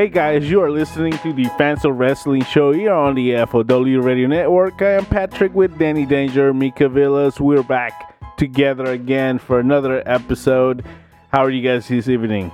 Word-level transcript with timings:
Hey 0.00 0.08
guys, 0.08 0.48
you 0.50 0.62
are 0.62 0.70
listening 0.70 1.12
to 1.18 1.30
the 1.34 1.44
Fans 1.58 1.84
of 1.84 1.94
Wrestling 1.94 2.42
show 2.42 2.72
here 2.72 2.90
on 2.90 3.14
the 3.14 3.34
FOW 3.44 4.00
Radio 4.00 4.28
Network. 4.28 4.80
I 4.80 4.92
am 4.92 5.04
Patrick 5.04 5.54
with 5.54 5.78
Danny 5.78 6.06
Danger, 6.06 6.54
Mika 6.54 6.88
Villas. 6.88 7.38
We're 7.38 7.62
back 7.62 8.16
together 8.38 8.86
again 8.86 9.38
for 9.38 9.60
another 9.60 10.02
episode. 10.08 10.86
How 11.30 11.44
are 11.44 11.50
you 11.50 11.60
guys 11.60 11.86
this 11.86 12.08
evening? 12.08 12.50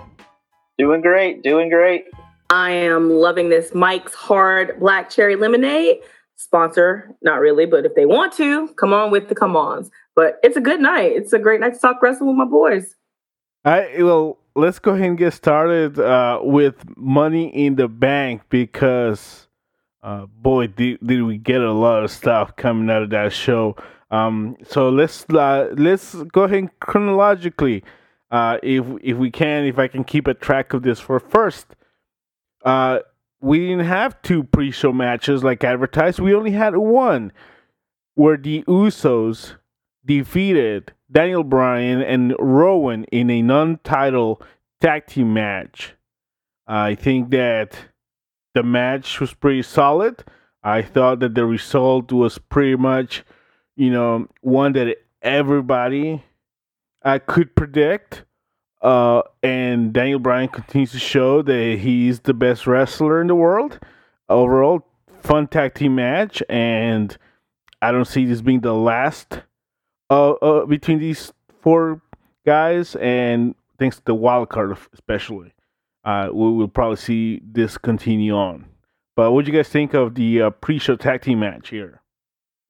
Doing 0.76 1.02
great, 1.02 1.44
doing 1.44 1.70
great. 1.70 2.06
I 2.50 2.72
am 2.72 3.10
loving 3.10 3.48
this 3.48 3.72
Mike's 3.72 4.14
Hard 4.14 4.80
Black 4.80 5.08
Cherry 5.08 5.36
Lemonade. 5.36 5.98
Sponsor, 6.34 7.14
not 7.22 7.38
really, 7.38 7.64
but 7.64 7.86
if 7.86 7.94
they 7.94 8.06
want 8.06 8.32
to, 8.32 8.66
come 8.74 8.92
on 8.92 9.12
with 9.12 9.28
the 9.28 9.36
come 9.36 9.54
ons. 9.54 9.88
But 10.16 10.40
it's 10.42 10.56
a 10.56 10.60
good 10.60 10.80
night. 10.80 11.12
It's 11.12 11.32
a 11.32 11.38
great 11.38 11.60
night 11.60 11.74
to 11.74 11.78
talk 11.78 12.02
wrestling 12.02 12.26
with 12.26 12.38
my 12.38 12.44
boys. 12.44 12.96
I 13.64 14.02
well, 14.02 14.38
let's 14.56 14.78
go 14.78 14.92
ahead 14.92 15.06
and 15.06 15.18
get 15.18 15.34
started 15.34 15.98
uh, 15.98 16.40
with 16.42 16.74
Money 16.96 17.48
in 17.48 17.76
the 17.76 17.88
Bank 17.88 18.42
because, 18.48 19.48
uh, 20.02 20.26
boy, 20.26 20.66
did, 20.68 20.98
did 21.06 21.22
we 21.22 21.36
get 21.36 21.60
a 21.60 21.72
lot 21.72 22.02
of 22.02 22.10
stuff 22.10 22.56
coming 22.56 22.90
out 22.90 23.02
of 23.02 23.10
that 23.10 23.32
show. 23.32 23.76
Um, 24.10 24.56
so 24.64 24.88
let's 24.88 25.24
uh, 25.30 25.74
let's 25.76 26.14
go 26.14 26.44
ahead 26.44 26.70
chronologically, 26.80 27.82
uh, 28.30 28.58
if 28.62 28.84
if 29.02 29.16
we 29.16 29.30
can, 29.30 29.64
if 29.64 29.78
I 29.78 29.88
can 29.88 30.04
keep 30.04 30.26
a 30.28 30.34
track 30.34 30.72
of 30.72 30.82
this 30.82 31.00
for 31.00 31.18
first. 31.20 31.66
Uh, 32.64 33.00
we 33.40 33.58
didn't 33.58 33.86
have 33.86 34.20
two 34.22 34.42
pre-show 34.42 34.92
matches 34.92 35.44
like 35.44 35.62
advertised. 35.62 36.18
We 36.18 36.34
only 36.34 36.52
had 36.52 36.76
one, 36.76 37.32
where 38.14 38.36
the 38.36 38.62
Usos 38.62 39.56
defeated 40.04 40.92
Daniel 41.10 41.44
Bryan 41.44 42.02
and 42.02 42.34
Rowan 42.38 43.04
in 43.04 43.30
a 43.30 43.42
non-title 43.42 44.42
tag 44.80 45.06
team 45.06 45.32
match. 45.32 45.94
I 46.66 46.94
think 46.94 47.30
that 47.30 47.78
the 48.54 48.62
match 48.62 49.20
was 49.20 49.32
pretty 49.34 49.62
solid. 49.62 50.24
I 50.62 50.82
thought 50.82 51.20
that 51.20 51.34
the 51.34 51.46
result 51.46 52.10
was 52.10 52.38
pretty 52.38 52.76
much, 52.76 53.22
you 53.76 53.90
know, 53.90 54.26
one 54.40 54.72
that 54.72 54.96
everybody 55.22 56.24
I 57.02 57.20
could 57.20 57.54
predict. 57.54 58.24
Uh, 58.82 59.22
and 59.42 59.92
Daniel 59.92 60.18
Bryan 60.18 60.48
continues 60.48 60.92
to 60.92 60.98
show 60.98 61.40
that 61.42 61.78
he's 61.80 62.20
the 62.20 62.34
best 62.34 62.66
wrestler 62.66 63.20
in 63.20 63.28
the 63.28 63.34
world. 63.34 63.78
Overall, 64.28 64.86
fun 65.20 65.46
tag 65.46 65.74
team 65.74 65.94
match, 65.94 66.42
and 66.48 67.16
I 67.80 67.92
don't 67.92 68.04
see 68.06 68.24
this 68.24 68.40
being 68.40 68.60
the 68.60 68.74
last 68.74 69.42
uh, 70.10 70.32
uh, 70.32 70.66
between 70.66 70.98
these 70.98 71.32
four 71.60 72.00
guys, 72.44 72.96
and 72.96 73.54
thanks 73.78 73.96
to 73.96 74.02
the 74.04 74.14
wild 74.14 74.48
card 74.48 74.76
especially, 74.92 75.52
uh, 76.04 76.28
we 76.32 76.52
will 76.52 76.68
probably 76.68 76.96
see 76.96 77.40
this 77.44 77.76
continue 77.78 78.34
on. 78.34 78.66
But 79.16 79.32
what 79.32 79.44
do 79.44 79.52
you 79.52 79.58
guys 79.58 79.68
think 79.68 79.94
of 79.94 80.14
the 80.14 80.42
uh, 80.42 80.50
pre-show 80.50 80.96
tag 80.96 81.22
team 81.22 81.40
match 81.40 81.70
here? 81.70 82.02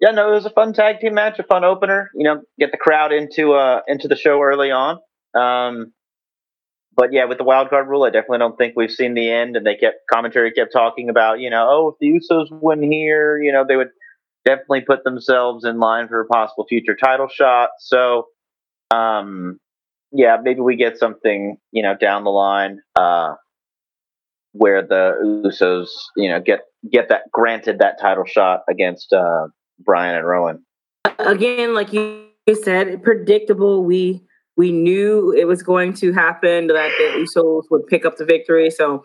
Yeah, 0.00 0.10
no, 0.10 0.30
it 0.30 0.34
was 0.34 0.46
a 0.46 0.50
fun 0.50 0.72
tag 0.72 1.00
team 1.00 1.14
match, 1.14 1.38
a 1.38 1.42
fun 1.42 1.64
opener. 1.64 2.10
You 2.14 2.24
know, 2.24 2.42
get 2.58 2.70
the 2.70 2.76
crowd 2.76 3.12
into 3.12 3.54
uh 3.54 3.80
into 3.88 4.08
the 4.08 4.16
show 4.16 4.40
early 4.42 4.70
on. 4.70 4.98
Um, 5.34 5.92
but 6.94 7.12
yeah, 7.12 7.24
with 7.24 7.38
the 7.38 7.44
wild 7.44 7.70
card 7.70 7.88
rule, 7.88 8.04
I 8.04 8.10
definitely 8.10 8.38
don't 8.38 8.56
think 8.56 8.74
we've 8.76 8.90
seen 8.90 9.14
the 9.14 9.30
end. 9.30 9.56
And 9.56 9.66
they 9.66 9.74
kept 9.74 9.98
commentary 10.12 10.52
kept 10.52 10.72
talking 10.72 11.08
about, 11.08 11.40
you 11.40 11.50
know, 11.50 11.66
oh, 11.68 11.88
if 11.88 11.96
the 12.00 12.08
Usos 12.08 12.48
win 12.50 12.82
here, 12.82 13.38
you 13.38 13.52
know, 13.52 13.64
they 13.66 13.76
would 13.76 13.90
definitely 14.46 14.82
put 14.82 15.04
themselves 15.04 15.64
in 15.64 15.78
line 15.78 16.08
for 16.08 16.20
a 16.20 16.26
possible 16.26 16.64
future 16.68 16.96
title 16.96 17.28
shot. 17.28 17.70
So, 17.80 18.28
um, 18.90 19.58
yeah, 20.12 20.38
maybe 20.42 20.60
we 20.60 20.76
get 20.76 20.98
something, 20.98 21.58
you 21.72 21.82
know, 21.82 21.94
down 22.00 22.24
the 22.24 22.30
line, 22.30 22.80
uh, 22.94 23.34
where 24.52 24.80
the 24.82 25.42
Usos, 25.44 25.88
you 26.16 26.30
know, 26.30 26.40
get 26.40 26.60
get 26.90 27.08
that 27.10 27.22
granted 27.32 27.80
that 27.80 28.00
title 28.00 28.24
shot 28.24 28.60
against 28.70 29.12
uh, 29.12 29.48
Bryan 29.84 30.16
and 30.16 30.26
Rowan. 30.26 30.64
Again, 31.18 31.74
like 31.74 31.92
you 31.92 32.28
said, 32.62 33.02
predictable. 33.02 33.84
We 33.84 34.22
we 34.56 34.72
knew 34.72 35.32
it 35.32 35.46
was 35.46 35.62
going 35.62 35.92
to 35.94 36.12
happen 36.12 36.68
that 36.68 36.90
the 36.96 37.26
Usos 37.26 37.64
would 37.70 37.86
pick 37.88 38.06
up 38.06 38.16
the 38.16 38.24
victory. 38.24 38.70
So 38.70 39.02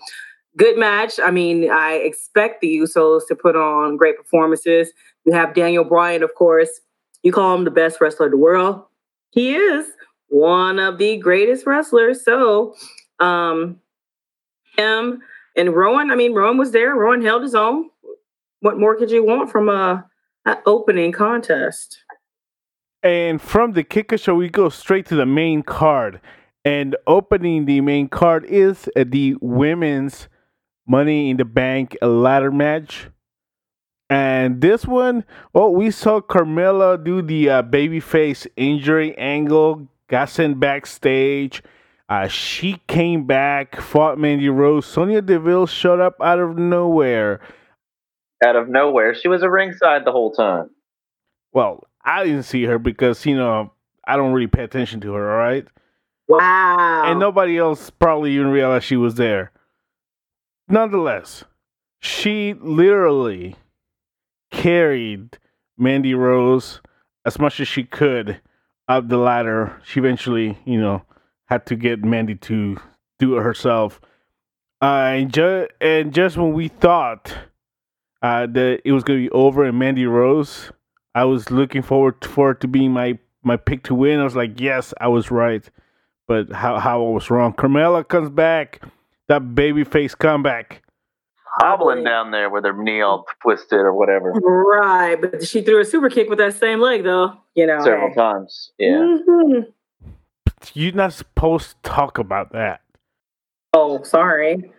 good 0.58 0.78
match. 0.78 1.20
I 1.24 1.32
mean, 1.32 1.70
I 1.70 1.94
expect 1.94 2.62
the 2.62 2.78
Usos 2.78 3.22
to 3.28 3.36
put 3.36 3.56
on 3.56 3.98
great 3.98 4.18
performances. 4.18 4.92
You 5.26 5.34
have 5.34 5.54
Daniel 5.54 5.84
Bryan, 5.84 6.24
of 6.24 6.34
course. 6.36 6.82
You 7.24 7.32
call 7.32 7.56
him 7.56 7.64
the 7.64 7.72
best 7.72 8.02
wrestler 8.02 8.28
in 8.28 8.32
the 8.32 8.38
world. 8.38 8.84
He 9.32 9.56
is 9.56 9.86
one 10.30 10.80
of 10.80 10.98
the 10.98 11.18
greatest 11.18 11.66
wrestlers. 11.66 12.24
So, 12.26 12.76
um, 13.20 13.80
him 14.76 15.22
and 15.56 15.76
Rowan. 15.76 16.12
I 16.12 16.16
mean, 16.16 16.34
Rowan 16.34 16.58
was 16.58 16.72
there. 16.72 16.96
Rowan 16.96 17.22
held 17.22 17.44
his 17.44 17.56
own. 17.56 17.90
What 18.62 18.80
more 18.80 18.96
could 18.96 19.12
you 19.12 19.24
want 19.24 19.52
from 19.52 19.70
a, 19.70 20.06
a 20.46 20.58
opening 20.66 21.12
contest? 21.12 22.00
And 23.04 23.42
from 23.42 23.74
the 23.74 23.84
kicker 23.84 24.18
show, 24.18 24.36
we 24.36 24.50
go 24.50 24.70
straight 24.70 25.06
to 25.08 25.16
the 25.16 25.26
main 25.26 25.64
card. 25.64 26.22
And 26.64 26.96
opening 27.08 27.66
the 27.66 27.82
main 27.82 28.08
card 28.08 28.46
is 28.46 28.88
the 28.96 29.36
women's 29.42 30.28
Money 30.88 31.30
in 31.30 31.38
the 31.38 31.46
Bank 31.46 31.98
ladder 32.02 32.52
match. 32.52 33.08
And 34.12 34.60
this 34.60 34.86
one, 34.86 35.24
oh, 35.56 35.70
we 35.70 35.90
saw 35.90 36.20
Carmella 36.20 37.02
do 37.02 37.22
the 37.22 37.50
uh, 37.50 37.64
babyface 37.64 38.46
injury 38.58 39.18
angle, 39.18 39.88
got 40.10 40.28
sent 40.28 40.60
backstage. 40.60 41.64
Uh, 42.10 42.28
she 42.28 42.82
came 42.90 43.26
back, 43.26 43.80
fought 43.80 44.20
Mandy 44.20 44.50
Rose. 44.50 44.86
Sonya 44.86 45.22
Deville 45.22 45.66
showed 45.66 46.02
up 46.02 46.18
out 46.22 46.40
of 46.40 46.58
nowhere. 46.58 47.40
Out 48.44 48.58
of 48.58 48.68
nowhere. 48.68 49.16
She 49.16 49.30
was 49.30 49.44
a 49.44 49.50
ringside 49.50 50.04
the 50.04 50.12
whole 50.12 50.34
time. 50.34 50.72
Well, 51.54 51.88
I 52.04 52.26
didn't 52.26 52.44
see 52.44 52.66
her 52.66 52.78
because, 52.78 53.26
you 53.26 53.38
know, 53.38 53.72
I 54.06 54.18
don't 54.18 54.34
really 54.34 54.48
pay 54.48 54.66
attention 54.66 55.00
to 55.02 55.14
her, 55.14 55.32
all 55.32 55.38
right? 55.38 55.66
Wow. 56.28 57.04
And 57.06 57.18
nobody 57.18 57.58
else 57.58 57.90
probably 57.90 58.34
even 58.34 58.48
realized 58.48 58.84
she 58.84 58.98
was 58.98 59.16
there. 59.16 59.54
Nonetheless, 60.68 61.46
she 62.02 62.56
literally 62.60 63.56
carried 64.52 65.38
Mandy 65.78 66.14
Rose 66.14 66.82
as 67.26 67.40
much 67.40 67.60
as 67.60 67.68
she 67.68 67.84
could 67.84 68.40
up 68.88 69.08
the 69.08 69.18
ladder. 69.18 69.82
She 69.84 70.00
eventually, 70.00 70.58
you 70.66 70.80
know, 70.80 71.04
had 71.46 71.66
to 71.68 71.76
get 71.76 72.04
Mandy 72.04 72.36
to 72.36 72.78
do 73.20 73.38
it 73.38 73.42
herself. 73.42 74.00
Uh, 74.82 75.14
and, 75.16 75.34
ju- 75.34 75.68
and 75.80 76.14
just 76.14 76.38
when 76.38 76.54
we 76.54 76.68
thought 76.68 77.36
uh, 78.22 78.48
that 78.48 78.82
it 78.84 78.92
was 78.92 79.04
going 79.04 79.20
to 79.20 79.30
be 79.30 79.32
over 79.32 79.64
and 79.64 79.78
Mandy 79.78 80.06
Rose, 80.06 80.72
I 81.14 81.26
was 81.26 81.52
looking 81.52 81.82
forward 81.82 82.24
for 82.24 82.52
it 82.52 82.62
to 82.62 82.68
being 82.68 82.92
my, 82.92 83.20
my 83.44 83.58
pick 83.58 83.84
to 83.86 83.96
win. 83.96 84.20
I 84.20 84.24
was 84.24 84.36
like, 84.36 84.60
yes, 84.60 84.94
I 85.00 85.08
was 85.08 85.30
right. 85.32 85.68
But 86.28 86.52
how, 86.52 86.80
how 86.80 87.06
I 87.06 87.10
was 87.10 87.30
wrong. 87.30 87.54
Carmella 87.54 88.08
comes 88.08 88.30
back, 88.30 88.82
that 89.28 89.54
baby 89.54 89.84
face 89.84 90.16
comeback. 90.16 90.82
Hobbling 91.60 92.04
down 92.04 92.32
there 92.32 92.50
with 92.50 92.64
her 92.64 92.74
knee 92.74 93.02
all 93.02 93.26
twisted 93.42 93.80
or 93.80 93.94
whatever. 93.94 94.32
Right, 94.32 95.20
but 95.20 95.46
she 95.46 95.62
threw 95.62 95.82
a 95.82 95.86
super 95.86 96.10
kick 96.10 96.30
with 96.30 96.38
that 96.40 96.56
same 96.56 96.80
leg, 96.80 97.04
though. 97.04 97.34
You 97.56 97.68
know, 97.68 97.84
several 97.84 98.10
hey. 98.10 98.16
times. 98.16 98.72
Yeah. 98.80 99.18
Mhm. 99.28 99.66
You're 100.74 100.94
not 100.94 101.12
supposed 101.14 101.72
to 101.84 101.90
talk 101.90 102.18
about 102.18 102.54
that. 102.54 102.82
Oh, 103.74 104.04
sorry. 104.04 104.72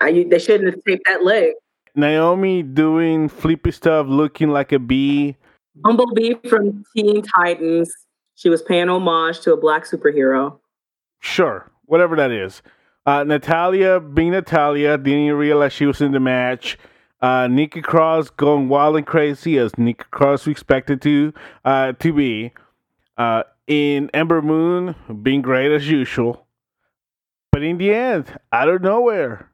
I, 0.00 0.26
they 0.28 0.38
shouldn't 0.38 0.74
have 0.74 0.84
taped 0.84 1.04
that 1.06 1.24
leg. 1.24 1.52
Naomi 1.94 2.62
doing 2.62 3.28
flippy 3.28 3.70
stuff, 3.70 4.06
looking 4.08 4.50
like 4.50 4.72
a 4.72 4.78
bee. 4.78 5.36
Bumblebee 5.76 6.34
from 6.48 6.84
Teen 6.94 7.22
Titans. 7.22 7.92
She 8.34 8.48
was 8.48 8.62
paying 8.62 8.88
homage 8.88 9.40
to 9.40 9.52
a 9.52 9.56
black 9.56 9.84
superhero. 9.84 10.58
Sure, 11.20 11.70
whatever 11.86 12.14
that 12.16 12.30
is. 12.30 12.62
Uh, 13.08 13.24
Natalya 13.24 14.00
being 14.00 14.32
Natalya, 14.32 14.98
didn't 14.98 15.32
realize 15.32 15.72
she 15.72 15.86
was 15.86 16.02
in 16.02 16.12
the 16.12 16.20
match. 16.20 16.76
Uh, 17.22 17.48
Nikki 17.48 17.80
Cross 17.80 18.28
going 18.28 18.68
wild 18.68 18.98
and 18.98 19.06
crazy 19.06 19.56
as 19.56 19.78
Nikki 19.78 20.04
Cross 20.10 20.46
expected 20.46 21.00
to 21.00 21.32
uh, 21.64 21.92
to 21.92 22.12
be. 22.12 22.52
Uh, 23.16 23.44
in 23.66 24.10
Ember 24.12 24.42
Moon 24.42 24.94
being 25.22 25.40
great 25.40 25.74
as 25.74 25.88
usual. 25.88 26.46
But 27.50 27.62
in 27.62 27.78
the 27.78 27.94
end, 27.94 28.38
out 28.52 28.68
of 28.68 28.82
nowhere, 28.82 29.52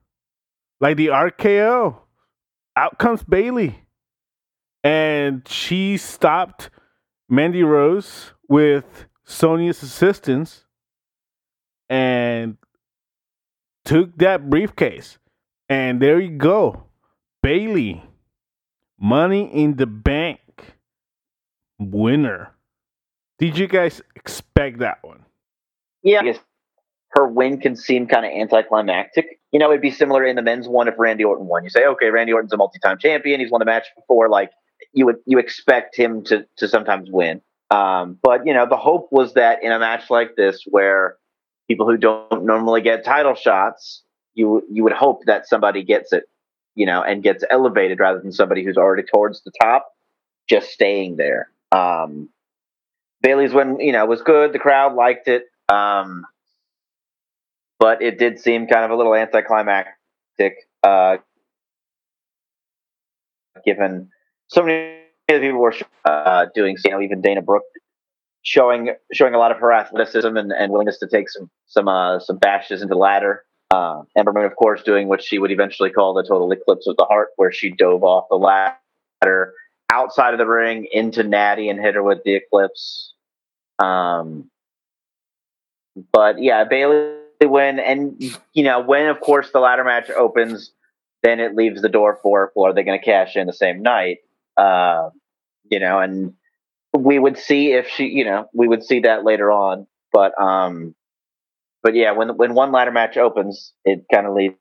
like 0.80 0.96
the 0.96 1.06
RKO, 1.06 1.96
out 2.74 2.98
comes 2.98 3.22
Bayley. 3.22 3.84
And 4.82 5.46
she 5.46 5.96
stopped 5.96 6.70
Mandy 7.28 7.62
Rose 7.62 8.32
with 8.48 9.06
Sonya's 9.22 9.80
assistance 9.80 10.64
and 11.88 12.56
took 13.84 14.16
that 14.18 14.48
briefcase. 14.48 15.18
And 15.68 16.00
there 16.00 16.20
you 16.20 16.36
go. 16.36 16.84
Bayley, 17.42 18.02
money 18.98 19.50
in 19.52 19.76
the 19.76 19.86
bank 19.86 20.40
winner. 21.78 22.50
Did 23.38 23.58
you 23.58 23.66
guys 23.66 24.00
expect 24.14 24.78
that 24.78 24.98
one? 25.02 25.24
Yeah. 26.02 26.20
I 26.20 26.24
guess 26.24 26.38
her 27.10 27.26
win 27.26 27.60
can 27.60 27.76
seem 27.76 28.06
kind 28.06 28.26
of 28.26 28.32
anticlimactic, 28.32 29.40
you 29.52 29.60
know, 29.60 29.70
it'd 29.70 29.80
be 29.80 29.92
similar 29.92 30.24
in 30.24 30.34
the 30.34 30.42
men's 30.42 30.66
one 30.66 30.88
if 30.88 30.94
Randy 30.98 31.22
Orton 31.22 31.46
won. 31.46 31.62
You 31.62 31.70
say, 31.70 31.86
okay, 31.86 32.10
Randy 32.10 32.32
Orton's 32.32 32.52
a 32.52 32.56
multi-time 32.56 32.98
champion. 32.98 33.38
He's 33.38 33.52
won 33.52 33.60
the 33.60 33.64
match 33.64 33.86
before. 33.94 34.28
Like 34.28 34.50
you 34.92 35.06
would, 35.06 35.18
you 35.26 35.38
expect 35.38 35.96
him 35.96 36.24
to 36.24 36.44
to 36.56 36.66
sometimes 36.66 37.08
win. 37.10 37.40
Um, 37.70 38.18
but 38.20 38.46
you 38.46 38.52
know, 38.52 38.66
the 38.68 38.76
hope 38.76 39.08
was 39.12 39.34
that 39.34 39.62
in 39.62 39.70
a 39.70 39.78
match 39.78 40.10
like 40.10 40.34
this, 40.36 40.64
where 40.66 41.16
people 41.68 41.86
who 41.86 41.96
don't 41.96 42.44
normally 42.44 42.80
get 42.80 43.04
title 43.04 43.34
shots, 43.34 44.02
you 44.34 44.62
you 44.70 44.82
would 44.84 44.92
hope 44.92 45.24
that 45.26 45.48
somebody 45.48 45.82
gets 45.82 46.12
it, 46.12 46.24
you 46.74 46.86
know, 46.86 47.02
and 47.02 47.22
gets 47.22 47.44
elevated 47.50 48.00
rather 48.00 48.20
than 48.20 48.32
somebody 48.32 48.64
who's 48.64 48.76
already 48.76 49.02
towards 49.02 49.42
the 49.42 49.52
top, 49.62 49.92
just 50.48 50.70
staying 50.70 51.16
there. 51.16 51.50
Um, 51.72 52.28
Bayley's 53.22 53.54
win, 53.54 53.80
you 53.80 53.92
know, 53.92 54.04
was 54.06 54.22
good. 54.22 54.52
The 54.52 54.58
crowd 54.58 54.94
liked 54.94 55.28
it. 55.28 55.44
Um, 55.68 56.26
but 57.78 58.02
it 58.02 58.18
did 58.18 58.38
seem 58.38 58.66
kind 58.66 58.84
of 58.84 58.90
a 58.90 58.96
little 58.96 59.14
anticlimactic, 59.14 60.68
uh, 60.82 61.16
given 63.64 64.10
so 64.48 64.62
many 64.62 65.00
people 65.28 65.58
were 65.58 65.74
uh, 66.04 66.46
doing, 66.54 66.76
you 66.84 66.90
know, 66.90 67.00
even 67.00 67.20
Dana 67.20 67.42
Brooke 67.42 67.64
showing 68.44 68.90
showing 69.12 69.34
a 69.34 69.38
lot 69.38 69.50
of 69.50 69.58
her 69.58 69.72
athleticism 69.72 70.36
and, 70.36 70.52
and 70.52 70.70
willingness 70.70 70.98
to 70.98 71.08
take 71.08 71.28
some 71.28 71.50
some 71.66 71.88
uh, 71.88 72.20
some 72.20 72.38
bashes 72.38 72.80
into 72.80 72.94
the 72.94 72.98
ladder. 72.98 73.44
Uh, 73.70 74.02
Ember 74.16 74.32
Moon, 74.32 74.44
of 74.44 74.54
course, 74.54 74.82
doing 74.82 75.08
what 75.08 75.22
she 75.22 75.38
would 75.38 75.50
eventually 75.50 75.90
call 75.90 76.14
the 76.14 76.22
total 76.22 76.52
eclipse 76.52 76.86
of 76.86 76.96
the 76.96 77.04
heart, 77.04 77.30
where 77.36 77.50
she 77.50 77.70
dove 77.70 78.04
off 78.04 78.26
the 78.30 78.36
ladder 78.36 79.52
outside 79.90 80.32
of 80.32 80.38
the 80.38 80.46
ring 80.46 80.86
into 80.92 81.24
Natty 81.24 81.68
and 81.68 81.80
hit 81.80 81.94
her 81.94 82.02
with 82.02 82.22
the 82.24 82.34
eclipse. 82.34 83.12
Um, 83.78 84.50
but 86.12 86.40
yeah, 86.40 86.64
Bayley 86.64 87.16
win, 87.42 87.80
and 87.80 88.22
you 88.52 88.62
know 88.62 88.80
when, 88.80 89.08
of 89.08 89.20
course, 89.20 89.50
the 89.50 89.60
ladder 89.60 89.84
match 89.84 90.10
opens, 90.10 90.70
then 91.22 91.40
it 91.40 91.56
leaves 91.56 91.82
the 91.82 91.88
door 91.88 92.18
for 92.22 92.52
well, 92.54 92.70
are 92.70 92.74
they 92.74 92.84
going 92.84 92.98
to 92.98 93.04
cash 93.04 93.34
in 93.34 93.46
the 93.46 93.52
same 93.52 93.82
night? 93.82 94.18
Uh, 94.56 95.08
you 95.70 95.80
know, 95.80 95.98
and 95.98 96.34
we 96.98 97.18
would 97.18 97.36
see 97.36 97.72
if 97.72 97.88
she, 97.88 98.04
you 98.04 98.24
know, 98.24 98.48
we 98.54 98.68
would 98.68 98.84
see 98.84 99.00
that 99.00 99.24
later 99.24 99.50
on. 99.50 99.86
But 100.12 100.40
um, 100.40 100.94
but 101.82 101.94
yeah, 101.94 102.12
when 102.12 102.36
when 102.36 102.54
one 102.54 102.72
ladder 102.72 102.92
match 102.92 103.16
opens, 103.16 103.72
it 103.84 104.04
kind 104.12 104.26
of 104.26 104.34
leads 104.34 104.54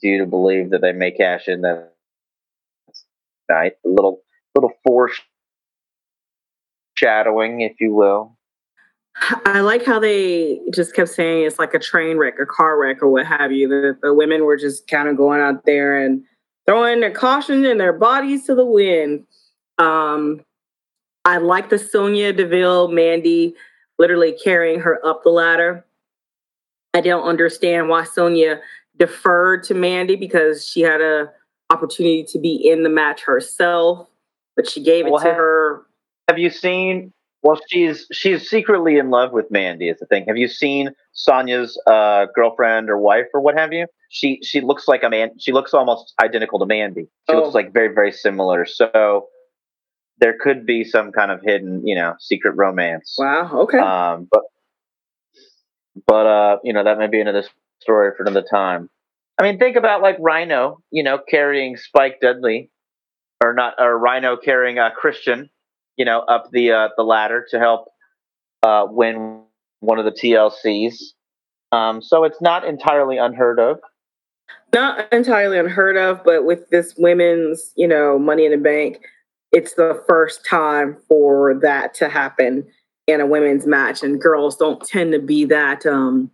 you 0.00 0.18
to 0.18 0.26
believe 0.26 0.70
that 0.70 0.82
they 0.82 0.92
may 0.92 1.12
cash 1.12 1.48
in 1.48 1.62
that 1.62 1.92
night. 3.48 3.74
A 3.84 3.88
little 3.88 4.22
little 4.54 4.72
foreshadowing, 6.96 7.60
if 7.60 7.80
you 7.80 7.94
will. 7.94 8.36
I 9.46 9.60
like 9.60 9.84
how 9.84 9.98
they 9.98 10.60
just 10.72 10.94
kept 10.94 11.08
saying 11.08 11.44
it's 11.44 11.58
like 11.58 11.74
a 11.74 11.78
train 11.78 12.18
wreck, 12.18 12.34
a 12.40 12.46
car 12.46 12.78
wreck, 12.78 13.02
or 13.02 13.08
what 13.08 13.26
have 13.26 13.50
you. 13.50 13.68
The, 13.68 13.98
the 14.00 14.14
women 14.14 14.44
were 14.44 14.56
just 14.56 14.86
kind 14.86 15.08
of 15.08 15.16
going 15.16 15.40
out 15.40 15.64
there 15.64 15.98
and 15.98 16.22
throwing 16.66 17.00
their 17.00 17.10
caution 17.10 17.64
and 17.64 17.80
their 17.80 17.92
bodies 17.92 18.46
to 18.46 18.54
the 18.54 18.64
wind. 18.64 19.26
Um, 19.78 20.42
I 21.28 21.36
like 21.36 21.68
the 21.68 21.78
Sonya 21.78 22.32
Deville, 22.32 22.88
Mandy 22.88 23.54
literally 23.98 24.32
carrying 24.32 24.80
her 24.80 24.98
up 25.04 25.22
the 25.22 25.28
ladder. 25.28 25.84
I 26.94 27.02
don't 27.02 27.28
understand 27.28 27.90
why 27.90 28.04
Sonya 28.04 28.60
deferred 28.96 29.62
to 29.64 29.74
Mandy 29.74 30.16
because 30.16 30.66
she 30.66 30.80
had 30.80 31.02
a 31.02 31.30
opportunity 31.68 32.24
to 32.24 32.38
be 32.38 32.54
in 32.54 32.82
the 32.82 32.88
match 32.88 33.20
herself, 33.24 34.08
but 34.56 34.66
she 34.66 34.82
gave 34.82 35.04
it 35.04 35.12
well, 35.12 35.20
to 35.20 35.28
have, 35.28 35.36
her. 35.36 35.82
Have 36.28 36.38
you 36.38 36.48
seen 36.48 37.12
well, 37.42 37.60
she's 37.68 38.06
she's 38.10 38.48
secretly 38.48 38.96
in 38.96 39.10
love 39.10 39.32
with 39.32 39.50
Mandy. 39.50 39.90
Is 39.90 39.98
the 39.98 40.06
thing. 40.06 40.24
Have 40.28 40.38
you 40.38 40.48
seen 40.48 40.92
Sonya's 41.12 41.78
uh, 41.86 42.24
girlfriend 42.34 42.88
or 42.88 42.96
wife 42.96 43.26
or 43.34 43.42
what 43.42 43.54
have 43.54 43.74
you? 43.74 43.86
She 44.08 44.40
she 44.42 44.62
looks 44.62 44.88
like 44.88 45.02
a 45.02 45.10
man. 45.10 45.32
She 45.38 45.52
looks 45.52 45.74
almost 45.74 46.14
identical 46.22 46.58
to 46.58 46.64
Mandy. 46.64 47.02
She 47.28 47.36
oh. 47.36 47.42
looks 47.42 47.54
like 47.54 47.74
very 47.74 47.94
very 47.94 48.12
similar. 48.12 48.64
So 48.64 49.28
there 50.20 50.36
could 50.40 50.66
be 50.66 50.84
some 50.84 51.12
kind 51.12 51.30
of 51.30 51.40
hidden, 51.42 51.86
you 51.86 51.94
know, 51.94 52.14
secret 52.18 52.54
romance. 52.56 53.14
Wow. 53.18 53.60
Okay. 53.62 53.78
Um, 53.78 54.28
but 54.30 54.42
but 56.06 56.26
uh, 56.26 56.56
you 56.64 56.72
know, 56.72 56.84
that 56.84 56.98
may 56.98 57.08
be 57.08 57.20
another 57.20 57.44
story 57.80 58.12
for 58.16 58.24
another 58.24 58.46
time. 58.48 58.88
I 59.38 59.44
mean, 59.44 59.58
think 59.58 59.76
about 59.76 60.02
like 60.02 60.16
Rhino, 60.18 60.82
you 60.90 61.02
know, 61.02 61.18
carrying 61.18 61.76
Spike 61.76 62.20
Dudley, 62.20 62.70
or 63.42 63.54
not, 63.54 63.74
or 63.78 63.96
Rhino 63.96 64.36
carrying 64.36 64.78
uh, 64.78 64.90
Christian 64.90 65.50
you 65.98 66.04
know, 66.04 66.20
up 66.20 66.50
the 66.52 66.72
uh, 66.72 66.88
the 66.96 67.02
ladder 67.02 67.44
to 67.50 67.58
help 67.58 67.88
uh, 68.62 68.86
win 68.88 69.42
one 69.80 69.98
of 69.98 70.06
the 70.06 70.12
TLCs. 70.12 70.94
Um, 71.72 72.00
so 72.00 72.24
it's 72.24 72.40
not 72.40 72.64
entirely 72.64 73.18
unheard 73.18 73.60
of. 73.60 73.80
Not 74.72 75.12
entirely 75.12 75.58
unheard 75.58 75.98
of, 75.98 76.24
but 76.24 76.46
with 76.46 76.70
this 76.70 76.94
women's, 76.96 77.72
you 77.76 77.86
know, 77.86 78.18
Money 78.18 78.46
in 78.46 78.52
the 78.52 78.58
Bank, 78.58 78.98
it's 79.52 79.74
the 79.74 80.02
first 80.08 80.44
time 80.44 80.96
for 81.08 81.58
that 81.62 81.94
to 81.94 82.08
happen 82.08 82.66
in 83.06 83.20
a 83.20 83.26
women's 83.26 83.66
match, 83.66 84.02
and 84.02 84.20
girls 84.20 84.56
don't 84.56 84.84
tend 84.84 85.12
to 85.12 85.18
be 85.18 85.44
that 85.46 85.86
um, 85.86 86.30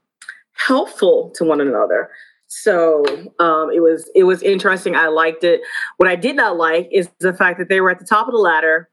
helpful 0.53 1.31
to 1.37 1.45
one 1.45 1.61
another. 1.61 2.11
So 2.47 3.05
um, 3.39 3.71
it 3.73 3.81
was 3.81 4.11
it 4.15 4.25
was 4.25 4.43
interesting. 4.43 4.95
I 4.97 5.09
liked 5.09 5.45
it. 5.45 5.61
What 5.97 6.09
I 6.09 6.17
did 6.17 6.37
not 6.37 6.57
like 6.57 6.89
is 6.93 7.09
the 7.21 7.33
fact 7.33 7.59
that 7.59 7.69
they 7.69 7.81
were 7.81 7.91
at 7.91 7.99
the 7.99 8.05
top 8.05 8.27
of 8.27 8.33
the 8.33 8.39
ladder 8.39 8.89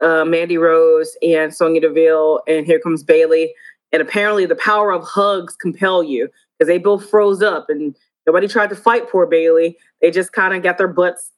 uh, 0.00 0.24
Mandy 0.24 0.58
Rose 0.58 1.16
and 1.22 1.54
Sonya 1.54 1.80
Deville, 1.80 2.42
and 2.46 2.66
here 2.66 2.80
comes 2.80 3.02
Bayley. 3.02 3.54
And 3.92 4.02
apparently, 4.02 4.46
the 4.46 4.54
power 4.54 4.92
of 4.92 5.02
hugs 5.04 5.56
compel 5.56 6.02
you 6.02 6.28
because 6.58 6.68
they 6.68 6.78
both 6.78 7.08
froze 7.08 7.42
up 7.42 7.70
and 7.70 7.96
nobody 8.26 8.46
tried 8.46 8.70
to 8.70 8.76
fight 8.76 9.08
poor 9.08 9.26
Bayley. 9.26 9.76
They 10.02 10.10
just 10.10 10.32
kind 10.32 10.54
of 10.54 10.62
got 10.62 10.78
their 10.78 10.88
butts 10.88 11.30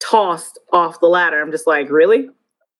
tossed 0.00 0.58
off 0.72 1.00
the 1.00 1.06
ladder. 1.06 1.40
I'm 1.40 1.50
just 1.50 1.66
like, 1.66 1.90
really? 1.90 2.28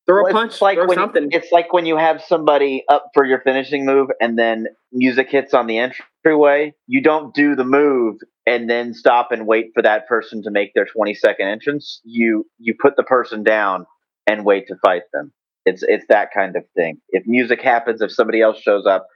Throw 0.06 0.24
well, 0.24 0.30
a 0.30 0.34
punch, 0.34 0.60
like 0.60 0.76
throw 0.76 0.92
something. 0.92 1.28
it's 1.32 1.50
like 1.50 1.72
when 1.72 1.86
you 1.86 1.96
have 1.96 2.22
somebody 2.22 2.84
up 2.90 3.06
for 3.14 3.24
your 3.24 3.40
finishing 3.40 3.86
move 3.86 4.10
and 4.20 4.38
then 4.38 4.66
music 4.92 5.30
hits 5.30 5.54
on 5.54 5.66
the 5.66 5.78
entryway. 5.78 6.74
You 6.86 7.00
don't 7.00 7.34
do 7.34 7.56
the 7.56 7.64
move 7.64 8.16
and 8.46 8.68
then 8.68 8.92
stop 8.92 9.32
and 9.32 9.46
wait 9.46 9.70
for 9.74 9.82
that 9.82 10.06
person 10.06 10.42
to 10.42 10.50
make 10.50 10.74
their 10.74 10.84
20 10.84 11.14
second 11.14 11.48
entrance. 11.48 12.02
You 12.04 12.46
you 12.58 12.74
put 12.78 12.96
the 12.96 13.02
person 13.02 13.44
down 13.44 13.86
and 14.26 14.44
wait 14.44 14.66
to 14.68 14.76
fight 14.84 15.04
them. 15.14 15.32
It's 15.64 15.82
it's 15.82 16.04
that 16.10 16.28
kind 16.34 16.54
of 16.56 16.64
thing. 16.76 16.98
If 17.08 17.26
music 17.26 17.62
happens, 17.62 18.02
if 18.02 18.12
somebody 18.12 18.42
else 18.42 18.58
shows 18.58 18.84
up, 18.84 19.06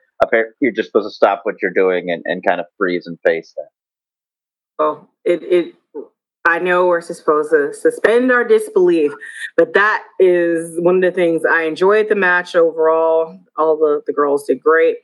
you're 0.61 0.73
just 0.73 0.89
supposed 0.89 1.07
to 1.07 1.15
stop 1.15 1.41
what 1.43 1.57
you're 1.61 1.71
doing 1.71 2.11
and, 2.11 2.23
and 2.25 2.43
kind 2.47 2.61
of 2.61 2.67
freeze 2.79 3.07
and 3.07 3.19
face 3.27 3.53
that. 3.57 3.69
Well, 4.79 5.11
it 5.25 5.43
it 5.43 5.75
I 6.49 6.59
know 6.59 6.87
we're 6.87 7.03
supposed 7.03 7.51
to 7.51 7.75
suspend 7.75 8.33
our 8.33 8.43
disbelief, 8.43 9.13
but 9.55 9.75
that 9.75 10.03
is 10.19 10.81
one 10.81 10.97
of 10.97 11.03
the 11.03 11.11
things 11.11 11.43
I 11.45 11.65
enjoyed 11.65 12.09
the 12.09 12.15
match 12.15 12.57
overall. 12.57 13.39
All 13.59 13.77
the, 13.77 14.03
the 14.07 14.15
girls 14.15 14.47
did 14.47 14.59
great. 14.59 14.97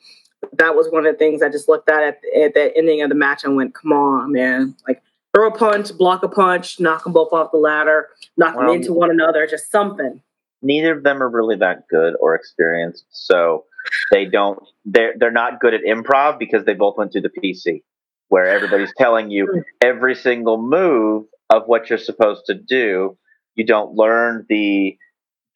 That 0.55 0.75
was 0.75 0.89
one 0.89 1.07
of 1.07 1.13
the 1.13 1.19
things 1.19 1.43
I 1.43 1.51
just 1.51 1.69
looked 1.69 1.91
at 1.91 2.03
at, 2.03 2.21
at 2.35 2.55
the 2.55 2.75
ending 2.75 3.03
of 3.03 3.11
the 3.11 3.15
match 3.15 3.45
and 3.45 3.57
went, 3.57 3.75
come 3.75 3.93
on, 3.93 4.33
man. 4.33 4.75
Like 4.89 5.03
throw 5.35 5.49
a 5.49 5.55
punch, 5.55 5.95
block 5.99 6.23
a 6.23 6.29
punch, 6.29 6.81
knock 6.81 7.05
them 7.05 7.13
both 7.13 7.33
off 7.35 7.53
the 7.53 7.59
ladder, 7.59 8.09
knock 8.39 8.57
well, 8.57 8.69
them 8.69 8.77
into 8.77 8.95
one 8.95 9.11
another, 9.11 9.47
just 9.47 9.71
something. 9.71 10.23
Neither 10.63 10.97
of 10.97 11.03
them 11.03 11.23
are 11.23 11.29
really 11.29 11.57
that 11.57 11.89
good 11.89 12.15
or 12.21 12.35
experienced, 12.35 13.05
so 13.11 13.65
they 14.11 14.25
don't. 14.25 14.63
They're 14.87 15.13
they're 15.19 15.31
not 15.31 15.61
good 15.61 15.75
at 15.75 15.83
improv 15.83 16.39
because 16.39 16.65
they 16.65 16.73
both 16.73 16.97
went 16.97 17.13
to 17.13 17.21
the 17.21 17.29
PC, 17.29 17.83
where 18.29 18.47
everybody's 18.47 18.93
telling 18.97 19.31
you 19.31 19.47
hmm. 19.47 19.61
every 19.83 20.15
single 20.15 20.57
move 20.57 21.27
of 21.51 21.65
what 21.67 21.89
you're 21.89 21.99
supposed 21.99 22.45
to 22.47 22.55
do. 22.55 23.17
You 23.55 23.65
don't 23.65 23.95
learn 23.95 24.47
the 24.49 24.97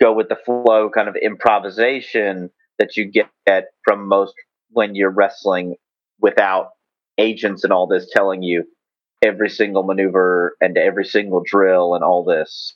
go 0.01 0.13
with 0.13 0.29
the 0.29 0.37
flow 0.37 0.89
kind 0.91 1.09
of 1.09 1.17
improvisation 1.17 2.51
that 2.79 2.97
you 2.97 3.05
get 3.05 3.31
from 3.83 4.07
most 4.07 4.35
when 4.71 4.95
you're 4.95 5.11
wrestling 5.11 5.75
without 6.21 6.71
agents 7.19 7.65
and 7.65 7.73
all 7.73 7.87
this 7.87 8.09
telling 8.13 8.43
you 8.43 8.65
every 9.23 9.51
single 9.51 9.83
maneuver 9.83 10.57
and 10.61 10.79
every 10.79 11.05
single 11.05 11.43
drill 11.45 11.95
and 11.95 12.05
all 12.05 12.25
this. 12.25 12.75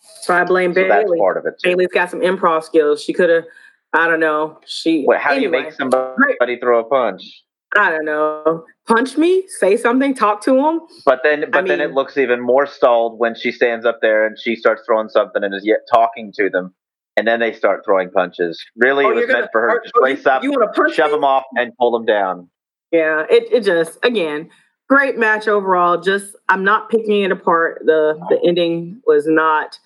So 0.00 0.34
I 0.34 0.44
blame 0.44 0.74
so. 0.74 0.86
That's 0.86 1.10
part 1.18 1.36
of 1.36 1.46
it. 1.46 1.54
Too. 1.62 1.70
Bayley's 1.70 1.88
got 1.88 2.10
some 2.10 2.20
improv 2.20 2.62
skills. 2.62 3.02
She 3.02 3.12
could 3.12 3.30
have, 3.30 3.44
I 3.92 4.06
don't 4.06 4.20
know. 4.20 4.60
She. 4.66 5.04
Wait, 5.06 5.20
how 5.20 5.32
anyway. 5.32 5.50
do 5.50 5.58
you 5.58 5.64
make 5.64 5.72
somebody 5.72 6.60
throw 6.60 6.80
a 6.80 6.84
punch? 6.84 7.42
I 7.76 7.90
don't 7.90 8.04
know. 8.04 8.64
Punch 8.88 9.18
me, 9.18 9.44
say 9.48 9.76
something, 9.76 10.14
talk 10.14 10.42
to 10.44 10.56
him. 10.56 10.80
But 11.04 11.20
then, 11.22 11.44
but 11.52 11.64
I 11.64 11.68
then 11.68 11.78
mean, 11.78 11.90
it 11.90 11.92
looks 11.92 12.16
even 12.16 12.40
more 12.40 12.66
stalled 12.66 13.18
when 13.18 13.34
she 13.34 13.52
stands 13.52 13.84
up 13.84 13.98
there 14.00 14.26
and 14.26 14.38
she 14.38 14.56
starts 14.56 14.82
throwing 14.86 15.10
something 15.10 15.44
and 15.44 15.54
is 15.54 15.64
yet 15.64 15.80
talking 15.92 16.32
to 16.36 16.48
them, 16.48 16.74
and 17.16 17.28
then 17.28 17.38
they 17.38 17.52
start 17.52 17.84
throwing 17.84 18.10
punches. 18.10 18.58
Really, 18.76 19.04
oh, 19.04 19.10
it 19.10 19.14
was 19.14 19.26
gonna, 19.26 19.40
meant 19.40 19.50
for 19.52 19.60
her 19.60 19.80
to 19.80 19.92
lace 20.00 20.26
oh, 20.26 20.30
up, 20.30 20.42
you 20.42 20.54
shove 20.94 21.10
me? 21.10 21.16
them 21.16 21.24
off, 21.24 21.44
and 21.56 21.76
pull 21.78 21.92
them 21.92 22.06
down. 22.06 22.48
Yeah, 22.90 23.26
it 23.30 23.52
it 23.52 23.64
just 23.64 23.98
again 24.02 24.48
great 24.88 25.18
match 25.18 25.46
overall. 25.46 26.00
Just 26.00 26.34
I'm 26.48 26.64
not 26.64 26.88
picking 26.88 27.22
it 27.22 27.30
apart. 27.30 27.82
The 27.84 28.18
the 28.30 28.40
ending 28.46 29.02
was 29.06 29.26
not 29.26 29.78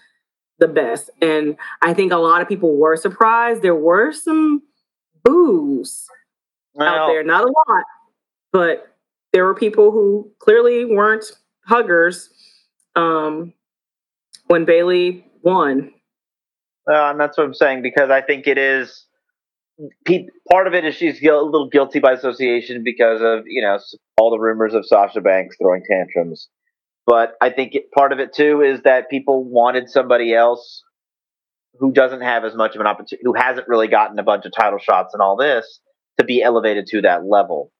the 0.59 0.69
best, 0.69 1.11
and 1.21 1.57
I 1.83 1.93
think 1.93 2.13
a 2.13 2.17
lot 2.17 2.41
of 2.41 2.49
people 2.49 2.77
were 2.77 2.97
surprised. 2.97 3.63
There 3.63 3.75
were 3.75 4.13
some 4.13 4.63
boos 5.25 6.07
well, 6.75 6.89
out 6.89 7.07
there, 7.09 7.25
not 7.25 7.45
a 7.45 7.53
lot, 7.69 7.85
but 8.53 8.92
there 9.33 9.45
were 9.45 9.55
people 9.55 9.91
who 9.91 10.31
clearly 10.39 10.85
weren't 10.85 11.25
huggers 11.67 12.29
um, 12.97 13.53
when 14.47 14.65
Bayley 14.65 15.25
won. 15.43 15.93
Uh, 16.91 17.11
and 17.11 17.21
that's 17.21 17.39
what 17.39 17.45
I'm 17.45 17.55
saying 17.55 17.83
because 17.83 18.11
I 18.11 18.21
think 18.21 18.47
it 18.47 18.59
is 18.59 19.07
part 20.51 20.67
of 20.67 20.75
it 20.75 20.85
is 20.85 20.95
she's 20.95 21.23
a 21.23 21.33
little 21.33 21.69
guilty 21.69 21.99
by 21.99 22.13
association 22.13 22.83
because 22.85 23.21
of 23.23 23.45
you 23.47 23.63
know 23.63 23.79
all 24.19 24.31
the 24.31 24.39
rumors 24.39 24.75
of 24.75 24.87
Sasha 24.87 25.21
Banks 25.21 25.57
throwing 25.61 25.83
tantrums. 25.89 26.49
But 27.07 27.35
I 27.41 27.51
think 27.51 27.75
it, 27.75 27.91
part 27.91 28.13
of 28.13 28.21
it 28.21 28.33
too 28.33 28.63
is 28.63 28.83
that 28.83 29.11
people 29.11 29.45
wanted 29.45 29.91
somebody 29.91 30.35
else 30.35 30.83
who 31.79 31.93
doesn't 31.93 32.21
have 32.21 32.45
as 32.45 32.55
much 32.55 32.75
of 32.75 32.81
an 32.81 32.87
opportunity, 32.87 33.23
who 33.25 33.35
hasn't 33.35 33.67
really 33.67 33.89
gotten 33.89 34.19
a 34.19 34.23
bunch 34.23 34.45
of 34.45 34.53
title 34.53 34.79
shots 34.79 35.15
and 35.15 35.23
all 35.23 35.37
this, 35.37 35.81
to 36.19 36.25
be 36.25 36.43
elevated 36.43 36.87
to 36.89 37.01
that 37.01 37.25
level, 37.25 37.73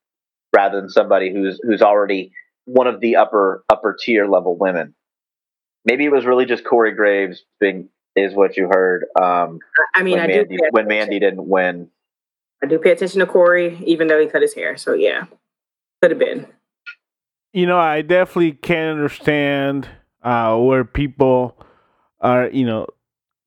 rather 0.55 0.81
than 0.81 0.91
somebody 0.91 1.33
who's 1.33 1.61
who's 1.63 1.83
already 1.83 2.33
one 2.65 2.87
of 2.87 3.01
the 3.01 3.17
upper 3.17 3.65
upper 3.69 3.97
tier 3.99 4.27
level 4.27 4.57
women. 4.57 4.95
Maybe 5.85 6.05
it 6.05 6.13
was 6.13 6.25
really 6.25 6.47
just 6.47 6.65
Corey 6.65 6.93
Graves 6.93 7.43
being 7.59 7.89
is 8.15 8.35
what 8.35 8.57
you 8.57 8.69
heard. 8.71 9.07
Um, 9.21 9.59
I 9.95 10.03
mean, 10.03 10.19
I 10.19 10.27
Mandy, 10.27 10.57
do 10.57 10.69
when 10.71 10.87
Mandy 10.87 11.19
didn't 11.19 11.47
win. 11.47 11.89
I 12.63 12.67
do 12.67 12.79
pay 12.79 12.93
attention 12.93 13.21
to 13.21 13.27
Corey, 13.27 13.81
even 13.85 14.07
though 14.07 14.21
he 14.21 14.27
cut 14.27 14.43
his 14.43 14.55
hair. 14.55 14.77
So 14.77 14.93
yeah, 14.93 15.25
could 16.01 16.11
have 16.11 16.21
been. 16.21 16.47
You 17.53 17.67
know, 17.67 17.79
I 17.79 18.03
definitely 18.03 18.53
can't 18.53 18.97
understand 18.97 19.89
uh, 20.23 20.57
where 20.57 20.85
people 20.85 21.57
are. 22.21 22.49
You 22.49 22.67
know, 22.67 22.87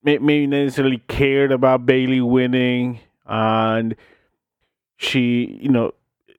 maybe 0.04 0.48
necessarily 0.48 1.02
cared 1.08 1.52
about 1.52 1.86
Bayley 1.86 2.22
winning, 2.22 3.00
and 3.26 3.96
she, 4.98 5.60
you 5.62 5.70
know, 5.70 5.94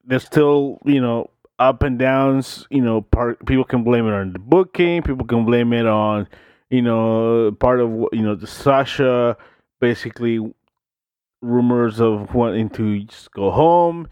there's 0.07 0.25
still, 0.25 0.79
you 0.85 0.99
know, 1.01 1.29
up 1.59 1.83
and 1.83 1.99
downs. 1.99 2.65
You 2.71 2.81
know, 2.81 3.01
part 3.01 3.45
people 3.45 3.65
can 3.65 3.83
blame 3.83 4.07
it 4.07 4.13
on 4.13 4.33
the 4.33 4.39
booking. 4.39 5.03
People 5.03 5.27
can 5.27 5.45
blame 5.45 5.73
it 5.73 5.85
on 5.85 6.27
you 6.69 6.81
know, 6.81 7.55
part 7.59 7.79
of 7.79 7.89
you 8.11 8.21
know 8.21 8.35
the 8.35 8.47
Sasha 8.47 9.37
basically 9.79 10.53
rumors 11.41 11.99
of 11.99 12.33
wanting 12.33 12.69
to 12.71 13.03
just 13.03 13.31
go 13.31 13.51
home. 13.51 14.07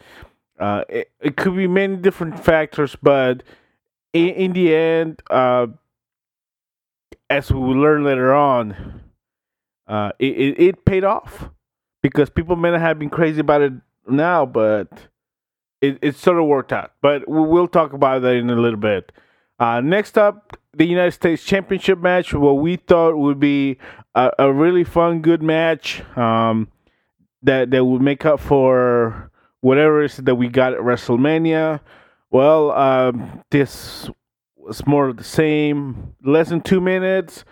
Uh, 0.59 0.83
it, 0.87 1.11
it 1.19 1.35
could 1.35 1.55
be 1.55 1.67
many 1.67 1.97
different 1.97 2.39
factors, 2.39 2.95
but 3.01 3.43
in, 4.13 4.29
in 4.29 4.53
the 4.53 4.73
end, 4.73 5.21
uh, 5.29 5.67
as 7.29 7.51
we 7.51 7.59
will 7.59 7.75
learn 7.75 8.05
later 8.05 8.33
on, 8.33 9.01
uh, 9.87 10.11
it, 10.17 10.37
it, 10.37 10.59
it 10.61 10.85
paid 10.85 11.03
off 11.03 11.49
because 12.01 12.29
people 12.29 12.55
may 12.55 12.71
not 12.71 12.79
have 12.79 12.97
been 12.97 13.09
crazy 13.09 13.41
about 13.41 13.61
it 13.61 13.73
now, 14.07 14.45
but 14.45 14.87
it, 15.82 16.00
it 16.01 16.15
sort 16.15 16.39
of 16.39 16.46
worked 16.46 16.74
out. 16.74 16.94
But 17.01 17.24
we'll 17.27 17.67
talk 17.67 17.94
about 17.94 18.22
that 18.22 18.36
in 18.36 18.50
a 18.50 18.55
little 18.55 18.79
bit. 18.79 19.12
Uh, 19.60 19.82
next 19.82 20.17
up, 20.17 20.58
the 20.74 20.86
United 20.86 21.12
States 21.12 21.44
Championship 21.44 22.00
match, 22.00 22.34
what 22.34 22.53
we 22.53 22.75
thought 22.75 23.17
would 23.17 23.39
be 23.39 23.77
a, 24.13 24.32
a 24.39 24.53
really 24.53 24.84
fun, 24.84 25.22
good 25.22 25.41
match 25.41 26.01
um, 26.17 26.67
that 27.44 27.72
that 27.72 27.86
would 27.86 28.01
make 28.01 28.25
up 28.25 28.39
for 28.39 29.32
whatever 29.62 30.03
it 30.03 30.12
is 30.12 30.17
that 30.17 30.36
we 30.36 30.50
got 30.50 30.74
at 30.74 30.79
WrestleMania. 30.79 31.79
Well, 32.32 32.72
um, 32.72 33.44
this 33.51 34.10
was 34.58 34.86
more 34.86 35.08
of 35.08 35.17
the 35.17 35.24
same. 35.24 36.15
Less 36.24 36.50
than 36.50 36.62
two 36.62 36.82
minutes. 36.82 37.46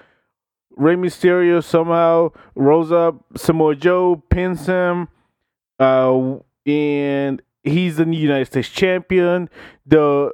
Rey 0.75 0.95
Mysterio 0.95 1.63
somehow 1.63 2.31
rose 2.55 2.91
up. 2.91 3.23
Samoa 3.37 3.75
Joe 3.75 4.21
pins 4.29 4.65
him, 4.65 5.07
uh, 5.79 6.37
and 6.65 7.41
he's 7.63 7.97
the 7.97 8.05
United 8.05 8.45
States 8.45 8.69
champion. 8.69 9.49
The 9.85 10.31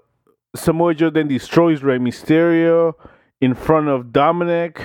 Samoa 0.55 0.93
Joe 0.93 1.09
then 1.09 1.27
destroys 1.27 1.83
Rey 1.83 1.97
Mysterio 1.97 2.93
in 3.41 3.53
front 3.53 3.87
of 3.87 4.07
Dominik, 4.07 4.81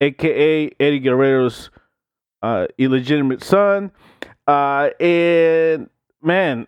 aka 0.00 0.70
Eddie 0.80 1.00
Guerrero's 1.00 1.70
uh, 2.42 2.66
illegitimate 2.78 3.42
son. 3.42 3.92
Uh, 4.46 4.90
and 4.98 5.88
man, 6.22 6.66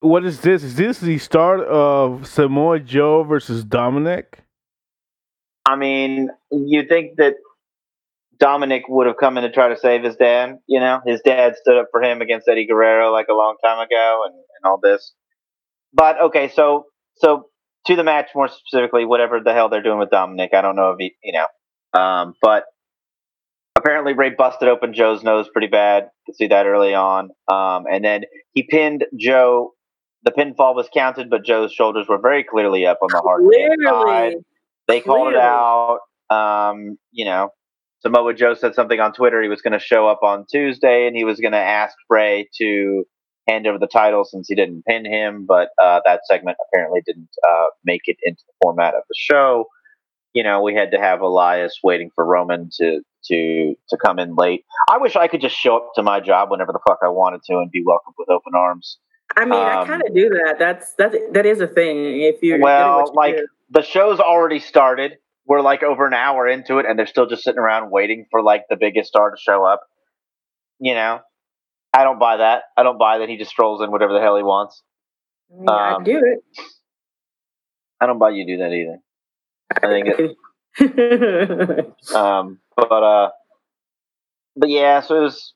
what 0.00 0.24
is 0.24 0.40
this? 0.40 0.62
Is 0.62 0.76
this 0.76 1.00
the 1.00 1.18
start 1.18 1.60
of 1.60 2.26
Samoa 2.26 2.80
Joe 2.80 3.24
versus 3.24 3.64
Dominik? 3.64 4.26
I 5.66 5.76
mean, 5.76 6.28
you 6.50 6.84
think 6.86 7.16
that 7.16 7.36
Dominik 8.44 8.82
would 8.88 9.06
have 9.06 9.16
come 9.16 9.38
in 9.38 9.44
to 9.44 9.50
try 9.50 9.68
to 9.68 9.76
save 9.76 10.04
his 10.04 10.16
dad. 10.16 10.58
You 10.66 10.78
know, 10.78 11.00
his 11.06 11.22
dad 11.24 11.54
stood 11.56 11.78
up 11.78 11.86
for 11.90 12.02
him 12.02 12.20
against 12.20 12.46
Eddie 12.46 12.66
Guerrero 12.66 13.10
like 13.10 13.28
a 13.30 13.34
long 13.34 13.56
time 13.64 13.78
ago, 13.78 14.22
and, 14.26 14.34
and 14.34 14.70
all 14.70 14.78
this. 14.82 15.14
But 15.94 16.20
okay, 16.20 16.50
so 16.54 16.84
so 17.16 17.46
to 17.86 17.96
the 17.96 18.04
match 18.04 18.28
more 18.34 18.48
specifically, 18.48 19.06
whatever 19.06 19.40
the 19.40 19.54
hell 19.54 19.70
they're 19.70 19.82
doing 19.82 19.98
with 19.98 20.10
Dominik, 20.10 20.52
I 20.52 20.60
don't 20.60 20.76
know 20.76 20.90
if 20.90 20.96
he, 20.98 21.14
you 21.22 21.32
know, 21.32 21.98
um, 21.98 22.34
but 22.42 22.64
apparently 23.76 24.12
Rey 24.12 24.30
busted 24.36 24.68
open 24.68 24.92
Joe's 24.92 25.22
nose 25.22 25.48
pretty 25.50 25.68
bad. 25.68 26.10
Could 26.26 26.36
see 26.36 26.48
that 26.48 26.66
early 26.66 26.94
on, 26.94 27.30
um, 27.48 27.84
and 27.90 28.04
then 28.04 28.24
he 28.52 28.64
pinned 28.64 29.06
Joe. 29.16 29.72
The 30.24 30.32
pinfall 30.32 30.74
was 30.74 30.88
counted, 30.92 31.30
but 31.30 31.44
Joe's 31.44 31.72
shoulders 31.72 32.08
were 32.08 32.18
very 32.18 32.44
clearly 32.44 32.86
up 32.86 32.98
on 33.02 33.08
the 33.10 33.20
hard 33.20 33.42
side. 33.84 34.34
They 34.86 35.00
called 35.00 35.32
it 35.32 35.38
out. 35.38 36.00
Um, 36.30 36.96
you 37.12 37.26
know, 37.26 37.50
Samoa 38.04 38.34
Joe 38.34 38.54
said 38.54 38.74
something 38.74 39.00
on 39.00 39.12
Twitter. 39.12 39.40
He 39.42 39.48
was 39.48 39.62
going 39.62 39.72
to 39.72 39.78
show 39.78 40.06
up 40.06 40.22
on 40.22 40.44
Tuesday, 40.50 41.06
and 41.06 41.16
he 41.16 41.24
was 41.24 41.40
going 41.40 41.52
to 41.52 41.58
ask 41.58 41.96
Rey 42.10 42.48
to 42.58 43.04
hand 43.48 43.66
over 43.66 43.78
the 43.78 43.86
title 43.86 44.24
since 44.24 44.48
he 44.48 44.54
didn't 44.54 44.84
pin 44.84 45.04
him, 45.04 45.46
but 45.46 45.68
uh, 45.82 46.00
that 46.04 46.20
segment 46.30 46.56
apparently 46.68 47.00
didn't 47.06 47.30
uh, 47.48 47.66
make 47.84 48.02
it 48.04 48.16
into 48.22 48.42
the 48.46 48.52
format 48.62 48.94
of 48.94 49.02
the 49.08 49.14
show. 49.16 49.66
You 50.34 50.42
know, 50.42 50.62
we 50.62 50.74
had 50.74 50.90
to 50.90 50.98
have 50.98 51.20
Elias 51.20 51.78
waiting 51.82 52.10
for 52.14 52.24
Roman 52.24 52.68
to 52.78 53.00
to 53.26 53.74
to 53.88 53.96
come 54.04 54.18
in 54.18 54.34
late. 54.34 54.64
I 54.90 54.98
wish 54.98 55.16
I 55.16 55.28
could 55.28 55.40
just 55.40 55.56
show 55.56 55.76
up 55.76 55.92
to 55.94 56.02
my 56.02 56.20
job 56.20 56.50
whenever 56.50 56.72
the 56.72 56.80
fuck 56.86 56.98
I 57.02 57.08
wanted 57.08 57.42
to 57.44 57.54
and 57.54 57.70
be 57.70 57.82
welcomed 57.86 58.16
with 58.18 58.28
open 58.28 58.52
arms. 58.54 58.98
I 59.36 59.44
mean, 59.44 59.54
um, 59.54 59.60
I 59.60 59.86
kind 59.86 60.02
of 60.06 60.14
do 60.14 60.28
that. 60.30 60.56
That's 60.58 60.92
that 60.94 61.14
that 61.32 61.46
is 61.46 61.60
a 61.60 61.66
thing. 61.66 62.20
If 62.20 62.42
you're 62.42 62.60
well, 62.60 63.06
you 63.06 63.12
like 63.14 63.36
do. 63.36 63.46
the 63.70 63.82
show's 63.82 64.20
already 64.20 64.58
started. 64.58 65.18
We're 65.46 65.60
like 65.60 65.82
over 65.82 66.06
an 66.06 66.14
hour 66.14 66.48
into 66.48 66.78
it, 66.78 66.86
and 66.88 66.98
they're 66.98 67.06
still 67.06 67.26
just 67.26 67.44
sitting 67.44 67.58
around 67.58 67.90
waiting 67.90 68.26
for 68.30 68.42
like 68.42 68.64
the 68.68 68.76
biggest 68.76 69.08
star 69.08 69.30
to 69.30 69.36
show 69.38 69.64
up. 69.64 69.82
You 70.80 70.94
know, 70.94 71.20
I 71.92 72.04
don't 72.04 72.18
buy 72.18 72.38
that. 72.38 72.64
I 72.76 72.82
don't 72.82 72.98
buy 72.98 73.18
that 73.18 73.28
he 73.28 73.36
just 73.36 73.50
strolls 73.50 73.82
in 73.82 73.90
whatever 73.90 74.12
the 74.12 74.20
hell 74.20 74.36
he 74.36 74.42
wants. 74.42 74.82
Yeah, 75.50 75.70
um, 75.70 76.02
I 76.02 76.04
do 76.04 76.18
it. 76.18 76.64
I 78.00 78.06
don't 78.06 78.18
buy 78.18 78.30
you 78.30 78.46
do 78.46 78.56
that 78.58 78.72
either. 78.72 78.98
I 79.82 79.86
think 79.86 80.08
it. 80.08 80.36
um, 82.14 82.58
but 82.76 82.90
uh, 82.90 83.30
but 84.56 84.68
yeah. 84.68 85.00
So 85.00 85.18
it 85.18 85.20
was 85.20 85.54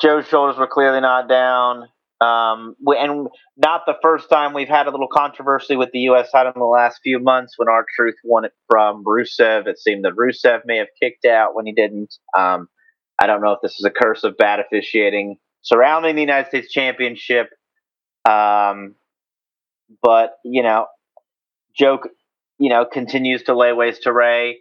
Joe's 0.00 0.26
shoulders 0.26 0.56
were 0.56 0.66
clearly 0.66 1.00
not 1.00 1.28
down. 1.28 1.88
Um, 2.20 2.76
and 2.86 3.28
not 3.56 3.82
the 3.86 3.96
first 4.00 4.30
time 4.30 4.54
we've 4.54 4.68
had 4.68 4.86
a 4.86 4.90
little 4.90 5.08
controversy 5.08 5.76
with 5.76 5.90
the 5.92 5.98
U.S. 6.00 6.30
title 6.30 6.52
in 6.54 6.60
the 6.60 6.66
last 6.66 7.00
few 7.02 7.18
months 7.18 7.54
when 7.56 7.68
our 7.68 7.84
truth 7.96 8.14
won 8.24 8.44
it 8.44 8.52
from 8.68 9.04
Rusev. 9.04 9.66
It 9.66 9.78
seemed 9.78 10.04
that 10.04 10.12
Rusev 10.12 10.60
may 10.64 10.78
have 10.78 10.88
kicked 11.02 11.24
out 11.24 11.54
when 11.54 11.66
he 11.66 11.72
didn't. 11.72 12.14
Um, 12.36 12.68
I 13.18 13.26
don't 13.26 13.42
know 13.42 13.52
if 13.52 13.60
this 13.62 13.78
is 13.78 13.84
a 13.84 13.90
curse 13.90 14.24
of 14.24 14.36
bad 14.36 14.60
officiating 14.60 15.36
surrounding 15.64 16.14
the 16.14 16.22
United 16.22 16.48
States 16.48 16.70
Championship. 16.70 17.48
Um, 18.28 18.94
but 20.02 20.36
you 20.44 20.62
know, 20.62 20.86
joke, 21.76 22.08
you 22.58 22.68
know, 22.68 22.84
continues 22.84 23.42
to 23.44 23.56
lay 23.56 23.72
waste 23.72 24.04
to 24.04 24.12
Rey. 24.12 24.58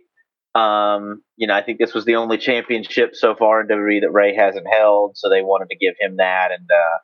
Um, 0.56 1.24
you 1.36 1.48
know, 1.48 1.56
I 1.56 1.64
think 1.64 1.80
this 1.80 1.94
was 1.94 2.06
the 2.06 2.16
only 2.16 2.38
championship 2.38 3.16
so 3.16 3.36
far 3.36 3.62
in 3.62 3.68
WWE 3.68 4.02
that 4.02 4.12
Rey 4.12 4.36
hasn't 4.36 4.68
held, 4.72 5.18
so 5.18 5.30
they 5.30 5.42
wanted 5.42 5.70
to 5.70 5.78
give 5.78 5.96
him 6.00 6.18
that, 6.18 6.50
and 6.52 6.70
uh, 6.70 6.98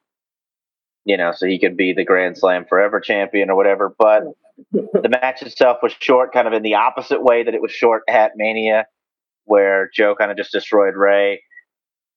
you 1.05 1.17
know, 1.17 1.31
so 1.35 1.45
he 1.45 1.59
could 1.59 1.77
be 1.77 1.93
the 1.93 2.05
Grand 2.05 2.37
Slam 2.37 2.65
Forever 2.67 2.99
champion 2.99 3.49
or 3.49 3.55
whatever. 3.55 3.93
But 3.97 4.23
the 4.71 5.09
match 5.09 5.41
itself 5.41 5.77
was 5.81 5.93
short, 5.99 6.33
kind 6.33 6.47
of 6.47 6.53
in 6.53 6.63
the 6.63 6.75
opposite 6.75 7.23
way 7.23 7.43
that 7.43 7.53
it 7.53 7.61
was 7.61 7.71
short 7.71 8.03
at 8.07 8.33
Mania 8.35 8.85
where 9.49 9.89
Joe 9.91 10.15
kind 10.15 10.29
of 10.29 10.37
just 10.37 10.51
destroyed 10.51 10.95
Rey. 10.95 11.41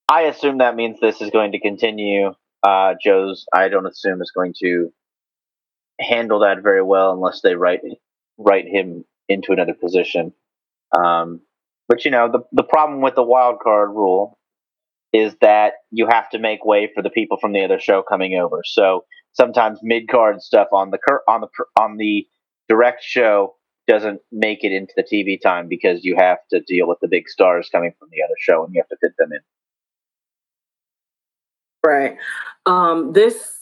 I 0.06 0.22
assume 0.22 0.58
that 0.58 0.76
means 0.76 1.00
this 1.00 1.22
is 1.22 1.30
going 1.30 1.52
to 1.52 1.60
continue. 1.60 2.34
Uh, 2.62 2.94
Joe's, 3.02 3.46
I 3.54 3.70
don't 3.70 3.86
assume, 3.86 4.20
is 4.20 4.30
going 4.30 4.52
to 4.62 4.92
handle 5.98 6.40
that 6.40 6.62
very 6.62 6.82
well 6.82 7.12
unless 7.12 7.40
they 7.40 7.54
write 7.54 7.80
write 8.36 8.66
him 8.66 9.04
into 9.28 9.52
another 9.52 9.72
position. 9.72 10.34
Um, 10.96 11.40
but 11.88 12.04
you 12.04 12.10
know, 12.10 12.30
the 12.30 12.40
the 12.52 12.62
problem 12.62 13.00
with 13.00 13.14
the 13.14 13.22
wild 13.22 13.60
card 13.60 13.90
rule 13.90 14.38
is 15.12 15.34
that 15.40 15.74
you 15.90 16.06
have 16.06 16.30
to 16.30 16.38
make 16.38 16.64
way 16.64 16.90
for 16.94 17.02
the 17.02 17.10
people 17.10 17.36
from 17.40 17.52
the 17.52 17.62
other 17.64 17.78
show 17.78 18.02
coming 18.02 18.34
over. 18.38 18.62
So 18.64 19.04
sometimes 19.32 19.80
mid 19.82 20.08
card 20.08 20.40
stuff 20.42 20.68
on 20.72 20.90
the 20.90 20.98
cur- 20.98 21.22
on 21.28 21.42
the 21.42 21.48
on 21.80 21.96
the 21.98 22.26
direct 22.68 23.02
show 23.02 23.56
doesn't 23.88 24.20
make 24.30 24.64
it 24.64 24.72
into 24.72 24.92
the 24.96 25.02
TV 25.02 25.40
time 25.40 25.68
because 25.68 26.04
you 26.04 26.16
have 26.16 26.38
to 26.50 26.60
deal 26.60 26.86
with 26.88 26.98
the 27.02 27.08
big 27.08 27.28
stars 27.28 27.68
coming 27.70 27.92
from 27.98 28.08
the 28.12 28.22
other 28.22 28.34
show 28.38 28.64
and 28.64 28.74
you 28.74 28.80
have 28.80 28.88
to 28.88 28.96
fit 29.00 29.12
them 29.18 29.30
in. 29.32 29.40
Right. 31.84 32.16
Um, 32.66 33.12
this 33.12 33.58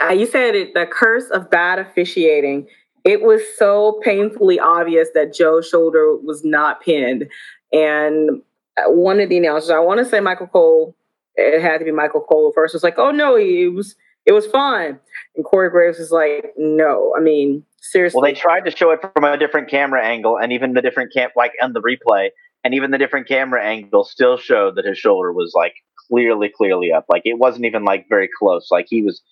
Uh, 0.00 0.12
you 0.12 0.26
said 0.26 0.54
it, 0.54 0.74
the 0.74 0.86
curse 0.86 1.28
of 1.30 1.50
bad 1.50 1.80
officiating. 1.80 2.68
It 3.04 3.22
was 3.22 3.42
so 3.56 4.00
painfully 4.04 4.60
obvious 4.60 5.08
that 5.14 5.34
Joe's 5.34 5.68
shoulder 5.68 6.16
was 6.16 6.44
not 6.44 6.80
pinned. 6.80 7.28
And 7.72 8.42
one 8.86 9.20
of 9.20 9.28
the 9.28 9.38
announcers, 9.38 9.70
I 9.70 9.78
want 9.78 9.98
to 9.98 10.04
say 10.04 10.20
Michael 10.20 10.46
Cole, 10.46 10.96
it 11.34 11.60
had 11.60 11.78
to 11.78 11.84
be 11.84 11.92
Michael 11.92 12.20
Cole 12.20 12.52
first, 12.54 12.74
was 12.74 12.82
like, 12.82 12.98
oh 12.98 13.10
no, 13.10 13.36
it 13.36 13.72
was 13.72 13.94
it 14.26 14.32
was 14.32 14.46
fine. 14.46 14.98
And 15.36 15.44
Corey 15.44 15.70
Graves 15.70 15.98
was 15.98 16.10
like, 16.10 16.52
no, 16.56 17.14
I 17.16 17.20
mean, 17.20 17.64
seriously. 17.80 18.20
Well, 18.20 18.30
they 18.30 18.38
tried 18.38 18.64
to 18.66 18.70
show 18.70 18.90
it 18.90 19.00
from 19.00 19.24
a 19.24 19.38
different 19.38 19.70
camera 19.70 20.04
angle, 20.04 20.38
and 20.38 20.52
even 20.52 20.74
the 20.74 20.82
different 20.82 21.12
camp, 21.12 21.32
like 21.36 21.52
on 21.62 21.72
the 21.72 21.80
replay, 21.80 22.30
and 22.64 22.74
even 22.74 22.90
the 22.90 22.98
different 22.98 23.26
camera 23.28 23.64
angle 23.64 24.04
still 24.04 24.36
showed 24.36 24.76
that 24.76 24.84
his 24.84 24.98
shoulder 24.98 25.32
was 25.32 25.52
like 25.54 25.74
clearly, 26.08 26.50
clearly 26.54 26.92
up. 26.92 27.06
Like 27.08 27.22
it 27.24 27.38
wasn't 27.38 27.64
even 27.64 27.84
like 27.84 28.06
very 28.08 28.28
close. 28.38 28.68
Like 28.70 28.86
he 28.88 29.02
was 29.02 29.22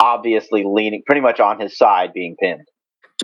obviously 0.00 0.64
leaning 0.64 1.02
pretty 1.04 1.20
much 1.20 1.40
on 1.40 1.60
his 1.60 1.76
side 1.76 2.12
being 2.12 2.36
pinned. 2.40 2.68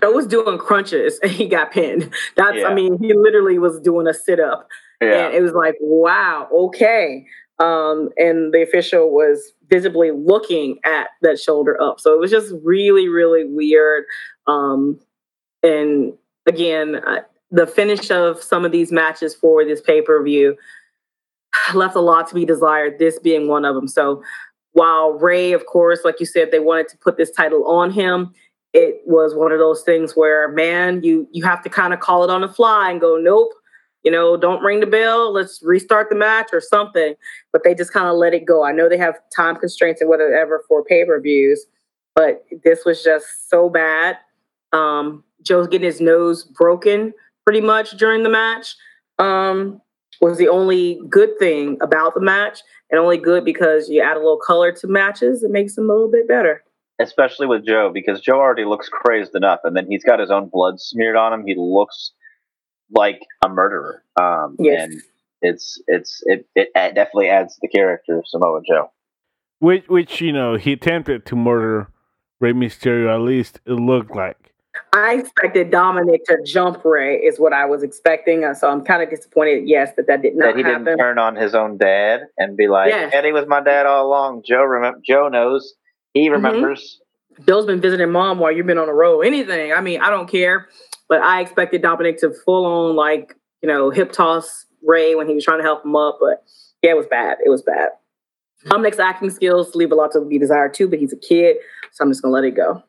Joe 0.01 0.11
was 0.11 0.27
doing 0.27 0.57
crunches 0.57 1.19
and 1.23 1.31
he 1.31 1.47
got 1.47 1.71
pinned. 1.71 2.13
That's, 2.35 2.57
yeah. 2.57 2.67
I 2.67 2.73
mean, 2.73 2.97
he 3.01 3.13
literally 3.13 3.57
was 3.59 3.79
doing 3.79 4.07
a 4.07 4.13
sit 4.13 4.39
up. 4.39 4.67
Yeah. 5.01 5.27
And 5.27 5.35
it 5.35 5.41
was 5.41 5.53
like, 5.53 5.75
wow, 5.79 6.47
okay. 6.53 7.25
Um, 7.59 8.09
and 8.17 8.53
the 8.53 8.63
official 8.63 9.11
was 9.11 9.53
visibly 9.69 10.11
looking 10.11 10.79
at 10.83 11.07
that 11.21 11.39
shoulder 11.39 11.81
up. 11.81 11.99
So 11.99 12.13
it 12.13 12.19
was 12.19 12.31
just 12.31 12.53
really, 12.63 13.07
really 13.07 13.45
weird. 13.45 14.05
Um, 14.47 14.99
and 15.63 16.13
again, 16.45 16.95
uh, 16.95 17.21
the 17.51 17.67
finish 17.67 18.11
of 18.11 18.41
some 18.43 18.65
of 18.65 18.71
these 18.71 18.91
matches 18.91 19.33
for 19.33 19.63
this 19.63 19.81
pay 19.81 20.01
per 20.01 20.21
view 20.23 20.57
left 21.73 21.95
a 21.95 22.01
lot 22.01 22.27
to 22.29 22.35
be 22.35 22.45
desired, 22.45 22.99
this 22.99 23.19
being 23.19 23.47
one 23.47 23.65
of 23.65 23.75
them. 23.75 23.87
So 23.87 24.21
while 24.73 25.13
Rey, 25.13 25.53
of 25.53 25.65
course, 25.65 26.01
like 26.03 26.19
you 26.19 26.25
said, 26.25 26.51
they 26.51 26.59
wanted 26.59 26.89
to 26.89 26.97
put 26.97 27.17
this 27.17 27.31
title 27.31 27.65
on 27.65 27.91
him, 27.91 28.33
it 28.73 29.01
was 29.05 29.33
one 29.33 29.53
of 29.53 29.59
those 29.59 29.83
things 29.83 30.17
where, 30.17 30.51
man, 30.51 31.01
you 31.01 31.27
you 31.31 31.45
have 31.45 31.63
to 31.63 31.69
kind 31.69 31.93
of 31.93 32.01
call 32.01 32.25
it 32.25 32.29
on 32.29 32.41
the 32.41 32.49
fly 32.49 32.91
and 32.91 32.99
go, 32.99 33.17
nope, 33.17 33.53
you 34.05 34.11
know, 34.11 34.37
don't 34.37 34.61
ring 34.61 34.79
the 34.79 34.85
bell. 34.85 35.33
Let's 35.33 35.59
restart 35.63 36.09
the 36.09 36.15
match 36.15 36.49
or 36.53 36.61
something. 36.61 37.15
But 37.51 37.63
they 37.63 37.73
just 37.73 37.91
kind 37.91 38.07
of 38.07 38.15
let 38.15 38.33
it 38.33 38.45
go. 38.45 38.63
I 38.63 38.71
know 38.71 38.87
they 38.87 38.97
have 38.97 39.15
time 39.35 39.55
constraints 39.57 39.99
and 39.99 40.09
whatever 40.09 40.63
for 40.67 40.83
pay 40.83 41.03
per 41.03 41.19
views, 41.19 41.65
but 42.15 42.45
this 42.63 42.85
was 42.85 43.03
just 43.03 43.49
so 43.49 43.67
bad. 43.67 44.17
Um, 44.71 45.23
Joe's 45.41 45.67
getting 45.67 45.85
his 45.85 45.99
nose 45.99 46.43
broken 46.43 47.13
pretty 47.45 47.61
much 47.61 47.97
during 47.97 48.23
the 48.23 48.29
match. 48.29 48.75
Um, 49.17 49.81
was 50.21 50.37
the 50.37 50.47
only 50.47 50.99
good 51.09 51.37
thing 51.39 51.77
about 51.81 52.13
the 52.13 52.21
match, 52.21 52.61
and 52.89 52.99
only 52.99 53.17
good 53.17 53.43
because 53.43 53.89
you 53.89 54.01
add 54.01 54.15
a 54.15 54.19
little 54.19 54.39
color 54.39 54.71
to 54.71 54.87
matches. 54.87 55.43
It 55.43 55.51
makes 55.51 55.75
them 55.75 55.89
a 55.89 55.93
little 55.93 56.11
bit 56.11 56.27
better. 56.27 56.63
Especially 56.99 57.47
with 57.47 57.65
Joe, 57.65 57.91
because 57.93 58.21
Joe 58.21 58.37
already 58.37 58.63
looks 58.63 58.87
crazed 58.87 59.35
enough, 59.35 59.59
and 59.63 59.75
then 59.75 59.87
he's 59.89 60.03
got 60.03 60.19
his 60.19 60.31
own 60.31 60.49
blood 60.51 60.79
smeared 60.79 61.17
on 61.17 61.33
him. 61.33 61.45
He 61.45 61.55
looks 61.57 62.11
like 62.91 63.19
a 63.43 63.49
murderer. 63.49 64.03
Um, 64.19 64.55
yes. 64.59 64.83
And 64.83 65.01
it's 65.41 65.81
it's 65.87 66.23
it, 66.25 66.47
it 66.55 66.69
definitely 66.73 67.29
adds 67.29 67.55
to 67.55 67.59
the 67.61 67.67
character 67.67 68.17
of 68.19 68.27
Samoa 68.27 68.61
Joe. 68.67 68.91
Which 69.59 69.87
which 69.87 70.21
you 70.21 70.33
know 70.33 70.55
he 70.55 70.73
attempted 70.73 71.25
to 71.27 71.35
murder 71.35 71.89
Rey 72.39 72.53
Mysterio. 72.53 73.13
At 73.13 73.21
least 73.21 73.59
it 73.65 73.73
looked 73.73 74.15
like. 74.15 74.53
I 74.91 75.15
expected 75.15 75.71
Dominik 75.71 76.23
to 76.25 76.37
jump 76.45 76.83
Rey 76.83 77.15
is 77.15 77.39
what 77.39 77.53
I 77.53 77.65
was 77.65 77.81
expecting. 77.81 78.43
Uh, 78.43 78.53
so 78.53 78.69
I'm 78.69 78.83
kind 78.83 79.01
of 79.01 79.09
disappointed. 79.09 79.63
Yes, 79.67 79.91
that 79.95 80.07
that 80.07 80.21
did 80.21 80.35
not 80.35 80.47
that 80.47 80.57
he 80.57 80.63
happen. 80.63 80.83
didn't 80.83 80.99
turn 80.99 81.17
on 81.17 81.35
his 81.35 81.55
own 81.55 81.77
dad 81.77 82.21
and 82.37 82.57
be 82.57 82.67
like, 82.67 82.89
yes. 82.89 83.11
"Eddie 83.13 83.31
was 83.31 83.45
my 83.47 83.61
dad 83.61 83.85
all 83.85 84.05
along." 84.05 84.43
Joe 84.45 84.63
remember. 84.63 84.99
Joe 85.05 85.29
knows. 85.29 85.73
He 86.13 86.25
mm-hmm. 86.25 86.33
remembers. 86.33 86.99
Mm-hmm. 87.33 87.45
Joe's 87.45 87.65
been 87.65 87.81
visiting 87.81 88.11
mom 88.11 88.39
while 88.39 88.51
you've 88.51 88.65
been 88.65 88.77
on 88.77 88.87
the 88.87 88.93
road. 88.93 89.21
Anything. 89.21 89.73
I 89.73 89.81
mean, 89.81 90.01
I 90.01 90.09
don't 90.09 90.29
care. 90.29 90.69
But 91.07 91.21
I 91.21 91.41
expected 91.41 91.81
Dominik 91.81 92.19
to 92.19 92.33
full 92.33 92.65
on 92.65 92.95
like 92.95 93.35
you 93.61 93.69
know 93.69 93.89
hip 93.89 94.11
toss 94.11 94.65
Rey 94.83 95.15
when 95.15 95.27
he 95.27 95.35
was 95.35 95.43
trying 95.43 95.59
to 95.59 95.63
help 95.63 95.85
him 95.85 95.95
up. 95.95 96.17
But 96.19 96.43
yeah, 96.81 96.91
it 96.91 96.97
was 96.97 97.07
bad. 97.07 97.37
It 97.45 97.49
was 97.49 97.61
bad. 97.61 97.89
Dominik's 98.65 98.99
acting 98.99 99.29
skills 99.29 99.75
leave 99.75 99.91
a 99.91 99.95
lot 99.95 100.11
to 100.13 100.21
be 100.21 100.39
desired 100.39 100.73
too, 100.73 100.87
but 100.87 100.97
he's 100.97 101.13
a 101.13 101.17
kid, 101.17 101.57
so 101.91 102.03
I'm 102.03 102.11
just 102.11 102.21
gonna 102.21 102.33
let 102.33 102.43
it 102.43 102.55
go. 102.55 102.83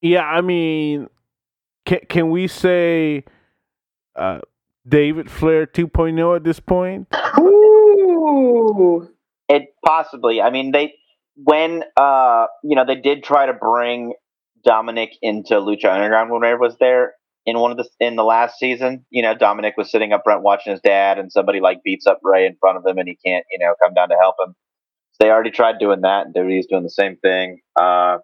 Yeah, 0.00 0.24
I 0.24 0.40
mean, 0.40 1.08
can 1.84 2.00
can 2.08 2.30
we 2.30 2.46
say 2.46 3.24
uh, 4.16 4.40
David 4.86 5.30
Flair 5.30 5.66
2.0 5.66 6.36
at 6.36 6.44
this 6.44 6.60
point? 6.60 7.08
Ooh. 7.38 9.08
It 9.48 9.74
possibly. 9.84 10.40
I 10.40 10.50
mean, 10.50 10.72
they 10.72 10.94
when 11.36 11.84
uh 11.96 12.46
you 12.62 12.76
know 12.76 12.84
they 12.86 12.96
did 12.96 13.24
try 13.24 13.46
to 13.46 13.52
bring 13.52 14.14
Dominik 14.66 15.10
into 15.22 15.54
Lucha 15.54 15.92
Underground 15.92 16.30
when 16.30 16.40
Rey 16.40 16.54
was 16.54 16.76
there 16.78 17.14
in 17.46 17.58
one 17.58 17.70
of 17.70 17.76
the 17.76 17.88
in 18.00 18.16
the 18.16 18.24
last 18.24 18.58
season. 18.58 19.04
You 19.10 19.22
know, 19.22 19.34
Dominik 19.34 19.72
was 19.76 19.90
sitting 19.90 20.12
up 20.12 20.22
front 20.24 20.42
watching 20.42 20.72
his 20.72 20.80
dad, 20.80 21.18
and 21.18 21.30
somebody 21.30 21.60
like 21.60 21.82
beats 21.84 22.06
up 22.06 22.20
Rey 22.22 22.46
in 22.46 22.56
front 22.60 22.78
of 22.78 22.86
him, 22.86 22.98
and 22.98 23.08
he 23.08 23.18
can't 23.24 23.44
you 23.50 23.58
know 23.58 23.74
come 23.82 23.94
down 23.94 24.08
to 24.08 24.16
help 24.20 24.36
him. 24.44 24.54
So 25.12 25.24
they 25.24 25.30
already 25.30 25.50
tried 25.50 25.78
doing 25.78 26.00
that, 26.02 26.26
and 26.26 26.34
WWE's 26.34 26.66
doing 26.66 26.82
the 26.82 26.90
same 26.90 27.16
thing. 27.16 27.60
Uh, 27.76 28.18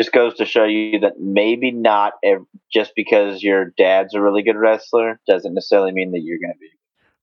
just 0.00 0.12
goes 0.12 0.34
to 0.34 0.44
show 0.44 0.64
you 0.64 1.00
that 1.00 1.14
maybe 1.18 1.70
not 1.70 2.14
ev- 2.22 2.44
just 2.72 2.92
because 2.94 3.42
your 3.42 3.72
dad's 3.78 4.14
a 4.14 4.20
really 4.20 4.42
good 4.42 4.56
wrestler 4.56 5.20
doesn't 5.26 5.54
necessarily 5.54 5.92
mean 5.92 6.12
that 6.12 6.20
you're 6.20 6.38
going 6.38 6.52
to 6.52 6.58
be, 6.58 6.70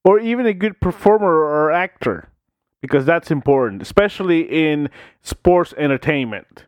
or 0.04 0.18
even 0.18 0.46
a 0.46 0.52
good 0.52 0.80
performer 0.80 1.32
or 1.32 1.70
actor, 1.70 2.28
because 2.82 3.04
that's 3.04 3.30
important, 3.30 3.80
especially 3.80 4.42
in 4.42 4.90
sports 5.22 5.72
entertainment. 5.76 6.66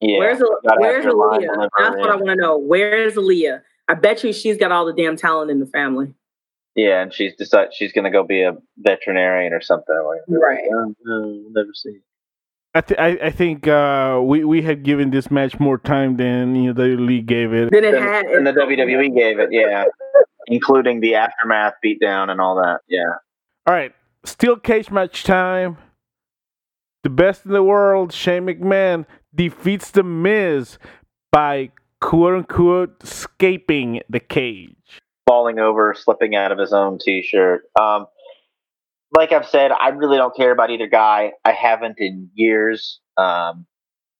Yeah, 0.00 0.18
where's 0.18 0.42
where's 0.78 1.04
Aaliyah? 1.04 1.68
That's 1.78 1.96
what 1.96 2.10
I 2.10 2.16
want 2.16 2.28
to 2.28 2.36
know. 2.36 2.58
Where's 2.58 3.14
Aaliyah? 3.14 3.62
I 3.88 3.94
bet 3.94 4.24
you 4.24 4.32
she's 4.32 4.56
got 4.56 4.72
all 4.72 4.86
the 4.86 4.92
damn 4.92 5.16
talent 5.16 5.50
in 5.50 5.60
the 5.60 5.66
family. 5.66 6.14
Yeah, 6.74 7.02
and 7.02 7.12
she's 7.12 7.34
decided 7.34 7.74
she's 7.74 7.92
going 7.92 8.04
to 8.04 8.10
go 8.10 8.22
be 8.22 8.42
a 8.42 8.56
veterinarian 8.78 9.52
or 9.52 9.60
something. 9.60 9.94
Right. 10.28 10.62
we'll 10.70 11.42
never 11.50 11.74
see. 11.74 11.98
I, 12.72 12.80
th- 12.80 13.00
I, 13.00 13.26
I 13.26 13.30
think 13.30 13.66
uh, 13.66 14.20
we 14.22 14.44
we 14.44 14.62
had 14.62 14.84
given 14.84 15.10
this 15.10 15.30
match 15.30 15.58
more 15.58 15.76
time 15.76 16.16
than 16.16 16.54
you 16.54 16.72
know 16.72 16.72
the 16.72 16.96
league 16.96 17.26
gave 17.26 17.52
it. 17.52 17.70
Then 17.72 17.84
it 17.84 17.94
had, 18.00 18.26
and 18.26 18.46
the 18.46 18.52
WWE 18.52 19.14
gave 19.14 19.40
it, 19.40 19.48
yeah, 19.50 19.86
including 20.46 21.00
the 21.00 21.16
aftermath 21.16 21.74
beatdown 21.84 22.30
and 22.30 22.40
all 22.40 22.54
that. 22.56 22.78
Yeah. 22.88 23.14
All 23.66 23.74
right, 23.74 23.92
steel 24.24 24.56
cage 24.56 24.88
match 24.90 25.24
time. 25.24 25.78
The 27.02 27.10
best 27.10 27.46
in 27.46 27.52
the 27.52 27.62
world, 27.62 28.12
Shane 28.12 28.46
McMahon 28.46 29.06
defeats 29.34 29.90
The 29.90 30.02
Miz 30.02 30.78
by 31.32 31.70
quote 32.00 32.34
unquote 32.34 33.02
escaping 33.02 34.02
the 34.08 34.20
cage. 34.20 35.00
Falling 35.26 35.58
over, 35.58 35.94
slipping 35.94 36.34
out 36.34 36.52
of 36.52 36.58
his 36.58 36.72
own 36.72 36.98
t 36.98 37.22
shirt. 37.22 37.62
Um, 37.80 38.06
like 39.16 39.32
I've 39.32 39.46
said, 39.46 39.70
I 39.72 39.88
really 39.88 40.16
don't 40.16 40.36
care 40.36 40.52
about 40.52 40.70
either 40.70 40.86
guy. 40.86 41.32
I 41.44 41.52
haven't 41.52 41.96
in 41.98 42.30
years. 42.34 43.00
Um, 43.16 43.66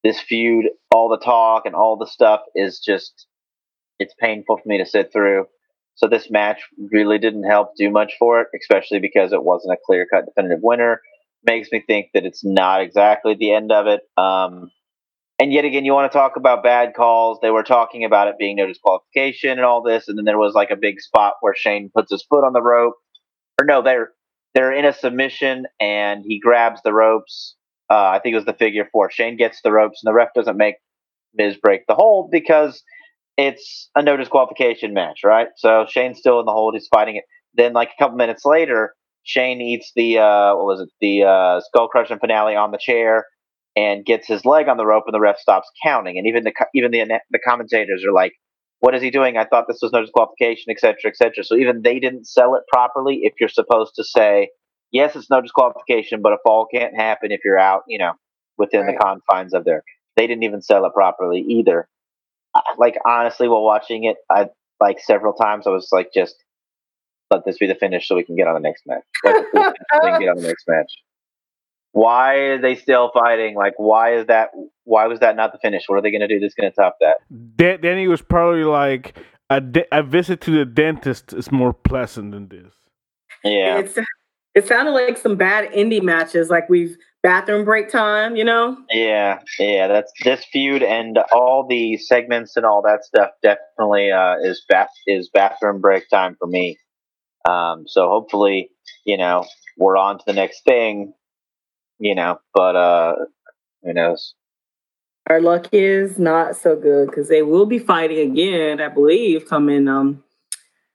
this 0.02 0.20
feud, 0.20 0.66
all 0.90 1.08
the 1.08 1.18
talk 1.18 1.66
and 1.66 1.74
all 1.74 1.96
the 1.96 2.06
stuff 2.06 2.40
is 2.54 2.80
just, 2.80 3.26
it's 3.98 4.14
painful 4.18 4.56
for 4.56 4.68
me 4.68 4.78
to 4.78 4.86
sit 4.86 5.12
through. 5.12 5.46
So 5.94 6.08
this 6.08 6.30
match 6.30 6.62
really 6.90 7.18
didn't 7.18 7.44
help 7.44 7.76
do 7.76 7.90
much 7.90 8.14
for 8.18 8.40
it, 8.40 8.48
especially 8.58 9.00
because 9.00 9.32
it 9.32 9.44
wasn't 9.44 9.74
a 9.74 9.78
clear 9.84 10.06
cut 10.10 10.24
definitive 10.24 10.60
winner. 10.62 11.02
Makes 11.44 11.70
me 11.72 11.82
think 11.86 12.08
that 12.14 12.24
it's 12.24 12.44
not 12.44 12.82
exactly 12.82 13.34
the 13.38 13.52
end 13.52 13.72
of 13.72 13.86
it. 13.86 14.00
Um, 14.16 14.70
and 15.38 15.52
yet 15.52 15.64
again, 15.64 15.86
you 15.86 15.94
want 15.94 16.12
to 16.12 16.16
talk 16.16 16.36
about 16.36 16.62
bad 16.62 16.92
calls. 16.94 17.38
They 17.40 17.50
were 17.50 17.62
talking 17.62 18.04
about 18.04 18.28
it 18.28 18.34
being 18.38 18.56
no 18.56 18.66
disqualification 18.66 19.52
and 19.52 19.64
all 19.64 19.82
this, 19.82 20.06
and 20.06 20.18
then 20.18 20.26
there 20.26 20.38
was 20.38 20.52
like 20.52 20.70
a 20.70 20.76
big 20.76 21.00
spot 21.00 21.34
where 21.40 21.54
Shane 21.56 21.90
puts 21.94 22.10
his 22.10 22.22
foot 22.28 22.44
on 22.44 22.52
the 22.52 22.62
rope, 22.62 22.94
or 23.58 23.64
no, 23.64 23.82
they're 23.82 24.10
they're 24.54 24.72
in 24.72 24.84
a 24.84 24.92
submission 24.92 25.64
and 25.80 26.24
he 26.26 26.38
grabs 26.40 26.82
the 26.82 26.92
ropes. 26.92 27.56
Uh, 27.88 28.10
I 28.14 28.20
think 28.22 28.34
it 28.34 28.36
was 28.36 28.44
the 28.44 28.52
figure 28.52 28.86
four. 28.92 29.10
Shane 29.10 29.38
gets 29.38 29.62
the 29.62 29.72
ropes, 29.72 30.02
and 30.02 30.10
the 30.10 30.14
ref 30.14 30.28
doesn't 30.34 30.58
make 30.58 30.74
Miz 31.34 31.56
break 31.56 31.86
the 31.86 31.94
hold 31.94 32.30
because 32.30 32.82
it's 33.38 33.88
a 33.94 34.02
no 34.02 34.16
disqualification 34.18 34.92
match, 34.92 35.20
right? 35.24 35.48
So 35.56 35.86
Shane's 35.88 36.18
still 36.18 36.40
in 36.40 36.46
the 36.46 36.52
hold. 36.52 36.74
He's 36.74 36.88
fighting 36.92 37.16
it. 37.16 37.24
Then, 37.54 37.72
like 37.72 37.88
a 37.88 38.02
couple 38.02 38.16
minutes 38.16 38.44
later, 38.44 38.94
Shane 39.22 39.60
eats 39.60 39.92
the 39.94 40.18
uh, 40.18 40.56
what 40.56 40.66
was 40.66 40.80
it? 40.80 40.88
The 41.00 41.24
uh, 41.24 41.60
skull 41.60 41.88
crushing 41.88 42.18
finale 42.18 42.56
on 42.56 42.70
the 42.70 42.78
chair 42.78 43.26
and 43.76 44.04
gets 44.04 44.26
his 44.26 44.44
leg 44.44 44.68
on 44.68 44.76
the 44.76 44.86
rope, 44.86 45.04
and 45.06 45.14
the 45.14 45.20
ref 45.20 45.38
stops 45.38 45.68
counting. 45.84 46.18
And 46.18 46.26
even 46.26 46.44
the 46.44 46.52
even 46.74 46.90
the 46.90 47.20
the 47.30 47.38
commentators 47.38 48.04
are 48.04 48.12
like, 48.12 48.32
"What 48.80 48.94
is 48.94 49.02
he 49.02 49.10
doing? 49.10 49.36
I 49.36 49.44
thought 49.44 49.66
this 49.68 49.80
was 49.82 49.92
no 49.92 50.00
disqualification, 50.00 50.70
etc., 50.70 50.96
etc." 51.06 51.44
So 51.44 51.56
even 51.56 51.82
they 51.82 52.00
didn't 52.00 52.26
sell 52.26 52.54
it 52.54 52.62
properly. 52.72 53.20
If 53.22 53.34
you're 53.38 53.48
supposed 53.48 53.94
to 53.96 54.04
say, 54.04 54.50
"Yes, 54.90 55.14
it's 55.16 55.30
no 55.30 55.40
disqualification, 55.40 56.22
but 56.22 56.32
a 56.32 56.38
fall 56.44 56.66
can't 56.72 56.96
happen 56.96 57.30
if 57.30 57.40
you're 57.44 57.58
out," 57.58 57.82
you 57.88 57.98
know, 57.98 58.12
within 58.56 58.82
right. 58.82 58.96
the 58.98 59.04
confines 59.04 59.54
of 59.54 59.64
there, 59.64 59.82
they 60.16 60.26
didn't 60.26 60.44
even 60.44 60.62
sell 60.62 60.84
it 60.86 60.94
properly 60.94 61.40
either. 61.40 61.88
Like 62.78 62.96
honestly, 63.06 63.48
while 63.48 63.62
watching 63.62 64.04
it, 64.04 64.16
I 64.30 64.48
like 64.80 64.98
several 64.98 65.34
times 65.34 65.66
I 65.66 65.70
was 65.70 65.88
like, 65.92 66.08
just 66.12 66.34
let 67.30 67.44
this 67.44 67.58
be 67.58 67.66
the 67.66 67.74
finish 67.74 68.08
so 68.08 68.16
we 68.16 68.24
can 68.24 68.36
get 68.36 68.46
on 68.48 68.54
the 68.54 68.60
next 68.60 68.82
match. 68.86 69.02
Let 69.24 69.36
this 69.36 69.46
be 69.52 69.58
the 69.58 69.64
finish 69.64 69.86
so 69.90 70.04
we 70.04 70.10
can 70.10 70.20
get 70.20 70.28
on 70.28 70.36
the 70.36 70.48
next 70.48 70.64
match. 70.68 70.92
why 71.92 72.34
are 72.36 72.60
they 72.60 72.74
still 72.76 73.10
fighting? 73.12 73.54
Like, 73.54 73.74
why 73.76 74.14
is 74.16 74.26
that? 74.26 74.50
Why 74.84 75.06
was 75.06 75.20
that 75.20 75.36
not 75.36 75.52
the 75.52 75.58
finish? 75.58 75.84
What 75.86 75.96
are 75.98 76.02
they 76.02 76.10
going 76.10 76.20
to 76.20 76.28
do 76.28 76.40
that's 76.40 76.54
going 76.54 76.70
to 76.70 76.74
top 76.74 76.96
that? 77.00 77.16
Then, 77.30 77.80
then 77.82 77.98
he 77.98 78.08
was 78.08 78.22
probably 78.22 78.64
like, 78.64 79.16
a, 79.48 79.60
de- 79.60 79.86
a 79.92 80.02
visit 80.02 80.40
to 80.42 80.50
the 80.50 80.64
dentist 80.64 81.32
is 81.32 81.50
more 81.50 81.72
pleasant 81.72 82.32
than 82.32 82.48
this. 82.48 82.72
Yeah, 83.44 83.78
It's, 83.78 83.98
it 84.54 84.66
sounded 84.66 84.92
like 84.92 85.16
some 85.16 85.36
bad 85.36 85.72
indie 85.72 86.02
matches, 86.02 86.50
like 86.50 86.68
we've 86.68 86.96
bathroom 87.22 87.64
break 87.64 87.90
time, 87.90 88.36
you 88.36 88.44
know? 88.44 88.76
yeah, 88.90 89.40
yeah. 89.58 89.88
That's 89.88 90.12
this 90.24 90.44
feud 90.52 90.82
and 90.82 91.18
all 91.32 91.66
the 91.68 91.96
segments 91.98 92.56
and 92.56 92.64
all 92.66 92.82
that 92.82 93.04
stuff 93.04 93.30
definitely 93.42 94.10
uh, 94.10 94.36
is 94.42 94.64
bath 94.68 94.88
is 95.06 95.30
bathroom 95.32 95.80
break 95.80 96.08
time 96.08 96.36
for 96.38 96.46
me. 96.46 96.78
Um, 97.48 97.84
so 97.86 98.08
hopefully, 98.08 98.70
you 99.04 99.16
know, 99.16 99.44
we're 99.78 99.96
on 99.96 100.18
to 100.18 100.24
the 100.26 100.32
next 100.32 100.64
thing. 100.64 101.12
You 101.98 102.14
know, 102.14 102.38
but 102.54 102.76
uh, 102.76 103.14
who 103.82 103.92
knows? 103.92 104.34
Our 105.28 105.40
luck 105.40 105.68
is 105.72 106.18
not 106.18 106.56
so 106.56 106.74
good 106.76 107.08
because 107.08 107.28
they 107.28 107.42
will 107.42 107.66
be 107.66 107.78
fighting 107.78 108.30
again, 108.32 108.80
I 108.80 108.88
believe, 108.88 109.46
coming 109.48 109.86
um 109.88 110.24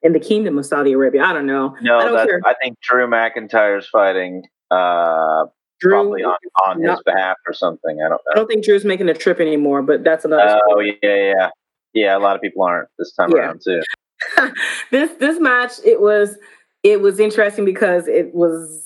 in 0.02 0.14
the 0.14 0.20
kingdom 0.20 0.58
of 0.58 0.66
Saudi 0.66 0.94
Arabia. 0.94 1.24
I 1.24 1.34
don't 1.34 1.46
know. 1.46 1.76
No, 1.82 1.98
I 1.98 2.06
don't 2.06 2.28
care. 2.28 2.42
I 2.46 2.54
think 2.62 2.78
Drew 2.82 3.08
McIntyre's 3.08 3.88
fighting 3.88 4.44
uh, 4.72 5.46
Drew, 5.80 5.92
probably 5.92 6.24
on, 6.24 6.36
on 6.66 6.82
his 6.82 7.02
behalf 7.06 7.38
or 7.48 7.54
something. 7.54 7.98
I 8.04 8.10
don't 8.10 8.22
know. 8.26 8.32
I 8.32 8.36
don't 8.36 8.48
think 8.48 8.64
Drew's 8.66 8.86
making 8.86 9.10
a 9.10 9.14
trip 9.14 9.40
anymore, 9.40 9.82
but 9.82 10.04
that's 10.04 10.26
another 10.26 10.50
Oh 10.50 10.70
story. 10.72 11.00
yeah, 11.02 11.16
yeah, 11.16 11.50
yeah. 11.94 12.18
A 12.18 12.20
lot 12.20 12.36
of 12.36 12.42
people 12.42 12.64
aren't 12.64 12.90
this 13.00 13.14
time 13.14 13.32
Yeah. 13.32 13.38
around 13.42 13.62
too. 13.64 13.82
this 14.92 15.12
this 15.20 15.40
match 15.40 15.74
it 15.86 16.02
was 16.02 16.38
it 16.84 17.02
was 17.02 17.20
interesting 17.20 17.66
because 17.66 18.08
it 18.08 18.34
was 18.34 18.84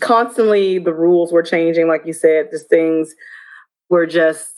constantly 0.00 0.78
the 0.78 0.92
rules 0.92 1.32
were 1.32 1.42
changing 1.42 1.88
like 1.88 2.04
you 2.04 2.12
said 2.12 2.48
just 2.50 2.68
things 2.68 3.14
were 3.88 4.06
just 4.06 4.54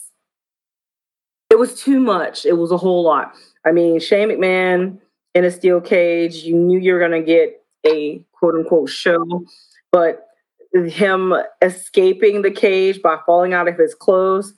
it 1.49 1.57
was 1.57 1.81
too 1.81 1.99
much. 1.99 2.45
It 2.45 2.57
was 2.57 2.71
a 2.71 2.77
whole 2.77 3.03
lot. 3.03 3.33
I 3.65 3.71
mean 3.71 3.99
shane 3.99 4.29
mcmahon 4.29 4.99
in 5.33 5.43
a 5.43 5.51
steel 5.51 5.81
cage 5.81 6.35
you 6.37 6.55
knew 6.55 6.79
you 6.79 6.93
were 6.93 6.99
going 6.99 7.11
to 7.11 7.21
get 7.21 7.61
a 7.85 8.23
quote 8.31 8.55
unquote 8.55 8.89
show 8.89 9.43
but 9.91 10.27
him 10.73 11.33
escaping 11.61 12.41
the 12.41 12.51
cage 12.51 13.01
by 13.01 13.17
falling 13.25 13.53
out 13.53 13.67
of 13.67 13.77
his 13.77 13.93
clothes 13.93 14.53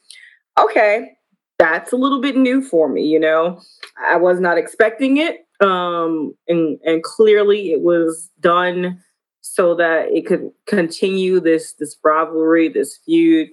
okay 0.60 1.12
that's 1.58 1.91
a 1.91 1.95
little 1.95 2.22
bit 2.22 2.38
new 2.38 2.62
for 2.62 2.88
me 2.88 3.04
you 3.04 3.19
know? 3.19 3.60
I 4.08 4.17
was 4.17 4.39
not 4.39 4.58
expecting 4.58 5.17
it 5.17 5.45
um 5.62 6.34
and 6.48 6.80
and 6.86 7.04
clearly 7.04 7.72
it 7.72 7.82
was 7.82 8.30
done 8.39 9.02
so 9.41 9.76
that 9.76 10.08
it 10.12 10.26
could 10.26 10.52
continue 10.67 11.39
this 11.39 11.74
this 11.74 11.98
rivalry 12.04 12.69
this 12.69 13.00
feud. 13.06 13.50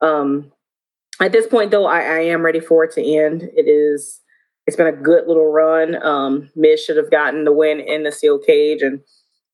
Um 0.00 0.52
at 1.20 1.32
this 1.32 1.46
point 1.46 1.70
though 1.70 1.86
i, 1.86 2.00
I 2.00 2.20
am 2.20 2.42
ready 2.42 2.60
for 2.60 2.84
it 2.84 2.92
to 2.92 3.02
end. 3.02 3.42
It 3.56 3.68
is 3.68 4.20
it's 4.66 4.76
been 4.76 4.86
a 4.86 4.92
good 4.92 5.26
little 5.26 5.50
run. 5.50 6.02
Um 6.02 6.50
miz 6.54 6.82
should 6.82 6.96
have 6.96 7.10
gotten 7.10 7.44
the 7.44 7.52
win 7.52 7.80
in 7.80 8.02
the 8.02 8.12
steel 8.12 8.38
cage 8.38 8.82
and 8.82 9.00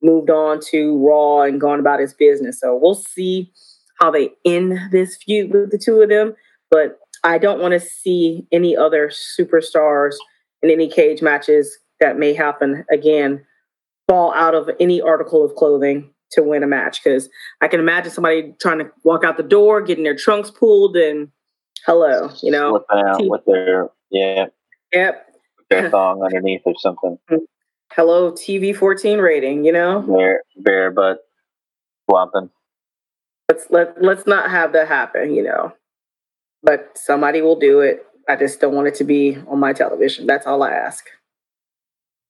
moved 0.03 0.31
on 0.31 0.61
to 0.71 0.99
raw 0.99 1.43
and 1.43 1.61
gone 1.61 1.81
about 1.81 2.01
his 2.01 2.13
business. 2.13 2.61
So 2.61 2.77
we'll 2.81 2.95
see 2.95 3.53
how 4.01 4.11
they 4.11 4.31
end 4.45 4.79
this 4.91 5.17
feud 5.17 5.53
with 5.53 5.71
the 5.71 5.79
two 5.79 6.03
of 6.03 6.09
them. 6.09 6.35
But 6.71 6.99
i 7.23 7.39
don't 7.39 7.61
want 7.61 7.73
to 7.73 7.81
see 7.81 8.47
any 8.53 8.77
other 8.77 9.11
superstars 9.11 10.15
in 10.63 10.71
any 10.71 10.89
cage 10.89 11.23
matches 11.23 11.79
that 12.01 12.19
may 12.19 12.35
happen 12.35 12.85
again 12.91 13.45
fall 14.09 14.35
out 14.35 14.55
of 14.55 14.69
any 14.81 15.01
article 15.01 15.45
of 15.45 15.55
clothing 15.55 16.11
to 16.33 16.43
win 16.43 16.63
a 16.63 16.67
match 16.67 17.03
because 17.03 17.29
I 17.61 17.69
can 17.69 17.81
imagine 17.81 18.13
somebody 18.13 18.55
trying 18.61 18.79
to 18.79 18.91
walk 19.05 19.25
out 19.25 19.37
the 19.37 19.43
door, 19.43 19.81
getting 19.81 20.05
their 20.05 20.17
trunks 20.17 20.51
pulled, 20.51 20.97
and 20.97 21.29
hello, 21.87 22.31
you 22.43 22.51
know, 22.51 22.85
out 22.93 23.21
with 23.21 23.43
their 23.47 23.89
yeah, 24.11 24.47
yep, 24.93 25.27
their 25.71 25.91
thong 25.91 26.23
underneath 26.23 26.63
or 26.65 26.75
something. 26.79 27.19
hello, 27.93 28.33
TV 28.33 28.77
fourteen 28.77 29.19
rating, 29.19 29.65
you 29.65 29.73
know. 29.73 30.03
Bare 30.03 30.43
bare 30.57 30.91
butt 30.91 31.19
flopping. 32.09 32.51
Let's 33.49 33.67
let 33.71 34.03
let's 34.03 34.27
not 34.27 34.51
have 34.51 34.73
that 34.73 34.89
happen, 34.89 35.35
you 35.35 35.43
know. 35.43 35.73
But 36.63 36.97
somebody 36.97 37.43
will 37.43 37.59
do 37.59 37.81
it. 37.81 38.07
I 38.29 38.37
just 38.37 38.59
don't 38.61 38.75
want 38.75 38.89
it 38.89 38.95
to 38.97 39.05
be 39.05 39.37
on 39.47 39.61
my 39.61 39.75
television. 39.75 40.27
That's 40.27 40.47
all 40.47 40.63
I 40.63 40.71
ask. 40.71 41.05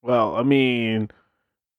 Well, 0.04 0.36
I 0.36 0.42
mean, 0.42 1.10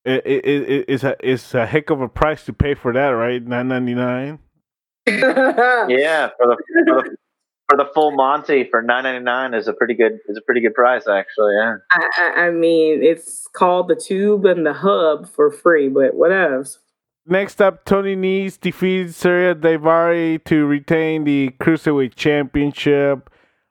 it, 0.04 0.26
it, 0.26 0.46
it, 0.46 0.86
it's 0.88 1.04
a 1.04 1.16
it's 1.20 1.54
a 1.54 1.68
heck 1.68 1.92
of 1.92 2.02
a 2.02 2.10
price 2.10 2.44
to 2.46 2.54
pay 2.54 2.74
for 2.74 2.92
that, 2.92 3.10
right? 3.10 3.46
Nine 3.46 3.68
ninety 3.68 3.94
nine. 3.94 4.40
Yeah, 5.08 6.30
for 6.36 6.48
the 6.48 6.58
for 6.88 7.04
the, 7.04 7.16
for 7.70 7.78
the 7.78 7.86
full 7.94 8.16
Monty 8.16 8.68
for 8.68 8.82
nine 8.82 9.04
ninety 9.04 9.24
nine 9.24 9.54
is 9.54 9.68
a 9.68 9.74
pretty 9.74 9.94
good 9.94 10.14
is 10.28 10.38
a 10.38 10.42
pretty 10.42 10.62
good 10.62 10.74
price 10.74 11.08
actually. 11.08 11.54
Yeah. 11.54 11.76
I, 11.92 12.10
I, 12.18 12.42
I 12.48 12.50
mean, 12.50 13.04
it's 13.04 13.48
called 13.54 13.90
the 13.90 13.96
tube 13.96 14.46
and 14.46 14.66
the 14.66 14.74
hub 14.74 15.30
for 15.30 15.52
free, 15.52 15.88
but 15.88 16.14
whatevs. 16.14 16.80
Next 17.28 17.62
up, 17.62 17.86
Tony 17.86 18.16
Nese 18.16 18.60
defeated 18.60 19.14
Surya 19.14 19.54
Daivari 19.54 20.44
to 20.46 20.66
retain 20.66 21.26
the 21.26 21.52
Cruiserweight 21.60 22.16
Championship. 22.16 23.30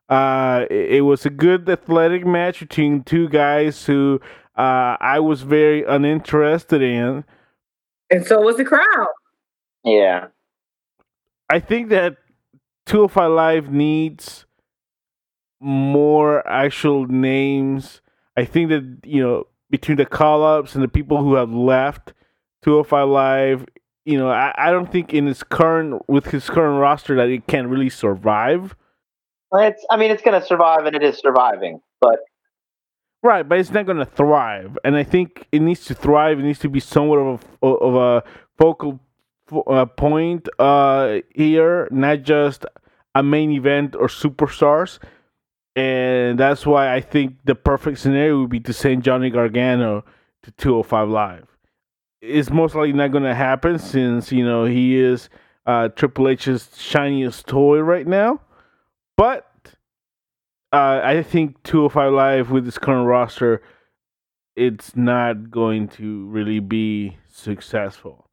Uh, 0.09 0.67
it, 0.71 0.97
it 0.97 1.01
was 1.01 1.27
a 1.27 1.31
good 1.31 1.69
athletic 1.69 2.25
match 2.27 2.61
between 2.61 3.03
two 3.03 3.29
guys 3.29 3.87
who 3.87 4.21
uh, 4.57 4.97
I 5.01 5.21
was 5.21 5.43
very 5.43 5.85
uninterested 5.85 6.83
in. 6.83 7.25
And 8.11 8.27
so 8.27 8.41
was 8.41 8.57
the 8.57 8.65
crowd. 8.65 9.09
Yeah. 9.85 10.29
I 11.51 11.61
think 11.61 11.89
that 11.91 12.17
205 12.87 13.31
Live 13.31 13.71
needs 13.71 14.47
more 15.61 16.47
actual 16.49 17.07
names. 17.07 18.01
I 18.37 18.45
think 18.45 18.71
that, 18.71 19.01
you 19.05 19.23
know, 19.23 19.47
between 19.71 19.97
the 19.97 20.07
call 20.07 20.45
ups 20.45 20.75
and 20.75 20.85
the 20.85 20.89
people 20.89 21.19
who 21.19 21.35
have 21.35 21.53
left 21.53 22.13
205 22.63 23.09
Live, 23.09 23.67
you 24.05 24.19
know, 24.19 24.29
I, 24.29 24.55
I 24.57 24.71
don't 24.71 24.91
think 24.91 25.13
in 25.13 25.27
his 25.27 25.43
current, 25.43 26.03
with 26.09 26.27
his 26.27 26.49
current 26.49 26.81
roster, 26.81 27.17
that 27.17 27.29
it 27.29 27.47
can 27.47 27.69
really 27.69 27.91
survive. 27.91 28.77
It's 29.53 29.85
I 29.91 29.97
mean 29.97 30.11
it's 30.11 30.23
gonna 30.23 30.45
survive 30.45 30.85
and 30.87 30.97
it 30.97 31.03
is 31.03 31.19
surviving, 31.19 31.81
but 32.01 32.19
Right, 33.25 33.49
but 33.49 33.59
it's 33.59 33.71
not 33.71 33.87
going 33.87 33.97
to 33.97 34.05
thrive, 34.05 34.77
and 34.85 34.95
I 34.95 35.03
think 35.03 35.49
it 35.51 35.63
needs 35.63 35.87
to 35.87 35.95
thrive. 35.95 36.39
It 36.39 36.43
needs 36.43 36.59
to 36.59 36.69
be 36.69 36.79
somewhat 36.79 37.17
of 37.17 37.43
a 37.63 37.67
of 37.67 37.95
a 37.95 38.23
focal 38.59 39.01
fo- 39.47 39.63
uh, 39.63 39.87
point 39.87 40.47
uh, 40.59 41.21
here, 41.35 41.89
not 41.91 42.21
just 42.21 42.67
a 43.15 43.23
main 43.23 43.51
event 43.51 43.97
or 43.97 44.09
superstars. 44.09 44.99
And 45.75 46.39
that's 46.39 46.67
why 46.67 46.95
I 46.95 47.01
think 47.01 47.37
the 47.45 47.55
perfect 47.55 47.99
scenario 47.99 48.41
would 48.41 48.51
be 48.51 48.61
to 48.61 48.75
send 48.75 49.03
Johnny 49.03 49.31
Gargano 49.31 50.05
to 50.43 50.51
205 50.51 51.09
Live. 51.09 51.47
It's 52.21 52.51
most 52.51 52.75
likely 52.75 52.93
not 52.93 53.11
going 53.11 53.25
to 53.25 53.35
happen 53.35 53.79
since 53.79 54.33
you 54.33 54.45
know 54.45 54.67
he 54.67 54.99
is 54.99 55.31
uh, 55.65 55.89
Triple 55.89 56.29
H's 56.29 56.69
shiniest 56.77 57.47
toy 57.47 57.79
right 57.79 58.07
now, 58.07 58.43
but 59.17 59.51
uh, 60.75 61.01
I 61.05 61.23
think 61.23 61.63
205 61.63 62.13
Live 62.13 62.51
with 62.51 62.67
its 62.67 62.79
current 62.79 63.07
roster, 63.07 63.63
it's 64.57 64.97
not 64.97 65.51
going 65.51 65.89
to 65.89 66.27
really 66.27 66.61
be 66.61 67.17
successful. 67.29 68.27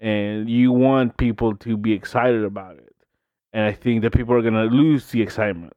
And 0.00 0.50
you 0.50 0.72
want 0.72 1.16
people 1.16 1.56
to 1.56 1.76
be 1.76 1.92
excited 1.92 2.44
about 2.44 2.76
it. 2.76 2.94
And 3.52 3.64
I 3.64 3.72
think 3.72 4.02
that 4.02 4.12
people 4.12 4.34
are 4.34 4.42
going 4.42 4.54
to 4.54 4.64
lose 4.64 5.06
the 5.10 5.22
excitement. 5.22 5.72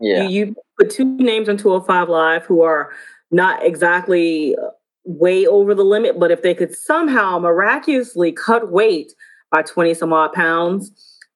yeah. 0.00 0.22
You, 0.22 0.46
you 0.46 0.56
put 0.78 0.90
two 0.90 1.04
names 1.04 1.48
on 1.48 1.56
205 1.56 2.08
Live 2.08 2.44
who 2.44 2.62
are 2.62 2.92
not 3.30 3.64
exactly 3.64 4.56
uh, 4.56 4.70
way 5.04 5.46
over 5.46 5.74
the 5.74 5.84
limit, 5.84 6.18
but 6.18 6.30
if 6.30 6.42
they 6.42 6.54
could 6.54 6.74
somehow 6.74 7.38
miraculously 7.38 8.32
cut 8.32 8.70
weight 8.70 9.12
by 9.50 9.62
20 9.62 9.94
some 9.94 10.12
odd 10.12 10.32
pounds, 10.32 10.92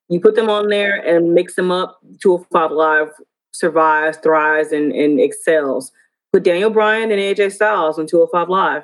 you 0.07 0.19
put 0.19 0.35
them 0.35 0.49
on 0.49 0.69
there 0.69 0.95
and 0.95 1.33
mix 1.33 1.55
them 1.55 1.71
up. 1.71 1.99
205 2.21 2.71
Live 2.71 3.09
survives, 3.51 4.17
thrives, 4.17 4.71
and, 4.71 4.91
and 4.91 5.19
excels. 5.19 5.91
Put 6.33 6.43
Daniel 6.43 6.69
Bryan 6.69 7.11
and 7.11 7.19
AJ 7.19 7.51
Styles 7.53 7.99
on 7.99 8.07
205 8.07 8.49
Live. 8.49 8.83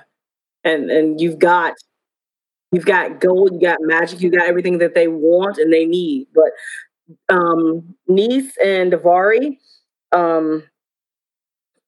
And 0.64 0.92
and 0.92 1.22
you've 1.22 1.40
got 1.40 1.74
you've 2.72 2.86
got 2.86 3.22
gold, 3.22 3.54
you 3.54 3.62
got 3.62 3.78
magic, 3.82 4.22
you 4.22 4.30
got 4.30 4.48
everything 4.48 4.80
that 4.80 4.96
they 4.96 5.08
want 5.08 5.58
and 5.58 5.72
they 5.72 5.86
need. 5.86 6.28
But 6.34 6.52
um 7.34 7.96
Nese 8.10 8.52
and 8.64 8.92
Daivari, 8.92 9.58
um, 10.12 10.64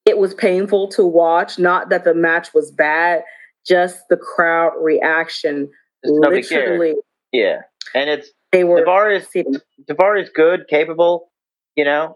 it 0.06 0.18
was 0.18 0.34
painful 0.34 0.88
to 0.89 1.06
watch. 1.06 1.60
Not 1.60 1.89
that 1.89 2.04
the 2.04 2.13
match 2.13 2.54
was 2.54 2.72
bad, 2.72 3.24
just 3.65 4.08
the 4.10 4.18
crowd 4.18 4.74
reaction. 4.80 5.70
Nobody 6.04 6.42
cared. 6.42 6.80
Literally, 6.80 6.96
Yeah. 7.32 7.62
And 7.94 8.10
it's 8.10 8.30
they 8.52 8.63
were 8.63 8.82
Davar 8.82 9.15
is 9.15 9.28
sitting. 9.28 9.56
Is 9.56 10.30
good, 10.30 10.68
capable, 10.68 11.32
you 11.76 11.84
know. 11.84 12.15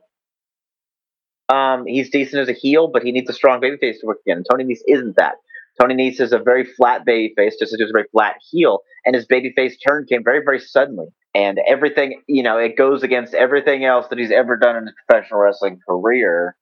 Um, 1.49 1.85
he's 1.85 2.09
decent 2.09 2.41
as 2.41 2.49
a 2.49 2.53
heel, 2.53 2.87
but 2.87 3.03
he 3.03 3.11
needs 3.11 3.29
a 3.29 3.33
strong 3.33 3.61
babyface 3.61 3.99
to 3.99 4.05
work 4.05 4.19
again. 4.25 4.37
And 4.37 4.45
Tony 4.49 4.63
Nese 4.63 4.81
isn't 4.87 5.15
that. 5.17 5.35
Tony 5.79 5.95
Nese 5.95 6.21
is 6.21 6.31
a 6.31 6.39
very 6.39 6.63
flat 6.63 7.05
baby 7.05 7.33
face, 7.35 7.55
just 7.59 7.73
as 7.73 7.77
he 7.77 7.83
was 7.83 7.91
a 7.91 7.93
very 7.93 8.07
flat 8.11 8.35
heel, 8.51 8.79
and 9.05 9.15
his 9.15 9.25
baby 9.25 9.51
face 9.55 9.77
turn 9.77 10.05
came 10.07 10.23
very, 10.23 10.41
very 10.43 10.59
suddenly. 10.59 11.07
And 11.35 11.59
everything, 11.67 12.21
you 12.27 12.43
know, 12.43 12.57
it 12.57 12.77
goes 12.77 13.01
against 13.01 13.33
everything 13.33 13.85
else 13.85 14.07
that 14.09 14.19
he's 14.19 14.31
ever 14.31 14.55
done 14.55 14.75
in 14.75 14.85
his 14.85 14.93
professional 15.07 15.39
wrestling 15.39 15.79
career. 15.87 16.55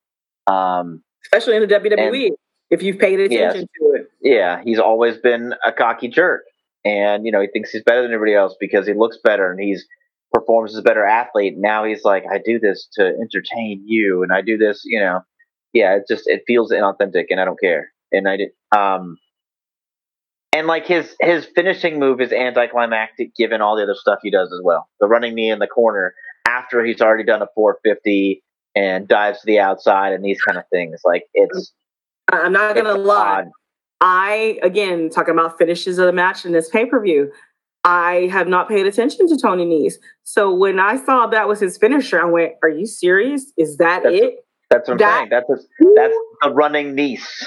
Um, 0.48 1.04
Especially 1.26 1.58
in 1.58 1.62
the 1.62 1.67
WWE, 1.67 2.28
and, 2.28 2.36
if 2.70 2.82
you've 2.82 2.98
paid 2.98 3.20
attention 3.20 3.67
to 3.80 3.91
it. 3.96 4.12
Yeah, 4.22 4.62
he's 4.63 4.80
always 4.80 5.17
been 5.17 5.54
a 5.65 5.74
cocky 5.74 6.08
jerk. 6.08 6.44
And, 6.84 7.26
you 7.26 7.32
know, 7.32 7.41
he 7.41 7.48
thinks 7.48 7.72
he's 7.72 7.84
better 7.84 8.02
than 8.02 8.13
everybody 8.13 8.36
else 8.36 8.56
because 8.60 8.88
he 8.88 8.94
looks 8.94 9.17
better 9.24 9.52
and 9.52 9.60
he's 9.60 9.86
performs 10.34 10.74
as 10.74 10.80
a 10.80 10.84
better 10.84 11.06
athlete. 11.06 11.56
Now 11.58 11.84
he's 11.84 12.04
like, 12.04 12.24
I 12.32 12.39
do 12.44 12.60
this 12.60 12.88
to 12.94 13.06
entertain 13.06 13.84
you, 13.86 14.24
and 14.24 14.32
I 14.32 14.41
do 14.41 14.58
this, 14.58 14.82
you 14.86 15.00
know. 15.00 15.22
Yeah, 15.74 15.96
it 15.96 16.04
just 16.08 16.24
it 16.28 16.44
feels 16.46 16.72
inauthentic, 16.72 17.26
and 17.30 17.39
I 17.39 17.46
don't 17.46 17.60
care. 17.60 17.91
And 18.12 18.28
I 18.28 18.38
did, 18.38 18.50
um, 18.76 19.17
and 20.54 20.67
like 20.67 20.86
his 20.86 21.15
his 21.22 21.46
finishing 21.56 21.98
move 21.98 22.20
is 22.20 22.34
anticlimactic 22.34 23.36
given 23.36 23.62
all 23.62 23.78
the 23.78 23.84
other 23.84 23.96
stuff 23.96 24.20
he 24.22 24.30
does 24.30 24.52
as 24.52 24.60
well. 24.63 24.89
The 25.00 25.08
running 25.08 25.34
knee 25.34 25.50
in 25.50 25.60
the 25.60 25.67
corner 25.67 26.13
after 26.48 26.84
he's 26.84 27.02
already 27.02 27.24
done 27.24 27.41
a 27.41 27.48
450 27.56 28.44
and 28.76 29.08
dives 29.08 29.39
to 29.39 29.46
the 29.46 29.60
outside 29.60 30.13
and 30.13 30.24
these 30.24 30.41
kind 30.41 30.58
of 30.58 30.65
things. 30.72 31.02
Like 31.06 31.24
it's. 31.34 31.74
I'm 32.32 32.54
not 32.54 32.76
gonna 32.76 32.94
lie. 32.94 33.41
Odd. 33.41 33.50
I 34.02 34.60
again 34.63 35.10
talking 35.10 35.34
about 35.34 35.58
finishes 35.58 36.00
of 36.00 36.06
the 36.06 36.13
match 36.13 36.46
in 36.46 36.52
this 36.52 36.70
pay 36.70 36.86
per 36.86 37.02
view. 37.02 37.32
I 37.84 38.30
have 38.32 38.48
not 38.48 38.67
paid 38.67 38.86
attention 38.86 39.28
to 39.28 39.38
Tony 39.38 39.65
Nese. 39.65 39.96
So 40.24 40.54
when 40.54 40.80
I 40.80 41.04
saw 41.04 41.28
that 41.28 41.48
was 41.48 41.60
his 41.60 41.78
finisher, 41.78 42.22
I 42.22 42.26
went, 42.26 42.54
"Are 42.62 42.70
you 42.70 42.86
serious? 42.86 43.52
Is 43.58 43.78
that 43.78 44.04
that's, 44.04 44.15
it?" 44.15 44.46
That's 44.70 44.88
what 44.88 44.94
I'm 44.94 44.98
that, 45.00 45.17
saying. 45.17 45.30
That's 45.30 45.50
his, 45.50 45.67
that's 45.96 46.15
the 46.41 46.52
running 46.52 46.96
Nese. 46.96 47.46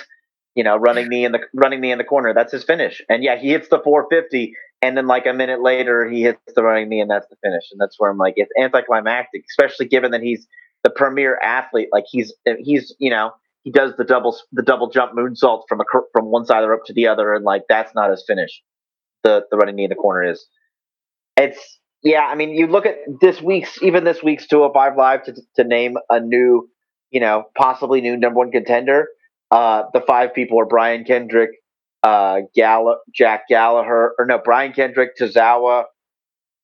You 0.57 0.63
know, 0.63 0.77
running 0.77 1.09
knee 1.09 1.25
in 1.25 1.33
the 1.33 1.41
running 1.53 1.81
knee 1.81 1.93
in 1.93 1.99
the 1.99 2.05
corner. 2.05 2.33
That's 2.35 2.53
his 2.53 2.65
finish. 2.65 3.03
And 3.09 3.23
yeah, 3.23 3.37
he 3.37 3.51
hits 3.51 3.69
the 3.69 3.81
450, 3.81 4.55
and 4.83 4.97
then 4.97 5.07
like 5.07 5.27
a 5.27 5.33
minute 5.33 5.63
later, 5.63 6.09
he 6.09 6.23
hits 6.23 6.39
the 6.55 6.63
running 6.63 6.89
knee, 6.89 7.01
and 7.01 7.11
that's 7.11 7.27
the 7.29 7.37
finish. 7.43 7.65
And 7.73 7.81
that's 7.81 7.99
where 7.99 8.11
I'm 8.11 8.19
like, 8.19 8.35
it's 8.37 8.53
anticlimactic, 8.61 9.45
especially 9.51 9.87
given 9.87 10.13
that 10.13 10.23
he's 10.23 10.47
the 10.85 10.91
premier 10.91 11.39
athlete. 11.43 11.89
Like 11.93 12.05
he's 12.09 12.33
he's 12.59 12.95
you 12.99 13.11
know 13.11 13.33
he 13.63 13.71
does 13.71 13.97
the 13.97 14.05
double 14.05 14.37
the 14.53 14.63
double 14.63 14.91
jump 14.91 15.13
moonsault 15.13 15.63
from 15.69 15.81
a 15.81 15.85
from 16.13 16.27
one 16.27 16.45
side 16.45 16.59
of 16.59 16.65
the 16.65 16.71
rope 16.71 16.85
to 16.87 16.93
the 16.93 17.07
other, 17.07 17.35
and 17.35 17.45
like 17.45 17.63
that's 17.69 17.95
not 17.95 18.11
his 18.11 18.25
finish 18.27 18.63
the 19.25 19.45
the 19.51 19.57
running 19.57 19.77
knee 19.77 19.85
in 19.85 19.91
the 19.91 19.97
corner 19.97 20.31
is. 20.31 20.47
It's 21.37 21.81
yeah. 22.03 22.23
I 22.23 22.35
mean, 22.35 22.51
you 22.51 22.67
look 22.67 22.87
at 22.87 22.97
this 23.21 23.41
week's 23.43 23.83
even 23.83 24.05
this 24.05 24.23
week's 24.23 24.47
205 24.47 24.97
live 24.97 25.25
to 25.25 25.35
to 25.57 25.65
name 25.65 25.97
a 26.11 26.21
new, 26.21 26.69
you 27.11 27.21
know, 27.21 27.45
possibly 27.57 28.01
new 28.01 28.17
number 28.17 28.39
one 28.39 28.51
contender. 28.51 29.09
Uh, 29.51 29.85
the 29.93 30.01
five 30.01 30.35
people 30.35 30.61
are 30.61 30.67
Brian 30.67 31.05
Kendrick, 31.05 31.51
uh, 32.03 32.41
Gall- 32.57 33.01
Jack 33.15 33.45
Gallagher, 33.49 34.15
or 34.19 34.27
no, 34.27 34.39
Brian 34.45 34.73
Kendrick, 34.73 35.17
Tozawa, 35.21 35.85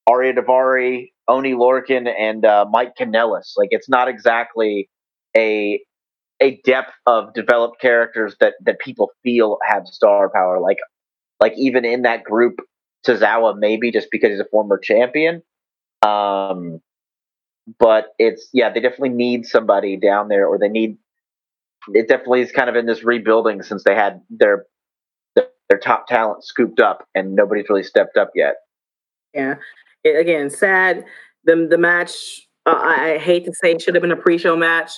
Ariya 0.08 0.36
Daivari, 0.38 1.12
Oni 1.28 1.52
Lorcan, 1.52 2.08
and 2.08 2.44
uh, 2.44 2.66
Mike 2.70 2.92
Kanellis. 2.98 3.52
Like 3.56 3.68
it's 3.70 3.88
not 3.88 4.08
exactly 4.08 4.88
a 5.36 5.80
a 6.42 6.60
depth 6.64 6.92
of 7.06 7.34
developed 7.34 7.80
characters 7.80 8.36
that 8.40 8.54
that 8.64 8.80
people 8.80 9.10
feel 9.22 9.58
have 9.68 9.86
star 9.86 10.30
power. 10.30 10.60
Like 10.60 10.78
like 11.40 11.54
even 11.56 11.84
in 11.84 12.02
that 12.02 12.24
group, 12.24 12.60
Tozawa 13.06 13.58
maybe 13.58 13.90
just 13.90 14.08
because 14.10 14.30
he's 14.30 14.40
a 14.40 14.44
former 14.44 14.78
champion. 14.78 15.42
Um, 16.02 16.80
but 17.78 18.08
it's 18.18 18.48
yeah, 18.52 18.70
they 18.70 18.80
definitely 18.80 19.10
need 19.10 19.46
somebody 19.46 19.96
down 19.96 20.28
there, 20.28 20.46
or 20.46 20.58
they 20.58 20.68
need. 20.68 20.98
It 21.94 22.08
definitely 22.08 22.42
is 22.42 22.52
kind 22.52 22.68
of 22.68 22.76
in 22.76 22.86
this 22.86 23.04
rebuilding 23.04 23.62
since 23.62 23.84
they 23.84 23.94
had 23.94 24.20
their 24.28 24.66
their 25.34 25.78
top 25.78 26.06
talent 26.06 26.44
scooped 26.44 26.80
up, 26.80 27.06
and 27.14 27.34
nobody's 27.34 27.68
really 27.68 27.82
stepped 27.82 28.16
up 28.16 28.30
yet. 28.34 28.56
Yeah, 29.34 29.54
it, 30.04 30.18
again, 30.18 30.50
sad. 30.50 31.04
The 31.44 31.66
the 31.68 31.78
match. 31.78 32.46
Uh, 32.66 32.74
I 32.76 33.18
hate 33.18 33.46
to 33.46 33.52
say, 33.54 33.78
should 33.78 33.94
have 33.94 34.02
been 34.02 34.12
a 34.12 34.16
pre-show 34.16 34.54
match 34.54 34.92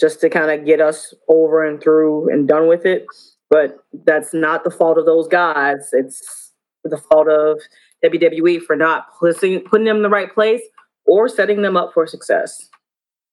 just 0.00 0.20
to 0.20 0.28
kind 0.28 0.50
of 0.50 0.66
get 0.66 0.80
us 0.80 1.14
over 1.28 1.64
and 1.64 1.80
through 1.80 2.28
and 2.32 2.48
done 2.48 2.66
with 2.66 2.84
it. 2.84 3.06
But 3.50 3.84
that's 3.92 4.32
not 4.34 4.64
the 4.64 4.70
fault 4.70 4.98
of 4.98 5.06
those 5.06 5.28
guys. 5.28 5.90
It's 5.92 6.52
the 6.82 6.98
fault 6.98 7.28
of 7.28 7.60
WWE 8.04 8.62
for 8.62 8.76
not 8.76 9.06
putting 9.18 9.60
putting 9.60 9.86
them 9.86 9.96
in 9.98 10.02
the 10.02 10.08
right 10.08 10.32
place 10.32 10.62
or 11.06 11.28
setting 11.28 11.62
them 11.62 11.76
up 11.76 11.92
for 11.94 12.06
success. 12.06 12.68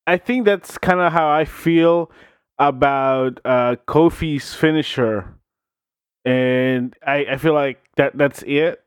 I 0.08 0.17
think 0.17 0.45
that's 0.45 0.78
kind 0.78 1.00
of 1.00 1.13
how 1.13 1.30
I 1.30 1.45
feel 1.45 2.12
about 2.58 3.39
uh, 3.45 3.76
Kofi's 3.88 4.54
finisher, 4.54 5.36
and 6.26 6.95
I, 7.06 7.26
I 7.32 7.38
feel 7.38 7.54
like 7.54 7.80
that 7.97 8.17
that's 8.17 8.43
it. 8.43 8.84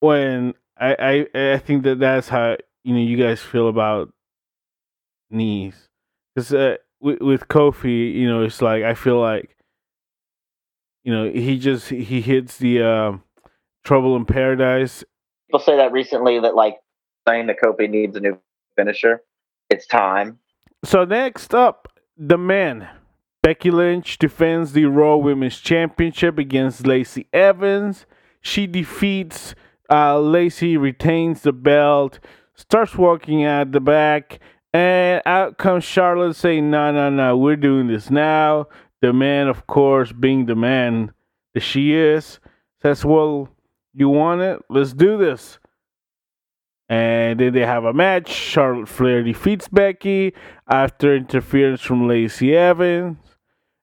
When 0.00 0.54
I, 0.78 1.26
I 1.34 1.52
I 1.54 1.58
think 1.58 1.84
that 1.84 1.98
that's 1.98 2.28
how 2.28 2.56
you 2.82 2.94
know 2.94 3.00
you 3.00 3.16
guys 3.16 3.40
feel 3.40 3.68
about 3.68 4.12
knees, 5.30 5.88
because 6.34 6.52
uh, 6.52 6.76
with, 7.00 7.20
with 7.20 7.48
Kofi, 7.48 8.12
you 8.14 8.28
know, 8.28 8.42
it's 8.42 8.62
like 8.62 8.82
I 8.82 8.94
feel 8.94 9.20
like 9.20 9.56
you 11.04 11.12
know, 11.12 11.30
he 11.30 11.58
just 11.58 11.88
he 11.88 12.20
hits 12.20 12.56
the 12.56 12.82
uh, 12.82 13.12
trouble 13.84 14.16
in 14.16 14.24
paradise. 14.24 15.04
People 15.48 15.60
say 15.60 15.76
that 15.76 15.92
recently 15.92 16.40
that 16.40 16.54
like 16.54 16.78
saying 17.28 17.46
that 17.46 17.56
Kofi 17.62 17.88
needs 17.88 18.16
a 18.16 18.20
new 18.20 18.38
finisher. 18.76 19.22
It's 19.70 19.86
time. 19.86 20.38
So 20.84 21.04
next 21.04 21.54
up, 21.54 21.88
the 22.16 22.38
men. 22.38 22.88
Becky 23.42 23.70
Lynch 23.70 24.16
defends 24.16 24.72
the 24.72 24.86
Raw 24.86 25.16
Women's 25.16 25.58
Championship 25.58 26.38
against 26.38 26.86
Lacey 26.86 27.26
Evans. 27.30 28.06
She 28.40 28.66
defeats 28.66 29.54
uh, 29.90 30.18
Lacey, 30.18 30.78
retains 30.78 31.42
the 31.42 31.52
belt, 31.52 32.20
starts 32.54 32.96
walking 32.96 33.44
out 33.44 33.72
the 33.72 33.80
back, 33.80 34.40
and 34.72 35.22
out 35.26 35.58
comes 35.58 35.84
Charlotte 35.84 36.36
saying, 36.36 36.70
"No, 36.70 36.90
no, 36.90 37.10
no, 37.10 37.36
we're 37.36 37.56
doing 37.56 37.86
this 37.86 38.10
now." 38.10 38.66
The 39.04 39.12
man, 39.12 39.48
of 39.48 39.66
course, 39.66 40.12
being 40.12 40.46
the 40.46 40.54
man 40.54 41.12
that 41.52 41.60
she 41.60 41.94
is, 41.94 42.40
says, 42.80 43.04
Well, 43.04 43.50
you 43.92 44.08
want 44.08 44.40
it? 44.40 44.62
Let's 44.70 44.94
do 44.94 45.18
this. 45.18 45.58
And 46.88 47.38
then 47.38 47.52
they 47.52 47.66
have 47.66 47.84
a 47.84 47.92
match. 47.92 48.30
Charlotte 48.30 48.88
Flair 48.88 49.22
defeats 49.22 49.68
Becky 49.68 50.32
after 50.66 51.14
interference 51.14 51.82
from 51.82 52.08
Lacey 52.08 52.56
Evans. 52.56 53.18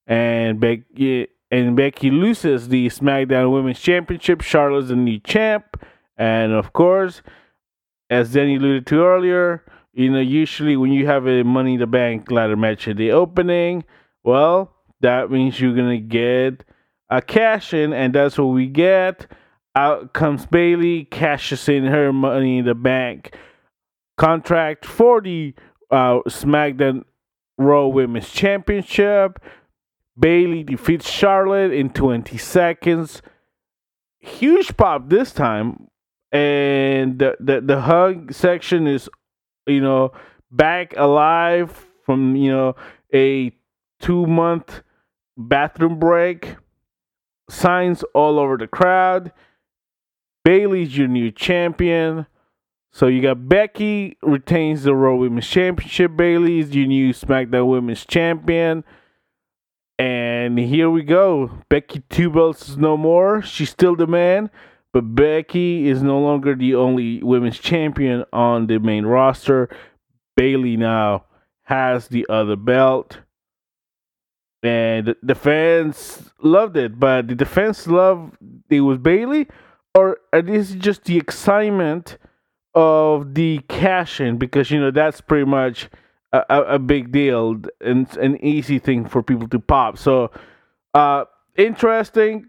And 0.08 0.60
Becky 0.60 1.28
and 1.52 1.76
Becky 1.76 2.10
loses 2.10 2.70
the 2.70 2.88
SmackDown 2.88 3.52
Women's 3.54 3.80
Championship. 3.80 4.42
Charlotte's 4.42 4.88
the 4.88 4.96
new 4.96 5.20
champ. 5.20 5.86
And 6.18 6.52
of 6.52 6.74
course, 6.74 7.22
as 8.10 8.34
Danny 8.34 8.56
alluded 8.56 8.88
to 8.88 9.04
earlier, 9.04 9.64
you 9.94 10.10
know, 10.10 10.20
usually 10.20 10.78
when 10.78 10.92
you 10.92 11.06
have 11.06 11.28
a 11.28 11.44
Money 11.44 11.76
in 11.76 11.80
the 11.80 11.86
Bank 11.86 12.32
ladder 12.32 12.56
match 12.56 12.88
at 12.88 12.98
the 12.98 13.12
opening, 13.12 13.84
well, 14.24 14.81
that 15.02 15.32
means 15.32 15.60
you're 15.60 15.76
gonna 15.76 15.98
get 15.98 16.64
a 17.10 17.22
cash 17.22 17.74
in, 17.74 17.94
and 17.94 18.14
that's 18.14 18.38
what 18.38 18.46
we 18.46 18.68
get. 18.68 19.28
Out 19.76 20.14
comes 20.14 20.46
Bayley, 20.46 21.06
cashes 21.06 21.70
in 21.70 21.86
her 21.86 22.12
money 22.12 22.58
in 22.60 22.66
the 22.66 22.76
bank 22.76 23.36
contract 24.22 24.86
for 24.86 25.20
the 25.20 25.54
uh, 25.90 26.20
SmackDown 26.28 27.04
Raw 27.58 27.88
Women's 27.88 28.30
Championship. 28.30 29.40
Bayley 30.18 30.64
defeats 30.64 31.10
Charlotte 31.10 31.72
in 31.72 31.90
20 31.90 32.38
seconds. 32.38 33.24
Huge 34.20 34.78
pop 34.78 35.10
this 35.10 35.32
time, 35.32 35.88
and 36.32 37.18
the 37.18 37.36
the, 37.40 37.62
the 37.62 37.82
hug 37.82 38.32
section 38.32 38.86
is, 38.86 39.10
you 39.66 39.82
know, 39.82 40.12
back 40.52 40.94
alive 40.96 41.88
from 42.06 42.36
you 42.36 42.52
know 42.52 42.76
a 43.16 43.52
two 44.00 44.28
month 44.28 44.84
bathroom 45.48 46.00
break, 46.00 46.56
signs 47.50 48.04
all 48.14 48.40
over 48.40 48.58
the 48.58 48.68
crowd. 48.68 49.32
Bayley's 50.44 50.98
your 50.98 51.08
new 51.08 51.32
champion. 51.32 52.26
So 52.92 53.08
you 53.08 53.22
got 53.22 53.48
Becky 53.48 54.18
retains 54.22 54.84
the 54.84 54.94
Raw 54.94 55.16
Women's 55.16 55.48
Championship. 55.48 56.18
Bayley's 56.18 56.76
your 56.76 56.88
new 56.88 57.14
SmackDown 57.14 57.68
Women's 57.68 58.06
Champion. 58.06 58.84
And 59.98 60.58
here 60.58 60.90
we 60.90 61.04
go. 61.04 61.52
Becky 61.70 62.02
Two 62.10 62.30
Belts 62.32 62.70
is 62.70 62.78
no 62.78 62.98
more. 62.98 63.42
She's 63.44 63.70
still 63.70 63.96
the 63.96 64.08
man, 64.08 64.50
but 64.94 65.16
Becky 65.16 65.88
is 65.88 66.02
no 66.02 66.20
longer 66.20 66.56
the 66.56 66.76
only 66.76 67.22
women's 67.22 67.60
champion 67.60 68.26
on 68.34 68.68
the 68.68 68.80
main 68.80 69.06
roster. 69.06 69.70
Bayley 70.36 70.76
now 70.76 71.26
has 71.64 72.08
the 72.08 72.26
other 72.30 72.56
belt 72.56 73.20
and 74.64 75.16
the 75.22 75.36
fans 75.36 76.32
loved 76.42 76.78
it. 76.78 77.00
But 77.00 77.28
the 77.28 77.36
defense 77.36 77.88
loved 77.88 78.38
it 78.70 78.82
was 78.82 78.98
Bayley, 78.98 79.48
or 79.96 80.18
is 80.34 80.72
it 80.72 80.80
just 80.80 81.06
the 81.06 81.18
excitement 81.18 82.18
of 82.74 83.34
the 83.34 83.60
cash 83.68 84.22
in? 84.22 84.38
Because 84.38 84.72
you 84.72 84.80
know 84.80 84.92
that's 84.92 85.22
pretty 85.22 85.46
much 85.46 85.90
a, 86.32 86.44
a, 86.50 86.80
big 86.80 87.12
deal 87.12 87.62
and 87.82 88.16
an 88.18 88.44
easy 88.44 88.80
thing 88.80 89.06
for 89.06 89.22
people 89.22 89.48
to 89.50 89.60
pop. 89.60 89.98
So 89.98 90.32
uh, 90.94 91.26
interesting. 91.58 92.48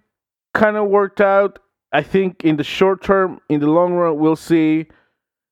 kind 0.55 0.77
of 0.77 0.89
worked 0.89 1.21
out. 1.21 1.59
I 1.93 2.03
think 2.03 2.45
in 2.45 2.57
the 2.57 2.65
short 2.65 3.03
term, 3.03 3.41
in 3.49 3.61
the 3.61 3.67
long 3.67 3.95
run, 3.95 4.19
we'll 4.19 4.37
see. 4.37 4.87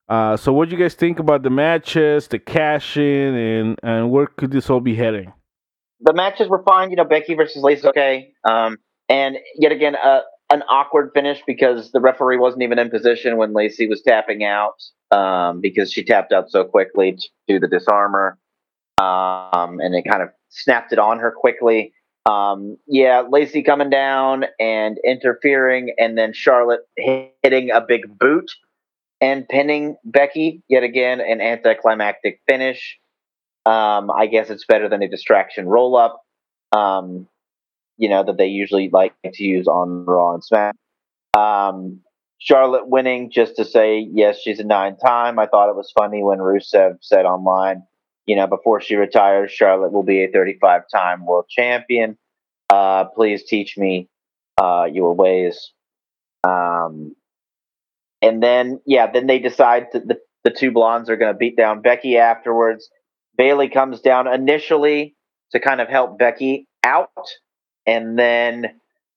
Uh, 0.09 0.37
so, 0.37 0.53
what 0.53 0.69
do 0.69 0.77
you 0.77 0.83
guys 0.83 0.95
think 0.95 1.19
about 1.19 1.43
the 1.43 1.51
matches, 1.51 2.27
the 2.29 2.39
cash 2.39 2.97
in, 2.97 3.35
and 3.35 3.79
and 3.83 4.11
where 4.11 4.27
could 4.27 4.51
this 4.51 4.69
all 4.69 4.81
be 4.81 4.95
heading? 4.95 5.33
The 6.01 6.13
matches 6.13 6.49
were 6.49 6.63
fine. 6.63 6.91
You 6.91 6.97
know, 6.97 7.05
Becky 7.05 7.35
versus 7.35 7.63
Lacey, 7.63 7.89
okay. 7.89 8.33
Um, 8.49 8.79
and 9.09 9.37
yet 9.57 9.73
again, 9.73 9.97
uh, 9.97 10.21
an 10.51 10.63
awkward 10.69 11.11
finish 11.15 11.41
because 11.47 11.93
the 11.93 12.01
referee 12.01 12.39
wasn't 12.39 12.63
even 12.63 12.79
in 12.79 12.91
position 12.91 13.37
when 13.37 13.53
Lacey 13.53 13.87
was 13.87 14.03
tapping 14.03 14.45
out 14.45 14.83
um, 15.11 15.61
because 15.61 15.93
she 15.93 16.05
tapped 16.05 16.33
out 16.33 16.51
so 16.51 16.65
quickly 16.65 17.17
to 17.49 17.59
the 17.59 17.69
Dis-arm-her, 17.69 18.39
um, 18.99 19.81
and 19.81 19.95
it 19.95 20.05
kind 20.09 20.23
of 20.23 20.31
snapped 20.49 20.93
it 20.93 20.99
on 20.99 21.19
her 21.19 21.31
quickly. 21.31 21.93
Um, 22.27 22.77
yeah, 22.87 23.23
Lacey 23.29 23.63
coming 23.63 23.91
down 23.91 24.45
and 24.59 24.99
interfering, 25.05 25.95
and 25.99 26.19
then 26.19 26.33
Charlotte 26.33 26.81
hitting 26.97 27.71
a 27.71 27.81
big 27.81 28.19
boot 28.19 28.51
and 29.21 29.49
pinning 29.49 29.97
Becky 30.05 30.63
yet 30.69 30.83
again 30.83 31.21
an 31.21 31.41
anticlimactic 31.41 32.41
finish. 32.49 32.99
Um, 33.67 34.11
I 34.11 34.27
guess 34.27 34.51
it's 34.51 34.65
better 34.65 34.89
than 34.89 35.03
a 35.03 35.09
distraction 35.09 35.69
roll 35.69 35.97
up. 35.97 36.23
Um, 36.73 37.29
you 37.97 38.09
know 38.09 38.25
that 38.25 38.39
they 38.39 38.47
usually 38.47 38.89
like 38.91 39.13
to 39.25 39.45
use 39.45 39.69
on 39.69 40.07
Raw 40.07 40.35
and 40.35 40.43
Smack. 40.43 40.75
Um, 41.35 42.01
Charlotte 42.39 42.89
winning 42.89 43.31
just 43.31 43.57
to 43.57 43.65
say 43.65 44.09
yes, 44.13 44.41
she's 44.41 44.61
a 44.61 44.65
nine 44.65 44.97
time. 44.97 45.39
I 45.39 45.47
thought 45.47 45.69
it 45.69 45.77
was 45.77 45.93
funny 45.97 46.23
when 46.23 46.39
Rusev 46.39 46.97
said 47.03 47.27
online, 47.27 47.83
you 48.27 48.35
know, 48.35 48.47
before 48.47 48.81
she 48.81 48.97
retires, 48.97 49.53
Charlotte 49.53 49.93
will 49.93 50.03
be 50.03 50.25
a 50.25 50.31
35 50.31 50.83
time 50.93 51.27
world 51.27 51.47
champion. 51.51 52.17
Uh, 52.71 53.05
please 53.05 53.45
teach 53.45 53.77
me 53.77 54.09
uh, 54.57 54.87
your 54.91 55.15
ways. 55.15 55.73
Um, 56.45 57.15
and 58.23 58.43
then, 58.43 58.81
yeah, 58.87 59.11
then 59.11 59.27
they 59.27 59.39
decide 59.39 59.89
that 59.93 60.09
the, 60.09 60.19
the 60.45 60.51
two 60.51 60.71
blondes 60.71 61.11
are 61.11 61.17
going 61.17 61.33
to 61.33 61.39
beat 61.39 61.57
down 61.57 61.83
Becky 61.83 62.17
afterwards. 62.17 62.89
Bayley 63.41 63.71
comes 63.71 64.03
down 64.03 64.29
initially 64.29 65.17
to 65.53 65.61
kind 65.61 65.81
of 65.81 65.89
help 65.89 66.19
Becky 66.19 66.69
out 66.85 67.09
and 67.87 68.19
then 68.19 68.67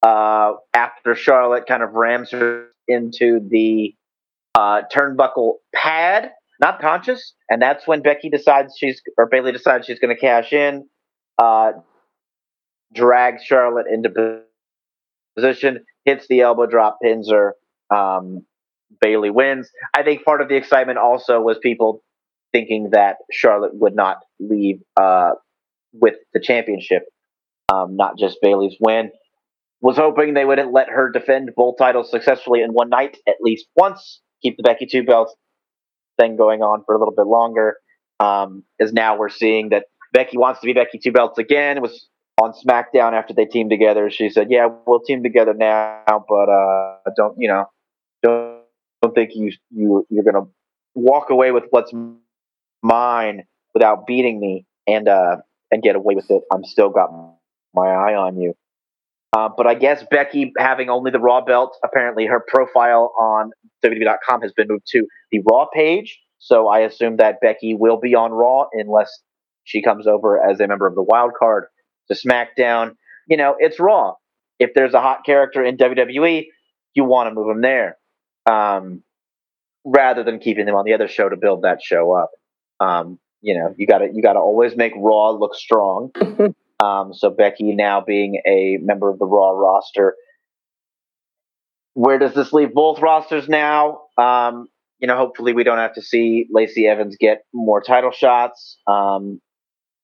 uh, 0.01 0.53
after 0.73 1.13
Charlotte 1.13 1.65
kind 1.67 1.83
of 1.83 1.91
rams 1.91 2.31
her 2.31 2.67
into 2.88 3.41
the 3.45 3.93
uh, 4.55 4.83
turnbuckle 4.89 5.55
pad, 5.75 6.31
not 6.62 6.79
conscious, 6.79 7.33
and 7.49 7.62
that's 7.62 7.86
when 7.86 8.01
Becky 8.01 8.29
decides 8.29 8.75
she's 8.77 9.01
or 9.17 9.25
Bayley 9.25 9.51
decides 9.51 9.88
she's 9.88 9.99
going 9.99 10.15
to 10.15 10.21
cash 10.21 10.53
in, 10.53 10.88
uh, 11.38 11.73
drags 12.95 13.43
Charlotte 13.43 13.88
into 13.91 14.39
position, 15.36 15.83
hits 16.05 16.27
the 16.29 16.39
elbow 16.39 16.65
drop, 16.65 16.99
pins 17.03 17.29
her. 17.29 17.55
Um, 17.93 18.45
Bayley 19.01 19.31
wins. 19.31 19.69
I 19.93 20.03
think 20.03 20.23
part 20.23 20.39
of 20.39 20.47
the 20.47 20.55
excitement 20.55 20.97
also 20.97 21.41
was 21.41 21.57
people 21.62 22.01
thinking 22.54 22.92
that 22.92 23.18
Charlotte 23.32 23.74
would 23.74 23.96
not 23.96 24.20
leave 24.39 24.82
uh, 24.96 25.32
with 25.92 26.16
the 26.34 26.39
championship 26.39 27.04
um, 27.74 27.96
not 27.96 28.18
just 28.18 28.38
Bayley's 28.42 28.76
win. 28.80 29.12
Was 29.82 29.98
hoping 29.98 30.34
they 30.34 30.46
wouldn't 30.46 30.72
let 30.72 30.89
her 30.89 31.12
defend 31.12 31.52
both 31.56 31.76
titles 31.78 32.10
successfully 32.10 32.62
in 32.62 32.72
one 32.72 32.89
night 32.89 33.18
at 33.28 33.36
least 33.42 33.66
once, 33.76 34.22
keep 34.42 34.56
the 34.56 34.63
Becky 34.63 34.86
two 34.86 35.04
belts 35.04 35.36
thing 36.20 36.38
going 36.38 36.62
on 36.62 36.84
for 36.86 36.96
a 36.96 37.00
little 37.00 37.13
bit 37.13 37.28
longer. 37.28 37.78
Um, 38.20 38.63
as 38.80 38.94
now 38.94 39.18
we're 39.18 39.30
seeing 39.30 39.70
that 39.70 39.86
Becky 40.13 40.38
wants 40.38 40.62
to 40.62 40.66
be 40.68 40.74
Becky 40.74 41.00
two 41.00 41.12
belts 41.12 41.38
again. 41.38 41.78
It 41.78 41.82
was 41.82 42.08
on 42.42 42.54
SmackDown 42.54 43.13
after 43.13 43.34
they 43.34 43.46
teamed 43.46 43.72
together. 43.72 44.10
She 44.10 44.30
said, 44.30 44.48
"Yeah, 44.50 44.70
we'll 44.86 45.02
team 45.02 45.22
together 45.22 45.54
now, 45.54 46.26
but 46.30 46.50
uh, 46.50 46.98
don't 47.18 47.36
you 47.38 47.50
know, 47.50 47.66
don't 48.22 48.62
don't 49.02 49.13
think 49.13 49.32
you 49.34 49.52
you 49.70 50.08
you're 50.10 50.24
gonna 50.24 50.46
walk 50.96 51.30
away 51.30 51.52
with 51.52 51.66
what's 51.72 51.92
mine 52.84 53.43
without 53.74 54.06
beating 54.06 54.39
me 54.39 54.65
and 54.86 55.08
uh 55.08 55.38
and 55.72 55.82
get 55.82 55.96
away 55.96 56.13
with 56.13 56.30
it. 56.30 56.43
I'm 56.52 56.63
still 56.63 56.89
got 56.89 57.10
my 57.74 57.88
eye 57.88 58.13
on 58.13 58.38
you. 58.39 58.54
Uh, 59.36 59.50
but 59.56 59.65
I 59.65 59.74
guess 59.74 60.06
Becky 60.12 60.54
having 60.60 60.89
only 60.89 61.10
the 61.10 61.19
Raw 61.19 61.41
belt, 61.43 61.76
apparently 61.84 62.28
her 62.28 62.43
profile 62.48 63.12
on 63.19 63.50
WWE.com 63.84 64.43
has 64.43 64.54
been 64.54 64.67
moved 64.69 64.86
to 64.91 65.08
the 65.32 65.41
Raw 65.50 65.65
page. 65.74 66.19
So 66.38 66.67
I 66.67 66.80
assume 66.80 67.17
that 67.17 67.41
Becky 67.41 67.74
will 67.74 68.00
be 68.00 68.13
on 68.13 68.32
Raw 68.32 68.65
unless 68.74 69.22
she 69.63 69.82
comes 69.82 70.06
over 70.06 70.39
as 70.39 70.60
a 70.60 70.67
member 70.67 70.86
of 70.86 70.93
the 70.93 71.02
wild 71.02 71.32
card 71.38 71.65
to 72.12 72.13
SmackDown. 72.15 72.91
You 73.28 73.38
know, 73.38 73.56
it's 73.58 73.80
Raw. 73.80 74.13
If 74.60 74.72
there's 74.76 74.93
a 74.93 75.02
hot 75.02 75.26
character 75.26 75.63
in 75.63 75.78
WWE, 75.78 76.46
you 76.93 77.04
want 77.04 77.30
to 77.30 77.34
move 77.34 77.48
them 77.48 77.62
there 77.62 77.98
um, 78.46 79.02
rather 79.84 80.24
than 80.24 80.39
keeping 80.39 80.65
them 80.65 80.76
on 80.76 80.86
the 80.86 80.93
other 80.93 81.08
show 81.08 81.28
to 81.28 81.38
build 81.38 81.63
that 81.63 81.82
show 81.82 82.12
up. 82.12 82.30
Um, 82.84 83.19
you 83.41 83.58
know, 83.58 83.74
you 83.78 83.88
got 83.88 84.00
to 84.00 84.08
you 84.13 84.22
got 84.22 84.34
to 84.34 84.39
always 84.39 84.76
make 84.76 84.93
Raw 84.96 85.32
look 85.32 85.56
strong. 85.56 86.12
Um, 86.84 87.13
so 87.13 87.30
Becky 87.30 87.74
now 87.76 88.02
being 88.06 88.41
a 88.46 88.78
member 88.82 89.10
of 89.10 89.17
the 89.19 89.26
Raw 89.26 89.52
roster. 89.52 90.15
Where 91.93 92.17
does 92.17 92.34
this 92.34 92.52
leave 92.52 92.74
both 92.74 93.00
rosters 93.00 93.48
now? 93.48 94.02
Um, 94.17 94.67
you 95.00 95.08
know, 95.08 95.15
hopefully 95.15 95.54
we 95.54 95.63
don't 95.63 95.78
have 95.78 95.93
to 95.93 96.02
see 96.02 96.48
Lacey 96.52 96.88
Evans 96.88 97.15
get 97.17 97.43
more 97.54 97.82
title 97.82 98.12
shots, 98.12 98.78
um, 98.88 99.39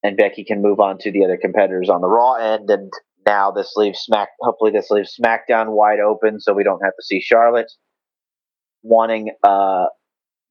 and 0.04 0.16
Becky 0.16 0.46
can 0.46 0.62
move 0.62 0.80
on 0.80 1.00
to 1.00 1.12
the 1.12 1.26
other 1.26 1.38
competitors 1.38 1.90
on 1.90 2.02
the 2.02 2.08
Raw 2.08 2.36
end. 2.36 2.70
And 2.70 2.92
now 3.26 3.52
this 3.52 3.74
leaves 3.76 4.00
Smack. 4.00 4.30
Hopefully, 4.40 4.72
this 4.72 4.90
leaves 4.90 5.18
SmackDown 5.20 5.72
wide 5.72 6.00
open, 6.00 6.40
so 6.40 6.54
we 6.54 6.64
don't 6.64 6.82
have 6.84 6.96
to 6.96 7.04
see 7.04 7.20
Charlotte 7.20 7.72
wanting 8.84 9.32
uh, 9.44 9.86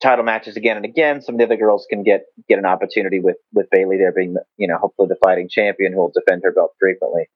title 0.00 0.24
matches 0.24 0.56
again 0.56 0.76
and 0.76 0.84
again. 0.84 1.20
Some 1.20 1.34
of 1.34 1.38
the 1.38 1.44
other 1.44 1.56
girls 1.56 1.86
can 1.88 2.02
get 2.02 2.26
get 2.48 2.58
an 2.58 2.66
opportunity 2.66 3.20
with 3.20 3.36
with 3.52 3.66
Bayley 3.70 3.96
there 3.96 4.12
being 4.12 4.36
you 4.56 4.68
know 4.68 4.78
hopefully 4.78 5.08
the 5.08 5.16
fighting 5.24 5.48
champion 5.48 5.92
who 5.92 5.98
will 5.98 6.12
defend 6.14 6.42
her 6.44 6.52
belt 6.52 6.72
frequently. 6.78 7.28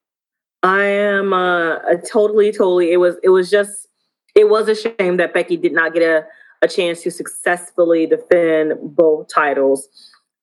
I 0.61 0.83
am 0.83 1.33
uh, 1.33 1.79
totally 2.09 2.51
totally. 2.51 2.91
It 2.91 2.97
was 2.97 3.15
it 3.23 3.29
was 3.29 3.49
just 3.49 3.87
it 4.35 4.49
was 4.49 4.67
a 4.67 4.75
shame 4.75 5.17
that 5.17 5.33
Becky 5.33 5.57
did 5.57 5.73
not 5.73 5.93
get 5.93 6.03
a 6.03 6.25
a 6.61 6.67
chance 6.67 7.01
to 7.03 7.11
successfully 7.11 8.05
defend 8.05 8.73
both 8.81 9.27
titles. 9.33 9.89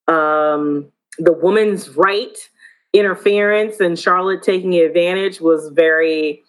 Um, 0.06 0.92
the 1.18 1.32
woman's 1.32 1.90
right 1.96 2.36
interference 2.92 3.80
and 3.80 3.98
Charlotte 3.98 4.42
taking 4.42 4.74
advantage 4.74 5.40
was 5.40 5.70
very 5.72 6.42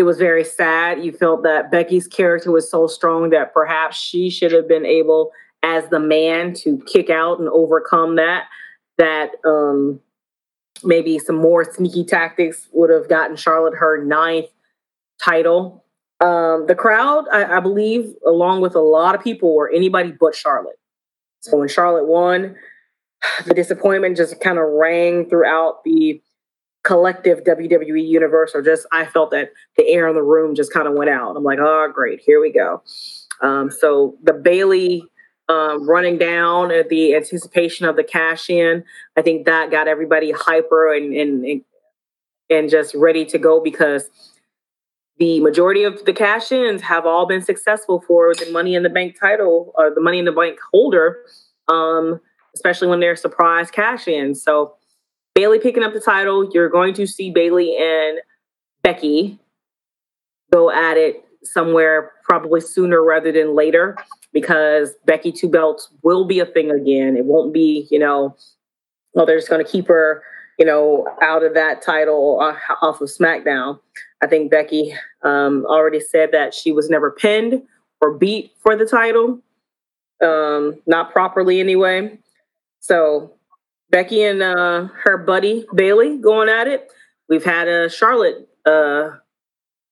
it 0.00 0.04
was 0.04 0.16
very 0.16 0.44
sad. 0.44 1.04
You 1.04 1.12
felt 1.12 1.42
that 1.42 1.70
Becky's 1.70 2.08
character 2.08 2.50
was 2.50 2.70
so 2.70 2.86
strong 2.86 3.30
that 3.30 3.52
perhaps 3.52 3.98
she 3.98 4.30
should 4.30 4.50
have 4.50 4.66
been 4.66 4.86
able, 4.86 5.30
as 5.62 5.86
the 5.90 6.00
man, 6.00 6.54
to 6.54 6.82
kick 6.86 7.10
out 7.10 7.38
and 7.38 7.50
overcome 7.50 8.16
that. 8.16 8.44
That 8.96 9.32
um, 9.44 10.00
maybe 10.82 11.18
some 11.18 11.36
more 11.36 11.70
sneaky 11.70 12.04
tactics 12.04 12.66
would 12.72 12.88
have 12.88 13.10
gotten 13.10 13.36
Charlotte 13.36 13.74
her 13.76 14.02
ninth 14.02 14.48
title. 15.22 15.84
Um, 16.20 16.64
the 16.66 16.74
crowd, 16.74 17.26
I, 17.30 17.58
I 17.58 17.60
believe, 17.60 18.14
along 18.26 18.62
with 18.62 18.74
a 18.74 18.80
lot 18.80 19.14
of 19.14 19.22
people, 19.22 19.54
were 19.54 19.70
anybody 19.70 20.12
but 20.18 20.34
Charlotte. 20.34 20.78
So 21.40 21.58
when 21.58 21.68
Charlotte 21.68 22.06
won, 22.06 22.56
the 23.46 23.52
disappointment 23.52 24.16
just 24.16 24.40
kind 24.40 24.58
of 24.58 24.64
rang 24.66 25.28
throughout 25.28 25.84
the 25.84 26.22
collective 26.82 27.44
WWE 27.44 28.06
universe, 28.06 28.52
or 28.54 28.62
just 28.62 28.86
I 28.92 29.06
felt 29.06 29.30
that 29.32 29.50
the 29.76 29.86
air 29.88 30.08
in 30.08 30.14
the 30.14 30.22
room 30.22 30.54
just 30.54 30.72
kind 30.72 30.88
of 30.88 30.94
went 30.94 31.10
out. 31.10 31.36
I'm 31.36 31.44
like, 31.44 31.58
oh, 31.60 31.90
great, 31.92 32.20
here 32.20 32.40
we 32.40 32.52
go. 32.52 32.82
Um, 33.42 33.70
so 33.70 34.16
the 34.22 34.32
Bayley 34.32 35.04
um, 35.48 35.88
running 35.88 36.16
down 36.16 36.70
at 36.70 36.88
the 36.88 37.14
anticipation 37.14 37.86
of 37.86 37.96
the 37.96 38.04
cash 38.04 38.48
in, 38.48 38.84
I 39.16 39.22
think 39.22 39.46
that 39.46 39.70
got 39.70 39.88
everybody 39.88 40.30
hyper 40.30 40.92
and, 40.92 41.12
and 41.14 41.62
and 42.48 42.68
just 42.68 42.94
ready 42.94 43.24
to 43.24 43.38
go 43.38 43.60
because 43.60 44.10
the 45.18 45.38
majority 45.40 45.84
of 45.84 46.04
the 46.04 46.12
cash 46.12 46.50
ins 46.50 46.82
have 46.82 47.06
all 47.06 47.26
been 47.26 47.42
successful 47.42 48.02
for 48.06 48.34
the 48.34 48.50
Money 48.50 48.74
in 48.74 48.82
the 48.82 48.88
Bank 48.88 49.16
title 49.20 49.72
or 49.76 49.94
the 49.94 50.00
Money 50.00 50.18
in 50.18 50.24
the 50.24 50.32
Bank 50.32 50.58
holder, 50.72 51.18
um, 51.68 52.20
especially 52.54 52.88
when 52.88 53.00
they're 53.00 53.14
surprise 53.14 53.70
cash 53.70 54.08
ins. 54.08 54.42
So 54.42 54.74
Bayley 55.40 55.58
picking 55.58 55.82
up 55.82 55.94
the 55.94 56.00
title. 56.00 56.50
You're 56.52 56.68
going 56.68 56.92
to 56.92 57.06
see 57.06 57.30
Bayley 57.30 57.74
and 57.74 58.18
Becky 58.82 59.38
go 60.52 60.70
at 60.70 60.98
it 60.98 61.24
somewhere 61.42 62.12
probably 62.24 62.60
sooner 62.60 63.02
rather 63.02 63.32
than 63.32 63.54
later 63.54 63.96
because 64.34 64.90
Becky 65.06 65.32
two 65.32 65.48
belts 65.48 65.88
will 66.02 66.26
be 66.26 66.40
a 66.40 66.44
thing 66.44 66.70
again. 66.70 67.16
It 67.16 67.24
won't 67.24 67.54
be, 67.54 67.88
you 67.90 67.98
know, 67.98 68.36
well, 69.14 69.24
they're 69.24 69.38
just 69.38 69.48
going 69.48 69.64
to 69.64 69.72
keep 69.72 69.88
her, 69.88 70.22
you 70.58 70.66
know, 70.66 71.06
out 71.22 71.42
of 71.42 71.54
that 71.54 71.80
title 71.80 72.38
uh, 72.42 72.54
off 72.82 73.00
of 73.00 73.08
SmackDown. 73.08 73.80
I 74.22 74.26
think 74.26 74.50
Becky 74.50 74.92
um, 75.22 75.64
already 75.70 76.00
said 76.00 76.32
that 76.32 76.52
she 76.52 76.70
was 76.70 76.90
never 76.90 77.10
pinned 77.10 77.62
or 78.02 78.12
beat 78.12 78.52
for 78.58 78.76
the 78.76 78.84
title, 78.84 79.40
um, 80.22 80.82
not 80.86 81.12
properly 81.12 81.60
anyway. 81.60 82.18
So 82.80 83.32
Becky 83.90 84.22
and 84.22 84.42
uh, 84.42 84.88
her 85.04 85.18
buddy 85.18 85.66
Bayley 85.74 86.18
going 86.18 86.48
at 86.48 86.68
it. 86.68 86.90
We've 87.28 87.44
had 87.44 87.68
a 87.68 87.88
Charlotte 87.88 88.48
uh, 88.66 89.10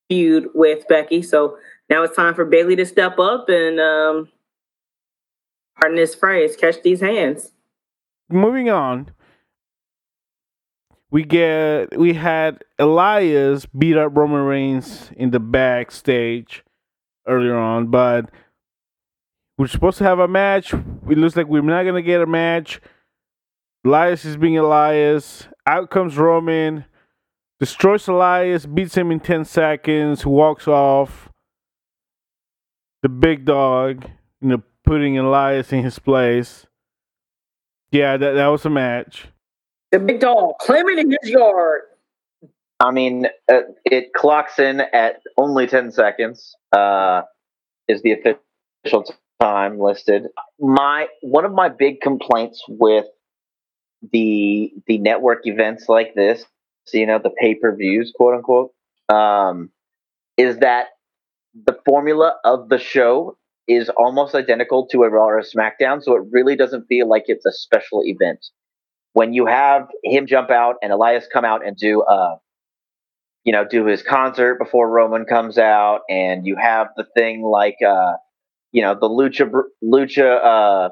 feud 0.08 0.48
with 0.54 0.86
Becky. 0.88 1.22
So 1.22 1.58
now 1.90 2.02
it's 2.02 2.16
time 2.16 2.34
for 2.34 2.44
Bayley 2.44 2.76
to 2.76 2.86
step 2.86 3.18
up 3.18 3.48
and, 3.48 3.80
um, 3.80 4.28
pardon 5.80 5.96
this 5.96 6.14
phrase, 6.14 6.56
catch 6.56 6.82
these 6.82 7.00
hands. 7.00 7.52
Moving 8.28 8.68
on, 8.68 9.12
we 11.10 11.24
get 11.24 11.98
we 11.98 12.12
had 12.14 12.62
Elias 12.78 13.66
beat 13.66 13.96
up 13.96 14.14
Roman 14.14 14.42
Reigns 14.42 15.10
in 15.16 15.30
the 15.30 15.40
backstage 15.40 16.62
earlier 17.26 17.56
on, 17.56 17.86
but 17.86 18.30
we're 19.56 19.66
supposed 19.66 19.98
to 19.98 20.04
have 20.04 20.18
a 20.18 20.28
match. 20.28 20.74
It 20.74 21.16
looks 21.16 21.36
like 21.36 21.46
we're 21.46 21.62
not 21.62 21.84
gonna 21.84 22.02
get 22.02 22.20
a 22.20 22.26
match. 22.26 22.80
Elias 23.88 24.26
is 24.26 24.36
being 24.36 24.58
Elias. 24.58 25.48
Out 25.66 25.88
comes 25.88 26.18
Roman, 26.18 26.84
destroys 27.58 28.06
Elias, 28.06 28.66
beats 28.66 28.94
him 28.94 29.10
in 29.10 29.18
ten 29.18 29.46
seconds, 29.46 30.26
walks 30.26 30.68
off. 30.68 31.30
The 33.02 33.08
big 33.08 33.46
dog, 33.46 34.04
you 34.42 34.48
know, 34.48 34.62
putting 34.84 35.16
Elias 35.16 35.72
in 35.72 35.82
his 35.82 35.98
place. 35.98 36.66
Yeah, 37.90 38.18
that 38.18 38.32
that 38.32 38.48
was 38.48 38.66
a 38.66 38.70
match. 38.70 39.28
The 39.90 40.00
big 40.00 40.20
dog 40.20 40.58
climbing 40.60 40.98
in 40.98 41.16
his 41.22 41.30
yard. 41.30 41.80
I 42.80 42.90
mean, 42.90 43.26
uh, 43.50 43.60
it 43.86 44.12
clocks 44.12 44.58
in 44.58 44.82
at 44.92 45.22
only 45.38 45.66
10 45.66 45.92
seconds, 45.92 46.54
uh, 46.72 47.22
is 47.88 48.02
the 48.02 48.12
official 48.12 49.04
time 49.40 49.80
listed. 49.80 50.26
My 50.60 51.08
One 51.22 51.46
of 51.46 51.52
my 51.52 51.70
big 51.70 52.02
complaints 52.02 52.62
with 52.68 53.06
the 54.12 54.72
the 54.86 54.98
network 54.98 55.46
events 55.46 55.88
like 55.88 56.14
this, 56.14 56.44
so, 56.86 56.98
you 56.98 57.06
know, 57.06 57.18
the 57.18 57.30
pay 57.30 57.54
per 57.54 57.74
views, 57.74 58.12
quote 58.16 58.34
unquote, 58.34 58.72
um, 59.08 59.70
is 60.36 60.58
that 60.58 60.86
the 61.66 61.76
formula 61.84 62.34
of 62.44 62.68
the 62.68 62.78
show 62.78 63.36
is 63.66 63.90
almost 63.90 64.34
identical 64.34 64.86
to 64.86 65.02
a 65.02 65.10
Raw 65.10 65.26
or 65.26 65.38
a 65.38 65.44
SmackDown, 65.44 66.02
so 66.02 66.16
it 66.16 66.22
really 66.30 66.56
doesn't 66.56 66.86
feel 66.86 67.08
like 67.08 67.24
it's 67.26 67.44
a 67.44 67.52
special 67.52 68.02
event. 68.04 68.46
When 69.12 69.34
you 69.34 69.46
have 69.46 69.88
him 70.04 70.26
jump 70.26 70.50
out 70.50 70.76
and 70.82 70.92
Elias 70.92 71.26
come 71.32 71.44
out 71.44 71.66
and 71.66 71.76
do 71.76 72.02
uh 72.02 72.36
you 73.44 73.52
know 73.52 73.64
do 73.64 73.84
his 73.86 74.02
concert 74.02 74.58
before 74.58 74.88
Roman 74.88 75.24
comes 75.24 75.58
out 75.58 76.00
and 76.08 76.46
you 76.46 76.56
have 76.56 76.88
the 76.96 77.04
thing 77.16 77.42
like 77.42 77.76
uh 77.86 78.14
you 78.72 78.82
know 78.82 78.94
the 78.94 79.08
lucha 79.08 79.50
lucha 79.82 80.90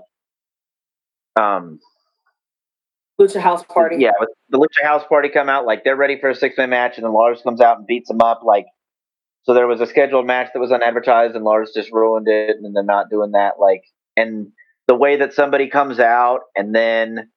uh 1.36 1.40
um 1.40 1.78
lucha 3.20 3.40
house 3.40 3.64
party. 3.64 3.96
Yeah 3.98 4.12
the 4.48 4.58
lucha 4.58 4.84
house 4.84 5.04
party 5.08 5.28
come 5.28 5.48
out 5.48 5.66
like 5.66 5.84
they're 5.84 5.96
ready 5.96 6.18
for 6.20 6.30
a 6.30 6.34
six 6.34 6.56
man 6.56 6.70
match 6.70 6.96
and 6.96 7.04
then 7.04 7.12
Lars 7.12 7.42
comes 7.42 7.60
out 7.60 7.78
and 7.78 7.86
beats 7.86 8.08
them 8.08 8.20
up 8.20 8.42
like 8.44 8.66
so 9.42 9.54
there 9.54 9.66
was 9.66 9.80
a 9.80 9.86
scheduled 9.86 10.26
match 10.26 10.50
that 10.52 10.60
was 10.60 10.72
unadvertised 10.72 11.34
and 11.34 11.44
Lars 11.44 11.72
just 11.74 11.92
ruined 11.92 12.28
it 12.28 12.56
and 12.56 12.74
they're 12.74 12.82
not 12.82 13.10
doing 13.10 13.32
that 13.32 13.54
like 13.60 13.82
and 14.16 14.48
the 14.86 14.94
way 14.94 15.16
that 15.16 15.32
somebody 15.32 15.68
comes 15.68 15.98
out 15.98 16.40
and 16.56 16.74
then 16.74 17.28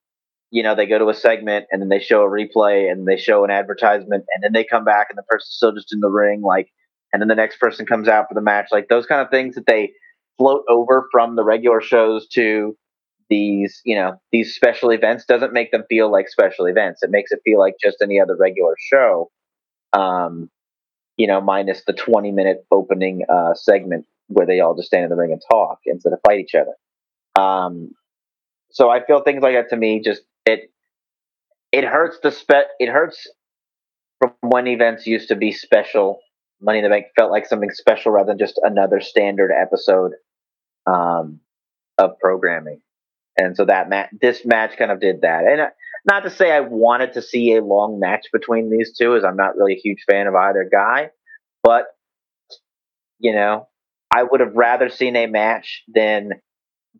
you 0.51 0.63
know, 0.63 0.75
they 0.75 0.86
go 0.86 0.97
to 0.97 1.09
a 1.09 1.13
segment 1.13 1.65
and 1.71 1.82
then 1.82 1.89
they 1.89 1.99
show 1.99 2.23
a 2.23 2.30
replay 2.30 2.91
and 2.91 3.07
they 3.07 3.17
show 3.17 3.43
an 3.43 3.51
advertisement 3.51 4.25
and 4.34 4.43
then 4.43 4.51
they 4.53 4.63
come 4.63 4.84
back 4.84 5.07
and 5.09 5.17
the 5.17 5.23
person's 5.23 5.55
still 5.55 5.71
just 5.73 5.93
in 5.93 5.99
the 5.99 6.09
ring, 6.09 6.41
like, 6.41 6.69
and 7.13 7.21
then 7.21 7.27
the 7.27 7.36
next 7.36 7.59
person 7.59 7.86
comes 7.86 8.07
out 8.07 8.25
for 8.27 8.34
the 8.34 8.41
match, 8.41 8.67
like 8.71 8.88
those 8.88 9.05
kind 9.05 9.21
of 9.21 9.30
things 9.30 9.55
that 9.55 9.65
they 9.67 9.91
float 10.38 10.63
over 10.69 11.07
from 11.11 11.36
the 11.36 11.43
regular 11.43 11.82
shows 11.82 12.27
to 12.30 12.75
these, 13.30 13.82
you 13.86 13.95
know, 13.95 14.19
these 14.32 14.55
special 14.55 14.89
events 14.89 15.25
doesn't 15.25 15.53
make 15.53 15.71
them 15.71 15.84
feel 15.89 16.11
like 16.11 16.27
special 16.30 16.65
events. 16.65 17.03
It 17.03 17.11
makes 17.11 17.32
it 17.32 17.41
feel 17.43 17.59
like 17.59 17.75
just 17.82 17.97
any 18.01 18.19
other 18.19 18.36
regular 18.36 18.75
show. 18.91 19.30
Um, 19.93 20.49
you 21.17 21.27
know, 21.27 21.41
minus 21.41 21.84
the 21.86 21.93
20 21.93 22.32
minute 22.32 22.65
opening 22.71 23.23
uh, 23.30 23.53
segment 23.53 24.05
where 24.27 24.45
they 24.45 24.59
all 24.59 24.75
just 24.75 24.88
stand 24.88 25.03
in 25.03 25.09
the 25.09 25.15
ring 25.15 25.32
and 25.32 25.41
talk 25.51 25.80
instead 25.86 26.13
of 26.13 26.19
fight 26.25 26.39
each 26.39 26.55
other. 26.55 26.73
Um, 27.41 27.91
so 28.71 28.89
I 28.89 29.03
feel 29.03 29.21
things 29.21 29.41
like 29.41 29.55
that 29.55 29.69
to 29.69 29.77
me 29.77 30.01
just 30.01 30.21
it 30.45 30.71
it 31.71 31.84
hurts 31.84 32.19
the 32.21 32.32
spe- 32.32 32.71
it 32.80 32.89
hurts 32.89 33.27
from 34.19 34.34
when 34.41 34.67
events 34.67 35.07
used 35.07 35.30
to 35.30 35.36
be 35.36 35.51
special. 35.51 36.19
Money 36.61 36.80
in 36.80 36.84
the 36.84 36.89
Bank 36.89 37.05
felt 37.17 37.32
like 37.32 37.45
something 37.45 37.71
special 37.71 38.11
rather 38.11 38.27
than 38.27 38.38
just 38.38 38.59
another 38.63 38.99
standard 38.99 39.51
episode 39.51 40.11
um, 40.86 41.39
of 41.97 42.19
programming. 42.19 42.82
And 43.39 43.55
so 43.55 43.65
that 43.65 43.87
match, 43.87 44.09
this 44.21 44.45
match 44.45 44.77
kind 44.77 44.91
of 44.91 44.99
did 44.99 45.21
that. 45.21 45.45
And 45.45 45.61
uh, 45.61 45.69
not 46.05 46.23
to 46.23 46.29
say 46.29 46.51
I 46.51 46.59
wanted 46.59 47.13
to 47.13 47.21
see 47.21 47.55
a 47.55 47.63
long 47.63 47.99
match 47.99 48.27
between 48.33 48.69
these 48.69 48.97
two, 48.97 49.15
as 49.15 49.23
I'm 49.23 49.37
not 49.37 49.55
really 49.55 49.73
a 49.73 49.81
huge 49.81 50.03
fan 50.09 50.27
of 50.27 50.35
either 50.35 50.67
guy, 50.69 51.11
but 51.63 51.85
you 53.19 53.33
know, 53.33 53.67
I 54.11 54.23
would 54.23 54.41
have 54.41 54.55
rather 54.55 54.89
seen 54.89 55.15
a 55.15 55.27
match 55.27 55.83
than 55.87 56.31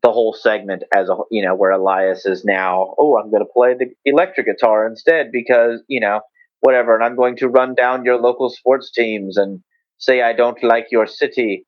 the 0.02 0.12
whole 0.12 0.34
segment 0.34 0.84
as 0.96 1.10
a 1.10 1.18
you 1.30 1.44
know 1.44 1.56
where 1.56 1.72
Elias 1.72 2.26
is 2.26 2.46
now 2.46 2.96
oh 2.98 3.18
I'm 3.18 3.30
going 3.30 3.44
to 3.44 3.54
play 3.54 3.74
the 3.74 3.88
electric 4.06 4.46
guitar 4.46 4.88
instead 4.88 5.30
because 5.32 5.82
you 5.90 6.00
know 6.00 6.22
whatever 6.62 6.96
and 6.96 7.04
I'm 7.04 7.18
going 7.18 7.36
to 7.38 7.50
run 7.50 7.76
down 7.76 8.06
your 8.06 8.18
local 8.18 8.50
sports 8.50 8.92
teams 8.92 9.36
and 9.36 9.62
say 9.98 10.22
I 10.22 10.32
don't 10.32 10.64
like 10.64 10.88
your 10.90 11.06
city 11.06 11.66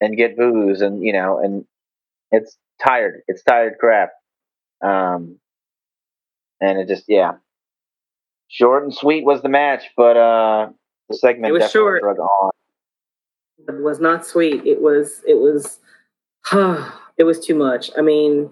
and 0.00 0.16
get 0.16 0.38
booze 0.38 0.80
and 0.80 1.02
you 1.04 1.12
know 1.12 1.38
and 1.38 1.66
it's 2.30 2.56
tired 2.84 3.22
it's 3.28 3.42
tired 3.42 3.74
crap 3.78 4.10
um 4.84 5.38
and 6.60 6.78
it 6.78 6.88
just 6.88 7.04
yeah 7.08 7.32
short 8.48 8.84
and 8.84 8.94
sweet 8.94 9.24
was 9.24 9.42
the 9.42 9.48
match 9.48 9.84
but 9.96 10.16
uh 10.16 10.68
the 11.08 11.16
segment 11.16 11.50
it 11.50 11.52
was 11.52 11.70
short. 11.70 12.02
drug 12.02 12.18
on 12.18 12.50
it 13.68 13.82
was 13.82 14.00
not 14.00 14.26
sweet 14.26 14.64
it 14.66 14.80
was 14.80 15.22
it 15.26 15.34
was 15.34 15.80
it 16.52 17.24
was 17.24 17.44
too 17.44 17.54
much. 17.54 17.90
I 17.96 18.02
mean, 18.02 18.50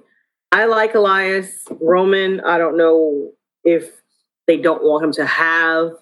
I 0.53 0.67
like 0.67 0.95
Elias 0.95 1.65
Roman. 1.81 2.41
I 2.41 2.59
don't 2.59 2.77
know 2.77 3.33
if 3.65 3.91
they 4.47 4.57
don't 4.57 4.83
want 4.83 5.05
him 5.05 5.13
to 5.13 5.27
have. 5.27 5.93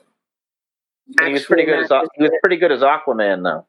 He 1.25 1.33
was 1.33 1.45
pretty 1.45 1.64
good. 1.64 1.85
As, 1.85 1.91
he 2.16 2.23
was 2.23 2.33
pretty 2.43 2.57
good 2.57 2.73
as 2.73 2.81
Aquaman, 2.81 3.43
though. 3.43 3.66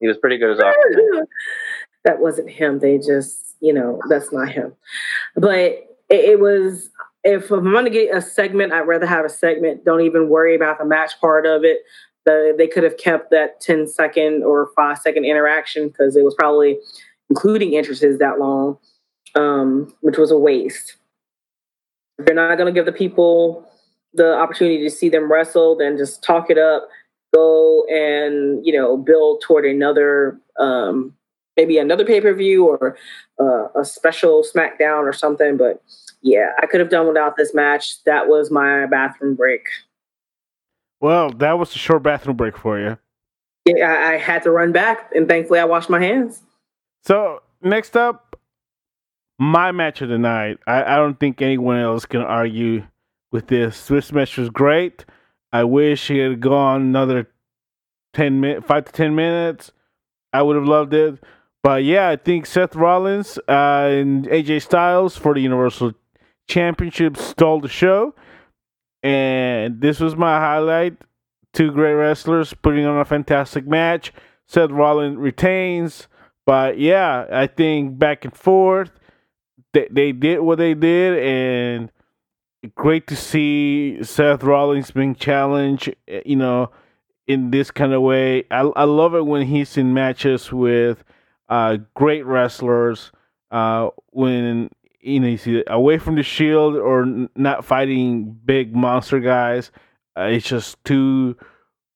He 0.00 0.08
was 0.08 0.16
pretty 0.18 0.38
good 0.38 0.52
as 0.52 0.58
Aquaman. 0.58 1.24
That 2.06 2.20
wasn't 2.20 2.48
him. 2.48 2.78
They 2.78 2.96
just, 2.96 3.56
you 3.60 3.74
know, 3.74 4.00
that's 4.08 4.32
not 4.32 4.48
him. 4.48 4.72
But 5.34 5.60
it, 5.60 5.84
it 6.08 6.40
was. 6.40 6.88
If 7.24 7.50
I'm 7.50 7.64
going 7.64 7.84
to 7.84 7.90
get 7.90 8.14
a 8.14 8.22
segment, 8.22 8.72
I'd 8.72 8.86
rather 8.86 9.04
have 9.04 9.24
a 9.24 9.28
segment. 9.28 9.84
Don't 9.84 10.02
even 10.02 10.28
worry 10.28 10.54
about 10.54 10.78
the 10.78 10.84
match 10.84 11.20
part 11.20 11.44
of 11.44 11.64
it. 11.64 11.80
The, 12.24 12.54
they 12.56 12.68
could 12.68 12.84
have 12.84 12.98
kept 12.98 13.32
that 13.32 13.60
10 13.60 13.88
second 13.88 14.44
or 14.44 14.70
five 14.76 14.98
second 14.98 15.24
interaction 15.24 15.88
because 15.88 16.14
it 16.14 16.22
was 16.22 16.36
probably 16.36 16.78
including 17.28 17.76
entrances 17.76 18.20
that 18.20 18.38
long, 18.38 18.78
um, 19.34 19.92
which 20.02 20.18
was 20.18 20.30
a 20.30 20.38
waste. 20.38 20.96
If 22.20 22.26
they're 22.26 22.34
not 22.36 22.56
going 22.56 22.72
to 22.72 22.78
give 22.78 22.86
the 22.86 22.92
people 22.92 23.68
the 24.14 24.34
opportunity 24.34 24.84
to 24.84 24.90
see 24.90 25.08
them 25.08 25.30
wrestle, 25.30 25.76
then 25.76 25.98
just 25.98 26.22
talk 26.22 26.48
it 26.48 26.58
up, 26.58 26.88
go 27.34 27.84
and 27.88 28.64
you 28.64 28.72
know 28.72 28.96
build 28.96 29.42
toward 29.42 29.64
another 29.66 30.38
um, 30.60 31.15
maybe 31.56 31.78
another 31.78 32.04
pay 32.04 32.20
per 32.20 32.34
view 32.34 32.66
or 32.66 32.96
uh, 33.40 33.68
a 33.78 33.84
special 33.84 34.44
SmackDown 34.44 35.04
or 35.04 35.12
something. 35.12 35.56
But 35.56 35.82
yeah, 36.22 36.52
I 36.60 36.66
could 36.66 36.80
have 36.80 36.90
done 36.90 37.06
without 37.06 37.36
this 37.36 37.54
match. 37.54 38.02
That 38.04 38.28
was 38.28 38.50
my 38.50 38.86
bathroom 38.86 39.34
break. 39.34 39.66
Well, 41.00 41.30
that 41.30 41.58
was 41.58 41.74
a 41.74 41.78
short 41.78 42.02
bathroom 42.02 42.36
break 42.36 42.56
for 42.56 42.78
you. 42.78 42.98
Yeah, 43.66 43.92
I, 43.92 44.14
I 44.14 44.16
had 44.16 44.42
to 44.44 44.50
run 44.50 44.72
back, 44.72 45.10
and 45.14 45.28
thankfully, 45.28 45.58
I 45.58 45.64
washed 45.64 45.90
my 45.90 46.00
hands. 46.00 46.42
So 47.02 47.42
next 47.62 47.96
up, 47.96 48.38
my 49.38 49.72
match 49.72 50.00
of 50.00 50.08
the 50.08 50.18
night. 50.18 50.58
I, 50.66 50.94
I 50.94 50.96
don't 50.96 51.18
think 51.18 51.42
anyone 51.42 51.78
else 51.78 52.06
can 52.06 52.22
argue 52.22 52.86
with 53.32 53.48
this. 53.48 53.86
This 53.86 54.12
match 54.12 54.36
was 54.36 54.50
great. 54.50 55.04
I 55.52 55.64
wish 55.64 56.08
he 56.08 56.18
had 56.18 56.40
gone 56.40 56.80
another 56.82 57.28
ten 58.14 58.40
minutes, 58.40 58.66
five 58.66 58.84
to 58.86 58.92
ten 58.92 59.14
minutes. 59.14 59.72
I 60.32 60.42
would 60.42 60.56
have 60.56 60.66
loved 60.66 60.94
it. 60.94 61.22
But 61.66 61.82
yeah, 61.82 62.10
I 62.10 62.14
think 62.14 62.46
Seth 62.46 62.76
Rollins 62.76 63.38
uh, 63.48 63.88
and 63.90 64.24
AJ 64.28 64.62
Styles 64.62 65.16
for 65.16 65.34
the 65.34 65.40
Universal 65.40 65.94
Championship 66.46 67.16
stole 67.16 67.60
the 67.60 67.66
show. 67.66 68.14
And 69.02 69.80
this 69.80 69.98
was 69.98 70.14
my 70.14 70.38
highlight. 70.38 70.96
Two 71.52 71.72
great 71.72 71.94
wrestlers 71.94 72.54
putting 72.54 72.86
on 72.86 73.00
a 73.00 73.04
fantastic 73.04 73.66
match. 73.66 74.12
Seth 74.46 74.70
Rollins 74.70 75.16
retains. 75.16 76.06
But 76.46 76.78
yeah, 76.78 77.26
I 77.32 77.48
think 77.48 77.98
back 77.98 78.24
and 78.24 78.36
forth, 78.36 78.92
they, 79.72 79.88
they 79.90 80.12
did 80.12 80.42
what 80.42 80.58
they 80.58 80.74
did, 80.74 81.18
and 81.18 81.90
great 82.76 83.08
to 83.08 83.16
see 83.16 84.04
Seth 84.04 84.44
Rollins 84.44 84.92
being 84.92 85.16
challenged, 85.16 85.92
eh, 86.06 86.20
you 86.24 86.36
know, 86.36 86.70
in 87.26 87.50
this 87.50 87.72
kind 87.72 87.92
of 87.92 88.02
way. 88.02 88.44
I, 88.52 88.60
I 88.60 88.84
love 88.84 89.16
it 89.16 89.26
when 89.26 89.48
he's 89.48 89.76
in 89.76 89.92
matches 89.92 90.52
with 90.52 91.02
uh, 91.48 91.78
great 91.94 92.24
wrestlers, 92.24 93.12
uh, 93.50 93.88
when 94.10 94.70
you 95.00 95.20
know 95.20 95.28
he's 95.28 95.46
away 95.66 95.98
from 95.98 96.16
the 96.16 96.22
Shield 96.22 96.76
or 96.76 97.06
not 97.34 97.64
fighting 97.64 98.38
big 98.44 98.74
monster 98.74 99.20
guys. 99.20 99.70
Uh, 100.16 100.22
it's 100.22 100.46
just 100.46 100.82
two 100.84 101.36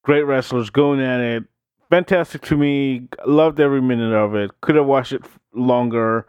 great 0.03 0.23
wrestlers 0.23 0.71
going 0.71 1.01
at 1.01 1.21
it 1.21 1.45
fantastic 1.91 2.43
to 2.43 2.57
me. 2.57 3.09
Loved 3.27 3.61
every 3.61 3.83
minute 3.83 4.15
of 4.15 4.35
it. 4.35 4.51
Could 4.63 4.77
have 4.77 4.87
watched 4.87 5.13
it 5.13 5.23
longer. 5.53 6.27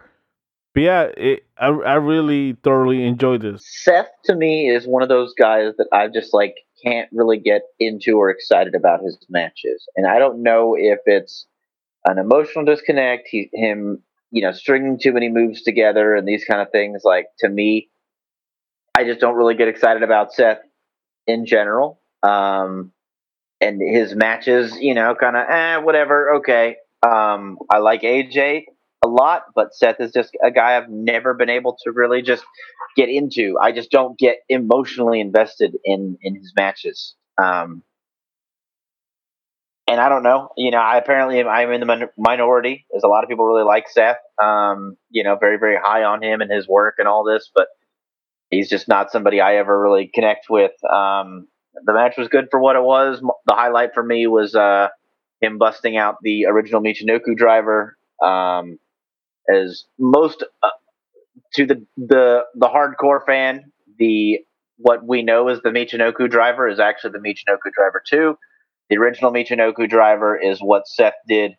But 0.74 0.82
yeah, 0.82 1.02
it, 1.16 1.46
I 1.58 1.68
I 1.68 1.94
really 1.96 2.58
thoroughly 2.64 3.06
enjoyed 3.06 3.42
this. 3.42 3.64
Seth 3.84 4.10
to 4.26 4.36
me 4.36 4.70
is 4.70 4.88
one 4.88 5.04
of 5.04 5.10
those 5.10 5.34
guys 5.38 5.74
that 5.78 5.88
I 5.94 6.08
just 6.08 6.34
like 6.34 6.56
can't 6.84 7.10
really 7.12 7.38
get 7.38 7.62
into 7.80 8.18
or 8.18 8.30
excited 8.30 8.74
about 8.74 9.04
his 9.04 9.18
matches, 9.30 9.86
and 9.96 10.08
I 10.08 10.18
don't 10.18 10.42
know 10.42 10.76
if 10.78 11.00
it's 11.06 11.46
an 12.06 12.18
emotional 12.18 12.66
disconnect, 12.66 13.28
he, 13.30 13.50
him 13.54 14.02
you 14.32 14.42
know 14.42 14.52
stringing 14.52 15.00
too 15.00 15.12
many 15.12 15.30
moves 15.30 15.62
together 15.62 16.16
and 16.16 16.28
these 16.28 16.46
kind 16.46 16.62
of 16.62 16.72
things. 16.72 17.02
Like 17.04 17.28
to 17.40 17.50
me, 17.50 17.90
I 18.96 19.04
just 19.04 19.20
don't 19.20 19.36
really 19.36 19.56
get 19.56 19.68
excited 19.68 20.04
about 20.04 20.34
Seth 20.34 20.60
in 21.28 21.46
general. 21.46 22.00
Um, 22.24 22.92
and 23.60 23.80
his 23.80 24.16
matches, 24.16 24.76
you 24.80 24.94
know, 24.94 25.16
kind 25.16 25.38
of 25.38 25.48
eh, 25.48 25.78
whatever. 25.78 26.36
Okay, 26.38 26.78
um, 27.04 27.58
I 27.70 27.78
like 27.78 28.02
AJ 28.02 28.64
a 29.04 29.08
lot, 29.08 29.44
but 29.56 29.74
Seth 29.74 30.00
is 30.00 30.12
just 30.12 30.36
a 30.44 30.52
guy 30.52 30.78
I've 30.78 30.90
never 30.90 31.34
been 31.34 31.50
able 31.50 31.78
to 31.84 31.92
really 31.92 32.22
just 32.22 32.44
get 32.96 33.10
into. 33.10 33.58
I 33.62 33.72
just 33.72 33.92
don't 33.92 34.18
get 34.18 34.38
emotionally 34.50 35.20
invested 35.20 35.78
in 35.86 36.18
in 36.22 36.36
his 36.36 36.54
matches. 36.56 37.16
Um, 37.42 37.84
and 39.92 40.00
I 40.00 40.10
don't 40.10 40.24
know, 40.24 40.50
you 40.58 40.72
know, 40.72 40.80
I 40.80 40.98
apparently 40.98 41.40
am, 41.42 41.50
I'm 41.50 41.72
in 41.72 41.82
the 41.82 41.86
min- 41.86 42.10
minority. 42.18 42.86
There's 42.92 43.04
a 43.04 43.10
lot 43.10 43.24
of 43.26 43.30
people 43.30 43.46
really 43.46 43.66
like 43.66 43.90
Seth, 43.90 44.18
um, 44.42 44.98
you 45.10 45.24
know, 45.24 45.36
very 45.36 45.60
very 45.60 45.78
high 45.84 46.04
on 46.06 46.24
him 46.24 46.42
and 46.42 46.52
his 46.52 46.68
work 46.68 46.96
and 47.00 47.08
all 47.08 47.26
this, 47.26 47.52
but 47.54 47.68
he's 48.50 48.70
just 48.70 48.88
not 48.88 49.12
somebody 49.12 49.42
I 49.42 49.58
ever 49.58 49.80
really 49.82 50.10
connect 50.14 50.48
with. 50.50 50.72
Um, 50.86 51.48
the 51.86 51.94
match 51.94 52.18
was 52.18 52.30
good 52.30 52.48
for 52.52 52.60
what 52.60 52.76
it 52.76 52.84
was. 52.84 53.22
The 53.48 53.56
highlight 53.56 53.94
for 53.94 54.04
me 54.04 54.28
was 54.28 54.56
uh, 54.56 54.90
him 55.42 55.58
busting 55.58 55.98
out 55.98 56.18
the 56.22 56.46
original 56.46 56.82
Michinoku 56.82 57.36
driver. 57.36 57.98
Um, 58.24 58.78
as 59.54 59.86
most 60.00 60.44
uh, 60.64 60.70
to 61.56 61.66
the 61.66 61.86
the 61.98 62.44
the 62.56 62.68
hardcore 62.68 63.26
fan, 63.26 63.72
the 64.00 64.40
what 64.78 65.06
we 65.06 65.24
know 65.24 65.48
as 65.50 65.62
the 65.62 65.70
Michinoku 65.70 66.30
driver 66.30 66.68
is 66.68 66.80
actually 66.80 67.12
the 67.12 67.20
Michinoku 67.20 67.72
driver 67.76 68.02
two. 68.08 68.38
The 68.92 68.98
original 68.98 69.32
Michinoku 69.32 69.90
driver 69.90 70.36
is 70.38 70.60
what 70.60 70.86
Seth 70.86 71.14
did, 71.26 71.54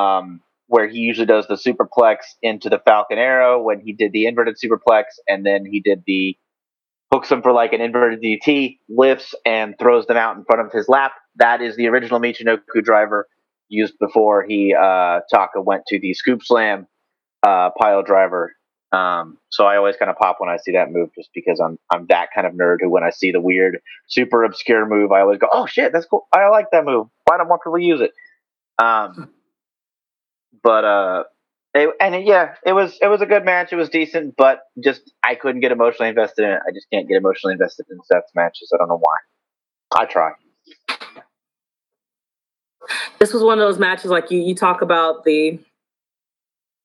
um, 0.00 0.40
where 0.68 0.88
he 0.88 1.00
usually 1.00 1.26
does 1.26 1.46
the 1.46 1.56
superplex 1.56 2.20
into 2.42 2.70
the 2.70 2.78
Falcon 2.78 3.18
Arrow 3.18 3.62
when 3.62 3.78
he 3.78 3.92
did 3.92 4.12
the 4.12 4.24
inverted 4.24 4.56
superplex, 4.56 5.04
and 5.28 5.44
then 5.44 5.66
he 5.66 5.80
did 5.80 6.02
the 6.06 6.34
hooks 7.12 7.30
him 7.30 7.42
for 7.42 7.52
like 7.52 7.74
an 7.74 7.82
inverted 7.82 8.22
DT, 8.22 8.78
lifts 8.88 9.34
and 9.44 9.74
throws 9.78 10.06
them 10.06 10.16
out 10.16 10.38
in 10.38 10.44
front 10.44 10.66
of 10.66 10.72
his 10.72 10.88
lap. 10.88 11.12
That 11.36 11.60
is 11.60 11.76
the 11.76 11.88
original 11.88 12.20
Michinoku 12.20 12.82
driver 12.82 13.28
used 13.68 13.98
before 14.00 14.46
he 14.48 14.74
uh, 14.74 15.20
Taka 15.30 15.60
went 15.60 15.84
to 15.88 16.00
the 16.00 16.14
scoop 16.14 16.40
slam 16.42 16.86
uh, 17.46 17.68
pile 17.78 18.02
driver. 18.02 18.54
Um, 18.90 19.36
so 19.50 19.66
I 19.66 19.76
always 19.76 19.96
kind 19.96 20.10
of 20.10 20.16
pop 20.16 20.36
when 20.38 20.48
I 20.48 20.56
see 20.56 20.72
that 20.72 20.90
move, 20.90 21.10
just 21.14 21.30
because 21.34 21.60
I'm 21.60 21.78
I'm 21.90 22.06
that 22.06 22.28
kind 22.34 22.46
of 22.46 22.54
nerd 22.54 22.78
who 22.80 22.88
when 22.88 23.04
I 23.04 23.10
see 23.10 23.32
the 23.32 23.40
weird, 23.40 23.80
super 24.06 24.44
obscure 24.44 24.86
move, 24.86 25.12
I 25.12 25.20
always 25.20 25.38
go, 25.38 25.48
"Oh 25.52 25.66
shit, 25.66 25.92
that's 25.92 26.06
cool! 26.06 26.26
I 26.32 26.48
like 26.48 26.70
that 26.72 26.84
move. 26.84 27.08
Why 27.24 27.36
don't 27.36 27.48
more 27.48 27.58
people 27.58 27.78
use 27.78 28.00
it?" 28.00 28.12
Um, 28.82 29.30
but 30.62 30.84
uh, 30.84 31.24
it, 31.74 31.90
and 32.00 32.14
it, 32.14 32.24
yeah, 32.24 32.54
it 32.64 32.72
was 32.72 32.98
it 33.02 33.08
was 33.08 33.20
a 33.20 33.26
good 33.26 33.44
match. 33.44 33.72
It 33.72 33.76
was 33.76 33.90
decent, 33.90 34.34
but 34.36 34.62
just 34.82 35.12
I 35.22 35.34
couldn't 35.34 35.60
get 35.60 35.70
emotionally 35.70 36.08
invested 36.08 36.44
in 36.44 36.52
it. 36.52 36.60
I 36.66 36.72
just 36.72 36.86
can't 36.90 37.06
get 37.06 37.16
emotionally 37.16 37.52
invested 37.52 37.86
in 37.90 37.98
Seth's 38.04 38.32
matches. 38.34 38.72
I 38.74 38.78
don't 38.78 38.88
know 38.88 38.98
why. 38.98 40.00
I 40.00 40.06
try. 40.06 40.30
This 43.18 43.34
was 43.34 43.42
one 43.42 43.58
of 43.58 43.66
those 43.66 43.78
matches 43.78 44.10
like 44.10 44.30
you 44.30 44.40
you 44.40 44.54
talk 44.54 44.80
about 44.80 45.24
the 45.24 45.58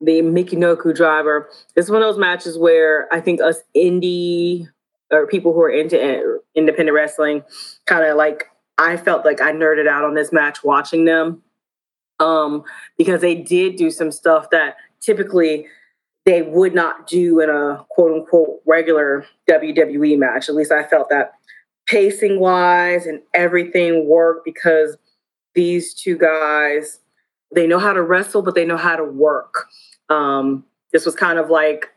the 0.04 0.22
Michinoku 0.22 0.93
driver. 0.93 1.49
It's 1.76 1.89
one 1.89 2.01
of 2.01 2.08
those 2.08 2.20
matches 2.20 2.58
where 2.58 3.08
I 3.14 3.22
think 3.22 3.41
us 3.41 3.58
indie 3.76 4.68
or 5.12 5.28
people 5.28 5.54
who 5.54 5.62
are 5.62 5.70
into 5.70 6.39
independent 6.56 6.95
wrestling 6.95 7.43
kind 7.86 8.06
of 8.06 8.18
like 8.18 8.45
I 8.78 8.97
felt 8.97 9.24
like 9.24 9.41
I 9.41 9.51
nerded 9.51 9.88
out 9.88 10.04
on 10.04 10.16
this 10.16 10.34
match 10.34 10.64
watching 10.64 11.06
them 11.06 11.43
um, 12.20 12.64
because 12.97 13.22
they 13.22 13.36
did 13.36 13.76
do 13.76 13.91
some 13.91 14.12
stuff 14.12 14.49
that 14.49 14.76
typically 14.99 15.68
they 16.26 16.41
would 16.41 16.74
not 16.74 17.08
do 17.08 17.39
in 17.39 17.49
a 17.49 17.86
quote 17.89 18.12
unquote 18.12 18.62
regular 18.66 19.26
WWE 19.49 20.18
match. 20.18 20.49
At 20.49 20.56
least 20.56 20.72
I 20.72 20.84
felt 20.84 21.10
that 21.10 21.34
pacing 21.86 22.39
wise 22.39 23.06
and 23.06 23.22
everything 23.34 24.08
worked 24.08 24.43
because 24.43 24.97
these 25.54 25.93
two 25.93 26.18
guys 26.18 26.99
they 27.54 27.68
know 27.68 27.80
how 27.80 27.93
to 27.93 28.01
wrestle, 28.01 28.41
but 28.41 28.56
they 28.56 28.66
know 28.66 28.78
how 28.78 28.95
to 28.95 29.04
work. 29.04 29.68
Um, 30.14 30.66
this 30.91 31.05
was 31.05 31.16
kind 31.16 31.39
of 31.39 31.49
like 31.49 31.89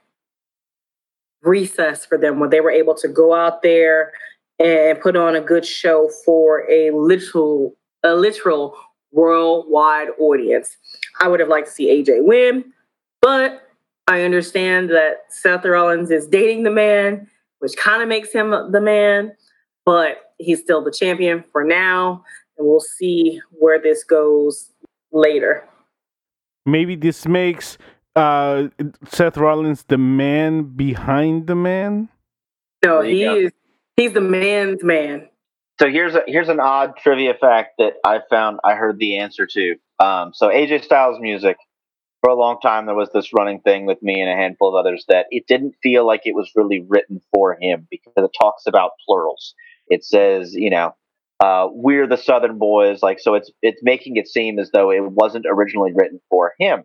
recess 1.42 2.06
for 2.06 2.18
them 2.18 2.40
when 2.40 2.50
they 2.50 2.60
were 2.60 2.70
able 2.70 2.94
to 2.94 3.08
go 3.08 3.34
out 3.34 3.62
there 3.62 4.12
and 4.58 4.98
put 5.00 5.16
on 5.16 5.36
a 5.36 5.40
good 5.40 5.66
show 5.66 6.10
for 6.24 6.68
a 6.70 6.90
literal 6.90 7.76
a 8.02 8.14
literal 8.14 8.76
worldwide 9.12 10.08
audience. 10.18 10.76
I 11.20 11.28
would 11.28 11.40
have 11.40 11.48
liked 11.48 11.68
to 11.68 11.72
see 11.72 11.88
AJ 11.88 12.24
win, 12.24 12.72
but 13.20 13.68
I 14.06 14.22
understand 14.22 14.90
that 14.90 15.24
Seth 15.28 15.64
Rollins 15.64 16.10
is 16.10 16.26
dating 16.26 16.62
the 16.62 16.70
man, 16.70 17.28
which 17.58 17.76
kind 17.76 18.02
of 18.02 18.08
makes 18.08 18.32
him 18.32 18.50
the 18.70 18.80
man, 18.80 19.32
but 19.84 20.32
he's 20.38 20.60
still 20.60 20.82
the 20.82 20.92
champion 20.92 21.44
for 21.50 21.64
now, 21.64 22.24
and 22.56 22.66
we'll 22.66 22.80
see 22.80 23.40
where 23.50 23.80
this 23.80 24.04
goes 24.04 24.70
later. 25.12 25.66
Maybe 26.64 26.96
this 26.96 27.26
makes 27.26 27.78
uh, 28.16 28.68
Seth 29.08 29.36
Rollins 29.36 29.84
the 29.84 29.98
man 29.98 30.64
behind 30.64 31.46
the 31.46 31.54
man? 31.54 32.08
No, 32.84 33.02
he 33.02 33.24
is. 33.24 33.52
He's 33.96 34.12
the 34.12 34.20
man's 34.20 34.82
man. 34.82 35.28
So 35.78 35.90
here's 35.90 36.14
a 36.14 36.22
here's 36.26 36.48
an 36.48 36.60
odd 36.60 36.96
trivia 36.96 37.34
fact 37.34 37.74
that 37.78 37.94
I 38.04 38.20
found. 38.30 38.60
I 38.64 38.74
heard 38.74 38.98
the 38.98 39.18
answer 39.18 39.46
to. 39.46 39.74
Um, 39.98 40.32
so 40.34 40.48
AJ 40.48 40.84
Styles 40.84 41.18
music. 41.20 41.56
For 42.22 42.30
a 42.30 42.34
long 42.34 42.58
time, 42.60 42.86
there 42.86 42.94
was 42.94 43.10
this 43.12 43.32
running 43.32 43.60
thing 43.60 43.84
with 43.86 44.02
me 44.02 44.20
and 44.20 44.30
a 44.30 44.34
handful 44.34 44.74
of 44.74 44.80
others 44.80 45.04
that 45.08 45.26
it 45.30 45.46
didn't 45.46 45.74
feel 45.82 46.04
like 46.04 46.22
it 46.24 46.34
was 46.34 46.50
really 46.56 46.84
written 46.88 47.20
for 47.32 47.56
him 47.60 47.86
because 47.90 48.14
it 48.16 48.30
talks 48.40 48.66
about 48.66 48.92
plurals. 49.06 49.54
It 49.88 50.02
says, 50.02 50.52
you 50.54 50.70
know, 50.70 50.96
uh, 51.40 51.68
we're 51.70 52.06
the 52.06 52.16
Southern 52.16 52.58
boys, 52.58 53.02
like 53.02 53.20
so. 53.20 53.34
It's 53.34 53.50
it's 53.62 53.80
making 53.82 54.16
it 54.16 54.26
seem 54.26 54.58
as 54.58 54.70
though 54.72 54.90
it 54.90 55.02
wasn't 55.02 55.44
originally 55.48 55.92
written 55.94 56.20
for 56.30 56.54
him. 56.58 56.84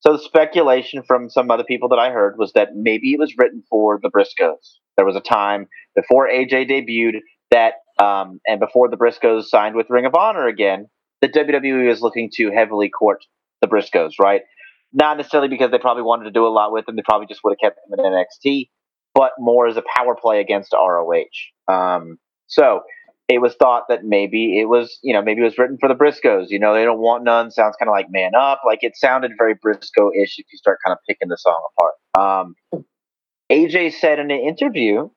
So 0.00 0.12
the 0.12 0.18
speculation 0.18 1.02
from 1.02 1.28
some 1.28 1.50
other 1.50 1.64
people 1.64 1.90
that 1.90 1.98
I 1.98 2.10
heard 2.10 2.38
was 2.38 2.52
that 2.54 2.74
maybe 2.74 3.12
it 3.12 3.18
was 3.18 3.34
written 3.36 3.62
for 3.68 4.00
the 4.02 4.10
Briscoes. 4.10 4.78
There 4.96 5.04
was 5.04 5.16
a 5.16 5.20
time 5.20 5.66
before 5.94 6.28
AJ 6.28 6.70
debuted 6.70 7.20
that, 7.50 7.74
um, 8.02 8.40
and 8.46 8.60
before 8.60 8.88
the 8.88 8.96
Briscoes 8.96 9.44
signed 9.44 9.74
with 9.74 9.90
Ring 9.90 10.06
of 10.06 10.14
Honor 10.14 10.46
again, 10.46 10.88
that 11.20 11.34
WWE 11.34 11.88
was 11.88 12.00
looking 12.00 12.30
to 12.34 12.50
heavily 12.50 12.88
court 12.88 13.24
the 13.60 13.68
Briscoes, 13.68 14.12
right? 14.18 14.42
Not 14.92 15.18
necessarily 15.18 15.48
because 15.48 15.70
they 15.70 15.78
probably 15.78 16.02
wanted 16.02 16.24
to 16.24 16.30
do 16.30 16.46
a 16.46 16.48
lot 16.48 16.72
with 16.72 16.86
them; 16.86 16.96
they 16.96 17.02
probably 17.02 17.26
just 17.26 17.40
would 17.44 17.52
have 17.52 17.70
kept 17.70 17.78
them 17.88 17.98
in 17.98 18.12
NXT, 18.12 18.70
but 19.14 19.32
more 19.38 19.66
as 19.66 19.76
a 19.76 19.82
power 19.96 20.16
play 20.20 20.40
against 20.40 20.72
ROH. 20.72 21.24
Um, 21.72 22.18
so 22.46 22.80
it 23.30 23.40
was 23.40 23.54
thought 23.54 23.84
that 23.88 24.04
maybe 24.04 24.58
it 24.58 24.68
was, 24.68 24.98
you 25.02 25.14
know, 25.14 25.22
maybe 25.22 25.40
it 25.40 25.44
was 25.44 25.56
written 25.56 25.78
for 25.78 25.88
the 25.88 25.94
Briscoes. 25.94 26.46
You 26.48 26.58
know, 26.58 26.74
they 26.74 26.84
don't 26.84 26.98
want 26.98 27.22
none. 27.22 27.52
Sounds 27.52 27.76
kind 27.78 27.88
of 27.88 27.92
like 27.92 28.06
Man 28.10 28.32
Up. 28.34 28.62
Like 28.66 28.80
it 28.82 28.96
sounded 28.96 29.32
very 29.38 29.54
Briscoe-ish 29.54 30.34
if 30.38 30.46
you 30.52 30.58
start 30.58 30.78
kind 30.84 30.92
of 30.92 30.98
picking 31.08 31.28
the 31.28 31.36
song 31.36 31.62
apart. 31.78 32.54
Um, 32.74 32.84
AJ 33.50 33.94
said 33.94 34.18
in 34.18 34.32
an 34.32 34.40
interview 34.40 35.10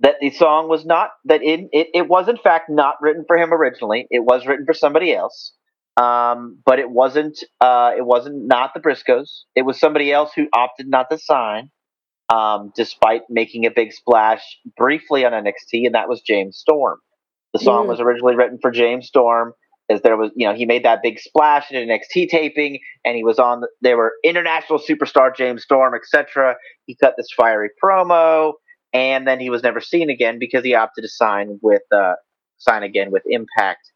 that 0.00 0.16
the 0.20 0.30
song 0.30 0.68
was 0.68 0.84
not 0.84 1.10
that 1.24 1.42
it, 1.42 1.70
it, 1.72 1.88
it 1.94 2.08
was 2.08 2.28
in 2.28 2.36
fact 2.36 2.68
not 2.68 2.96
written 3.00 3.24
for 3.26 3.38
him 3.38 3.50
originally. 3.50 4.06
It 4.10 4.22
was 4.22 4.46
written 4.46 4.66
for 4.66 4.74
somebody 4.74 5.14
else. 5.14 5.52
Um, 5.96 6.58
but 6.66 6.78
it 6.78 6.90
wasn't 6.90 7.38
uh, 7.62 7.92
it 7.96 8.04
wasn't 8.04 8.46
not 8.46 8.72
the 8.74 8.80
Briscoes. 8.80 9.44
It 9.56 9.62
was 9.62 9.80
somebody 9.80 10.12
else 10.12 10.32
who 10.36 10.48
opted 10.52 10.86
not 10.86 11.08
to 11.10 11.18
sign. 11.18 11.70
Um, 12.28 12.72
despite 12.74 13.22
making 13.28 13.66
a 13.66 13.70
big 13.70 13.92
splash 13.92 14.42
briefly 14.76 15.26
on 15.26 15.32
NXT, 15.32 15.84
and 15.84 15.94
that 15.94 16.08
was 16.08 16.22
James 16.22 16.56
Storm. 16.56 16.98
The 17.52 17.58
song 17.58 17.86
mm. 17.86 17.88
was 17.88 18.00
originally 18.00 18.34
written 18.34 18.58
for 18.60 18.70
James 18.70 19.06
Storm, 19.06 19.52
as 19.90 20.00
there 20.02 20.16
was, 20.16 20.30
you 20.34 20.46
know, 20.46 20.54
he 20.54 20.64
made 20.64 20.84
that 20.84 21.02
big 21.02 21.18
splash 21.18 21.70
in 21.70 21.76
an 21.76 21.88
NXT 21.88 22.28
taping, 22.28 22.78
and 23.04 23.16
he 23.16 23.24
was 23.24 23.38
on. 23.38 23.60
The, 23.60 23.68
they 23.82 23.94
were 23.94 24.12
international 24.24 24.78
superstar 24.78 25.34
James 25.34 25.62
Storm, 25.62 25.94
etc. 25.94 26.56
He 26.86 26.96
cut 26.96 27.14
this 27.16 27.28
fiery 27.36 27.70
promo, 27.82 28.54
and 28.92 29.26
then 29.26 29.40
he 29.40 29.50
was 29.50 29.62
never 29.62 29.80
seen 29.80 30.10
again 30.10 30.38
because 30.38 30.64
he 30.64 30.74
opted 30.74 31.02
to 31.02 31.08
sign 31.08 31.58
with 31.62 31.82
uh, 31.94 32.14
sign 32.58 32.82
again 32.82 33.10
with 33.10 33.22
Impact 33.26 33.90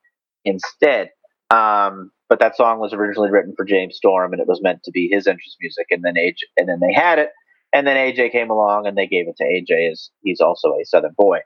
instead. 0.45 1.09
Um, 1.51 2.11
but 2.29 2.41
that 2.41 2.57
song 2.57 2.81
was 2.81 2.93
originally 2.93 3.31
written 3.31 3.55
for 3.57 3.65
James 3.65 3.97
Storm, 3.97 4.33
and 4.33 4.41
it 4.41 4.49
was 4.49 4.61
meant 4.63 4.83
to 4.85 4.91
be 4.91 5.09
his 5.11 5.27
entrance 5.27 5.57
music. 5.61 5.87
And 5.91 6.05
then 6.05 6.15
AJ, 6.15 6.39
and 6.57 6.69
then 6.69 6.81
they 6.81 6.93
had 6.93 7.19
it, 7.19 7.31
and 7.73 7.87
then 7.87 7.97
AJ 7.97 8.33
came 8.33 8.51
along, 8.51 8.87
and 8.87 8.99
they 8.99 9.07
gave 9.07 9.29
it 9.29 9.37
to 9.37 9.45
AJ 9.45 9.93
as 9.93 10.11
he's 10.23 10.41
also 10.41 10.71
a 10.71 10.85
Southern 10.85 11.15
boy. 11.17 11.39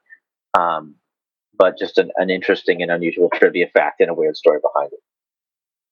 Um, 0.58 0.96
but 1.60 1.78
just 1.78 1.98
an, 1.98 2.10
an 2.16 2.30
interesting 2.30 2.80
and 2.80 2.90
unusual 2.90 3.28
trivia 3.34 3.66
fact 3.66 4.00
and 4.00 4.08
a 4.08 4.14
weird 4.14 4.34
story 4.34 4.60
behind 4.62 4.90
it. 4.94 5.00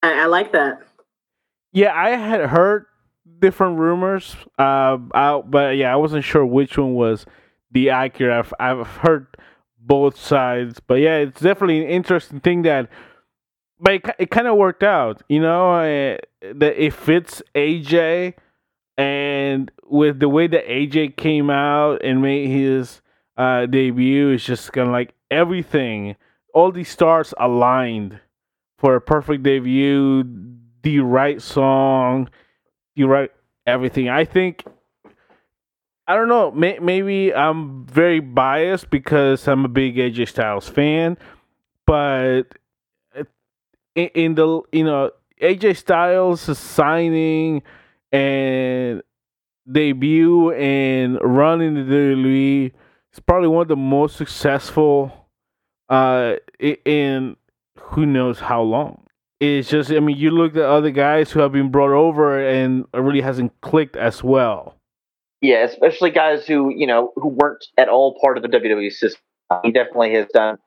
I, 0.03 0.23
I 0.23 0.25
like 0.25 0.53
that. 0.53 0.81
Yeah, 1.73 1.93
I 1.95 2.17
had 2.17 2.41
heard 2.49 2.87
different 3.39 3.79
rumors 3.79 4.35
uh, 4.59 4.97
out, 5.15 5.51
but 5.51 5.77
yeah, 5.77 5.93
I 5.93 5.97
wasn't 5.97 6.25
sure 6.25 6.47
which 6.47 6.79
one 6.79 6.95
was 6.95 7.27
the 7.71 7.91
accurate. 7.91 8.33
I've, 8.33 8.55
I've 8.59 8.87
heard 8.87 9.27
both 9.79 10.19
sides, 10.19 10.81
but 10.81 10.95
yeah, 10.95 11.19
it's 11.19 11.43
definitely 11.43 11.85
an 11.85 11.91
interesting 11.91 12.41
thing 12.41 12.63
that, 12.63 12.89
but 13.79 13.93
it, 13.93 14.05
it 14.19 14.31
kind 14.31 14.47
of 14.47 14.57
worked 14.57 14.83
out, 14.83 15.23
you 15.29 15.41
know, 15.41 15.75
uh, 15.75 16.17
that 16.55 16.83
it 16.83 16.95
fits 16.95 17.43
AJ, 17.55 18.35
and 18.97 19.71
with 19.85 20.19
the 20.19 20.31
way 20.31 20.47
that 20.47 20.67
AJ 20.67 21.19
came 21.19 21.51
out 21.51 22.03
and 22.03 22.23
made 22.23 22.49
his 22.49 23.03
uh, 23.37 23.67
debut, 23.67 24.31
it's 24.31 24.45
just 24.45 24.73
kind 24.73 24.89
of 24.89 24.93
like 24.93 25.15
everything, 25.31 26.17
all 26.55 26.73
these 26.73 26.89
stars 26.89 27.35
aligned 27.39 28.21
for 28.79 28.95
a 28.95 29.01
perfect 29.01 29.43
debut, 29.43 30.25
the 30.83 31.01
right 31.01 31.43
song, 31.43 32.29
the 32.97 33.05
right 33.05 33.31
everything. 33.67 34.09
I 34.09 34.25
think 34.25 34.65
I 36.07 36.17
don't 36.17 36.29
know. 36.29 36.51
May, 36.51 36.79
maybe 36.81 37.35
I'm 37.35 37.85
very 37.85 38.21
biased 38.21 38.89
because 38.89 39.47
I'm 39.47 39.67
a 39.67 39.69
big 39.69 39.97
AJ 39.97 40.29
Styles 40.29 40.67
fan, 40.67 41.19
but 41.87 42.45
in, 43.95 44.09
in 44.15 44.35
the 44.35 44.63
you 44.73 44.85
know 44.85 45.11
AJ 45.43 45.77
Styles 45.77 46.41
signing 46.59 47.63
and 48.11 49.03
debut 49.71 50.53
and 50.53 51.19
running 51.21 51.75
the 51.75 51.81
WWE 51.83 52.73
is 53.13 53.21
probably 53.21 53.49
one 53.49 53.63
of 53.63 53.69
the 53.69 53.77
most 53.77 54.17
successful 54.17 55.18
uh 55.89 56.37
in 56.59 57.37
who 57.79 58.07
knows 58.07 58.41
how 58.41 58.63
long. 58.63 59.05
It's 59.41 59.69
just 59.69 59.91
I 59.91 60.01
mean 60.01 60.17
you 60.17 60.31
look 60.31 60.57
at 60.57 60.63
other 60.63 60.91
guys 60.91 61.31
who 61.31 61.41
have 61.41 61.53
been 61.53 61.71
brought 61.71 61.93
over 61.93 62.39
and 62.39 62.87
it 62.93 62.99
really 62.99 63.21
hasn't 63.21 63.53
clicked 63.61 63.97
as 63.97 64.23
well. 64.23 64.75
Yeah, 65.41 65.65
especially 65.65 66.11
guys 66.11 66.47
who 66.47 66.71
you 66.75 66.87
know 66.87 67.13
who 67.17 67.29
weren't 67.29 67.65
at 67.77 67.89
all 67.89 68.19
part 68.21 68.37
of 68.37 68.43
the 68.43 68.49
WWE 68.49 68.91
system. 68.93 69.21
He 69.63 69.73
definitely 69.73 70.15
has 70.15 70.27
done 70.35 70.59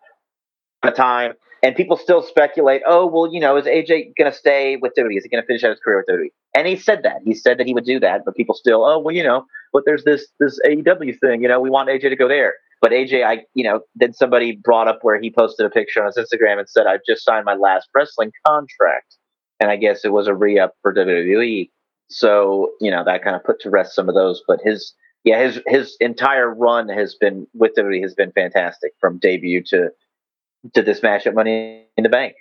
a 0.83 0.91
time, 0.91 1.33
and 1.61 1.75
people 1.75 1.97
still 1.97 2.21
speculate. 2.23 2.81
Oh, 2.87 3.05
well, 3.05 3.31
you 3.31 3.39
know, 3.39 3.57
is 3.57 3.65
AJ 3.65 4.13
going 4.17 4.31
to 4.31 4.37
stay 4.37 4.77
with 4.77 4.93
WWE? 4.97 5.17
Is 5.17 5.23
he 5.23 5.29
going 5.29 5.43
to 5.43 5.47
finish 5.47 5.63
out 5.63 5.69
his 5.69 5.79
career 5.79 5.97
with 5.97 6.15
WWE? 6.15 6.29
And 6.55 6.67
he 6.67 6.75
said 6.75 7.03
that. 7.03 7.21
He 7.23 7.33
said 7.33 7.57
that 7.59 7.67
he 7.67 7.73
would 7.73 7.85
do 7.85 7.99
that, 7.99 8.25
but 8.25 8.35
people 8.35 8.55
still, 8.55 8.83
oh, 8.83 8.99
well, 8.99 9.13
you 9.13 9.23
know, 9.23 9.45
but 9.71 9.83
there's 9.85 10.03
this 10.03 10.27
this 10.39 10.59
AEW 10.65 11.19
thing. 11.19 11.41
You 11.41 11.47
know, 11.47 11.59
we 11.59 11.69
want 11.69 11.89
AJ 11.89 12.09
to 12.09 12.15
go 12.15 12.27
there. 12.27 12.55
But 12.81 12.91
AJ, 12.91 13.23
I, 13.23 13.45
you 13.53 13.63
know, 13.63 13.81
then 13.95 14.11
somebody 14.11 14.53
brought 14.53 14.87
up 14.87 14.99
where 15.03 15.21
he 15.21 15.29
posted 15.29 15.65
a 15.65 15.69
picture 15.69 16.01
on 16.01 16.07
his 16.07 16.17
Instagram 16.17 16.57
and 16.59 16.67
said, 16.67 16.87
"I've 16.87 17.05
just 17.07 17.23
signed 17.23 17.45
my 17.45 17.53
last 17.53 17.87
wrestling 17.95 18.31
contract," 18.45 19.15
and 19.59 19.69
I 19.69 19.75
guess 19.75 20.03
it 20.03 20.11
was 20.11 20.27
a 20.27 20.33
re 20.33 20.59
up 20.59 20.73
for 20.81 20.93
WWE. 20.93 21.69
So 22.09 22.71
you 22.81 22.89
know 22.89 23.03
that 23.05 23.23
kind 23.23 23.35
of 23.35 23.43
put 23.43 23.59
to 23.61 23.69
rest 23.69 23.93
some 23.93 24.09
of 24.09 24.15
those. 24.15 24.41
But 24.47 24.59
his 24.63 24.93
yeah 25.23 25.43
his 25.43 25.61
his 25.67 25.95
entire 25.99 26.51
run 26.51 26.89
has 26.89 27.13
been 27.13 27.45
with 27.53 27.75
WWE 27.77 28.01
has 28.01 28.15
been 28.15 28.31
fantastic 28.31 28.93
from 28.99 29.19
debut 29.19 29.63
to 29.67 29.91
to 30.73 30.81
this 30.81 31.03
match 31.03 31.27
at 31.27 31.35
Money 31.35 31.85
in 31.97 32.03
the 32.03 32.09
Bank. 32.09 32.35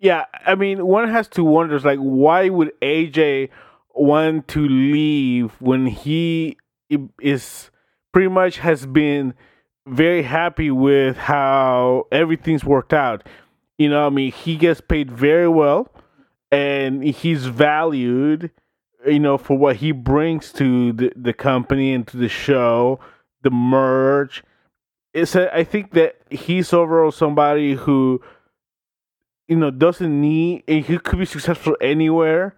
Yeah, 0.00 0.26
I 0.46 0.54
mean, 0.54 0.86
one 0.86 1.08
has 1.10 1.26
to 1.28 1.42
wonder, 1.42 1.78
like, 1.80 1.98
why 1.98 2.48
would 2.48 2.72
AJ 2.80 3.48
want 3.94 4.46
to 4.48 4.60
leave 4.60 5.52
when 5.60 5.86
he 5.86 6.56
is 7.20 7.70
pretty 8.12 8.28
much 8.28 8.58
has 8.58 8.86
been 8.86 9.34
very 9.90 10.22
happy 10.22 10.70
with 10.70 11.16
how 11.16 12.06
everything's 12.12 12.64
worked 12.64 12.92
out. 12.92 13.26
You 13.78 13.88
know, 13.88 14.06
I 14.06 14.10
mean, 14.10 14.32
he 14.32 14.56
gets 14.56 14.80
paid 14.80 15.10
very 15.10 15.48
well, 15.48 15.92
and 16.50 17.04
he's 17.04 17.46
valued 17.46 18.50
you 19.06 19.18
know, 19.18 19.38
for 19.38 19.56
what 19.56 19.76
he 19.76 19.92
brings 19.92 20.52
to 20.54 20.92
the, 20.92 21.12
the 21.14 21.32
company 21.32 21.92
and 21.92 22.06
to 22.08 22.16
the 22.16 22.28
show, 22.28 23.00
the 23.42 23.50
merch. 23.50 24.42
It's 25.14 25.34
a, 25.34 25.54
I 25.54 25.64
think 25.64 25.92
that 25.92 26.16
he's 26.30 26.72
overall 26.72 27.10
somebody 27.10 27.74
who, 27.74 28.20
you 29.46 29.56
know, 29.56 29.70
doesn't 29.70 30.20
need, 30.20 30.64
he 30.66 30.98
could 30.98 31.18
be 31.18 31.24
successful 31.24 31.76
anywhere. 31.80 32.56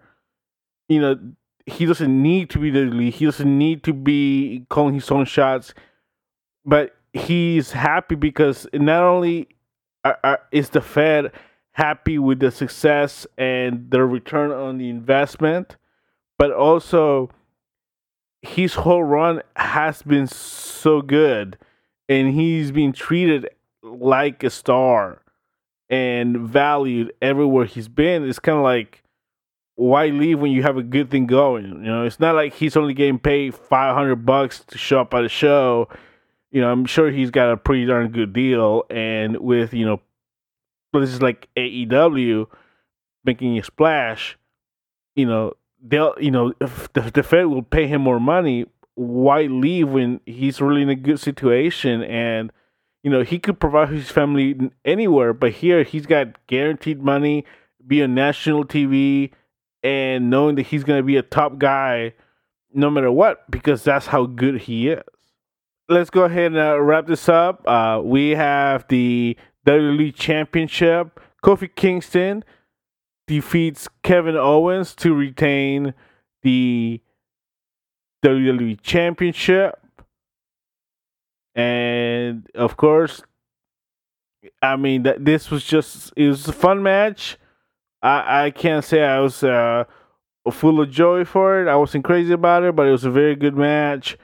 You 0.89 1.01
know, 1.01 1.19
he 1.65 1.85
doesn't 1.85 2.21
need 2.21 2.49
to 2.49 2.59
be 2.59 2.69
the 2.69 2.81
lead. 2.81 3.13
He 3.13 3.25
doesn't 3.25 3.57
need 3.57 3.83
to 3.83 3.93
be 3.93 4.65
calling 4.69 4.95
his 4.95 5.09
own 5.11 5.25
shots, 5.25 5.73
but 6.65 6.95
he's 7.13 7.71
happy 7.71 8.15
because 8.15 8.67
not 8.73 9.03
only 9.03 9.47
are, 10.03 10.19
are, 10.23 10.39
is 10.51 10.69
the 10.69 10.81
Fed 10.81 11.31
happy 11.73 12.17
with 12.17 12.39
the 12.39 12.51
success 12.51 13.25
and 13.37 13.89
the 13.91 14.03
return 14.03 14.51
on 14.51 14.77
the 14.77 14.89
investment, 14.89 15.77
but 16.37 16.51
also 16.51 17.29
his 18.41 18.75
whole 18.75 19.03
run 19.03 19.41
has 19.55 20.01
been 20.01 20.27
so 20.27 21.01
good 21.01 21.57
and 22.09 22.33
he's 22.33 22.71
been 22.71 22.91
treated 22.91 23.47
like 23.83 24.43
a 24.43 24.49
star 24.49 25.21
and 25.89 26.37
valued 26.37 27.13
everywhere 27.21 27.65
he's 27.65 27.87
been. 27.87 28.27
It's 28.27 28.39
kind 28.39 28.57
of 28.57 28.63
like 28.63 29.03
why 29.75 30.07
leave 30.07 30.39
when 30.39 30.51
you 30.51 30.61
have 30.63 30.77
a 30.77 30.83
good 30.83 31.09
thing 31.09 31.25
going? 31.25 31.65
You 31.65 31.91
know 31.91 32.03
it's 32.05 32.19
not 32.19 32.35
like 32.35 32.53
he's 32.53 32.75
only 32.75 32.93
getting 32.93 33.19
paid 33.19 33.55
500 33.55 34.25
bucks 34.25 34.63
to 34.67 34.77
show 34.77 35.01
up 35.01 35.13
at 35.13 35.25
a 35.25 35.29
show 35.29 35.87
you 36.51 36.61
know 36.61 36.71
i'm 36.71 36.85
sure 36.85 37.09
he's 37.11 37.31
got 37.31 37.51
a 37.51 37.57
pretty 37.57 37.85
darn 37.85 38.09
good 38.11 38.33
deal 38.33 38.83
and 38.89 39.37
with 39.37 39.73
you 39.73 39.85
know 39.85 39.99
places 40.91 41.21
like 41.21 41.47
aew 41.55 42.47
making 43.23 43.57
a 43.57 43.63
splash 43.63 44.37
you 45.15 45.25
know 45.25 45.53
they'll 45.81 46.15
you 46.19 46.31
know 46.31 46.53
if 46.61 46.91
the, 46.93 47.01
the 47.01 47.23
Fed 47.23 47.45
will 47.45 47.63
pay 47.63 47.87
him 47.87 48.01
more 48.01 48.19
money, 48.19 48.65
why 48.95 49.43
leave 49.43 49.89
when 49.89 50.19
he's 50.25 50.61
really 50.61 50.81
in 50.83 50.89
a 50.89 50.95
good 50.95 51.19
situation 51.19 52.03
and 52.03 52.51
you 53.03 53.09
know 53.11 53.23
he 53.23 53.39
could 53.39 53.59
provide 53.59 53.89
his 53.89 54.09
family 54.09 54.71
anywhere, 54.85 55.33
but 55.33 55.51
here 55.51 55.83
he's 55.83 56.05
got 56.05 56.45
guaranteed 56.47 57.01
money, 57.01 57.45
be 57.85 58.03
on 58.03 58.13
national 58.13 58.65
TV, 58.65 59.31
and 59.83 60.29
knowing 60.29 60.55
that 60.55 60.63
he's 60.63 60.83
gonna 60.83 61.03
be 61.03 61.17
a 61.17 61.23
top 61.23 61.57
guy 61.57 62.13
no 62.73 62.89
matter 62.89 63.11
what 63.11 63.49
because 63.51 63.83
that's 63.83 64.07
how 64.07 64.25
good 64.25 64.61
he 64.61 64.89
is. 64.89 65.03
Let's 65.91 66.09
go 66.09 66.23
ahead 66.23 66.53
and 66.53 66.57
uh, 66.57 66.79
wrap 66.79 67.05
this 67.05 67.27
up. 67.27 67.67
Uh, 67.67 67.99
we 68.01 68.29
have 68.29 68.87
the 68.87 69.35
WWE 69.67 70.15
Championship. 70.15 71.19
Kofi 71.43 71.69
Kingston 71.75 72.45
defeats 73.27 73.89
Kevin 74.01 74.37
Owens 74.37 74.95
to 74.95 75.13
retain 75.13 75.93
the 76.43 77.01
WWE 78.23 78.79
Championship. 78.81 79.85
And 81.55 82.49
of 82.55 82.77
course, 82.77 83.21
I 84.61 84.77
mean 84.77 85.03
that 85.03 85.25
this 85.25 85.51
was 85.51 85.65
just 85.65 86.13
it 86.15 86.29
was 86.29 86.47
a 86.47 86.53
fun 86.53 86.81
match. 86.81 87.37
I 88.01 88.45
I 88.45 88.51
can't 88.51 88.85
say 88.85 89.03
I 89.03 89.19
was 89.19 89.43
uh, 89.43 89.83
full 90.49 90.79
of 90.79 90.89
joy 90.89 91.25
for 91.25 91.61
it. 91.61 91.69
I 91.69 91.75
wasn't 91.75 92.05
crazy 92.05 92.31
about 92.31 92.63
it, 92.63 92.77
but 92.77 92.87
it 92.87 92.91
was 92.91 93.03
a 93.03 93.11
very 93.11 93.35
good 93.35 93.57
match. 93.57 94.17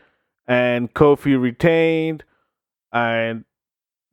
And 0.47 0.93
Kofi 0.93 1.39
retained, 1.39 2.23
and 2.93 3.43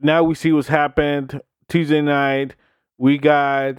now 0.00 0.24
we 0.24 0.34
see 0.34 0.52
what's 0.52 0.68
happened 0.68 1.40
Tuesday 1.68 2.00
night. 2.00 2.56
We 2.98 3.18
got 3.18 3.76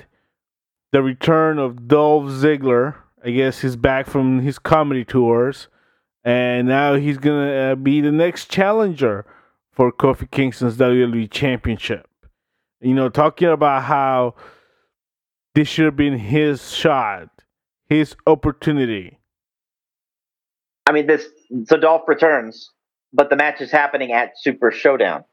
the 0.92 1.04
return 1.04 1.60
of 1.60 1.88
Dolph 1.88 2.26
Ziggler. 2.26 2.96
I 3.24 3.32
guess 3.32 3.60
he's 3.60 3.76
back 3.76 4.08
from 4.08 4.40
his 4.40 4.58
comedy 4.58 5.04
tours, 5.04 5.68
and 6.24 6.68
now 6.68 6.96
he's 6.96 7.18
gonna 7.18 7.72
uh, 7.72 7.76
be 7.76 8.00
the 8.00 8.12
next 8.12 8.50
challenger 8.50 9.26
for 9.72 9.92
Kofi 9.92 10.30
Kingston's 10.32 10.78
WWE 10.78 11.30
Championship. 11.30 12.08
You 12.80 12.94
know, 12.94 13.10
talking 13.10 13.50
about 13.50 13.84
how 13.84 14.36
this 15.56 15.68
should 15.68 15.86
have 15.86 15.96
been 15.96 16.18
his 16.18 16.72
shot, 16.72 17.30
his 17.88 18.16
opportunity. 18.28 19.20
I 20.86 20.92
mean, 20.92 21.08
this 21.08 21.28
so 21.66 21.78
Dolph 21.78 22.08
returns, 22.08 22.72
but 23.14 23.30
the 23.30 23.36
match 23.36 23.62
is 23.62 23.72
happening 23.72 24.12
at 24.12 24.38
Super 24.38 24.72
Showdown. 24.72 25.24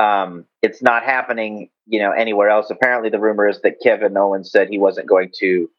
Um, 0.00 0.46
it's 0.62 0.82
not 0.82 1.02
happening, 1.02 1.68
you 1.86 2.00
know, 2.00 2.12
anywhere 2.12 2.48
else. 2.48 2.70
Apparently, 2.70 3.10
the 3.10 3.18
rumor 3.18 3.48
is 3.48 3.60
that 3.62 3.76
Kevin 3.82 4.16
Owens 4.16 4.50
said 4.50 4.68
he 4.68 4.78
wasn't 4.78 5.08
going 5.08 5.30
to 5.40 5.70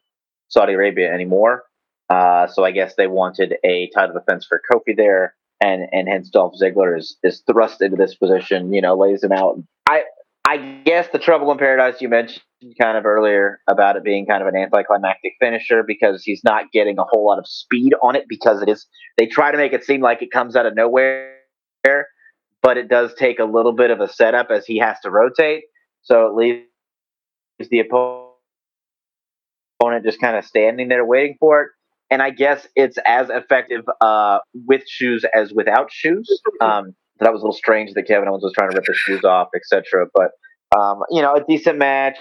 Saudi 0.50 0.74
Arabia 0.74 1.12
anymore. 1.12 1.64
Uh, 2.10 2.48
so 2.48 2.64
I 2.64 2.72
guess 2.72 2.96
they 2.96 3.08
wanted 3.08 3.56
a 3.64 3.89
title 3.96 4.14
defense 4.14 4.46
for 4.46 4.62
Kofi 4.72 4.96
there, 4.96 5.36
and 5.62 5.88
and 5.91 6.08
hence 6.08 6.30
Dolph 6.30 6.54
Ziggler 6.62 6.98
is 6.98 7.18
is 7.24 7.41
thrust 7.50 7.82
into 7.82 7.98
this 7.98 8.14
position. 8.14 8.74
You 8.74 8.82
know, 8.82 8.96
lays 8.96 9.24
him 9.24 9.32
out. 9.32 9.58
I 9.88 10.04
I 10.46 10.58
guess 10.86 11.08
the 11.12 11.20
trouble 11.20 11.52
in 11.52 11.58
paradise 11.58 12.02
you 12.02 12.10
mentioned 12.10 12.44
kind 12.80 12.97
of 12.97 13.05
earlier 13.05 13.59
about 13.70 13.95
it 13.95 14.03
being 14.03 14.26
kind 14.26 14.41
of 14.41 14.47
an 14.47 14.55
anticlimactic 14.55 15.34
finisher 15.39 15.84
because 15.84 16.24
he's 16.24 16.43
not 16.43 16.72
getting 16.72 16.97
a 16.97 17.03
whole 17.03 17.26
lot 17.26 17.39
of 17.39 17.47
speed 17.47 17.93
on 18.01 18.16
it 18.16 18.26
because 18.28 18.61
it 18.61 18.70
is 18.70 18.86
they 19.18 19.26
try 19.26 19.51
to 19.51 19.57
make 19.57 19.74
it 19.74 19.84
seem 19.84 20.01
like 20.01 20.22
it 20.22 20.32
comes 20.32 20.55
out 20.55 20.66
of 20.66 20.76
nowhere 20.76 21.36
but 22.64 22.78
it 22.78 22.88
does 22.88 23.14
take 23.16 23.39
a 23.39 23.45
little 23.45 23.74
bit 23.74 23.91
of 23.91 23.99
a 23.99 24.07
setup 24.07 24.47
as 24.49 24.66
he 24.66 24.80
has 24.80 24.97
to 25.01 25.11
rotate. 25.11 25.64
So 26.01 26.28
it 26.28 26.34
leaves 26.34 27.70
the 27.70 27.80
opponent 27.82 28.34
opponent 29.84 30.05
just 30.05 30.20
kind 30.20 30.38
of 30.38 30.45
standing 30.45 30.88
there 30.88 31.05
waiting 31.05 31.36
for 31.39 31.61
it. 31.61 31.70
And 32.09 32.22
I 32.22 32.30
guess 32.30 32.68
it's 32.76 32.97
as 33.05 33.30
effective 33.30 33.84
uh, 34.01 34.39
with 34.53 34.84
shoes 34.88 35.26
as 35.34 35.51
without 35.53 35.91
shoes. 35.91 36.30
Um, 36.61 36.95
that 37.20 37.32
was 37.32 37.41
a 37.41 37.45
little 37.45 37.53
strange 37.53 37.93
that 37.93 38.03
Kevin 38.03 38.28
Owens 38.28 38.43
was 38.43 38.53
trying 38.53 38.70
to 38.70 38.76
rip 38.76 38.86
his 38.88 38.97
shoes 38.97 39.24
off, 39.24 39.47
etc. 39.55 40.07
But 40.14 40.32
um, 40.78 41.01
you 41.09 41.22
know, 41.22 41.36
a 41.36 41.43
decent 41.43 41.78
match. 41.78 42.18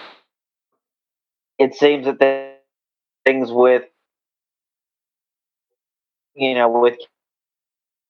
It 1.59 1.75
seems 1.75 2.05
that 2.05 2.19
the 2.19 2.53
things 3.25 3.51
with 3.51 3.83
you 6.35 6.55
know 6.55 6.69
with 6.69 6.97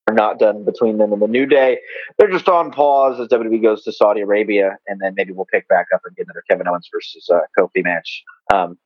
are 0.07 0.13
not 0.13 0.37
done 0.37 0.65
between 0.65 0.97
them 0.97 1.13
and 1.13 1.21
the 1.21 1.27
New 1.27 1.45
Day. 1.45 1.79
They're 2.17 2.31
just 2.31 2.49
on 2.49 2.71
pause 2.71 3.19
as 3.19 3.27
WWE 3.29 3.61
goes 3.61 3.83
to 3.83 3.91
Saudi 3.91 4.21
Arabia, 4.21 4.77
and 4.87 4.99
then 5.01 5.13
maybe 5.15 5.31
we'll 5.31 5.45
pick 5.45 5.67
back 5.67 5.87
up 5.93 6.01
and 6.05 6.15
get 6.15 6.25
another 6.25 6.43
Kevin 6.49 6.67
Owens 6.67 6.89
versus 6.93 7.29
uh, 7.33 7.39
Kofi 7.57 7.83
match. 7.83 8.23
Um, 8.53 8.77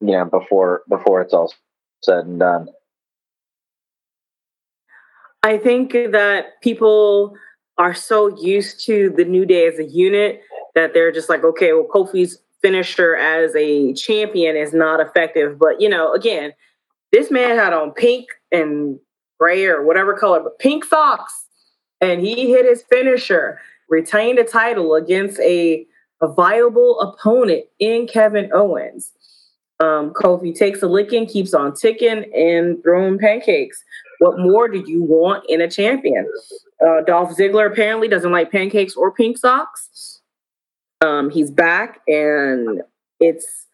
you 0.00 0.12
know, 0.12 0.24
before 0.24 0.82
before 0.88 1.22
it's 1.22 1.32
all 1.32 1.52
said 2.02 2.26
and 2.26 2.40
done. 2.40 2.68
I 5.42 5.58
think 5.58 5.92
that 5.92 6.60
people 6.60 7.36
are 7.78 7.94
so 7.94 8.36
used 8.38 8.84
to 8.86 9.12
the 9.16 9.24
New 9.24 9.44
Day 9.44 9.66
as 9.66 9.78
a 9.78 9.84
unit 9.84 10.42
that 10.74 10.94
they're 10.94 11.10
just 11.10 11.28
like, 11.28 11.42
okay, 11.42 11.72
well, 11.72 11.88
Kofi's 11.92 12.38
finisher 12.62 13.16
as 13.16 13.54
a 13.56 13.92
champion 13.94 14.56
is 14.56 14.72
not 14.72 15.00
effective. 15.00 15.58
But 15.58 15.80
you 15.80 15.88
know, 15.88 16.12
again, 16.14 16.52
this 17.12 17.30
man 17.30 17.56
had 17.56 17.72
on 17.72 17.92
pink 17.92 18.28
and 18.50 18.98
gray 19.38 19.66
or 19.66 19.84
whatever 19.84 20.14
color, 20.14 20.40
but 20.40 20.58
pink 20.58 20.84
socks, 20.84 21.46
and 22.00 22.20
he 22.20 22.50
hit 22.50 22.64
his 22.64 22.82
finisher, 22.82 23.60
retained 23.88 24.38
a 24.38 24.44
title 24.44 24.94
against 24.94 25.38
a, 25.40 25.86
a 26.22 26.28
viable 26.28 27.00
opponent 27.00 27.64
in 27.78 28.06
Kevin 28.06 28.50
Owens. 28.54 29.12
Um, 29.80 30.12
Kofi 30.12 30.54
takes 30.54 30.80
a 30.82 30.86
licking, 30.86 31.26
keeps 31.26 31.54
on 31.54 31.74
ticking, 31.74 32.32
and 32.34 32.80
throwing 32.84 33.18
pancakes. 33.18 33.82
What 34.20 34.38
more 34.38 34.68
do 34.68 34.84
you 34.86 35.02
want 35.02 35.44
in 35.48 35.60
a 35.60 35.68
champion? 35.68 36.30
Uh, 36.86 37.00
Dolph 37.04 37.36
Ziggler 37.36 37.70
apparently 37.70 38.06
doesn't 38.06 38.30
like 38.30 38.52
pancakes 38.52 38.94
or 38.94 39.10
pink 39.10 39.38
socks. 39.38 40.20
Um, 41.02 41.30
he's 41.30 41.50
back, 41.50 42.00
and 42.06 42.82
it's 43.20 43.66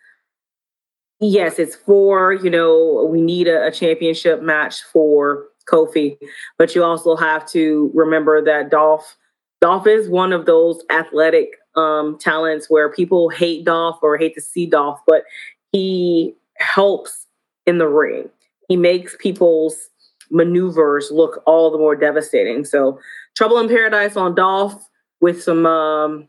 yes, 1.21 1.59
it's 1.59 1.77
for 1.77 2.33
you 2.33 2.51
know 2.51 3.07
we 3.11 3.21
need 3.21 3.49
a, 3.49 3.67
a 3.67 3.71
championship 3.71 4.43
match 4.43 4.83
for 4.83 5.45
Kofi, 5.71 6.17
but 6.57 6.75
you 6.75 6.83
also 6.83 7.17
have 7.17 7.47
to 7.51 7.91
remember 7.95 8.43
that 8.43 8.71
Dolph 8.71 9.17
Dolph 9.61 9.87
is 9.87 10.09
one 10.09 10.33
of 10.33 10.47
those 10.47 10.83
athletic 10.91 11.51
um, 11.77 12.19
talents 12.19 12.71
where 12.71 12.91
people 12.91 13.29
hate 13.29 13.65
Dolph 13.65 13.99
or 14.03 14.17
hate 14.17 14.35
to 14.35 14.41
see 14.41 14.67
Dolph, 14.67 15.01
but 15.07 15.25
he 15.73 16.35
helps 16.57 17.27
in 17.67 17.79
the 17.79 17.89
ring. 17.89 18.29
He 18.69 18.77
makes 18.77 19.17
people's 19.19 19.89
maneuvers 20.31 21.11
look 21.11 21.43
all 21.47 21.71
the 21.71 21.79
more 21.79 21.97
devastating. 21.97 22.65
So, 22.65 22.99
Trouble 23.37 23.59
in 23.59 23.69
Paradise 23.69 24.17
on 24.17 24.35
Dolph 24.35 24.89
with 25.21 25.43
some 25.43 25.67
um, 25.67 26.29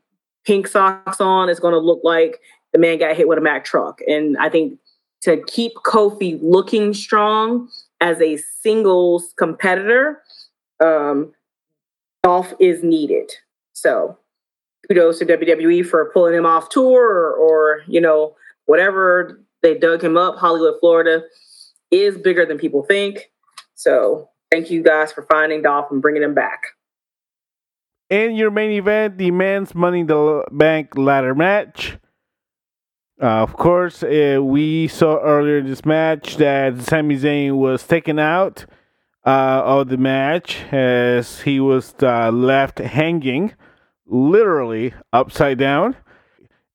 pink 0.49 0.67
socks 0.67 1.21
on 1.21 1.47
is 1.47 1.59
going 1.59 1.75
to 1.75 1.79
look 1.79 2.01
like 2.03 2.39
the 2.73 2.79
man 2.79 2.97
got 2.97 3.15
hit 3.15 3.27
with 3.27 3.37
a 3.37 3.41
Mack 3.41 3.63
truck. 3.63 3.99
And 4.07 4.35
I 4.39 4.49
think 4.49 4.79
to 5.21 5.43
keep 5.45 5.73
Kofi 5.85 6.39
looking 6.41 6.91
strong 6.95 7.69
as 8.01 8.19
a 8.19 8.37
singles 8.37 9.31
competitor, 9.37 10.23
um, 10.83 11.31
Dolph 12.23 12.55
is 12.59 12.83
needed. 12.83 13.31
So, 13.73 14.17
kudos 14.87 15.19
to 15.19 15.25
WWE 15.27 15.85
for 15.85 16.09
pulling 16.11 16.33
him 16.33 16.47
off 16.47 16.69
tour 16.69 16.99
or, 16.99 17.33
or 17.35 17.83
you 17.85 18.01
know, 18.01 18.35
whatever 18.65 19.39
they 19.61 19.77
dug 19.77 20.03
him 20.03 20.17
up, 20.17 20.37
Hollywood, 20.37 20.79
Florida 20.79 21.21
is 21.91 22.17
bigger 22.17 22.43
than 22.47 22.57
people 22.57 22.81
think. 22.81 23.29
So 23.75 24.29
thank 24.51 24.71
you 24.71 24.81
guys 24.81 25.11
for 25.11 25.27
finding 25.31 25.61
Dolph 25.61 25.91
and 25.91 26.01
bringing 26.01 26.23
him 26.23 26.33
back. 26.33 26.69
In 28.09 28.35
your 28.35 28.49
main 28.49 28.71
event, 28.71 29.19
the 29.19 29.29
men's 29.29 29.75
Money 29.75 29.99
in 29.99 30.07
the 30.07 30.43
Bank 30.51 30.97
ladder 30.97 31.35
match. 31.35 31.99
Uh, 33.21 33.43
of 33.43 33.53
course, 33.53 34.01
uh, 34.01 34.39
we 34.41 34.87
saw 34.87 35.19
earlier 35.19 35.59
in 35.59 35.67
this 35.67 35.85
match 35.85 36.37
that 36.37 36.81
Sami 36.81 37.17
Zayn 37.17 37.57
was 37.57 37.85
taken 37.85 38.17
out 38.17 38.65
uh, 39.27 39.61
of 39.63 39.89
the 39.89 39.97
match 39.97 40.63
as 40.71 41.41
he 41.41 41.59
was 41.59 41.93
uh, 42.01 42.31
left 42.31 42.79
hanging, 42.79 43.53
literally 44.07 44.93
upside 45.13 45.59
down 45.59 45.95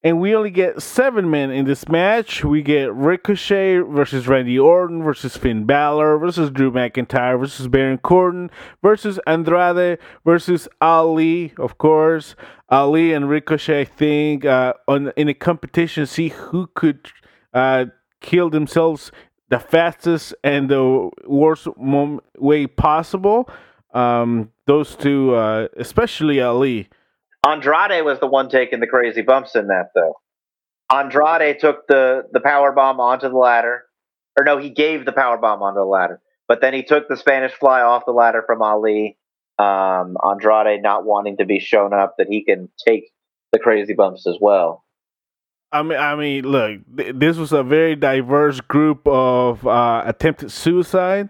and 0.05 0.21
we 0.21 0.37
only 0.37 0.51
get 0.51 0.83
seven 0.83 1.31
men 1.31 1.51
in 1.51 1.65
this 1.65 1.89
match. 1.89 2.45
We 2.45 2.61
get 2.61 2.93
Ricochet 2.93 3.79
versus 3.79 4.29
Randy 4.29 4.59
Orton 4.59 5.03
versus 5.03 5.35
Finn 5.35 5.65
Balor 5.65 6.19
versus 6.19 6.51
Drew 6.51 6.71
McIntyre 6.71 7.41
versus 7.41 7.69
Baron 7.69 7.97
Corbin 7.97 8.51
versus 8.83 9.19
Andrade 9.27 9.99
versus 10.23 10.69
Ali, 10.83 11.55
of 11.59 11.79
course. 11.79 12.37
Ali 12.69 13.15
and 13.15 13.31
Ricochet, 13.31 13.81
I 13.81 13.85
think, 13.87 14.45
uh, 14.45 14.75
on 14.87 15.11
in 15.17 15.31
a 15.31 15.35
competition, 15.35 16.05
see 16.05 16.29
who 16.29 16.67
could 16.75 17.11
uh, 17.55 17.87
kill 18.21 18.51
themselves 18.51 19.11
the 19.49 19.59
fastest 19.59 20.35
and 20.45 20.69
the 20.69 21.11
worst 21.27 21.67
way 21.79 22.67
possible. 22.67 23.49
Um, 23.95 24.51
those 24.67 24.97
two, 24.97 25.35
uh, 25.35 25.69
especially 25.79 26.43
Ali. 26.43 26.91
Andrade 27.47 28.05
was 28.05 28.21
the 28.21 28.27
one 28.27 28.49
taking 28.49 28.81
the 28.81 28.87
crazy 28.87 29.23
bumps 29.23 29.55
in 29.55 29.67
that 29.69 29.91
though. 29.95 30.15
Andrade 30.93 31.59
took 31.59 31.87
the 31.87 32.23
the 32.33 32.41
power 32.41 32.73
bomb 32.73 33.01
onto 33.01 33.29
the 33.29 33.37
ladder, 33.37 33.85
or 34.39 34.45
no, 34.45 34.59
he 34.59 34.71
gave 34.71 35.05
the 35.05 35.13
power 35.13 35.37
bomb 35.37 35.63
onto 35.63 35.81
the 35.81 35.85
ladder, 35.85 36.21
but 36.49 36.61
then 36.61 36.75
he 36.75 36.83
took 36.83 37.09
the 37.09 37.17
Spanish 37.17 37.53
fly 37.53 37.81
off 37.83 38.07
the 38.07 38.13
ladder 38.13 38.43
from 38.47 38.63
Ali. 38.63 39.19
Um, 39.57 40.17
Andrade 40.29 40.83
not 40.83 41.05
wanting 41.05 41.37
to 41.37 41.45
be 41.45 41.61
shown 41.61 41.93
up 41.93 42.17
that 42.19 42.27
he 42.29 42.45
can 42.45 42.69
take 42.87 43.13
the 43.53 43.59
crazy 43.61 43.95
bumps 43.95 44.27
as 44.27 44.37
well. 44.41 44.85
I 45.71 45.83
mean, 45.83 45.99
I 45.99 46.15
mean, 46.17 46.45
look, 46.45 46.81
th- 46.97 47.15
this 47.17 47.37
was 47.37 47.53
a 47.53 47.63
very 47.63 47.95
diverse 47.95 48.61
group 48.61 49.07
of 49.07 49.67
uh, 49.67 50.03
attempted 50.07 50.51
suicide 50.51 51.29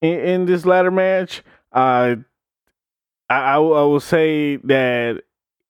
in, 0.00 0.18
in 0.18 0.44
this 0.46 0.66
ladder 0.66 0.90
match. 0.90 1.42
Uh, 1.72 2.16
I, 3.28 3.34
I, 3.34 3.54
I 3.54 3.58
will 3.58 4.00
say 4.00 4.56
that 4.56 5.22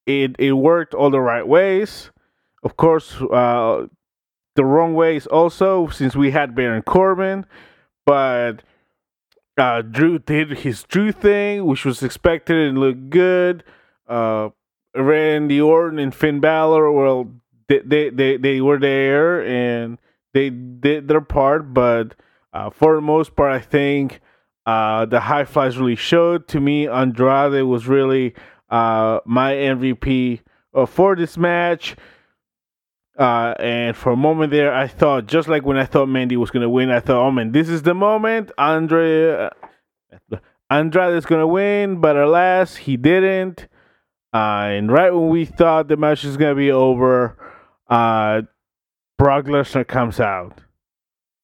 it 0.07 0.37
it 0.39 0.53
worked 0.53 0.95
all 0.95 1.11
the 1.11 1.21
right 1.21 1.47
ways. 1.47 2.11
Of 2.63 2.77
course, 2.77 3.21
uh, 3.21 3.87
the 4.55 4.65
wrong 4.65 4.95
ways 4.95 5.27
also, 5.27 5.89
since 5.89 6.15
we 6.15 6.31
had 6.31 6.55
Baron 6.55 6.83
Corbin, 6.83 7.47
but 8.07 8.63
uh, 9.57 9.83
Drew 9.83 10.19
did 10.19 10.59
his 10.59 10.85
Drew 10.85 11.13
thing, 11.13 11.67
which 11.67 11.85
was 11.85 12.03
expected 12.03 12.57
and 12.57 12.79
looked 12.79 13.11
good. 13.11 13.65
Uh, 14.09 14.51
Randy 14.95 15.61
Orton 15.61 15.99
and 15.99 16.15
Finn 16.15 16.41
Balor, 16.41 16.93
well, 16.93 17.31
they, 17.69 17.81
they, 17.81 18.11
they, 18.11 18.37
they 18.37 18.61
were 18.61 18.79
there 18.79 19.45
and 19.45 19.99
they 20.35 20.51
did 20.51 21.09
their 21.09 21.21
part, 21.21 21.73
but 21.73 22.15
uh, 22.53 22.71
for 22.71 22.95
the 22.95 23.01
most 23.01 23.35
part, 23.35 23.53
I 23.53 23.61
think 23.61 24.21
uh, 24.67 25.07
the 25.07 25.21
high 25.21 25.45
flies 25.45 25.79
really 25.79 25.97
showed. 25.97 26.47
To 26.49 26.61
me, 26.61 26.87
Andrade 26.87 27.65
was 27.65 27.87
really 27.87 28.35
uh, 28.73 29.21
my 29.27 29.53
MVP 29.53 30.41
uh, 30.75 30.87
for 30.87 31.15
this 31.15 31.37
match. 31.37 31.95
Uh, 33.19 33.53
and 33.61 33.95
for 33.95 34.13
a 34.13 34.17
moment 34.17 34.51
there, 34.51 34.75
I 34.75 34.87
thought, 34.87 35.27
just 35.27 35.47
like 35.47 35.65
when 35.65 35.77
I 35.77 35.85
thought 35.85 36.09
Mandy 36.09 36.39
was 36.39 36.51
going 36.51 36.63
to 36.63 36.71
win, 36.71 36.91
I 36.91 37.01
thought, 37.01 37.25
oh 37.25 37.31
man, 37.31 37.53
this 37.53 37.69
is 37.69 37.83
the 37.83 37.93
moment. 37.93 38.51
Andre, 38.57 39.51
uh, 40.33 40.37
Andrade 40.71 41.15
is 41.15 41.27
going 41.27 41.43
to 41.43 41.47
win, 41.47 42.01
but 42.01 42.17
alas, 42.17 42.77
he 42.77 42.97
didn't. 42.97 43.69
Uh, 44.33 44.71
and 44.73 44.91
right 44.91 45.13
when 45.13 45.29
we 45.29 45.45
thought 45.45 45.89
the 45.89 45.97
match 45.99 46.25
was 46.25 46.39
going 46.39 46.53
to 46.53 46.59
be 46.59 46.73
over, 46.73 47.37
uh, 47.91 48.41
Brock 49.19 49.45
Lesnar 49.45 49.87
comes 49.87 50.19
out. 50.19 50.63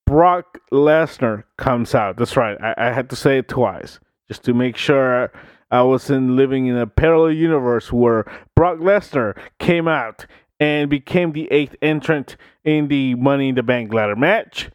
Brock 0.07 0.59
Lesnar 0.73 1.45
comes 1.59 1.95
out. 1.95 2.17
That's 2.17 2.35
right. 2.35 2.57
I, 2.59 2.75
I 2.79 2.93
had 2.93 3.11
to 3.11 3.17
say 3.17 3.37
it 3.37 3.49
twice 3.49 4.01
just 4.27 4.43
to 4.45 4.55
make 4.55 4.79
sure 4.79 5.31
I 5.71 5.83
wasn't 5.83 6.31
living 6.31 6.67
in 6.67 6.77
a 6.77 6.87
parallel 6.87 7.33
universe 7.33 7.93
where 7.93 8.25
Brock 8.55 8.79
Lesnar 8.79 9.39
came 9.59 9.87
out 9.87 10.27
and 10.59 10.89
became 10.89 11.33
the 11.33 11.51
eighth 11.53 11.77
entrant 11.83 12.37
in 12.65 12.89
the 12.89 13.15
Money 13.15 13.51
in 13.51 13.55
the 13.55 13.63
Bank 13.63 13.93
ladder 13.93 14.17
match. 14.17 14.71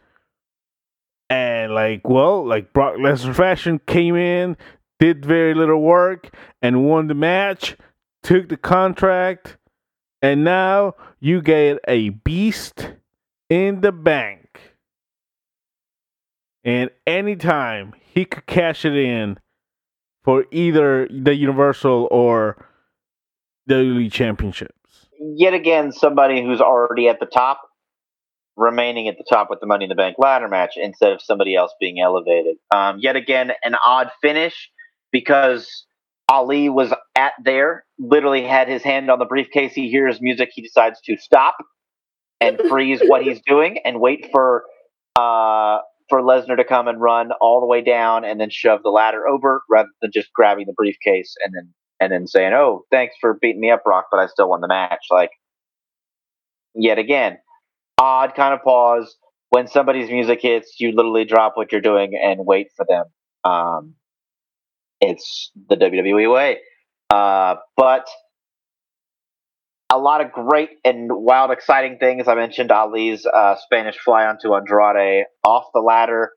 And 1.30 1.74
like, 1.74 2.08
well, 2.08 2.46
like 2.46 2.74
Brock 2.74 2.96
Lesnar 2.98 3.36
fashion 3.36 3.80
came 3.88 4.16
in, 4.16 4.56
did 5.00 5.26
very 5.26 5.54
little 5.54 5.82
work, 5.82 6.30
and 6.62 6.86
won 6.86 7.08
the 7.08 7.16
match, 7.16 7.76
took 8.22 8.50
the 8.50 8.58
contract, 8.58 9.58
and 10.22 10.44
now 10.44 10.94
you 11.20 11.42
get 11.42 11.80
a 11.88 12.10
beast 12.10 12.92
in 13.50 13.82
the 13.82 13.92
bank. 13.92 14.78
And 16.64 16.92
anytime 17.06 17.94
he 18.00 18.26
could 18.26 18.46
cash 18.46 18.86
it 18.86 18.96
in, 18.96 19.38
for 20.24 20.46
either 20.52 21.08
the 21.10 21.36
Universal 21.36 22.08
or 22.12 22.66
the 23.66 23.78
Elite 23.78 24.12
Championships. 24.12 25.08
Yet 25.20 25.54
again, 25.54 25.92
somebody 25.92 26.44
who's 26.44 26.62
already 26.62 27.08
at 27.08 27.20
the 27.20 27.26
top 27.26 27.62
remaining 28.56 29.08
at 29.08 29.18
the 29.18 29.26
top 29.28 29.50
with 29.50 29.60
the 29.60 29.66
Money 29.66 29.86
in 29.86 29.90
the 29.90 29.96
Bank 29.96 30.18
ladder 30.20 30.48
match 30.48 30.74
instead 30.76 31.12
of 31.12 31.22
somebody 31.22 31.56
else 31.56 31.74
being 31.80 32.00
elevated. 32.00 32.58
Um, 32.74 32.98
yet 33.00 33.16
again, 33.16 33.52
an 33.64 33.76
odd 33.86 34.12
finish 34.22 34.70
because 35.12 35.86
Ali 36.30 36.70
was 36.70 36.94
at 37.16 37.34
there, 37.44 37.86
literally 37.98 38.44
had 38.44 38.68
his 38.68 38.84
hand 38.84 39.10
on 39.10 39.20
the 39.20 39.26
briefcase. 39.26 39.74
He 39.74 39.90
hears 39.90 40.22
music. 40.22 40.50
He 40.54 40.62
decides 40.62 41.00
to 41.06 41.18
stop 41.18 41.56
and 42.40 42.60
freeze 42.70 43.02
what 43.06 43.24
he's 43.24 43.42
doing 43.46 43.80
and 43.86 44.00
wait 44.00 44.30
for 44.32 44.64
uh, 45.16 45.80
for 46.10 46.22
Lesnar 46.22 46.58
to 46.58 46.64
come 46.64 46.88
and 46.88 47.00
run 47.00 47.32
all 47.42 47.60
the 47.60 47.66
way 47.66 47.82
down 47.82 48.26
and 48.26 48.40
then 48.40 48.50
shove 48.50 48.84
the 48.84 48.90
ladder 48.90 49.28
over 49.28 49.62
rather 49.70 49.90
than 50.02 50.12
just 50.14 50.32
grabbing 50.34 50.66
the 50.68 50.74
briefcase 50.74 51.36
and 51.44 51.54
then 51.56 51.74
and 52.00 52.12
then 52.12 52.28
saying, 52.28 52.54
"Oh, 52.54 52.84
thanks 52.92 53.16
for 53.22 53.36
beating 53.36 53.62
me 53.62 53.72
up, 53.72 53.84
Brock, 53.84 54.06
but 54.12 54.20
I 54.20 54.28
still 54.28 54.50
won 54.50 54.62
the 54.62 54.68
match." 54.68 55.06
Like 55.10 55.32
yet 56.76 57.00
again, 57.00 57.38
odd 57.98 58.36
kind 58.36 58.54
of 58.54 58.62
pause 58.62 59.16
when 59.50 59.68
somebody's 59.68 60.10
music 60.10 60.42
hits. 60.42 60.76
You 60.80 60.92
literally 60.92 61.26
drop 61.26 61.54
what 61.56 61.72
you're 61.72 61.82
doing 61.82 62.20
and 62.22 62.46
wait 62.46 62.68
for 62.76 62.86
them. 62.88 63.06
Um, 63.44 63.96
it's 65.02 65.52
the 65.70 65.76
WWE 65.76 66.32
way, 66.32 66.60
uh, 67.10 67.56
but 67.76 68.08
a 69.94 70.00
lot 70.00 70.22
of 70.22 70.32
great 70.32 70.72
and 70.84 71.08
wild, 71.12 71.52
exciting 71.52 71.98
things. 72.00 72.28
I 72.28 72.34
mentioned 72.34 72.72
Ali's 72.72 73.28
uh, 73.28 73.56
Spanish 73.58 73.96
fly 74.00 74.26
onto 74.26 74.56
Andrade 74.56 75.26
off 75.46 75.66
the 75.72 75.82
ladder. 75.82 76.32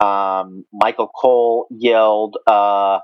Um, 0.00 0.64
Michael 0.72 1.08
Cole 1.08 1.66
yelled, 1.70 2.38
uh, 2.46 3.00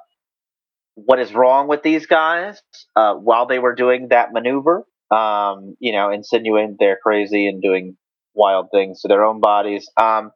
"What 0.95 1.21
is 1.21 1.35
wrong 1.35 1.69
with 1.69 1.83
these 1.83 2.07
guys?" 2.07 2.63
Uh, 2.97 3.15
while 3.17 3.47
they 3.47 3.59
were 3.59 3.75
doing 3.75 4.09
that 4.09 4.33
maneuver, 4.33 4.87
um, 5.11 5.77
you 5.79 5.93
know, 5.93 6.11
insinuating 6.11 6.77
they're 6.81 6.99
crazy 7.03 7.47
and 7.47 7.61
doing 7.61 7.99
wild 8.35 8.69
things 8.73 9.03
to 9.03 9.09
their 9.09 9.25
own 9.25 9.41
bodies. 9.41 9.91
Um, 10.01 10.31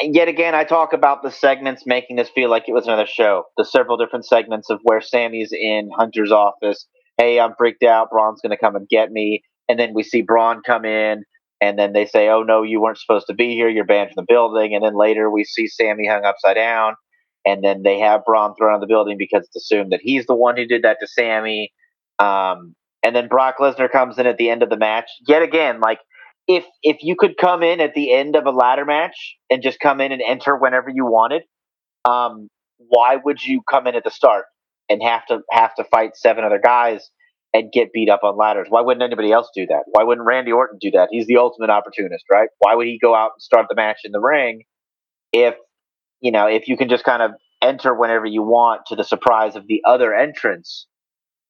and 0.00 0.12
yet 0.12 0.26
again, 0.26 0.56
I 0.56 0.64
talk 0.64 0.92
about 0.92 1.22
the 1.22 1.30
segments 1.30 1.84
making 1.86 2.16
this 2.16 2.30
feel 2.30 2.50
like 2.50 2.64
it 2.68 2.72
was 2.72 2.86
another 2.88 3.06
show. 3.06 3.44
The 3.56 3.64
several 3.64 3.96
different 3.96 4.26
segments 4.26 4.70
of 4.70 4.80
where 4.82 5.00
Sami's 5.00 5.52
in 5.52 5.88
Hunter's 5.96 6.32
office. 6.32 6.88
Hey, 7.18 7.38
I'm 7.38 7.54
freaked 7.56 7.84
out. 7.84 8.10
Braun's 8.10 8.40
going 8.40 8.50
to 8.50 8.56
come 8.56 8.76
and 8.76 8.88
get 8.88 9.10
me. 9.12 9.42
And 9.68 9.78
then 9.78 9.94
we 9.94 10.02
see 10.02 10.22
Braun 10.22 10.62
come 10.64 10.84
in, 10.84 11.24
and 11.60 11.78
then 11.78 11.92
they 11.92 12.06
say, 12.06 12.28
"Oh 12.28 12.42
no, 12.42 12.62
you 12.62 12.80
weren't 12.80 12.98
supposed 12.98 13.26
to 13.28 13.34
be 13.34 13.54
here. 13.54 13.68
You're 13.68 13.84
banned 13.86 14.10
from 14.10 14.24
the 14.26 14.32
building." 14.32 14.74
And 14.74 14.84
then 14.84 14.96
later 14.96 15.30
we 15.30 15.44
see 15.44 15.68
Sami 15.68 16.06
hung 16.06 16.24
upside 16.24 16.56
down, 16.56 16.94
and 17.46 17.64
then 17.64 17.82
they 17.82 17.98
have 18.00 18.24
Braun 18.26 18.54
thrown 18.56 18.72
out 18.72 18.76
of 18.76 18.80
the 18.82 18.86
building 18.86 19.16
because 19.18 19.44
it's 19.46 19.56
assumed 19.56 19.92
that 19.92 20.00
he's 20.02 20.26
the 20.26 20.34
one 20.34 20.56
who 20.56 20.66
did 20.66 20.82
that 20.82 20.98
to 21.00 21.06
Sami. 21.06 21.72
Um, 22.18 22.74
and 23.02 23.14
then 23.16 23.28
Brock 23.28 23.56
Lesnar 23.58 23.90
comes 23.90 24.18
in 24.18 24.26
at 24.26 24.36
the 24.36 24.50
end 24.50 24.62
of 24.62 24.70
the 24.70 24.76
match. 24.76 25.08
Yet 25.26 25.42
again, 25.42 25.80
like 25.80 26.00
if 26.46 26.64
if 26.82 26.98
you 27.00 27.16
could 27.18 27.36
come 27.38 27.62
in 27.62 27.80
at 27.80 27.94
the 27.94 28.12
end 28.12 28.36
of 28.36 28.44
a 28.46 28.50
ladder 28.50 28.84
match 28.84 29.36
and 29.50 29.62
just 29.62 29.80
come 29.80 30.00
in 30.00 30.12
and 30.12 30.20
enter 30.20 30.56
whenever 30.56 30.90
you 30.90 31.06
wanted, 31.06 31.42
um, 32.04 32.48
why 32.78 33.16
would 33.24 33.42
you 33.42 33.62
come 33.70 33.86
in 33.86 33.94
at 33.94 34.04
the 34.04 34.10
start 34.10 34.44
and 34.88 35.02
have 35.02 35.26
to 35.26 35.40
have 35.50 35.74
to 35.76 35.84
fight 35.84 36.16
seven 36.16 36.44
other 36.44 36.60
guys 36.62 37.10
and 37.52 37.70
get 37.72 37.92
beat 37.92 38.08
up 38.08 38.20
on 38.22 38.36
ladders? 38.36 38.66
Why 38.68 38.80
wouldn't 38.80 39.02
anybody 39.02 39.32
else 39.32 39.48
do 39.54 39.66
that? 39.66 39.84
Why 39.86 40.02
wouldn't 40.02 40.26
Randy 40.26 40.52
Orton 40.52 40.78
do 40.80 40.90
that? 40.92 41.08
He's 41.10 41.26
the 41.26 41.36
ultimate 41.36 41.70
opportunist, 41.70 42.24
right? 42.32 42.48
Why 42.58 42.74
would 42.74 42.86
he 42.86 42.98
go 43.00 43.14
out 43.14 43.32
and 43.36 43.42
start 43.42 43.66
the 43.68 43.76
match 43.76 44.00
in 44.04 44.12
the 44.12 44.20
ring 44.20 44.64
if 45.32 45.54
you 46.20 46.32
know 46.32 46.46
if 46.46 46.68
you 46.68 46.76
can 46.76 46.88
just 46.88 47.04
kind 47.04 47.22
of 47.22 47.32
enter 47.62 47.94
whenever 47.94 48.26
you 48.26 48.42
want 48.42 48.82
to 48.86 48.96
the 48.96 49.04
surprise 49.04 49.56
of 49.56 49.66
the 49.66 49.82
other 49.86 50.14
entrants 50.14 50.86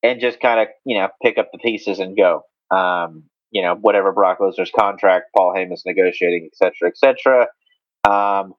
and 0.02 0.20
just 0.20 0.38
kind 0.40 0.60
of 0.60 0.68
you 0.84 0.98
know 0.98 1.08
pick 1.22 1.38
up 1.38 1.48
the 1.52 1.58
pieces 1.58 1.98
and 1.98 2.16
go. 2.16 2.42
Um, 2.70 3.24
you 3.50 3.62
know 3.62 3.76
whatever 3.76 4.12
Brock 4.12 4.38
Lesnar's 4.40 4.72
contract, 4.76 5.26
Paul 5.34 5.54
Heyman's 5.56 5.84
negotiating, 5.86 6.50
etc., 6.52 6.88
etc. 6.88 7.46
Um, 8.04 8.54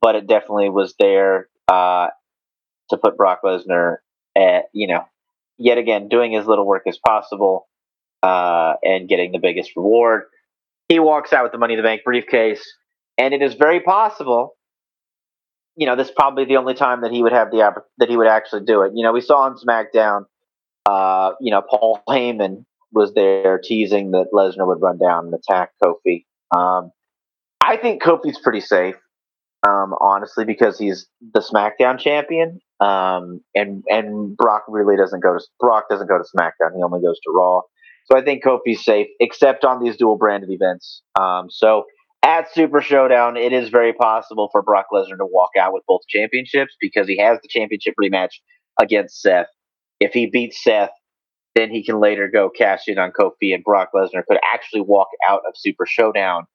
but 0.00 0.16
it 0.16 0.26
definitely 0.26 0.70
was 0.70 0.94
there 0.98 1.48
uh, 1.68 2.08
to 2.90 2.96
put 2.96 3.16
Brock 3.16 3.40
Lesnar 3.44 3.96
at 4.36 4.64
you 4.72 4.86
know 4.86 5.04
yet 5.58 5.78
again 5.78 6.08
doing 6.08 6.36
as 6.36 6.46
little 6.46 6.66
work 6.66 6.82
as 6.86 6.98
possible 6.98 7.66
uh, 8.22 8.74
and 8.82 9.08
getting 9.08 9.32
the 9.32 9.38
biggest 9.38 9.72
reward. 9.76 10.24
He 10.88 10.98
walks 10.98 11.32
out 11.32 11.42
with 11.42 11.52
the 11.52 11.58
Money 11.58 11.74
in 11.74 11.78
the 11.78 11.82
Bank 11.82 12.02
briefcase, 12.04 12.64
and 13.18 13.34
it 13.34 13.42
is 13.42 13.54
very 13.54 13.80
possible. 13.80 14.56
You 15.76 15.86
know, 15.86 15.96
this 15.96 16.08
is 16.08 16.14
probably 16.14 16.44
the 16.44 16.56
only 16.56 16.74
time 16.74 17.02
that 17.02 17.12
he 17.12 17.22
would 17.22 17.32
have 17.32 17.50
the 17.50 17.72
that 17.98 18.08
he 18.08 18.16
would 18.16 18.28
actually 18.28 18.64
do 18.64 18.82
it. 18.82 18.92
You 18.94 19.04
know, 19.04 19.12
we 19.12 19.20
saw 19.20 19.38
on 19.42 19.56
SmackDown, 19.56 20.24
uh, 20.86 21.32
you 21.40 21.50
know, 21.50 21.62
Paul 21.62 22.00
Heyman 22.08 22.64
was 22.92 23.12
there 23.14 23.58
teasing 23.58 24.12
that 24.12 24.28
Lesnar 24.32 24.66
would 24.66 24.80
run 24.80 24.98
down 24.98 25.26
and 25.26 25.34
attack 25.34 25.72
Kofi. 25.82 26.24
Um, 26.56 26.92
I 27.60 27.76
think 27.76 28.02
Kofi's 28.02 28.38
pretty 28.38 28.60
safe, 28.60 28.94
um, 29.66 29.94
honestly, 30.00 30.44
because 30.44 30.78
he's 30.78 31.06
the 31.32 31.40
SmackDown 31.40 31.98
champion, 31.98 32.60
um, 32.80 33.40
and 33.54 33.82
and 33.88 34.36
Brock 34.36 34.64
really 34.68 34.96
doesn't 34.96 35.20
go 35.20 35.34
to 35.34 35.44
Brock 35.60 35.84
doesn't 35.90 36.08
go 36.08 36.18
to 36.18 36.24
SmackDown. 36.24 36.74
He 36.76 36.82
only 36.82 37.00
goes 37.00 37.18
to 37.20 37.32
Raw. 37.32 37.62
So 38.10 38.16
I 38.16 38.22
think 38.22 38.44
Kofi's 38.44 38.84
safe, 38.84 39.08
except 39.18 39.64
on 39.64 39.82
these 39.82 39.96
dual 39.96 40.16
branded 40.16 40.50
events. 40.50 41.02
Um, 41.18 41.46
so 41.50 41.84
at 42.22 42.52
Super 42.52 42.80
Showdown, 42.80 43.36
it 43.36 43.52
is 43.52 43.68
very 43.68 43.92
possible 43.92 44.48
for 44.52 44.62
Brock 44.62 44.86
Lesnar 44.92 45.18
to 45.18 45.26
walk 45.26 45.50
out 45.58 45.72
with 45.72 45.82
both 45.88 46.02
championships 46.08 46.76
because 46.80 47.08
he 47.08 47.18
has 47.18 47.38
the 47.42 47.48
championship 47.48 47.94
rematch 48.00 48.34
against 48.80 49.20
Seth. 49.20 49.48
If 49.98 50.12
he 50.12 50.26
beats 50.26 50.62
Seth, 50.62 50.90
then 51.56 51.70
he 51.70 51.84
can 51.84 51.98
later 51.98 52.28
go 52.32 52.50
cash 52.50 52.82
in 52.86 52.98
on 52.98 53.12
Kofi, 53.12 53.54
and 53.54 53.64
Brock 53.64 53.90
Lesnar 53.94 54.24
could 54.28 54.38
actually 54.52 54.82
walk 54.82 55.08
out 55.28 55.40
of 55.48 55.54
Super 55.56 55.86
Showdown 55.86 56.46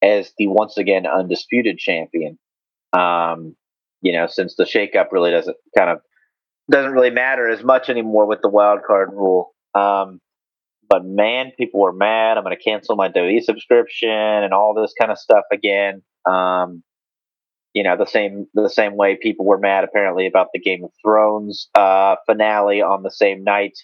as 0.00 0.32
the 0.38 0.46
once 0.46 0.76
again 0.76 1.06
undisputed 1.06 1.78
champion. 1.78 2.38
Um, 2.96 3.56
you 4.02 4.12
know, 4.12 4.26
since 4.26 4.56
the 4.56 4.64
shakeup 4.64 5.12
really 5.12 5.30
doesn't 5.30 5.56
kind 5.76 5.90
of 5.90 5.98
doesn't 6.70 6.92
really 6.92 7.10
matter 7.10 7.48
as 7.48 7.62
much 7.62 7.88
anymore 7.88 8.26
with 8.26 8.40
the 8.42 8.48
wild 8.48 8.80
card 8.86 9.10
rule. 9.12 9.54
Um, 9.74 10.20
but 10.88 11.04
man, 11.04 11.52
people 11.58 11.80
were 11.80 11.92
mad. 11.92 12.36
I'm 12.36 12.44
going 12.44 12.56
to 12.56 12.62
cancel 12.62 12.96
my 12.96 13.08
WWE 13.08 13.42
subscription 13.42 14.10
and 14.10 14.52
all 14.52 14.74
this 14.74 14.92
kind 14.98 15.10
of 15.10 15.18
stuff 15.18 15.44
again. 15.52 16.02
Um, 16.26 16.82
you 17.72 17.82
know, 17.82 17.96
the 17.96 18.06
same 18.06 18.46
the 18.54 18.68
same 18.68 18.96
way 18.96 19.16
people 19.20 19.44
were 19.44 19.58
mad 19.58 19.84
apparently 19.84 20.26
about 20.26 20.48
the 20.52 20.60
Game 20.60 20.84
of 20.84 20.90
Thrones 21.02 21.68
uh, 21.74 22.16
finale 22.26 22.82
on 22.82 23.02
the 23.02 23.10
same 23.10 23.42
night 23.42 23.76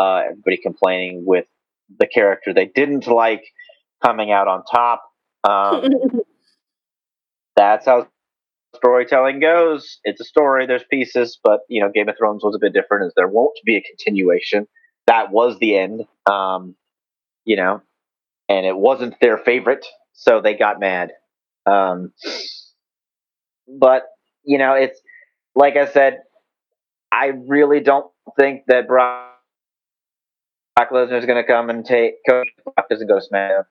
uh, 0.00 0.22
everybody 0.30 0.58
complaining 0.58 1.24
with 1.24 1.46
the 1.98 2.06
character 2.06 2.52
they 2.52 2.66
didn't 2.66 3.06
like 3.06 3.44
coming 4.04 4.30
out 4.30 4.48
on 4.48 4.64
top. 4.64 5.02
Um, 5.44 5.90
that's 7.56 7.86
how 7.86 8.08
storytelling 8.76 9.40
goes. 9.40 9.98
It's 10.04 10.20
a 10.20 10.24
story. 10.24 10.66
There's 10.66 10.84
pieces, 10.90 11.38
but 11.42 11.60
you 11.68 11.80
know, 11.80 11.90
Game 11.92 12.08
of 12.08 12.16
Thrones 12.18 12.42
was 12.44 12.54
a 12.54 12.58
bit 12.60 12.72
different, 12.72 13.06
as 13.06 13.12
there 13.16 13.28
won't 13.28 13.58
be 13.64 13.76
a 13.76 13.82
continuation. 13.82 14.66
That 15.06 15.30
was 15.30 15.58
the 15.58 15.76
end. 15.76 16.04
Um, 16.30 16.76
you 17.44 17.56
know, 17.56 17.82
and 18.48 18.66
it 18.66 18.76
wasn't 18.76 19.14
their 19.20 19.38
favorite, 19.38 19.86
so 20.12 20.40
they 20.40 20.54
got 20.54 20.80
mad. 20.80 21.12
Um, 21.66 22.12
but 23.68 24.02
you 24.44 24.58
know, 24.58 24.74
it's 24.74 25.00
like 25.54 25.76
I 25.76 25.86
said, 25.86 26.18
I 27.12 27.32
really 27.48 27.80
don't 27.80 28.06
think 28.38 28.62
that 28.68 28.86
Brock 28.86 29.32
Brock 30.76 30.90
Lesnar 30.90 31.18
is 31.18 31.24
going 31.24 31.42
to 31.42 31.46
come 31.46 31.70
and 31.70 31.84
take. 31.84 32.14
Coach 32.28 32.48
Brock 32.62 32.88
doesn't 32.90 33.06
go 33.08 33.18
to 33.18 33.24
SmackDown. 33.32 33.64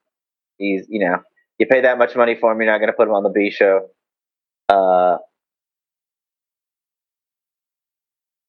He's, 0.58 0.86
you 0.90 1.00
know, 1.00 1.18
you 1.60 1.68
pay 1.68 1.82
that 1.82 1.98
much 1.98 2.16
money 2.16 2.36
for 2.40 2.52
him, 2.52 2.60
you're 2.60 2.72
not 2.72 2.80
going 2.80 2.90
to 2.90 2.94
put 2.94 3.08
him 3.08 3.14
on 3.14 3.24
the 3.24 3.30
B 3.30 3.52
show. 3.52 3.88
Uh, 4.70 5.18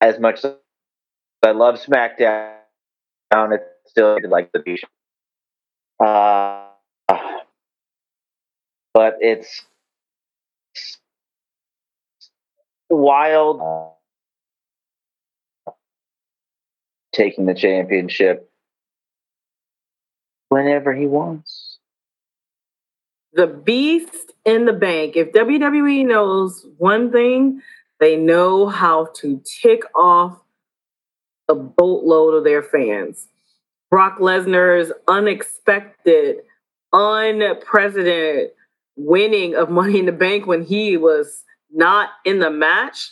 as 0.00 0.18
much 0.18 0.44
as 0.44 0.54
I 1.42 1.50
love 1.50 1.76
SmackDown, 1.76 2.54
it's 3.32 3.64
still 3.90 4.18
like 4.28 4.52
the 4.52 4.60
B 4.60 4.76
show. 4.76 6.04
Uh, 6.04 6.68
but 8.94 9.16
it's 9.20 9.62
wild 12.90 13.60
taking 17.12 17.46
the 17.46 17.54
championship 17.54 18.50
whenever 20.48 20.94
he 20.94 21.06
wants. 21.06 21.65
The 23.36 23.46
beast 23.46 24.32
in 24.44 24.64
the 24.64 24.72
bank. 24.72 25.14
If 25.14 25.32
WWE 25.32 26.06
knows 26.06 26.66
one 26.78 27.12
thing, 27.12 27.60
they 28.00 28.16
know 28.16 28.66
how 28.66 29.08
to 29.16 29.42
tick 29.62 29.82
off 29.94 30.38
a 31.48 31.54
boatload 31.54 32.34
of 32.34 32.44
their 32.44 32.62
fans. 32.62 33.28
Brock 33.90 34.18
Lesnar's 34.18 34.90
unexpected, 35.06 36.38
unprecedented 36.92 38.50
winning 38.96 39.54
of 39.54 39.70
Money 39.70 39.98
in 39.98 40.06
the 40.06 40.12
Bank 40.12 40.46
when 40.46 40.64
he 40.64 40.96
was 40.96 41.44
not 41.70 42.10
in 42.24 42.38
the 42.40 42.50
match 42.50 43.10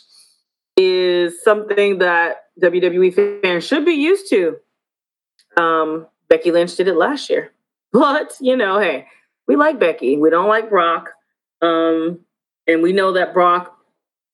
is 0.75 1.41
something 1.43 1.99
that 1.99 2.45
WWE 2.61 3.41
fans 3.41 3.65
should 3.65 3.85
be 3.85 3.93
used 3.93 4.29
to. 4.29 4.57
Um, 5.55 6.07
Becky 6.27 6.51
Lynch 6.51 6.75
did 6.75 6.87
it 6.87 6.95
last 6.95 7.29
year. 7.29 7.51
But, 7.93 8.33
you 8.41 8.57
know, 8.57 8.77
hey, 8.77 9.07
we 9.47 9.55
like 9.55 9.79
Becky. 9.79 10.17
We 10.17 10.29
don't 10.29 10.49
like 10.49 10.69
Brock. 10.69 11.11
Um, 11.61 12.19
and 12.67 12.81
we 12.81 12.93
know 12.93 13.11
that 13.13 13.33
Brock, 13.33 13.77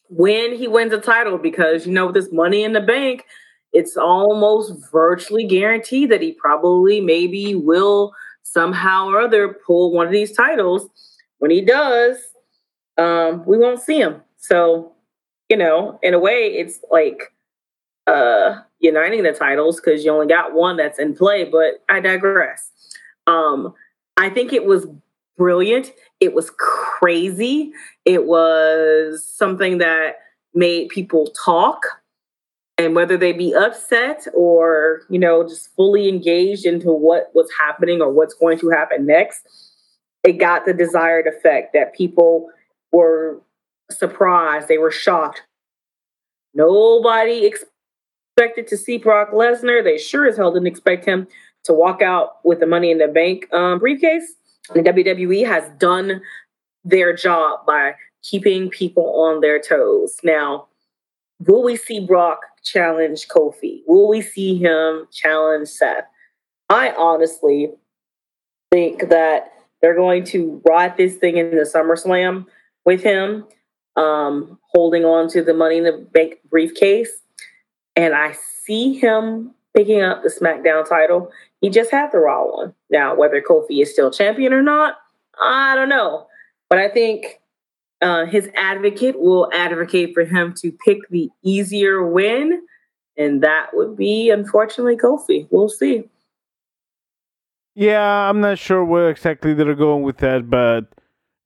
when 0.09 0.55
he 0.55 0.67
wins 0.67 0.93
a 0.93 0.99
title, 0.99 1.37
because 1.37 1.85
you 1.85 1.93
know, 1.93 2.07
with 2.07 2.15
this 2.15 2.31
money 2.31 2.63
in 2.63 2.73
the 2.73 2.81
bank, 2.81 3.25
it's 3.73 3.95
almost 3.95 4.91
virtually 4.91 5.45
guaranteed 5.45 6.11
that 6.11 6.21
he 6.21 6.33
probably 6.33 6.99
maybe 6.99 7.55
will 7.55 8.13
somehow 8.43 9.07
or 9.07 9.21
other 9.21 9.55
pull 9.65 9.93
one 9.93 10.05
of 10.05 10.11
these 10.11 10.35
titles. 10.35 10.89
When 11.39 11.51
he 11.51 11.61
does, 11.61 12.17
um, 12.97 13.45
we 13.45 13.57
won't 13.57 13.81
see 13.81 13.99
him. 13.99 14.21
So, 14.37 14.91
you 15.49 15.57
know, 15.57 15.99
in 16.03 16.13
a 16.13 16.19
way, 16.19 16.53
it's 16.57 16.79
like 16.91 17.33
uh 18.07 18.59
uniting 18.79 19.21
the 19.23 19.31
titles 19.31 19.79
because 19.79 20.03
you 20.03 20.11
only 20.11 20.27
got 20.27 20.53
one 20.53 20.75
that's 20.75 20.99
in 20.99 21.15
play, 21.15 21.45
but 21.45 21.83
I 21.87 21.99
digress. 21.99 22.71
Um, 23.27 23.73
I 24.21 24.29
think 24.29 24.53
it 24.53 24.65
was 24.65 24.85
brilliant. 25.35 25.91
It 26.19 26.35
was 26.35 26.51
crazy. 26.51 27.73
It 28.05 28.27
was 28.27 29.25
something 29.25 29.79
that 29.79 30.17
made 30.53 30.89
people 30.89 31.33
talk. 31.43 31.81
And 32.77 32.95
whether 32.95 33.17
they 33.17 33.31
be 33.31 33.55
upset 33.55 34.27
or, 34.35 35.01
you 35.09 35.17
know, 35.17 35.41
just 35.41 35.73
fully 35.75 36.07
engaged 36.07 36.67
into 36.67 36.91
what 36.91 37.31
was 37.33 37.49
happening 37.59 37.99
or 37.99 38.11
what's 38.11 38.35
going 38.35 38.59
to 38.59 38.69
happen 38.69 39.07
next, 39.07 39.41
it 40.23 40.33
got 40.33 40.65
the 40.65 40.73
desired 40.73 41.25
effect 41.25 41.73
that 41.73 41.95
people 41.95 42.49
were 42.91 43.41
surprised, 43.89 44.67
they 44.67 44.77
were 44.77 44.91
shocked. 44.91 45.41
Nobody 46.53 47.47
expected 47.47 48.67
to 48.67 48.77
see 48.77 48.99
Brock 48.99 49.31
Lesnar. 49.31 49.83
They 49.83 49.97
sure 49.97 50.27
as 50.27 50.37
hell 50.37 50.53
didn't 50.53 50.67
expect 50.67 51.05
him 51.05 51.27
to 51.63 51.73
walk 51.73 52.01
out 52.01 52.43
with 52.43 52.59
the 52.59 52.65
money 52.65 52.91
in 52.91 52.97
the 52.97 53.07
bank 53.07 53.51
um, 53.53 53.79
briefcase. 53.79 54.33
The 54.73 54.81
WWE 54.81 55.45
has 55.45 55.69
done 55.77 56.21
their 56.83 57.15
job 57.15 57.65
by 57.65 57.95
keeping 58.23 58.69
people 58.69 59.21
on 59.21 59.41
their 59.41 59.59
toes. 59.59 60.17
Now, 60.23 60.67
will 61.45 61.63
we 61.63 61.75
see 61.75 61.99
Brock 61.99 62.39
challenge 62.63 63.27
Kofi? 63.27 63.81
Will 63.87 64.07
we 64.07 64.21
see 64.21 64.57
him 64.57 65.07
challenge 65.11 65.67
Seth? 65.67 66.05
I 66.69 66.93
honestly 66.97 67.71
think 68.71 69.09
that 69.09 69.51
they're 69.81 69.95
going 69.95 70.23
to 70.25 70.61
ride 70.67 70.95
this 70.95 71.15
thing 71.15 71.37
in 71.37 71.51
the 71.51 71.63
SummerSlam 71.63 72.45
with 72.85 73.03
him, 73.03 73.45
um, 73.95 74.59
holding 74.71 75.03
on 75.03 75.27
to 75.29 75.43
the 75.43 75.53
money 75.53 75.77
in 75.77 75.83
the 75.83 76.07
bank 76.13 76.35
briefcase. 76.49 77.11
And 77.95 78.13
I 78.13 78.35
see 78.63 78.93
him 78.93 79.53
picking 79.75 80.01
up 80.01 80.23
the 80.23 80.29
SmackDown 80.29 80.87
title. 80.87 81.31
He 81.61 81.69
just 81.69 81.91
had 81.91 82.11
the 82.11 82.17
Raw 82.17 82.45
one. 82.45 82.73
Now, 82.89 83.15
whether 83.15 83.41
Kofi 83.41 83.81
is 83.81 83.93
still 83.93 84.11
champion 84.11 84.51
or 84.51 84.63
not, 84.63 84.95
I 85.41 85.75
don't 85.75 85.89
know. 85.89 86.27
But 86.69 86.79
I 86.79 86.89
think 86.89 87.39
uh, 88.01 88.25
his 88.25 88.49
advocate 88.55 89.19
will 89.19 89.49
advocate 89.53 90.13
for 90.13 90.25
him 90.25 90.53
to 90.57 90.71
pick 90.85 90.97
the 91.09 91.29
easier 91.43 92.05
win. 92.05 92.61
And 93.15 93.43
that 93.43 93.67
would 93.73 93.95
be, 93.95 94.31
unfortunately, 94.31 94.97
Kofi. 94.97 95.47
We'll 95.51 95.69
see. 95.69 96.09
Yeah, 97.75 98.29
I'm 98.29 98.41
not 98.41 98.57
sure 98.57 98.83
where 98.83 99.09
exactly 99.09 99.53
they're 99.53 99.75
going 99.75 100.03
with 100.03 100.17
that, 100.17 100.49
but 100.49 100.87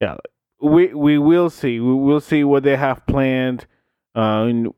yeah, 0.00 0.16
we 0.60 0.92
we 0.92 1.18
will 1.18 1.50
see. 1.50 1.78
We 1.78 1.94
will 1.94 2.20
see 2.20 2.42
what 2.42 2.64
they 2.64 2.76
have 2.76 3.06
planned, 3.06 3.66
uh, 4.16 4.46
and 4.48 4.72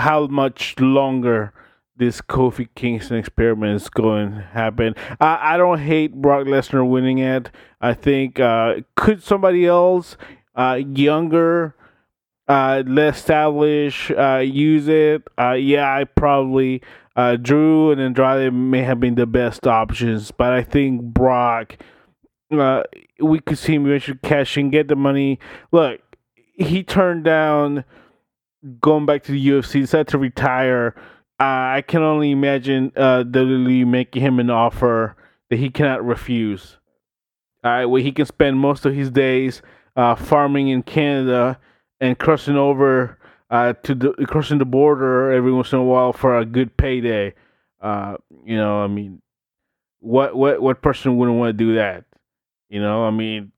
how 0.00 0.28
much 0.28 0.80
longer 0.80 1.52
this 1.98 2.20
Kofi 2.20 2.68
Kingston 2.74 3.16
experiment 3.16 3.82
is 3.82 3.88
going 3.88 4.32
to 4.32 4.40
happen. 4.40 4.94
I, 5.20 5.54
I 5.54 5.56
don't 5.56 5.80
hate 5.80 6.14
Brock 6.14 6.46
Lesnar 6.46 6.88
winning 6.88 7.18
it. 7.18 7.50
I 7.80 7.94
think 7.94 8.40
uh, 8.40 8.76
could 8.96 9.22
somebody 9.22 9.66
else, 9.66 10.16
uh, 10.54 10.80
younger, 10.94 11.74
uh, 12.48 12.82
less 12.86 13.18
established, 13.18 14.10
uh, 14.12 14.38
use 14.38 14.88
it. 14.88 15.22
Uh, 15.38 15.52
yeah, 15.52 15.92
I 15.92 16.04
probably 16.04 16.82
uh, 17.16 17.36
Drew 17.36 17.90
and 17.90 18.00
Andrade 18.00 18.52
may 18.52 18.82
have 18.82 19.00
been 19.00 19.16
the 19.16 19.26
best 19.26 19.66
options, 19.66 20.30
but 20.30 20.52
I 20.52 20.62
think 20.62 21.02
Brock. 21.02 21.76
we 22.50 23.40
could 23.40 23.58
see 23.58 23.74
him 23.74 23.86
eventually 23.86 24.18
cash 24.22 24.56
in, 24.56 24.70
get 24.70 24.88
the 24.88 24.96
money. 24.96 25.38
Look, 25.72 26.00
he 26.54 26.82
turned 26.82 27.24
down 27.24 27.84
going 28.80 29.06
back 29.06 29.22
to 29.24 29.32
the 29.32 29.48
UFC, 29.48 29.80
decided 29.80 30.08
to 30.08 30.18
retire 30.18 30.94
I 31.38 31.82
can 31.86 32.02
only 32.02 32.30
imagine 32.32 32.92
uh, 32.96 33.22
WWE 33.24 33.86
making 33.86 34.22
him 34.22 34.40
an 34.40 34.50
offer 34.50 35.16
that 35.50 35.58
he 35.58 35.70
cannot 35.70 36.04
refuse. 36.04 36.78
All 37.62 37.70
right, 37.70 37.86
where 37.86 38.02
he 38.02 38.12
can 38.12 38.26
spend 38.26 38.58
most 38.58 38.84
of 38.86 38.94
his 38.94 39.10
days 39.10 39.62
uh, 39.96 40.14
farming 40.14 40.68
in 40.68 40.82
Canada 40.82 41.58
and 42.00 42.18
crossing 42.18 42.56
over 42.56 43.18
uh, 43.50 43.72
to 43.84 43.94
the 43.94 44.12
crossing 44.26 44.58
the 44.58 44.64
border 44.64 45.32
every 45.32 45.52
once 45.52 45.72
in 45.72 45.78
a 45.78 45.84
while 45.84 46.12
for 46.12 46.38
a 46.38 46.44
good 46.44 46.76
payday. 46.76 47.34
Uh, 47.80 48.16
you 48.44 48.56
know, 48.56 48.82
I 48.82 48.86
mean, 48.88 49.22
what 50.00 50.36
what 50.36 50.60
what 50.60 50.82
person 50.82 51.16
wouldn't 51.16 51.38
want 51.38 51.56
to 51.56 51.64
do 51.64 51.74
that? 51.76 52.04
You 52.68 52.80
know, 52.80 53.04
I 53.04 53.10
mean, 53.10 53.52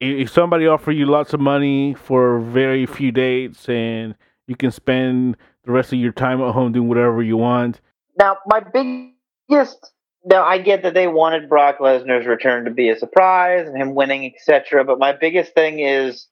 if 0.00 0.30
somebody 0.30 0.66
offer 0.66 0.90
you 0.90 1.06
lots 1.06 1.32
of 1.32 1.40
money 1.40 1.94
for 1.94 2.40
very 2.40 2.86
few 2.86 3.12
dates 3.12 3.68
and 3.68 4.14
you 4.46 4.56
can 4.56 4.72
spend 4.72 5.36
the 5.64 5.72
rest 5.72 5.92
of 5.92 5.98
your 5.98 6.12
time 6.12 6.40
at 6.40 6.52
home 6.52 6.72
doing 6.72 6.88
whatever 6.88 7.22
you 7.22 7.36
want. 7.36 7.80
Now, 8.18 8.38
my 8.46 8.60
biggest 8.60 9.92
now 10.24 10.44
I 10.44 10.58
get 10.58 10.82
that 10.82 10.94
they 10.94 11.08
wanted 11.08 11.48
Brock 11.48 11.78
Lesnar's 11.80 12.26
return 12.26 12.64
to 12.64 12.70
be 12.70 12.88
a 12.90 12.98
surprise 12.98 13.66
and 13.66 13.76
him 13.76 13.94
winning, 13.94 14.32
etc. 14.32 14.84
But 14.84 14.98
my 14.98 15.12
biggest 15.12 15.54
thing 15.54 15.80
is 15.80 16.28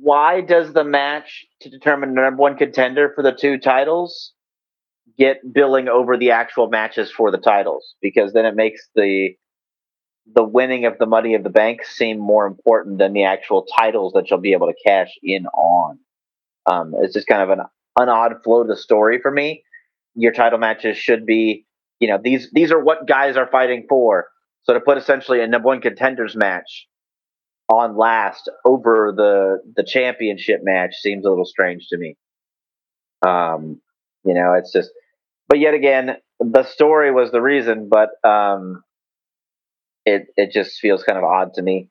why 0.00 0.40
does 0.40 0.72
the 0.72 0.84
match 0.84 1.46
to 1.60 1.70
determine 1.70 2.14
the 2.14 2.22
number 2.22 2.40
one 2.40 2.56
contender 2.56 3.12
for 3.14 3.22
the 3.22 3.32
two 3.32 3.58
titles 3.58 4.32
get 5.18 5.52
billing 5.52 5.88
over 5.88 6.16
the 6.16 6.30
actual 6.30 6.68
matches 6.68 7.12
for 7.12 7.30
the 7.30 7.38
titles? 7.38 7.94
Because 8.00 8.32
then 8.32 8.46
it 8.46 8.56
makes 8.56 8.88
the 8.94 9.30
the 10.32 10.44
winning 10.44 10.84
of 10.84 10.98
the 10.98 11.06
money 11.06 11.34
of 11.34 11.42
the 11.42 11.50
bank 11.50 11.84
seem 11.84 12.18
more 12.18 12.46
important 12.46 12.98
than 12.98 13.12
the 13.12 13.24
actual 13.24 13.66
titles 13.78 14.12
that 14.12 14.30
you'll 14.30 14.38
be 14.38 14.52
able 14.52 14.68
to 14.68 14.74
cash 14.86 15.10
in 15.22 15.46
on. 15.46 15.98
Um, 16.66 16.94
it's 17.00 17.14
just 17.14 17.26
kind 17.26 17.42
of 17.42 17.50
an, 17.50 17.64
an 17.98 18.08
odd 18.08 18.42
flow 18.44 18.62
to 18.62 18.68
the 18.68 18.76
story 18.76 19.20
for 19.20 19.30
me. 19.30 19.64
Your 20.14 20.32
title 20.32 20.58
matches 20.58 20.96
should 20.96 21.24
be, 21.26 21.66
you 22.00 22.08
know, 22.08 22.18
these 22.22 22.50
these 22.52 22.72
are 22.72 22.82
what 22.82 23.06
guys 23.06 23.36
are 23.36 23.46
fighting 23.46 23.86
for. 23.88 24.26
So 24.64 24.74
to 24.74 24.80
put 24.80 24.98
essentially 24.98 25.40
a 25.40 25.46
number 25.46 25.66
one 25.66 25.80
contenders 25.80 26.36
match 26.36 26.86
on 27.68 27.96
last 27.96 28.50
over 28.64 29.12
the 29.16 29.62
the 29.76 29.84
championship 29.84 30.60
match 30.62 30.96
seems 30.96 31.24
a 31.24 31.30
little 31.30 31.44
strange 31.44 31.88
to 31.88 31.96
me. 31.96 32.16
Um, 33.26 33.80
you 34.24 34.34
know, 34.34 34.54
it's 34.54 34.72
just, 34.72 34.90
but 35.48 35.58
yet 35.58 35.74
again, 35.74 36.16
the 36.40 36.64
story 36.64 37.12
was 37.12 37.30
the 37.30 37.40
reason, 37.40 37.88
but 37.88 38.10
um, 38.28 38.82
it 40.04 40.26
it 40.36 40.52
just 40.52 40.80
feels 40.80 41.02
kind 41.02 41.18
of 41.18 41.24
odd 41.24 41.54
to 41.54 41.62
me 41.62 41.88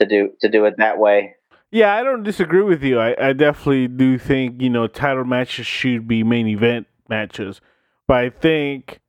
to 0.00 0.06
do 0.06 0.30
to 0.40 0.48
do 0.48 0.64
it 0.66 0.74
that 0.78 0.98
way. 0.98 1.34
Yeah, 1.74 1.94
I 1.94 2.02
don't 2.02 2.22
disagree 2.22 2.60
with 2.60 2.82
you. 2.82 3.00
I, 3.00 3.16
I 3.18 3.32
definitely 3.32 3.88
do 3.88 4.18
think, 4.18 4.60
you 4.60 4.68
know, 4.68 4.86
title 4.86 5.24
matches 5.24 5.66
should 5.66 6.06
be 6.06 6.22
main 6.22 6.46
event 6.46 6.86
matches. 7.08 7.62
But 8.06 8.18
I 8.18 8.28
think, 8.28 9.00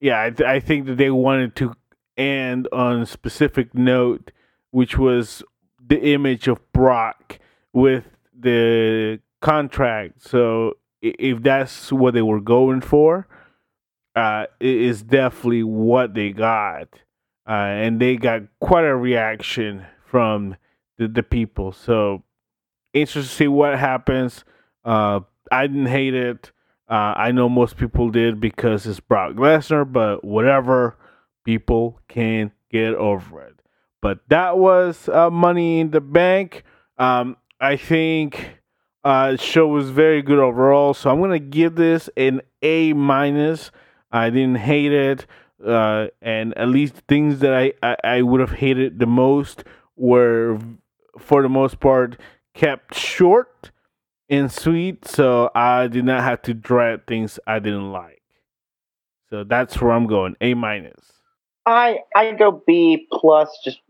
yeah, 0.00 0.24
I, 0.24 0.30
th- 0.30 0.46
I 0.46 0.58
think 0.58 0.86
that 0.86 0.96
they 0.96 1.10
wanted 1.10 1.54
to 1.56 1.74
end 2.16 2.66
on 2.72 3.02
a 3.02 3.06
specific 3.06 3.72
note, 3.72 4.32
which 4.72 4.98
was 4.98 5.44
the 5.86 6.00
image 6.00 6.48
of 6.48 6.60
Brock 6.72 7.38
with 7.72 8.06
the 8.36 9.20
contract. 9.40 10.20
So 10.28 10.74
if 11.00 11.40
that's 11.44 11.92
what 11.92 12.14
they 12.14 12.22
were 12.22 12.40
going 12.40 12.80
for, 12.80 13.28
uh, 14.16 14.46
it 14.58 14.76
is 14.76 15.04
definitely 15.04 15.62
what 15.62 16.14
they 16.14 16.30
got. 16.30 16.88
Uh, 17.48 17.52
and 17.52 18.00
they 18.00 18.16
got 18.16 18.42
quite 18.60 18.84
a 18.84 18.96
reaction 18.96 19.86
from 20.04 20.56
the, 20.98 21.08
the 21.08 21.22
people. 21.22 21.72
So 21.72 22.22
interested 22.92 23.30
to 23.30 23.34
see 23.34 23.48
what 23.48 23.78
happens. 23.78 24.44
Uh, 24.84 25.20
I 25.50 25.66
didn't 25.66 25.86
hate 25.86 26.14
it. 26.14 26.52
Uh, 26.88 27.14
I 27.16 27.32
know 27.32 27.48
most 27.48 27.76
people 27.76 28.10
did 28.10 28.40
because 28.40 28.86
it's 28.86 29.00
Brock 29.00 29.34
Lesnar, 29.34 29.90
but 29.90 30.24
whatever, 30.24 30.96
people 31.44 32.00
can 32.08 32.52
get 32.70 32.94
over 32.94 33.42
it. 33.42 33.60
But 34.00 34.20
that 34.28 34.58
was 34.58 35.08
uh, 35.08 35.30
Money 35.30 35.80
in 35.80 35.90
the 35.90 36.00
Bank. 36.00 36.64
Um, 36.96 37.36
I 37.60 37.76
think 37.76 38.58
uh, 39.04 39.32
the 39.32 39.38
show 39.38 39.66
was 39.66 39.90
very 39.90 40.22
good 40.22 40.38
overall, 40.38 40.94
so 40.94 41.10
I'm 41.10 41.20
gonna 41.20 41.38
give 41.38 41.74
this 41.74 42.08
an 42.16 42.40
A 42.62 42.92
minus. 42.92 43.70
I 44.10 44.30
didn't 44.30 44.56
hate 44.56 44.92
it, 44.92 45.26
uh, 45.64 46.06
and 46.22 46.56
at 46.56 46.68
least 46.68 46.94
things 47.08 47.40
that 47.40 47.52
I, 47.52 47.72
I, 47.82 47.96
I 48.04 48.22
would 48.22 48.40
have 48.40 48.52
hated 48.52 48.98
the 48.98 49.06
most 49.06 49.64
were 49.96 50.58
for 51.18 51.42
the 51.42 51.48
most 51.48 51.80
part, 51.80 52.18
kept 52.54 52.94
short 52.94 53.70
and 54.28 54.50
sweet, 54.50 55.06
so 55.06 55.50
I 55.54 55.86
did 55.86 56.04
not 56.04 56.22
have 56.22 56.42
to 56.42 56.54
dread 56.54 57.06
things 57.06 57.38
I 57.46 57.58
didn't 57.58 57.92
like. 57.92 58.22
So 59.30 59.44
that's 59.44 59.80
where 59.80 59.92
I'm 59.92 60.06
going. 60.06 60.36
A 60.40 60.54
minus. 60.54 61.12
I 61.66 61.98
I 62.16 62.32
go 62.32 62.62
B 62.66 63.06
plus. 63.12 63.50
Just 63.64 63.80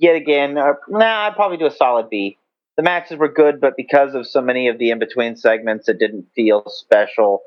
yet 0.00 0.14
again, 0.14 0.56
or, 0.56 0.78
nah, 0.88 1.26
I'd 1.26 1.34
probably 1.34 1.56
do 1.56 1.66
a 1.66 1.70
solid 1.70 2.08
B. 2.08 2.38
The 2.76 2.84
matches 2.84 3.18
were 3.18 3.32
good, 3.32 3.60
but 3.60 3.74
because 3.76 4.14
of 4.14 4.28
so 4.28 4.40
many 4.40 4.68
of 4.68 4.78
the 4.78 4.90
in 4.90 5.00
between 5.00 5.34
segments, 5.34 5.88
it 5.88 5.98
didn't 5.98 6.28
feel 6.36 6.62
special, 6.68 7.42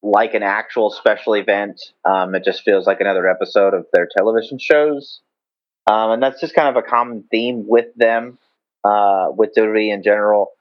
like 0.00 0.34
an 0.34 0.44
actual 0.44 0.90
special 0.90 1.34
event. 1.34 1.80
Um, 2.04 2.36
it 2.36 2.44
just 2.44 2.62
feels 2.62 2.86
like 2.86 3.00
another 3.00 3.28
episode 3.28 3.74
of 3.74 3.86
their 3.92 4.06
television 4.16 4.58
shows, 4.60 5.20
um, 5.86 6.12
and 6.12 6.22
that's 6.22 6.40
just 6.40 6.54
kind 6.54 6.68
of 6.68 6.76
a 6.76 6.86
common 6.86 7.24
theme 7.30 7.66
with 7.66 7.94
them, 7.96 8.38
uh, 8.84 9.26
with 9.30 9.54
WWE 9.56 9.92
in 9.92 10.02
general, 10.02 10.52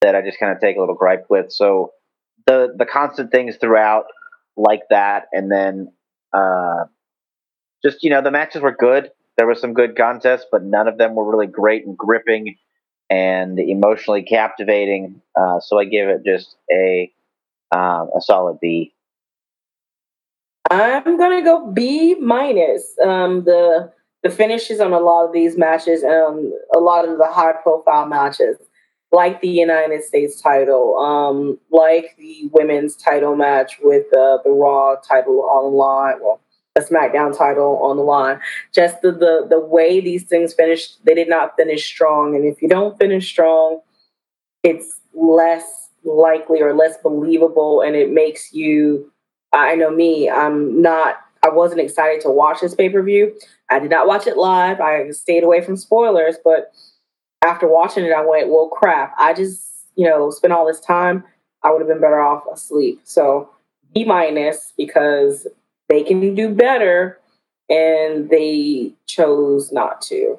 that 0.00 0.14
I 0.14 0.22
just 0.22 0.38
kind 0.38 0.52
of 0.52 0.60
take 0.60 0.76
a 0.76 0.80
little 0.80 0.94
gripe 0.94 1.26
with. 1.28 1.52
So 1.52 1.92
the 2.46 2.74
the 2.76 2.86
constant 2.86 3.30
things 3.30 3.56
throughout, 3.56 4.06
like 4.56 4.82
that, 4.90 5.28
and 5.32 5.50
then 5.50 5.92
uh, 6.32 6.84
just 7.84 8.02
you 8.02 8.10
know 8.10 8.22
the 8.22 8.30
matches 8.30 8.62
were 8.62 8.74
good. 8.74 9.10
There 9.36 9.46
was 9.46 9.60
some 9.60 9.74
good 9.74 9.96
contests, 9.96 10.46
but 10.50 10.62
none 10.62 10.88
of 10.88 10.98
them 10.98 11.14
were 11.14 11.30
really 11.30 11.46
great 11.46 11.86
and 11.86 11.96
gripping 11.96 12.56
and 13.08 13.58
emotionally 13.58 14.22
captivating. 14.22 15.20
Uh, 15.38 15.60
so 15.60 15.78
I 15.78 15.84
give 15.84 16.08
it 16.08 16.24
just 16.24 16.56
a 16.70 17.12
um, 17.74 18.10
a 18.16 18.20
solid 18.20 18.58
B. 18.60 18.94
I'm 20.70 21.18
gonna 21.18 21.42
go 21.42 21.70
B 21.70 22.14
minus. 22.14 22.94
Um, 23.04 23.44
the 23.44 23.92
the 24.22 24.30
finishes 24.30 24.80
on 24.80 24.92
a 24.92 25.00
lot 25.00 25.26
of 25.26 25.32
these 25.32 25.56
matches, 25.58 26.04
um, 26.04 26.52
a 26.74 26.78
lot 26.78 27.08
of 27.08 27.18
the 27.18 27.26
high 27.26 27.52
profile 27.52 28.06
matches, 28.06 28.56
like 29.10 29.40
the 29.40 29.48
United 29.48 30.02
States 30.02 30.40
title, 30.40 30.96
um, 30.98 31.58
like 31.70 32.14
the 32.18 32.48
women's 32.52 32.96
title 32.96 33.36
match 33.36 33.78
with 33.82 34.06
uh, 34.16 34.38
the 34.44 34.50
Raw 34.50 34.96
title 34.96 35.42
on 35.42 35.64
the 35.70 35.76
line. 35.76 36.14
Well, 36.20 36.40
the 36.74 36.80
SmackDown 36.80 37.36
title 37.36 37.78
on 37.82 37.96
the 37.96 38.02
line. 38.02 38.40
Just 38.72 39.02
the, 39.02 39.12
the 39.12 39.46
the 39.48 39.60
way 39.60 40.00
these 40.00 40.24
things 40.24 40.54
finished, 40.54 41.04
they 41.04 41.14
did 41.14 41.28
not 41.28 41.56
finish 41.56 41.84
strong. 41.84 42.34
And 42.34 42.44
if 42.44 42.62
you 42.62 42.68
don't 42.68 42.98
finish 42.98 43.28
strong, 43.28 43.80
it's 44.62 45.00
less 45.14 45.90
likely 46.04 46.62
or 46.62 46.74
less 46.74 46.96
believable, 47.02 47.82
and 47.82 47.94
it 47.96 48.10
makes 48.10 48.52
you. 48.52 49.12
I 49.52 49.74
know 49.74 49.90
me. 49.90 50.30
I'm 50.30 50.80
not. 50.80 51.16
I 51.42 51.50
wasn't 51.50 51.80
excited 51.80 52.20
to 52.22 52.30
watch 52.30 52.60
this 52.60 52.74
pay 52.74 52.88
per 52.88 53.02
view. 53.02 53.34
I 53.68 53.78
did 53.78 53.90
not 53.90 54.06
watch 54.06 54.26
it 54.26 54.36
live. 54.36 54.80
I 54.80 55.10
stayed 55.10 55.42
away 55.42 55.60
from 55.60 55.76
spoilers, 55.76 56.36
but 56.44 56.72
after 57.44 57.66
watching 57.66 58.04
it, 58.04 58.12
I 58.12 58.24
went, 58.24 58.48
"Well, 58.48 58.68
crap! 58.68 59.14
I 59.18 59.32
just 59.32 59.68
you 59.96 60.08
know 60.08 60.30
spent 60.30 60.52
all 60.52 60.66
this 60.66 60.80
time. 60.80 61.24
I 61.62 61.70
would 61.70 61.80
have 61.80 61.88
been 61.88 62.00
better 62.00 62.20
off 62.20 62.44
asleep." 62.52 63.00
So 63.04 63.50
B 63.92 64.04
minus 64.04 64.72
because 64.76 65.46
they 65.88 66.02
can 66.04 66.34
do 66.34 66.48
better, 66.48 67.18
and 67.68 68.30
they 68.30 68.92
chose 69.06 69.72
not 69.72 70.00
to. 70.02 70.38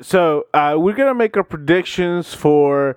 So 0.00 0.46
uh, 0.54 0.76
we're 0.78 0.94
gonna 0.94 1.14
make 1.14 1.36
our 1.36 1.44
predictions 1.44 2.34
for 2.34 2.96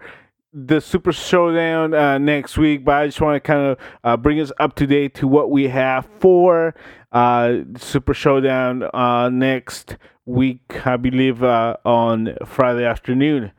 the 0.54 0.82
Super 0.82 1.12
Showdown 1.12 1.94
uh, 1.94 2.18
next 2.18 2.58
week, 2.58 2.84
but 2.84 2.96
I 2.96 3.06
just 3.08 3.22
want 3.22 3.36
to 3.36 3.40
kind 3.40 3.62
of 3.62 3.78
uh, 4.04 4.18
bring 4.18 4.40
us 4.40 4.52
up 4.60 4.76
to 4.76 4.88
date 4.88 5.16
to 5.16 5.28
what 5.28 5.50
we 5.50 5.70
have 5.70 6.08
for 6.20 6.76
uh, 7.12 7.60
Super 7.78 8.14
Showdown 8.14 8.84
uh, 8.94 9.30
next 9.30 9.98
week. 10.26 10.86
I 10.86 10.98
believe 10.98 11.44
uh, 11.44 11.78
on 11.86 12.36
Friday 12.46 12.86
afternoon. 12.86 13.52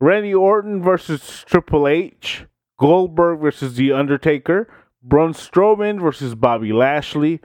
Randy 0.00 0.34
Orton 0.34 0.82
versus 0.82 1.44
Triple 1.46 1.86
H, 1.86 2.46
Goldberg 2.78 3.40
versus 3.40 3.74
The 3.76 3.92
Undertaker, 3.92 4.66
Braun 5.02 5.34
Strowman 5.34 6.00
versus 6.00 6.34
Bobby 6.34 6.72
Lashley, 6.72 7.40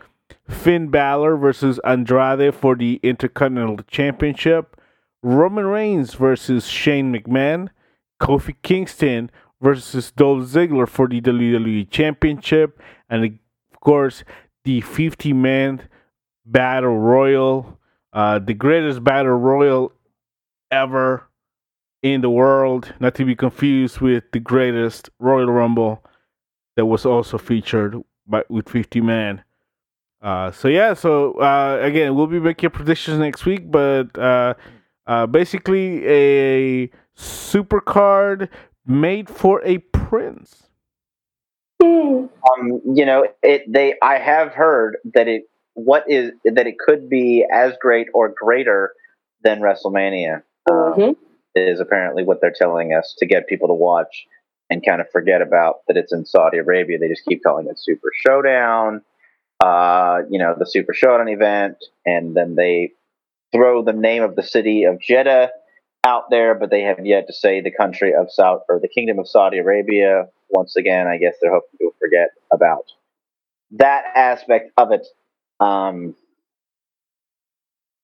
Finn 0.49 0.87
Balor 0.87 1.35
versus 1.35 1.79
Andrade 1.83 2.55
for 2.55 2.75
the 2.75 3.01
Intercontinental 3.03 3.79
Championship. 3.87 4.74
Roman 5.25 5.65
Reigns 5.65 6.13
versus 6.13 6.67
Shane 6.67 7.11
McMahon, 7.11 7.69
Kofi 8.21 8.55
Kingston 8.61 9.31
versus 9.59 10.11
Dolph 10.11 10.43
Ziggler 10.43 10.87
for 10.87 11.07
the 11.07 11.19
WWE 11.19 11.89
Championship, 11.89 12.79
and 13.09 13.25
of 13.25 13.79
course 13.79 14.23
the 14.65 14.81
50 14.81 15.33
man 15.33 15.89
battle 16.45 16.95
royal, 16.95 17.79
uh, 18.13 18.37
the 18.37 18.53
greatest 18.53 19.03
battle 19.03 19.31
royal 19.31 19.91
ever 20.69 21.27
in 22.03 22.21
the 22.21 22.29
world, 22.29 22.93
not 22.99 23.15
to 23.15 23.25
be 23.25 23.35
confused 23.35 24.01
with 24.01 24.25
the 24.31 24.39
greatest 24.39 25.09
Royal 25.17 25.51
Rumble 25.51 26.05
that 26.75 26.85
was 26.85 27.03
also 27.03 27.39
featured 27.39 27.99
by 28.27 28.43
with 28.47 28.69
50 28.69 29.01
man. 29.01 29.43
Uh, 30.21 30.51
so 30.51 30.67
yeah, 30.67 30.93
so 30.93 31.33
uh, 31.39 31.79
again, 31.81 32.13
we'll 32.13 32.27
be 32.27 32.39
making 32.39 32.69
predictions 32.69 33.17
next 33.17 33.47
week, 33.47 33.71
but 33.71 34.15
uh, 35.07 35.11
uh, 35.11 35.27
basically, 35.27 36.05
a 36.07 36.89
super 37.13 37.81
card 37.81 38.49
made 38.85 39.29
for 39.29 39.61
a 39.63 39.79
prince. 39.79 40.63
Um, 41.81 42.81
you 42.85 43.05
know, 43.05 43.27
it. 43.41 43.71
They. 43.71 43.95
I 44.01 44.17
have 44.17 44.53
heard 44.53 44.97
that 45.13 45.27
it. 45.27 45.43
What 45.73 46.05
is 46.07 46.31
that? 46.45 46.67
It 46.67 46.79
could 46.79 47.09
be 47.09 47.45
as 47.51 47.73
great 47.81 48.07
or 48.13 48.29
greater 48.29 48.93
than 49.43 49.59
WrestleMania. 49.59 50.43
Um, 50.69 50.93
mm-hmm. 50.93 51.11
Is 51.55 51.79
apparently 51.79 52.23
what 52.23 52.41
they're 52.41 52.53
telling 52.55 52.93
us 52.93 53.15
to 53.19 53.25
get 53.25 53.47
people 53.47 53.69
to 53.69 53.73
watch 53.73 54.25
and 54.69 54.85
kind 54.85 54.99
of 54.99 55.09
forget 55.09 55.41
about 55.41 55.85
that 55.87 55.95
it's 55.95 56.11
in 56.11 56.25
Saudi 56.25 56.57
Arabia. 56.57 56.97
They 56.97 57.07
just 57.07 57.25
keep 57.25 57.43
calling 57.43 57.67
it 57.67 57.79
Super 57.79 58.09
Showdown. 58.13 59.01
Uh, 59.61 60.23
you 60.29 60.37
know, 60.37 60.53
the 60.57 60.65
Super 60.65 60.93
Showdown 60.93 61.29
event, 61.29 61.77
and 62.05 62.35
then 62.35 62.55
they 62.55 62.91
throw 63.53 63.83
the 63.83 63.93
name 63.93 64.23
of 64.23 64.35
the 64.35 64.43
city 64.43 64.83
of 64.83 64.99
Jeddah 64.99 65.49
out 66.03 66.29
there, 66.29 66.55
but 66.55 66.69
they 66.69 66.81
have 66.81 67.05
yet 67.05 67.27
to 67.27 67.33
say 67.33 67.61
the 67.61 67.71
country 67.71 68.13
of 68.13 68.31
Saudi 68.31 68.61
or 68.69 68.79
the 68.79 68.87
Kingdom 68.87 69.19
of 69.19 69.27
Saudi 69.27 69.57
Arabia. 69.57 70.27
Once 70.49 70.75
again, 70.75 71.07
I 71.07 71.17
guess 71.17 71.35
they're 71.41 71.51
hoping 71.51 71.79
to 71.79 71.91
forget 71.99 72.29
about 72.51 72.85
that 73.71 74.05
aspect 74.15 74.71
of 74.77 74.91
it. 74.91 75.07
Um, 75.59 76.15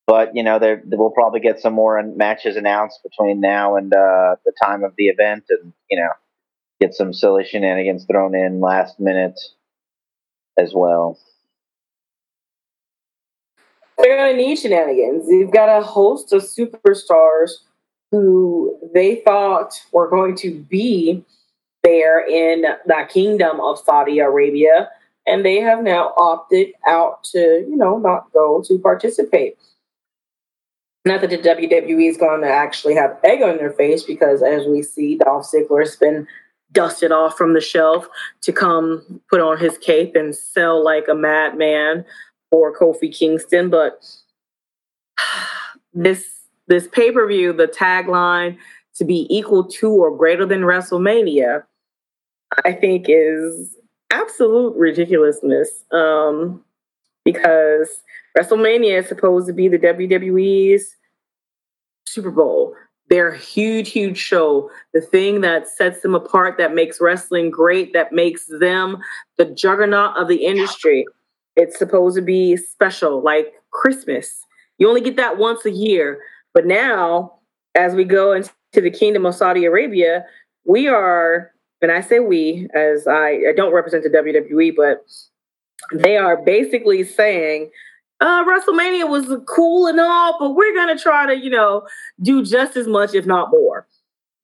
but 0.07 0.35
you 0.35 0.43
know, 0.43 0.59
they 0.59 0.77
we'll 0.85 1.11
probably 1.11 1.39
get 1.39 1.59
some 1.59 1.73
more 1.73 2.01
matches 2.03 2.55
announced 2.55 3.01
between 3.03 3.39
now 3.39 3.75
and 3.75 3.93
uh, 3.93 4.35
the 4.45 4.53
time 4.63 4.83
of 4.83 4.93
the 4.97 5.05
event, 5.05 5.45
and 5.49 5.73
you 5.89 5.97
know, 5.97 6.09
get 6.79 6.93
some 6.93 7.13
silly 7.13 7.45
shenanigans 7.45 8.05
thrown 8.05 8.35
in 8.35 8.59
last 8.59 8.99
minute 8.99 9.39
as 10.57 10.73
well 10.73 11.17
they're 14.01 14.17
going 14.17 14.35
to 14.35 14.37
need 14.37 14.57
shenanigans. 14.57 15.27
You've 15.27 15.51
got 15.51 15.69
a 15.69 15.81
host 15.83 16.33
of 16.33 16.43
superstars 16.43 17.51
who 18.11 18.77
they 18.93 19.15
thought 19.15 19.73
were 19.91 20.09
going 20.09 20.35
to 20.37 20.59
be 20.69 21.23
there 21.83 22.25
in 22.25 22.63
the 22.85 23.07
kingdom 23.09 23.59
of 23.59 23.79
Saudi 23.79 24.19
Arabia, 24.19 24.89
and 25.25 25.45
they 25.45 25.61
have 25.61 25.81
now 25.81 26.13
opted 26.17 26.73
out 26.87 27.23
to, 27.25 27.65
you 27.67 27.75
know, 27.75 27.97
not 27.97 28.31
go 28.33 28.61
to 28.67 28.77
participate. 28.79 29.57
Not 31.05 31.21
that 31.21 31.31
the 31.31 31.37
WWE 31.37 32.09
is 32.09 32.17
going 32.17 32.41
to 32.41 32.47
actually 32.47 32.93
have 32.95 33.17
egg 33.23 33.41
on 33.41 33.57
their 33.57 33.71
face, 33.71 34.03
because 34.03 34.43
as 34.43 34.67
we 34.67 34.83
see, 34.83 35.17
Dolph 35.17 35.49
Ziggler 35.49 35.81
has 35.81 35.95
been 35.95 36.27
dusted 36.71 37.11
off 37.11 37.37
from 37.37 37.53
the 37.53 37.61
shelf 37.61 38.07
to 38.41 38.53
come 38.53 39.21
put 39.29 39.41
on 39.41 39.57
his 39.57 39.77
cape 39.77 40.15
and 40.15 40.35
sell 40.35 40.83
like 40.83 41.07
a 41.09 41.15
madman 41.15 42.05
or 42.51 42.75
Kofi 42.75 43.15
Kingston, 43.15 43.69
but 43.69 44.05
this 45.93 46.25
this 46.67 46.87
pay 46.87 47.11
per 47.11 47.27
view, 47.27 47.53
the 47.53 47.67
tagline 47.67 48.57
to 48.95 49.05
be 49.05 49.27
equal 49.29 49.63
to 49.63 49.89
or 49.89 50.15
greater 50.15 50.45
than 50.45 50.61
WrestleMania, 50.61 51.63
I 52.65 52.73
think 52.73 53.05
is 53.07 53.75
absolute 54.11 54.75
ridiculousness. 54.77 55.85
Um, 55.91 56.63
because 57.23 58.01
WrestleMania 58.37 58.99
is 58.99 59.07
supposed 59.07 59.47
to 59.47 59.53
be 59.53 59.67
the 59.67 59.79
WWE's 59.79 60.95
Super 62.07 62.31
Bowl. 62.31 62.75
Their 63.09 63.33
huge, 63.33 63.91
huge 63.91 64.17
show, 64.17 64.71
the 64.93 65.01
thing 65.01 65.41
that 65.41 65.67
sets 65.67 66.01
them 66.01 66.15
apart, 66.15 66.57
that 66.57 66.73
makes 66.73 67.01
wrestling 67.01 67.51
great, 67.51 67.91
that 67.93 68.13
makes 68.13 68.45
them 68.45 68.97
the 69.37 69.45
juggernaut 69.45 70.17
of 70.17 70.29
the 70.29 70.45
industry. 70.45 71.05
It's 71.55 71.77
supposed 71.77 72.15
to 72.15 72.21
be 72.21 72.57
special, 72.57 73.21
like 73.21 73.53
Christmas. 73.71 74.45
You 74.77 74.87
only 74.87 75.01
get 75.01 75.17
that 75.17 75.37
once 75.37 75.65
a 75.65 75.71
year. 75.71 76.21
But 76.53 76.65
now, 76.65 77.39
as 77.75 77.93
we 77.93 78.03
go 78.03 78.33
into 78.33 78.51
the 78.73 78.91
kingdom 78.91 79.25
of 79.25 79.35
Saudi 79.35 79.65
Arabia, 79.65 80.25
we 80.65 80.87
are, 80.87 81.51
and 81.81 81.91
I 81.91 82.01
say 82.01 82.19
we, 82.19 82.67
as 82.73 83.07
I, 83.07 83.39
I 83.49 83.53
don't 83.55 83.73
represent 83.73 84.03
the 84.03 84.09
WWE, 84.09 84.73
but 84.75 85.05
they 85.93 86.17
are 86.17 86.41
basically 86.43 87.03
saying, 87.03 87.71
uh, 88.19 88.43
WrestleMania 88.45 89.09
was 89.09 89.35
cool 89.47 89.87
and 89.87 89.99
all, 89.99 90.37
but 90.39 90.51
we're 90.51 90.75
gonna 90.75 90.97
try 90.97 91.25
to, 91.25 91.35
you 91.35 91.49
know, 91.49 91.87
do 92.21 92.43
just 92.45 92.77
as 92.77 92.87
much, 92.87 93.15
if 93.15 93.25
not 93.25 93.49
more. 93.49 93.87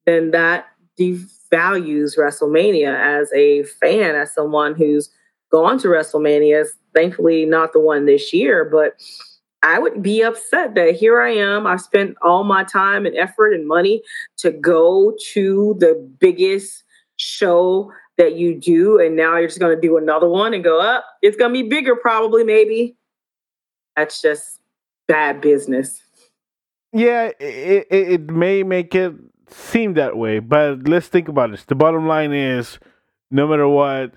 Then 0.06 0.32
that 0.32 0.66
devalues 1.00 2.18
WrestleMania 2.18 2.96
as 2.96 3.32
a 3.34 3.64
fan, 3.64 4.16
as 4.16 4.34
someone 4.34 4.74
who's 4.74 5.12
gone 5.52 5.80
to 5.80 5.88
WrestleMania. 5.88 6.65
Thankfully, 6.94 7.45
not 7.45 7.74
the 7.74 7.80
one 7.80 8.06
this 8.06 8.34
year, 8.34 8.65
but 8.65 8.94
I 9.64 9.80
would 9.80 10.02
be 10.02 10.22
upset 10.22 10.76
that 10.76 10.95
here 10.95 11.19
I 11.22 11.32
am. 11.32 11.65
I've 11.68 11.82
spent 11.82 12.15
all 12.22 12.44
my 12.44 12.64
time 12.64 13.06
and 13.06 13.15
effort 13.18 13.53
and 13.53 13.68
money 13.68 14.02
to 14.38 14.52
go 14.52 15.15
to 15.34 15.76
the 15.80 16.10
biggest 16.19 16.84
show 17.18 17.91
that 18.18 18.36
you 18.36 18.60
do, 18.60 18.99
and 18.99 19.15
now 19.15 19.38
you're 19.38 19.48
just 19.48 19.60
going 19.60 19.76
to 19.76 19.82
do 19.82 19.98
another 19.98 20.28
one 20.28 20.53
and 20.53 20.64
go 20.64 20.80
up. 20.80 21.06
It's 21.22 21.38
going 21.38 21.53
to 21.53 21.64
be 21.64 21.68
bigger, 21.68 21.95
probably, 21.95 22.44
maybe. 22.44 22.95
That's 23.95 24.22
just 24.22 24.60
bad 25.07 25.41
business. 25.41 26.02
Yeah, 26.94 27.32
it, 27.40 27.88
it 27.90 28.32
may 28.32 28.64
make 28.64 28.95
it 28.95 29.14
seem 29.49 29.94
that 29.95 30.18
way, 30.18 30.40
but 30.40 30.88
let's 30.88 31.07
think 31.07 31.28
about 31.28 31.52
this. 31.52 31.65
The 31.65 31.76
bottom 31.76 32.07
line 32.07 32.34
is 32.34 32.80
no 33.30 33.48
matter 33.48 33.68
what, 33.68 34.14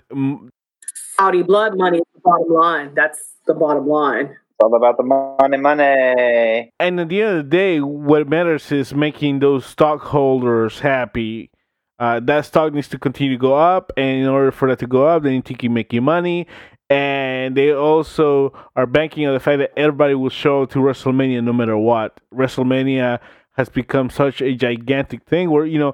Saudi 1.21 1.43
blood 1.43 1.77
money 1.77 1.99
is 1.99 2.03
the 2.15 2.21
bottom 2.21 2.51
line. 2.51 2.93
That's 2.95 3.19
the 3.45 3.53
bottom 3.53 3.87
line. 3.87 4.25
It's 4.25 4.59
all 4.59 4.73
about 4.73 4.97
the 4.97 5.03
money, 5.03 5.57
money. 5.57 6.71
And 6.79 6.99
at 6.99 7.09
the 7.09 7.21
end 7.21 7.37
of 7.37 7.45
the 7.45 7.49
day, 7.55 7.79
what 7.79 8.27
matters 8.27 8.71
is 8.71 8.95
making 8.95 9.37
those 9.37 9.63
stockholders 9.63 10.79
happy. 10.79 11.51
Uh, 11.99 12.21
that 12.21 12.47
stock 12.47 12.73
needs 12.73 12.87
to 12.87 12.97
continue 12.97 13.33
to 13.33 13.39
go 13.39 13.53
up, 13.53 13.91
and 13.97 14.23
in 14.23 14.27
order 14.27 14.51
for 14.51 14.67
that 14.69 14.79
to 14.79 14.87
go 14.87 15.05
up, 15.07 15.21
they 15.21 15.29
need 15.29 15.45
to 15.45 15.53
keep 15.53 15.69
making 15.69 16.03
money. 16.03 16.47
And 16.89 17.55
they 17.55 17.71
also 17.71 18.51
are 18.75 18.87
banking 18.87 19.27
on 19.27 19.35
the 19.35 19.39
fact 19.39 19.59
that 19.59 19.77
everybody 19.77 20.15
will 20.15 20.31
show 20.31 20.63
up 20.63 20.71
to 20.71 20.79
WrestleMania 20.79 21.43
no 21.43 21.53
matter 21.53 21.77
what. 21.77 22.19
WrestleMania 22.33 23.19
has 23.57 23.69
become 23.69 24.09
such 24.09 24.41
a 24.41 24.55
gigantic 24.55 25.25
thing 25.25 25.51
where 25.51 25.67
you 25.67 25.77
know 25.77 25.93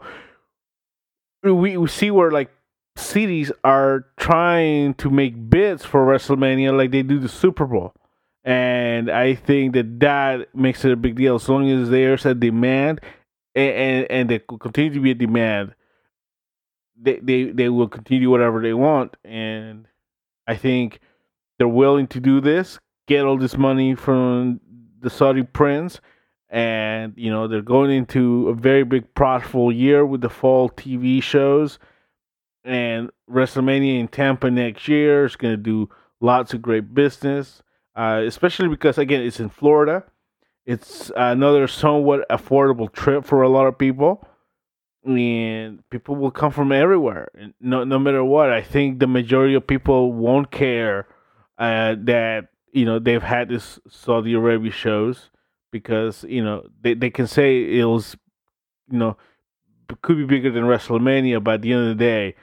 we, 1.44 1.76
we 1.76 1.88
see 1.90 2.12
where 2.12 2.32
like 2.32 2.50
cities 2.98 3.52
are 3.64 4.06
trying 4.18 4.94
to 4.96 5.10
make 5.10 5.50
bids 5.50 5.86
for 5.86 6.06
WrestleMania 6.06 6.76
like 6.76 6.92
they 6.92 7.04
do 7.04 7.20
the 7.20 7.30
Super 7.30 7.66
Bowl. 7.66 7.94
And 8.44 9.12
I 9.12 9.36
think 9.36 9.74
that 9.74 10.00
that 10.00 10.56
makes 10.56 10.86
it 10.86 10.92
a 10.92 10.96
big 10.96 11.16
deal. 11.16 11.36
As 11.36 11.50
long 11.50 11.70
as 11.70 11.90
there's 11.90 12.26
a 12.26 12.34
demand 12.34 13.02
and, 13.56 13.74
and, 13.74 14.12
and 14.12 14.30
there 14.30 14.42
will 14.50 14.58
continue 14.58 14.94
to 14.94 15.00
be 15.02 15.12
a 15.12 15.16
demand, 15.16 15.76
they, 17.00 17.20
they, 17.20 17.44
they 17.46 17.70
will 17.70 17.90
continue 17.90 18.30
whatever 18.30 18.62
they 18.62 18.74
want. 18.74 19.18
And 19.24 19.88
I 20.48 20.56
think 20.56 21.00
they're 21.58 21.68
willing 21.68 22.08
to 22.08 22.20
do 22.20 22.40
this, 22.40 22.80
get 23.08 23.26
all 23.26 23.38
this 23.38 23.58
money 23.58 23.96
from 23.96 24.62
the 25.02 25.10
Saudi 25.10 25.44
prince. 25.44 26.00
And, 26.50 27.14
you 27.18 27.30
know, 27.30 27.50
they're 27.50 27.62
going 27.62 27.92
into 27.92 28.48
a 28.48 28.54
very 28.54 28.86
big 28.86 29.14
profitable 29.14 29.72
year 29.74 30.06
with 30.06 30.22
the 30.22 30.30
fall 30.30 30.70
TV 30.70 31.22
shows 31.22 31.80
and 32.68 33.10
WrestleMania 33.30 34.00
in 34.00 34.08
Tampa 34.10 34.52
next 34.52 34.88
year 34.88 35.26
is 35.26 35.36
going 35.36 35.54
to 35.54 35.58
do 35.58 35.90
lots 36.20 36.54
of 36.54 36.62
great 36.62 36.94
business, 36.94 37.64
uh, 37.96 38.22
especially 38.26 38.68
because 38.68 38.98
again 38.98 39.22
it's 39.22 39.40
in 39.40 39.50
Florida. 39.50 40.04
It's 40.66 41.12
another 41.16 41.68
somewhat 41.68 42.28
affordable 42.30 42.92
trip 42.92 43.24
for 43.24 43.42
a 43.42 43.48
lot 43.48 43.68
of 43.68 43.78
people, 43.78 44.28
and 45.06 45.82
people 45.90 46.18
will 46.18 46.32
come 46.32 46.52
from 46.52 46.74
everywhere. 46.74 47.30
No, 47.62 47.86
no 47.86 47.98
matter 47.98 48.24
what, 48.24 48.52
I 48.52 48.62
think 48.62 49.00
the 49.00 49.08
majority 49.08 49.54
of 49.54 49.66
people 49.66 50.12
won't 50.12 50.52
care 50.52 51.08
uh, 51.58 51.96
that 52.00 52.50
you 52.74 52.84
know 52.84 53.00
they've 53.00 53.24
had 53.24 53.48
this 53.48 53.80
Saudi 53.90 54.34
Arabia 54.34 54.72
shows 54.72 55.30
because 55.72 56.26
you 56.28 56.44
know 56.44 56.68
they, 56.82 56.94
they 56.96 57.10
can 57.10 57.28
say 57.28 57.80
it 57.80 57.86
was 57.86 58.18
you 58.92 59.00
know 59.00 59.16
could 60.02 60.18
be 60.18 60.26
bigger 60.26 60.52
than 60.52 60.64
WrestleMania, 60.64 61.42
but 61.42 61.56
at 61.56 61.62
the 61.62 61.72
end 61.72 61.84
of 61.84 61.98
the 61.98 62.04
day, 62.04 62.36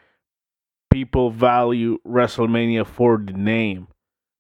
people 0.95 1.29
value 1.29 1.99
WrestleMania 2.07 2.87
for 2.87 3.19
the 3.19 3.33
name 3.33 3.89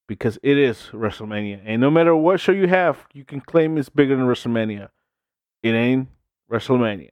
because 0.06 0.38
it 0.40 0.56
is 0.56 0.88
WrestleMania. 0.92 1.60
And 1.64 1.80
no 1.80 1.90
matter 1.90 2.14
what 2.14 2.38
show 2.38 2.52
you 2.52 2.68
have, 2.68 3.08
you 3.12 3.24
can 3.24 3.40
claim 3.40 3.76
it's 3.76 3.88
bigger 3.88 4.14
than 4.14 4.26
WrestleMania. 4.26 4.88
It 5.64 5.70
ain't 5.70 6.06
WrestleMania. 6.48 7.08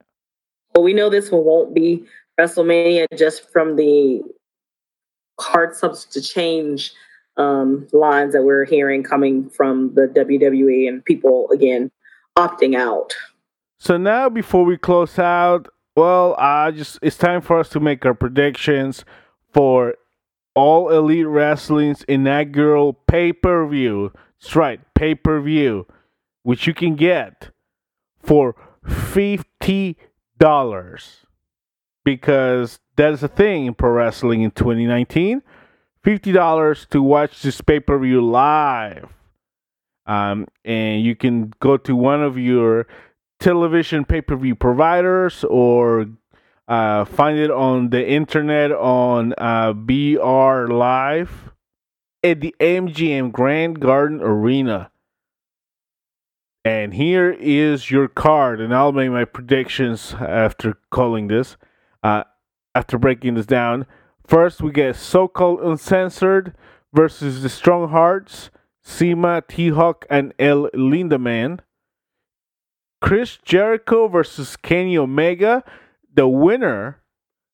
Well, 0.73 0.85
we 0.85 0.93
know 0.93 1.10
this 1.10 1.32
one 1.32 1.44
won't 1.44 1.74
be 1.74 2.06
WrestleMania 2.39 3.06
just 3.19 3.51
from 3.51 3.74
the 3.74 4.23
hard 5.40 5.74
substance 5.74 6.14
to 6.14 6.20
change 6.23 6.93
um, 7.36 7.89
lines 7.93 8.35
that 8.35 8.44
we're 8.44 8.64
hearing 8.64 9.02
coming 9.02 9.51
from 9.51 9.93
the 9.97 10.02
WWE 10.02 10.86
and 10.86 11.05
people 11.05 11.48
again 11.52 11.90
opting 12.39 12.77
out. 12.77 13.12
So 13.81 13.97
now, 13.97 14.28
before 14.28 14.64
we 14.64 14.77
close 14.77 15.19
out, 15.19 15.66
well, 15.97 16.36
I 16.39 16.70
just 16.70 17.01
it's 17.02 17.19
time 17.19 17.40
for 17.40 17.59
us 17.59 17.69
to 17.70 17.81
make 17.81 18.06
our 18.06 18.14
predictions 18.14 19.05
for 19.53 19.95
All 20.55 20.91
Elite 20.91 21.27
Wrestling's 21.27 22.05
inaugural 22.05 22.93
pay 22.93 23.33
per 23.33 23.66
view. 23.66 24.12
That's 24.41 24.57
right, 24.57 24.81
pay 24.95 25.15
per 25.15 25.41
view, 25.41 25.87
which 26.43 26.66
you 26.66 26.74
can 26.74 26.97
get 26.97 27.51
for 28.20 28.55
$50 28.87 29.97
because 32.05 32.79
that 32.97 33.12
is 33.12 33.23
a 33.23 33.29
thing 33.29 33.66
in 33.66 33.74
pro 33.74 33.91
wrestling 33.91 34.43
in 34.43 34.51
2019. 34.51 35.43
$50 36.05 36.89
to 36.89 37.03
watch 37.03 37.43
this 37.43 37.61
pay 37.61 37.79
per 37.81 37.99
view 37.99 38.20
live. 38.20 39.09
Um, 40.05 40.49
and 40.65 41.03
you 41.03 41.15
can 41.15 41.53
go 41.61 41.77
to 41.77 41.95
one 41.95 42.23
of 42.23 42.37
your 42.37 42.89
television 43.39 44.05
pay 44.05 44.20
per 44.20 44.35
view 44.37 44.57
providers 44.57 45.45
or 45.45 46.07
uh, 46.68 47.05
find 47.05 47.39
it 47.39 47.51
on 47.51 47.90
the 47.90 48.09
internet 48.09 48.72
on 48.72 49.34
uh, 49.39 49.72
BR 49.72 50.72
Live 50.72 51.52
at 52.22 52.40
the 52.40 52.55
MGM 52.60 53.32
Grand 53.32 53.80
Garden 53.80 54.20
Arena. 54.20 54.90
And 56.64 56.94
here 56.94 57.32
is 57.32 57.90
your 57.90 58.06
card, 58.06 58.60
and 58.60 58.72
I'll 58.72 58.93
make 58.93 59.10
my 59.10 59.24
predictions 59.24 60.14
after 60.14 60.78
calling 60.90 61.26
this, 61.26 61.56
uh, 62.05 62.22
after 62.74 62.98
breaking 62.98 63.34
this 63.34 63.47
down. 63.47 63.86
First, 64.24 64.62
we 64.62 64.70
get 64.70 64.94
SoCal 64.94 65.64
Uncensored 65.66 66.55
versus 66.93 67.43
the 67.43 67.48
Strong 67.48 67.89
Hearts, 67.89 68.51
CIMA, 68.84 69.43
T 69.48 69.70
Hawk, 69.70 70.06
and 70.09 70.32
El 70.39 70.70
Lindaman. 70.70 71.59
Chris 73.01 73.39
Jericho 73.44 74.06
versus 74.06 74.56
Kenny 74.56 74.97
Omega 74.97 75.64
the 76.14 76.28
winner, 76.28 77.01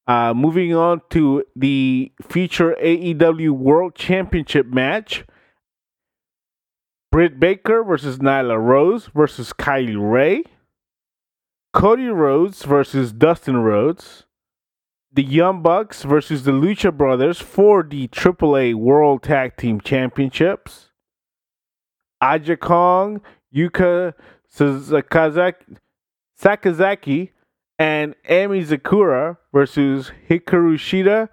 uh, 0.07 0.35
moving 0.35 0.75
on 0.75 1.03
to 1.11 1.45
the 1.55 2.13
future 2.23 2.77
AEW 2.83 3.51
World 3.51 3.95
Championship 3.95 4.67
match. 4.67 5.25
Britt 7.11 7.41
Baker 7.41 7.83
versus 7.85 8.19
Nyla 8.19 8.59
Rose 8.61 9.11
versus 9.15 9.53
Kylie 9.53 9.97
Rae. 9.99 10.45
Cody 11.73 12.09
Rhodes 12.09 12.65
versus 12.65 13.13
Dustin 13.13 13.59
Rhodes. 13.59 14.25
The 15.13 15.23
Young 15.25 15.63
Bucks 15.63 16.03
versus 16.03 16.45
the 16.45 16.53
Lucha 16.53 16.95
Brothers 16.95 17.41
for 17.41 17.83
the 17.83 18.09
AAA 18.09 18.75
World 18.75 19.23
Tag 19.23 19.57
Team 19.57 19.81
Championships. 19.81 20.91
Aja 22.21 22.57
Kong, 22.57 23.23
Yuka 23.55 24.13
Sakazaki 24.53 25.69
and 27.79 28.15
Emi 28.29 28.67
Sakura 28.67 29.39
versus 29.53 30.11
Hikaru 30.29 30.75
Shida, 30.75 31.29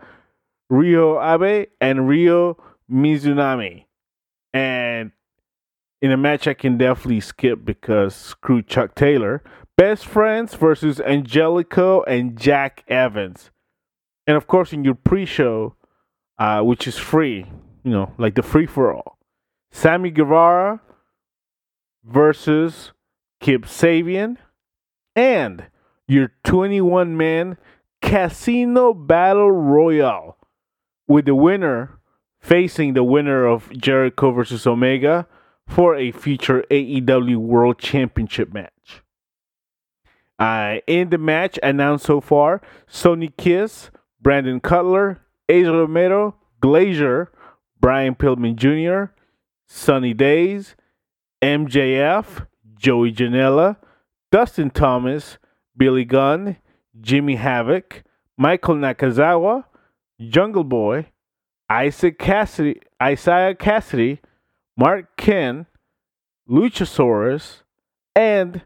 Ryo 0.70 1.20
Abe, 1.22 1.70
and 1.82 2.08
Ryo 2.08 2.58
Mizunami. 2.92 3.86
And 4.54 5.12
in 6.02 6.12
a 6.12 6.18
match 6.18 6.48
I 6.48 6.54
can 6.54 6.78
definitely 6.78 7.20
skip 7.20 7.66
because 7.66 8.16
screw 8.16 8.62
Chuck 8.62 8.96
Taylor. 8.96 9.44
Best 9.78 10.06
Friends 10.06 10.54
versus 10.54 11.02
Angelico 11.02 12.04
and 12.04 12.38
Jack 12.38 12.84
Evans. 12.88 13.52
And 14.28 14.38
of 14.38 14.48
course, 14.48 14.72
in 14.72 14.84
your 14.84 14.96
pre 14.96 15.26
show, 15.26 15.76
uh, 16.40 16.62
which 16.62 16.88
is 16.88 16.98
free, 16.98 17.46
you 17.84 17.92
know, 17.92 18.14
like 18.18 18.36
the 18.36 18.42
free 18.42 18.66
for 18.66 18.94
all, 18.94 19.18
Sammy 19.72 20.12
Guevara 20.12 20.80
versus 22.04 22.94
Kip 23.42 23.64
Sabian 23.64 24.38
and 25.16 25.66
your 26.08 26.32
21 26.44 27.18
man 27.18 27.58
casino 28.02 28.94
battle 28.94 29.52
royale 29.52 30.38
with 31.08 31.26
the 31.26 31.36
winner 31.36 32.00
facing 32.40 32.94
the 32.94 33.04
winner 33.04 33.46
of 33.46 33.72
Jericho 33.72 34.32
versus 34.32 34.68
Omega 34.68 35.28
for 35.68 35.96
a 35.96 36.12
future 36.12 36.64
AEW 36.70 37.38
World 37.38 37.80
Championship 37.80 38.54
match. 38.54 39.02
Uh, 40.38 40.76
in 40.86 41.10
the 41.10 41.18
match 41.18 41.58
announced 41.64 42.06
so 42.06 42.22
far, 42.22 42.62
Sonny 42.88 43.34
Kiss, 43.38 43.90
Brandon 44.22 44.60
Cutler, 44.60 45.22
Ace 45.50 45.66
Romero, 45.66 46.36
Glacier, 46.62 47.32
Brian 47.80 48.14
Pillman 48.14 48.56
Jr., 48.56 49.12
Sunny 49.68 50.14
Daze, 50.14 50.76
MJF, 51.42 52.46
Joey 52.76 53.12
Janela, 53.12 53.78
Dustin 54.32 54.70
Thomas, 54.70 55.38
Billy 55.78 56.06
Gunn, 56.06 56.58
Jimmy 57.00 57.36
Havoc, 57.36 58.04
Michael 58.38 58.76
Nakazawa, 58.76 59.66
Jungle 60.20 60.64
Boy, 60.64 61.08
Isaac 61.70 62.20
Cassidy, 62.20 62.82
Isaiah 63.02 63.56
Cassidy, 63.56 64.20
Marq 64.80 65.08
Quen, 65.18 65.66
Luchasaurus, 66.50 67.64
and 68.16 68.62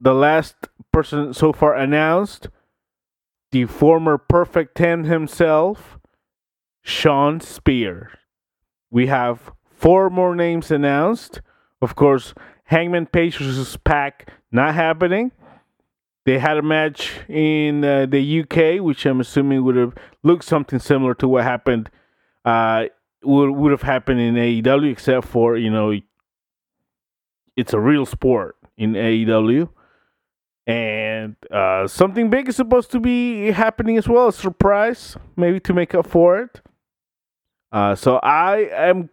the 0.00 0.14
last 0.14 0.54
person 0.92 1.32
so 1.32 1.52
far 1.52 1.74
announced, 1.74 2.48
the 3.52 3.66
former 3.66 4.18
Perfect 4.18 4.76
10 4.76 5.04
himself, 5.04 5.98
Shawn 6.82 7.40
Spear. 7.40 8.10
We 8.90 9.06
have 9.08 9.52
four 9.70 10.10
more 10.10 10.34
names 10.34 10.70
announced. 10.70 11.40
Of 11.82 11.94
course, 11.94 12.34
Hangman 12.64 13.06
Page 13.06 13.36
versus 13.36 13.76
Pac 13.76 14.30
not 14.50 14.74
happening. 14.74 15.32
They 16.26 16.40
had 16.40 16.58
a 16.58 16.62
match 16.62 17.12
in 17.28 17.84
uh, 17.84 18.06
the 18.06 18.40
UK, 18.40 18.82
which 18.82 19.06
I'm 19.06 19.20
assuming 19.20 19.62
would 19.62 19.76
have 19.76 19.94
looked 20.24 20.44
something 20.44 20.80
similar 20.80 21.14
to 21.14 21.28
what 21.28 21.44
happened, 21.44 21.88
uh, 22.44 22.86
would 23.22 23.50
would 23.50 23.70
have 23.70 23.82
happened 23.82 24.20
in 24.20 24.34
AEW, 24.34 24.90
except 24.90 25.28
for 25.28 25.56
you 25.56 25.70
know, 25.70 25.96
it's 27.56 27.72
a 27.72 27.78
real 27.78 28.04
sport 28.04 28.56
in 28.76 28.94
AEW, 28.94 29.68
and 30.66 31.36
uh, 31.48 31.86
something 31.86 32.28
big 32.28 32.48
is 32.48 32.56
supposed 32.56 32.90
to 32.90 32.98
be 32.98 33.52
happening 33.52 33.96
as 33.96 34.08
well. 34.08 34.26
A 34.26 34.32
surprise, 34.32 35.16
maybe 35.36 35.60
to 35.60 35.72
make 35.72 35.94
up 35.94 36.08
for 36.08 36.40
it. 36.40 36.60
Uh, 37.70 37.94
so 37.94 38.16
I 38.16 38.68
am 38.72 39.10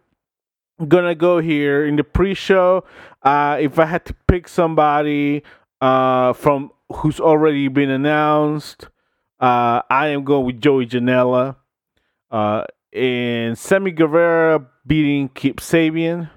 gonna 0.88 1.14
go 1.14 1.38
here 1.38 1.86
in 1.86 1.94
the 1.94 2.02
pre-show. 2.02 2.82
Uh, 3.22 3.58
if 3.60 3.78
I 3.78 3.84
had 3.84 4.04
to 4.06 4.14
pick 4.26 4.48
somebody 4.48 5.44
uh, 5.80 6.32
from 6.32 6.72
who's 6.92 7.20
already 7.20 7.68
been 7.68 7.90
announced, 7.90 8.88
uh, 9.40 9.82
I 9.90 10.08
am 10.08 10.24
going 10.24 10.46
with 10.46 10.60
Joey 10.60 10.86
Janela. 10.86 11.56
Uh, 12.30 12.64
and 12.92 13.58
Sammy 13.58 13.90
Guevara 13.90 14.66
beating 14.86 15.28
Kip 15.28 15.56
Sabian. 15.56 16.30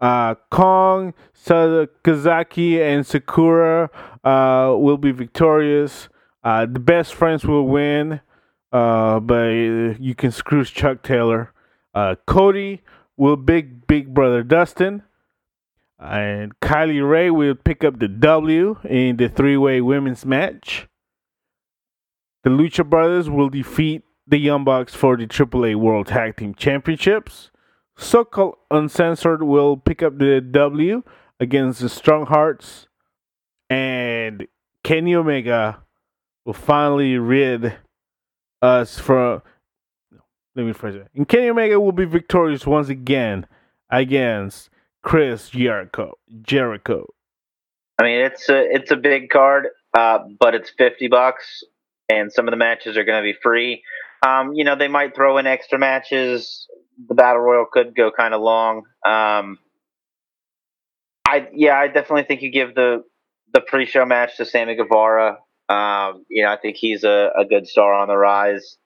Uh, 0.00 0.34
Kong, 0.50 1.14
Sakazaki, 1.34 2.78
and 2.78 3.06
Sakura 3.06 3.90
uh, 4.22 4.74
will 4.76 4.98
be 4.98 5.12
victorious. 5.12 6.08
Uh, 6.42 6.66
the 6.66 6.80
best 6.80 7.14
friends 7.14 7.44
will 7.46 7.66
win, 7.66 8.20
uh, 8.70 9.20
but 9.20 9.48
you 9.48 10.14
can 10.14 10.30
screw 10.30 10.64
Chuck 10.64 11.02
Taylor. 11.02 11.52
Uh, 11.94 12.16
Cody 12.26 12.82
will 13.16 13.36
big 13.36 13.86
Big 13.86 14.12
Brother 14.12 14.42
Dustin. 14.42 15.02
And 15.98 16.58
Kylie 16.60 17.08
Rae 17.08 17.30
will 17.30 17.54
pick 17.54 17.84
up 17.84 17.98
the 17.98 18.08
W 18.08 18.78
in 18.84 19.16
the 19.16 19.28
three 19.28 19.56
way 19.56 19.80
women's 19.80 20.26
match. 20.26 20.88
The 22.42 22.50
Lucha 22.50 22.88
Brothers 22.88 23.30
will 23.30 23.48
defeat 23.48 24.02
the 24.26 24.38
Young 24.38 24.64
Bucks 24.64 24.94
for 24.94 25.16
the 25.16 25.26
AAA 25.26 25.76
World 25.76 26.08
Tag 26.08 26.36
Team 26.36 26.54
Championships. 26.54 27.50
SoCal 27.96 28.54
Uncensored 28.70 29.42
will 29.42 29.76
pick 29.76 30.02
up 30.02 30.18
the 30.18 30.40
W 30.40 31.02
against 31.38 31.80
the 31.80 31.88
Strong 31.88 32.26
Hearts. 32.26 32.88
And 33.70 34.46
Kenny 34.82 35.14
Omega 35.14 35.82
will 36.44 36.52
finally 36.52 37.16
rid 37.18 37.76
us 38.60 38.98
from. 38.98 39.42
Let 40.54 40.66
me 40.66 40.72
phrase 40.72 40.96
it. 40.96 41.08
And 41.14 41.28
Kenny 41.28 41.48
Omega 41.48 41.80
will 41.80 41.92
be 41.92 42.04
victorious 42.04 42.66
once 42.66 42.88
again 42.88 43.46
against 43.90 44.70
Chris 45.04 45.50
Jericho. 45.50 46.18
Jericho. 46.42 47.06
I 47.98 48.02
mean, 48.02 48.20
it's 48.24 48.48
a 48.48 48.60
it's 48.74 48.90
a 48.90 48.96
big 48.96 49.28
card, 49.28 49.68
uh, 49.96 50.20
but 50.40 50.54
it's 50.54 50.70
fifty 50.76 51.08
bucks, 51.08 51.62
and 52.08 52.32
some 52.32 52.48
of 52.48 52.52
the 52.52 52.56
matches 52.56 52.96
are 52.96 53.04
going 53.04 53.22
to 53.22 53.32
be 53.32 53.38
free. 53.40 53.82
Um, 54.26 54.54
you 54.54 54.64
know, 54.64 54.76
they 54.76 54.88
might 54.88 55.14
throw 55.14 55.38
in 55.38 55.46
extra 55.46 55.78
matches. 55.78 56.66
The 57.08 57.14
battle 57.14 57.42
royal 57.42 57.66
could 57.70 57.94
go 57.94 58.10
kind 58.10 58.34
of 58.34 58.40
long. 58.40 58.78
Um, 59.06 59.58
I 61.26 61.48
yeah, 61.52 61.78
I 61.78 61.86
definitely 61.88 62.24
think 62.24 62.42
you 62.42 62.50
give 62.50 62.74
the 62.74 63.04
the 63.52 63.60
pre-show 63.60 64.06
match 64.06 64.38
to 64.38 64.44
Sammy 64.44 64.74
Guevara. 64.74 65.38
Um, 65.68 66.24
you 66.28 66.44
know, 66.44 66.50
I 66.50 66.56
think 66.56 66.76
he's 66.76 67.04
a, 67.04 67.30
a 67.38 67.44
good 67.44 67.68
star 67.68 67.92
on 67.92 68.08
the 68.08 68.16
rise. 68.16 68.78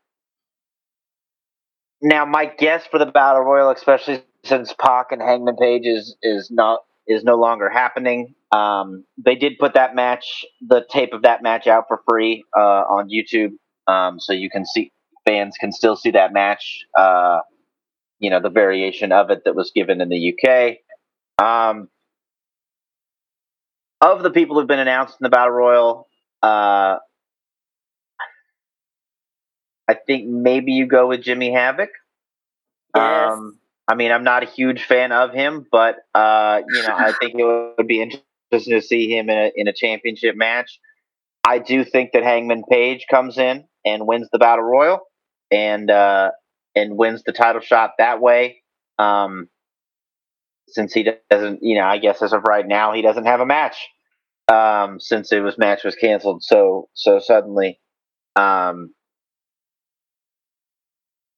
Now, 2.02 2.24
my 2.24 2.46
guess 2.46 2.86
for 2.86 2.98
the 2.98 3.06
battle 3.06 3.42
royal, 3.42 3.70
especially 3.70 4.22
since 4.44 4.73
Pac 4.81 5.12
and 5.12 5.23
Hangman 5.23 5.56
Page 5.56 5.86
is 5.86 6.16
is 6.23 6.51
not 6.51 6.81
is 7.06 7.24
no 7.24 7.36
longer 7.36 7.69
happening. 7.69 8.35
Um, 8.52 9.05
they 9.16 9.35
did 9.35 9.59
put 9.59 9.74
that 9.74 9.94
match, 9.94 10.44
the 10.66 10.85
tape 10.90 11.12
of 11.12 11.23
that 11.23 11.43
match, 11.43 11.66
out 11.66 11.85
for 11.89 12.02
free 12.09 12.44
uh, 12.56 12.60
on 12.60 13.09
YouTube, 13.09 13.52
um, 13.90 14.20
so 14.20 14.32
you 14.32 14.51
can 14.51 14.65
see 14.65 14.93
fans 15.27 15.56
can 15.59 15.73
still 15.73 15.97
see 15.97 16.10
that 16.12 16.32
match. 16.32 16.85
Uh, 16.97 17.40
you 18.20 18.31
know, 18.31 18.40
the 18.40 18.51
variation 18.51 19.12
of 19.12 19.31
it 19.31 19.43
that 19.44 19.55
was 19.55 19.70
given 19.74 20.01
in 20.01 20.09
the 20.09 20.35
UK. 20.35 20.78
Um, 21.44 21.89
of 24.01 24.23
the 24.23 24.31
people 24.31 24.59
who've 24.59 24.69
been 24.69 24.78
announced 24.78 25.16
in 25.20 25.24
the 25.24 25.31
battle 25.31 25.52
royal, 25.52 26.09
uh, 26.43 26.97
I 29.89 29.94
think 29.94 30.28
maybe 30.28 30.73
you 30.73 30.86
go 30.86 31.09
with 31.09 31.23
Jimmy 31.23 31.52
Havoc. 31.52 31.90
Yes. 32.94 33.32
Um, 33.32 33.59
I 33.89 33.94
mean, 33.94 34.12
I'm 34.12 34.24
not 34.24 34.43
a 34.43 34.47
huge 34.47 34.85
fan 34.85 35.12
of 35.12 35.32
him, 35.32 35.66
but 35.73 35.97
uh, 36.15 36.60
you 36.69 36.82
know, 36.82 36.94
I 36.94 37.12
think 37.19 37.35
it 37.36 37.74
would 37.78 37.86
be 37.86 38.02
interesting 38.02 38.78
to 38.78 38.82
see 38.82 39.10
him 39.10 39.31
in 39.31 39.39
a, 39.39 39.52
in 39.56 39.66
a 39.66 39.73
championship 39.73 40.36
match. 40.36 40.78
I 41.47 41.59
do 41.59 41.85
think 41.85 42.10
that 42.12 42.23
Hangman 42.23 42.65
Page 42.70 43.06
comes 43.10 43.39
in 43.39 43.65
and 43.86 44.06
wins 44.06 44.28
the 44.31 44.39
battle 44.39 44.65
royal, 44.65 45.01
and 45.51 45.90
uh, 45.90 46.32
and 46.74 46.98
wins 46.98 47.23
the 47.24 47.32
title 47.32 47.62
shot 47.62 47.93
that 47.97 48.20
way. 48.20 48.62
Um, 48.98 49.48
since 50.69 50.93
he 50.93 51.09
doesn't, 51.31 51.60
you 51.62 51.78
know, 51.78 51.86
I 51.86 51.97
guess 51.97 52.20
as 52.20 52.35
of 52.35 52.43
right 52.47 52.66
now, 52.66 52.93
he 52.93 53.01
doesn't 53.01 53.24
have 53.24 53.40
a 53.40 53.47
match. 53.47 53.89
Um, 54.52 55.01
since 55.01 55.32
it 55.32 55.40
was 55.40 55.56
match 55.56 55.85
was 55.85 55.94
canceled 55.94 56.43
so 56.43 56.89
so 56.93 57.20
suddenly. 57.20 57.81
Um, 58.36 58.94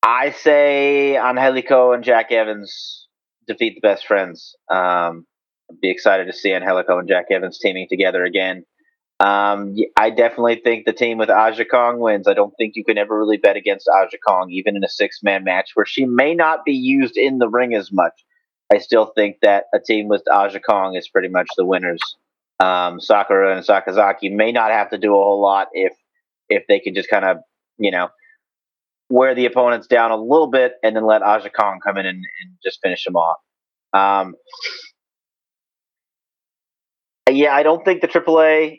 I 0.02 0.30
say 0.30 1.16
Angelico 1.16 1.92
and 1.92 2.02
Jack 2.02 2.32
Evans 2.32 3.06
defeat 3.46 3.74
the 3.74 3.86
best 3.86 4.06
friends. 4.06 4.56
Um, 4.70 5.26
be 5.80 5.90
excited 5.90 6.26
to 6.26 6.32
see 6.32 6.52
Angelico 6.52 6.98
and 6.98 7.08
Jack 7.08 7.26
Evans 7.30 7.58
teaming 7.58 7.86
together 7.88 8.24
again. 8.24 8.64
Um, 9.20 9.76
I 9.98 10.08
definitely 10.08 10.62
think 10.64 10.86
the 10.86 10.94
team 10.94 11.18
with 11.18 11.28
Aja 11.28 11.66
Kong 11.66 12.00
wins. 12.00 12.26
I 12.26 12.32
don't 12.32 12.54
think 12.56 12.74
you 12.74 12.84
can 12.84 12.96
ever 12.96 13.18
really 13.18 13.36
bet 13.36 13.56
against 13.56 13.86
Aja 13.86 14.16
Kong, 14.26 14.50
even 14.50 14.76
in 14.76 14.84
a 14.84 14.88
six 14.88 15.22
man 15.22 15.44
match 15.44 15.72
where 15.74 15.84
she 15.84 16.06
may 16.06 16.34
not 16.34 16.64
be 16.64 16.72
used 16.72 17.18
in 17.18 17.38
the 17.38 17.48
ring 17.48 17.74
as 17.74 17.92
much. 17.92 18.14
I 18.72 18.78
still 18.78 19.12
think 19.14 19.36
that 19.42 19.64
a 19.74 19.78
team 19.78 20.08
with 20.08 20.22
Aja 20.32 20.60
Kong 20.60 20.94
is 20.94 21.08
pretty 21.08 21.28
much 21.28 21.48
the 21.56 21.66
winners. 21.66 22.00
Um, 22.60 22.98
Sakura 23.00 23.56
and 23.56 23.66
Sakazaki 23.66 24.32
may 24.32 24.52
not 24.52 24.70
have 24.70 24.90
to 24.90 24.98
do 24.98 25.12
a 25.12 25.22
whole 25.22 25.42
lot 25.42 25.68
if 25.72 25.92
if 26.48 26.64
they 26.66 26.80
can 26.80 26.94
just 26.94 27.10
kind 27.10 27.24
of 27.24 27.38
you 27.78 27.90
know 27.90 28.08
wear 29.10 29.34
the 29.34 29.44
opponents 29.44 29.86
down 29.86 30.12
a 30.12 30.16
little 30.16 30.46
bit 30.46 30.74
and 30.82 30.96
then 30.96 31.04
let 31.04 31.22
Aja 31.22 31.50
Kong 31.50 31.80
come 31.84 31.98
in 31.98 32.06
and, 32.06 32.16
and 32.16 32.50
just 32.62 32.78
finish 32.82 33.04
them 33.04 33.16
off. 33.16 33.38
Um, 33.92 34.36
yeah, 37.28 37.54
I 37.54 37.62
don't 37.62 37.84
think 37.84 38.00
the 38.00 38.08
AAA 38.08 38.78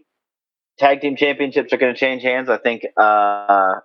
tag 0.79 1.01
team 1.01 1.15
championships 1.15 1.73
are 1.73 1.77
going 1.77 1.93
to 1.93 1.99
change 1.99 2.23
hands. 2.23 2.49
I 2.49 2.57
think 2.57 2.83
uh, 2.97 3.75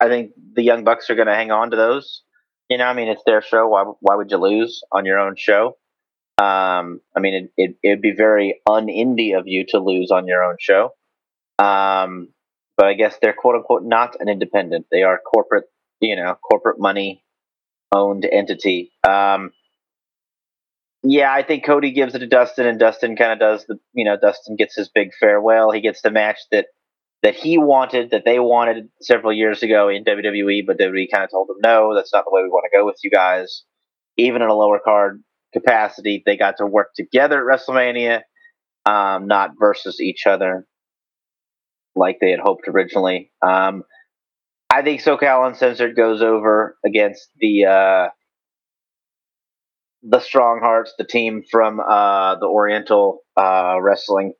I 0.00 0.08
think 0.08 0.32
the 0.54 0.62
Young 0.62 0.84
Bucks 0.84 1.10
are 1.10 1.14
going 1.14 1.28
to 1.28 1.34
hang 1.34 1.50
on 1.50 1.70
to 1.70 1.76
those. 1.76 2.22
You 2.68 2.78
know, 2.78 2.86
I 2.86 2.94
mean, 2.94 3.08
it's 3.08 3.22
their 3.26 3.42
show. 3.42 3.68
Why 3.68 3.84
why 4.00 4.16
would 4.16 4.30
you 4.30 4.38
lose 4.38 4.82
on 4.90 5.04
your 5.04 5.18
own 5.18 5.36
show? 5.36 5.76
Um, 6.38 7.00
I 7.16 7.20
mean, 7.20 7.48
it, 7.56 7.76
it 7.82 7.88
would 7.88 8.00
be 8.00 8.12
very 8.16 8.60
un-indie 8.68 9.38
of 9.38 9.46
you 9.46 9.64
to 9.68 9.78
lose 9.78 10.10
on 10.10 10.26
your 10.26 10.42
own 10.42 10.56
show. 10.58 10.90
Um, 11.60 12.28
but 12.76 12.86
I 12.86 12.94
guess 12.94 13.16
they're 13.22 13.32
quote 13.32 13.54
unquote 13.54 13.84
not 13.84 14.16
an 14.18 14.28
independent. 14.28 14.86
They 14.90 15.02
are 15.02 15.18
corporate, 15.18 15.64
you 16.04 16.16
know, 16.16 16.36
corporate 16.48 16.80
money 16.80 17.24
owned 17.92 18.26
entity. 18.30 18.92
Um, 19.06 19.52
yeah, 21.02 21.32
I 21.32 21.42
think 21.42 21.64
Cody 21.64 21.92
gives 21.92 22.14
it 22.14 22.20
to 22.20 22.26
Dustin, 22.26 22.66
and 22.66 22.78
Dustin 22.78 23.16
kind 23.16 23.32
of 23.32 23.38
does 23.38 23.66
the, 23.66 23.78
you 23.92 24.04
know, 24.04 24.16
Dustin 24.16 24.56
gets 24.56 24.74
his 24.74 24.88
big 24.88 25.10
farewell. 25.18 25.70
He 25.70 25.80
gets 25.80 26.00
the 26.02 26.10
match 26.10 26.38
that 26.50 26.66
that 27.22 27.34
he 27.34 27.56
wanted, 27.56 28.10
that 28.10 28.24
they 28.26 28.38
wanted 28.38 28.90
several 29.00 29.32
years 29.32 29.62
ago 29.62 29.88
in 29.88 30.04
WWE, 30.04 30.66
but 30.66 30.78
WWE 30.78 31.10
kind 31.10 31.24
of 31.24 31.30
told 31.30 31.48
him, 31.48 31.56
no, 31.62 31.94
that's 31.94 32.12
not 32.12 32.26
the 32.26 32.30
way 32.30 32.42
we 32.42 32.50
want 32.50 32.66
to 32.70 32.76
go 32.76 32.84
with 32.84 32.98
you 33.02 33.10
guys. 33.10 33.64
Even 34.18 34.42
in 34.42 34.48
a 34.48 34.54
lower 34.54 34.78
card 34.78 35.22
capacity. 35.54 36.22
They 36.26 36.36
got 36.36 36.58
to 36.58 36.66
work 36.66 36.90
together 36.94 37.50
at 37.50 37.58
WrestleMania, 37.60 38.20
um, 38.84 39.26
not 39.26 39.52
versus 39.58 40.00
each 40.00 40.26
other 40.26 40.66
like 41.96 42.18
they 42.20 42.30
had 42.30 42.40
hoped 42.40 42.68
originally. 42.68 43.32
Um, 43.40 43.84
I 44.74 44.82
think 44.82 45.02
SoCal 45.02 45.46
Uncensored 45.46 45.94
goes 45.94 46.20
over 46.20 46.76
against 46.84 47.28
the 47.38 47.66
uh, 47.66 48.08
the 50.02 50.18
Strong 50.18 50.62
Hearts, 50.62 50.94
the 50.98 51.04
team 51.04 51.44
from 51.48 51.78
uh, 51.78 52.34
the 52.40 52.46
Oriental 52.46 53.20
uh, 53.36 53.76
Wrestling 53.80 54.32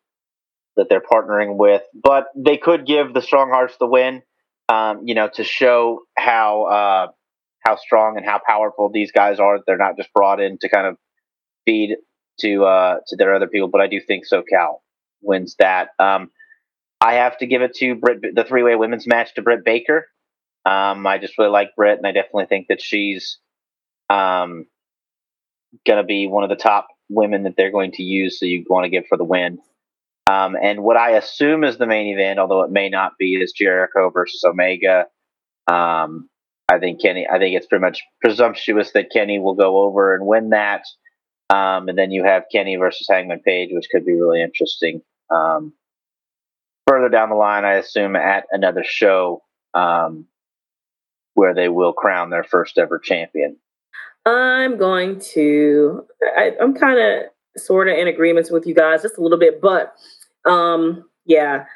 that 0.76 0.88
they're 0.88 1.00
partnering 1.00 1.56
with. 1.56 1.82
But 1.94 2.26
they 2.34 2.56
could 2.56 2.84
give 2.84 3.14
the 3.14 3.22
Strong 3.22 3.50
Hearts 3.50 3.76
the 3.78 3.86
win, 3.86 4.22
um, 4.68 5.02
you 5.04 5.14
know, 5.14 5.30
to 5.34 5.44
show 5.44 6.00
how 6.18 6.64
uh, 6.64 7.12
how 7.60 7.76
strong 7.76 8.16
and 8.16 8.26
how 8.26 8.40
powerful 8.44 8.90
these 8.92 9.12
guys 9.12 9.38
are. 9.38 9.60
They're 9.64 9.76
not 9.76 9.96
just 9.96 10.12
brought 10.12 10.40
in 10.40 10.58
to 10.62 10.68
kind 10.68 10.88
of 10.88 10.96
feed 11.64 11.96
to 12.40 12.64
uh, 12.64 12.96
to 13.06 13.14
their 13.14 13.36
other 13.36 13.46
people. 13.46 13.68
But 13.68 13.82
I 13.82 13.86
do 13.86 14.00
think 14.00 14.24
SoCal 14.26 14.80
wins 15.22 15.54
that. 15.60 15.90
Um, 16.00 16.32
I 17.00 17.14
have 17.14 17.38
to 17.38 17.46
give 17.46 17.62
it 17.62 17.76
to 17.76 17.94
Britt, 17.94 18.34
the 18.34 18.42
three 18.42 18.64
way 18.64 18.74
women's 18.74 19.06
match 19.06 19.34
to 19.34 19.42
Britt 19.42 19.64
Baker. 19.64 20.08
Um, 20.64 21.06
I 21.06 21.18
just 21.18 21.38
really 21.38 21.50
like 21.50 21.76
Britt, 21.76 21.98
and 21.98 22.06
I 22.06 22.12
definitely 22.12 22.46
think 22.46 22.68
that 22.68 22.80
she's 22.80 23.38
um, 24.08 24.66
going 25.86 25.98
to 25.98 26.04
be 26.04 26.26
one 26.26 26.44
of 26.44 26.50
the 26.50 26.56
top 26.56 26.88
women 27.08 27.42
that 27.44 27.54
they're 27.56 27.70
going 27.70 27.92
to 27.92 28.02
use. 28.02 28.38
So 28.38 28.46
you 28.46 28.64
want 28.68 28.84
to 28.84 28.90
give 28.90 29.06
for 29.06 29.18
the 29.18 29.24
win. 29.24 29.58
Um, 30.26 30.56
and 30.60 30.82
what 30.82 30.96
I 30.96 31.12
assume 31.12 31.64
is 31.64 31.76
the 31.76 31.86
main 31.86 32.06
event, 32.06 32.38
although 32.38 32.62
it 32.62 32.70
may 32.70 32.88
not 32.88 33.12
be, 33.18 33.34
is 33.34 33.52
Jericho 33.52 34.10
versus 34.10 34.42
Omega. 34.42 35.06
Um, 35.66 36.30
I 36.68 36.78
think 36.78 37.02
Kenny. 37.02 37.26
I 37.30 37.38
think 37.38 37.56
it's 37.56 37.66
pretty 37.66 37.82
much 37.82 38.02
presumptuous 38.22 38.92
that 38.92 39.10
Kenny 39.12 39.38
will 39.38 39.54
go 39.54 39.80
over 39.80 40.14
and 40.14 40.26
win 40.26 40.50
that. 40.50 40.84
Um, 41.50 41.88
and 41.88 41.98
then 41.98 42.10
you 42.10 42.24
have 42.24 42.44
Kenny 42.50 42.76
versus 42.76 43.06
Hangman 43.08 43.40
Page, 43.40 43.68
which 43.72 43.88
could 43.92 44.06
be 44.06 44.12
really 44.12 44.42
interesting. 44.42 45.02
Um, 45.30 45.74
further 46.88 47.10
down 47.10 47.28
the 47.28 47.36
line, 47.36 47.66
I 47.66 47.74
assume 47.74 48.16
at 48.16 48.46
another 48.50 48.82
show 48.82 49.42
um, 49.74 50.26
where 51.34 51.54
they 51.54 51.68
will 51.68 51.92
crown 51.92 52.30
their 52.30 52.44
first 52.44 52.78
ever 52.78 52.98
champion. 52.98 53.56
I'm 54.26 54.78
going 54.78 55.20
to. 55.34 56.06
I, 56.36 56.52
I'm 56.60 56.74
kind 56.74 56.98
of 56.98 57.30
sort 57.60 57.88
of 57.88 57.96
in 57.98 58.08
agreements 58.08 58.50
with 58.50 58.66
you 58.66 58.74
guys 58.74 59.02
just 59.02 59.18
a 59.18 59.20
little 59.20 59.38
bit, 59.38 59.60
but 59.60 59.94
um, 60.44 61.04
yeah. 61.26 61.66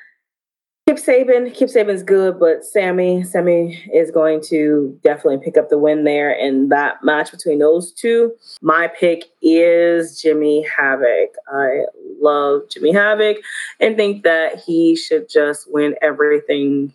Kip 0.89 0.97
Sabian, 0.97 1.53
Kip 1.53 1.69
Sabian's 1.69 2.03
good, 2.03 2.41
but 2.41 2.65
Sammy, 2.65 3.23
Sammy 3.23 3.79
is 3.93 4.11
going 4.11 4.41
to 4.45 4.99
definitely 5.05 5.37
pick 5.45 5.59
up 5.59 5.69
the 5.69 5.77
win 5.77 6.05
there 6.05 6.31
in 6.31 6.71
that 6.71 7.05
match 7.05 7.31
between 7.31 7.59
those 7.59 7.93
two. 7.93 8.33
My 8.63 8.89
pick 8.89 9.27
is 9.43 10.19
Jimmy 10.19 10.63
Havoc. 10.63 11.35
I 11.53 11.83
love 12.23 12.63
Jimmy 12.71 12.95
Havoc 12.95 13.37
and 13.81 13.97
think 13.99 14.23
that 14.23 14.63
he 14.65 14.97
should 14.97 15.29
just 15.29 15.71
win 15.71 15.95
everything, 16.01 16.95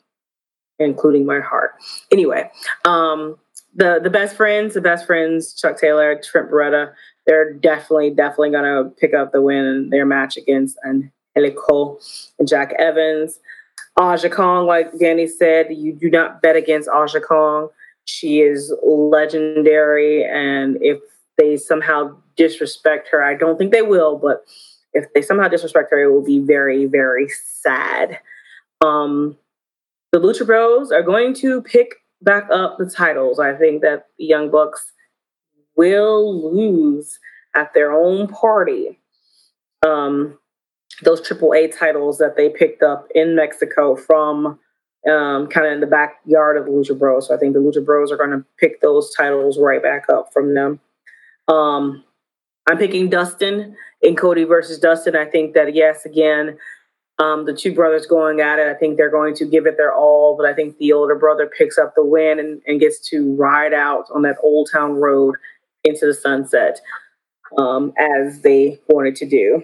including 0.84 1.26
my 1.26 1.40
heart. 1.40 1.76
Anyway, 2.12 2.50
um, 2.86 3.38
the 3.76 4.00
the 4.02 4.10
best 4.10 4.36
friends, 4.36 4.74
the 4.74 4.82
best 4.82 5.06
friends, 5.06 5.54
Chuck 5.54 5.80
Taylor, 5.80 6.20
Trent 6.24 6.52
Beretta, 6.52 6.94
they're 7.26 7.54
definitely, 7.54 8.12
definitely 8.12 8.52
gonna 8.52 8.90
pick 8.98 9.14
up 9.14 9.32
the 9.32 9.42
win 9.42 9.66
in 9.66 9.90
their 9.90 10.06
match 10.06 10.38
against 10.38 10.78
and 10.84 11.10
Cole 11.56 12.00
and 12.40 12.48
Jack 12.48 12.74
Evans. 12.78 13.40
Aja 14.00 14.30
Kong, 14.30 14.66
like 14.66 14.98
Danny 14.98 15.28
said, 15.28 15.68
you 15.70 15.94
do 15.94 16.10
not 16.10 16.42
bet 16.42 16.56
against 16.56 16.90
Aja 16.90 17.20
Kong. 17.20 17.70
She 18.06 18.42
is 18.42 18.74
legendary, 18.84 20.24
and 20.26 20.78
if 20.82 21.00
they 21.38 21.58
somehow 21.58 22.16
disrespect 22.36 23.08
her, 23.10 23.24
I 23.24 23.36
don't 23.36 23.58
think 23.58 23.72
they 23.72 23.82
will, 23.82 24.18
but 24.18 24.44
if 24.94 25.12
they 25.14 25.22
somehow 25.22 25.48
disrespect 25.48 25.90
her, 25.92 26.04
it 26.04 26.12
will 26.12 26.24
be 26.24 26.40
very, 26.40 26.86
very 26.86 27.28
sad. 27.30 28.20
Um, 28.84 29.38
the 30.14 30.20
Lucha 30.20 30.46
Bros 30.46 30.92
are 30.92 31.02
going 31.02 31.34
to 31.34 31.62
pick 31.64 31.96
back 32.22 32.48
up 32.54 32.78
the 32.78 32.86
titles. 32.86 33.40
I 33.40 33.54
think 33.54 33.82
that 33.82 34.06
the 34.18 34.26
Young 34.26 34.52
Bucks 34.52 34.94
will 35.76 36.56
lose 36.56 37.20
at 37.56 37.74
their 37.74 37.92
own 37.92 38.28
party. 38.28 39.00
Um, 39.86 40.38
those 41.02 41.20
triple 41.20 41.54
A 41.56 41.68
titles 41.68 42.20
that 42.20 42.38
they 42.38 42.50
picked 42.50 42.84
up 42.84 43.08
in 43.16 43.36
Mexico 43.36 43.96
from 43.96 44.60
um, 45.10 45.48
kind 45.48 45.66
of 45.66 45.74
in 45.74 45.80
the 45.82 45.88
backyard 45.88 46.58
of 46.58 46.66
the 46.66 46.72
Lucha 46.72 46.98
Bros. 46.98 47.28
So 47.28 47.36
I 47.36 47.38
think 47.40 47.54
the 47.54 47.60
Lucha 47.60 47.84
Bros 47.84 48.12
are 48.12 48.18
going 48.18 48.30
to 48.30 48.46
pick 48.60 48.82
those 48.82 49.12
titles 49.16 49.58
right 49.60 49.82
back 49.82 50.06
up 50.10 50.32
from 50.32 50.54
them. 50.54 50.80
Um, 51.48 52.04
I'm 52.70 52.78
picking 52.78 53.10
Dustin 53.10 53.76
in 54.04 54.16
Cody 54.16 54.44
versus 54.44 54.78
Dustin. 54.78 55.16
I 55.16 55.26
think 55.26 55.56
that 55.56 55.74
yes, 55.74 56.06
again, 56.06 56.58
um, 57.20 57.46
the 57.46 57.54
two 57.54 57.74
brothers 57.74 58.06
going 58.06 58.40
at 58.42 58.60
it. 58.60 58.68
I 58.68 58.74
think 58.74 58.98
they're 58.98 59.12
going 59.12 59.36
to 59.36 59.46
give 59.46 59.66
it 59.66 59.78
their 59.78 59.94
all, 59.94 60.36
but 60.36 60.48
I 60.48 60.54
think 60.54 60.78
the 60.78 60.94
older 60.94 61.16
brother 61.16 61.50
picks 61.58 61.78
up 61.78 61.94
the 61.96 62.04
win 62.04 62.40
and, 62.40 62.62
and 62.66 62.80
gets 62.80 63.08
to 63.10 63.36
ride 63.36 63.74
out 63.74 64.06
on 64.14 64.24
that 64.24 64.38
old 64.44 64.70
town 64.72 64.96
road 64.96 65.36
into 65.84 66.06
the 66.06 66.14
sunset 66.14 66.80
um, 67.58 67.94
as 67.98 68.42
they 68.42 68.80
wanted 68.88 69.16
to 69.18 69.26
do. 69.28 69.64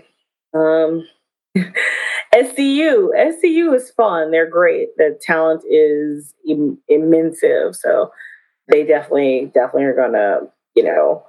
Um, 0.53 1.07
SCU, 2.35 3.09
SCU 3.15 3.73
is 3.75 3.89
fun. 3.91 4.31
They're 4.31 4.49
great. 4.49 4.95
The 4.97 5.19
talent 5.21 5.63
is 5.69 6.33
Im- 6.47 6.77
immense. 6.87 7.41
So 7.73 8.11
they 8.67 8.83
definitely, 8.85 9.51
definitely 9.53 9.85
are 9.85 9.95
gonna, 9.95 10.41
you 10.75 10.83
know, 10.83 11.25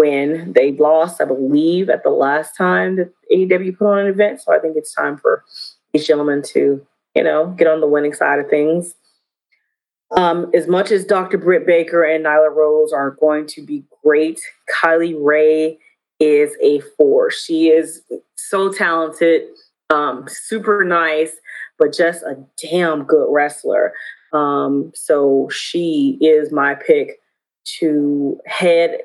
win. 0.00 0.52
They 0.54 0.72
lost, 0.72 1.20
I 1.20 1.24
believe, 1.24 1.90
at 1.90 2.02
the 2.02 2.10
last 2.10 2.56
time 2.56 2.96
that 2.96 3.12
AEW 3.32 3.78
put 3.78 3.86
on 3.86 3.98
an 3.98 4.06
event. 4.06 4.40
So 4.40 4.54
I 4.54 4.58
think 4.58 4.76
it's 4.76 4.94
time 4.94 5.16
for 5.16 5.44
these 5.92 6.06
gentlemen 6.06 6.42
to, 6.52 6.84
you 7.14 7.24
know, 7.24 7.48
get 7.56 7.66
on 7.66 7.80
the 7.80 7.88
winning 7.88 8.14
side 8.14 8.38
of 8.38 8.48
things. 8.48 8.94
Um, 10.16 10.50
as 10.54 10.66
much 10.66 10.90
as 10.90 11.04
Dr. 11.04 11.38
Britt 11.38 11.66
Baker 11.66 12.02
and 12.02 12.24
Nyla 12.24 12.54
Rose 12.54 12.92
are 12.92 13.12
going 13.12 13.46
to 13.48 13.64
be 13.64 13.84
great, 14.02 14.40
Kylie 14.82 15.16
Rae 15.16 15.78
is 16.18 16.56
a 16.62 16.80
force. 16.96 17.44
She 17.44 17.68
is 17.68 18.02
so 18.34 18.72
talented, 18.72 19.42
um, 19.90 20.24
super 20.28 20.84
nice, 20.84 21.32
but 21.78 21.92
just 21.92 22.22
a 22.22 22.36
damn 22.60 23.04
good 23.04 23.26
wrestler. 23.30 23.92
Um, 24.32 24.92
so 24.94 25.48
she 25.50 26.18
is 26.20 26.52
my 26.52 26.74
pick 26.74 27.20
to 27.64 28.38
head 28.46 28.98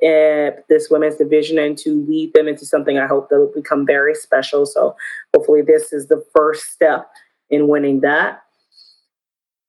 this 0.69 0.89
women's 0.89 1.17
division 1.17 1.57
and 1.57 1.77
to 1.79 2.05
lead 2.07 2.33
them 2.33 2.47
into 2.47 2.65
something 2.65 2.97
I 2.97 3.07
hope 3.07 3.29
that 3.29 3.37
will 3.37 3.51
become 3.53 3.85
very 3.85 4.15
special. 4.15 4.65
So 4.65 4.95
hopefully 5.33 5.61
this 5.61 5.91
is 5.91 6.07
the 6.07 6.23
first 6.35 6.71
step 6.71 7.09
in 7.49 7.67
winning 7.67 8.01
that. 8.01 8.41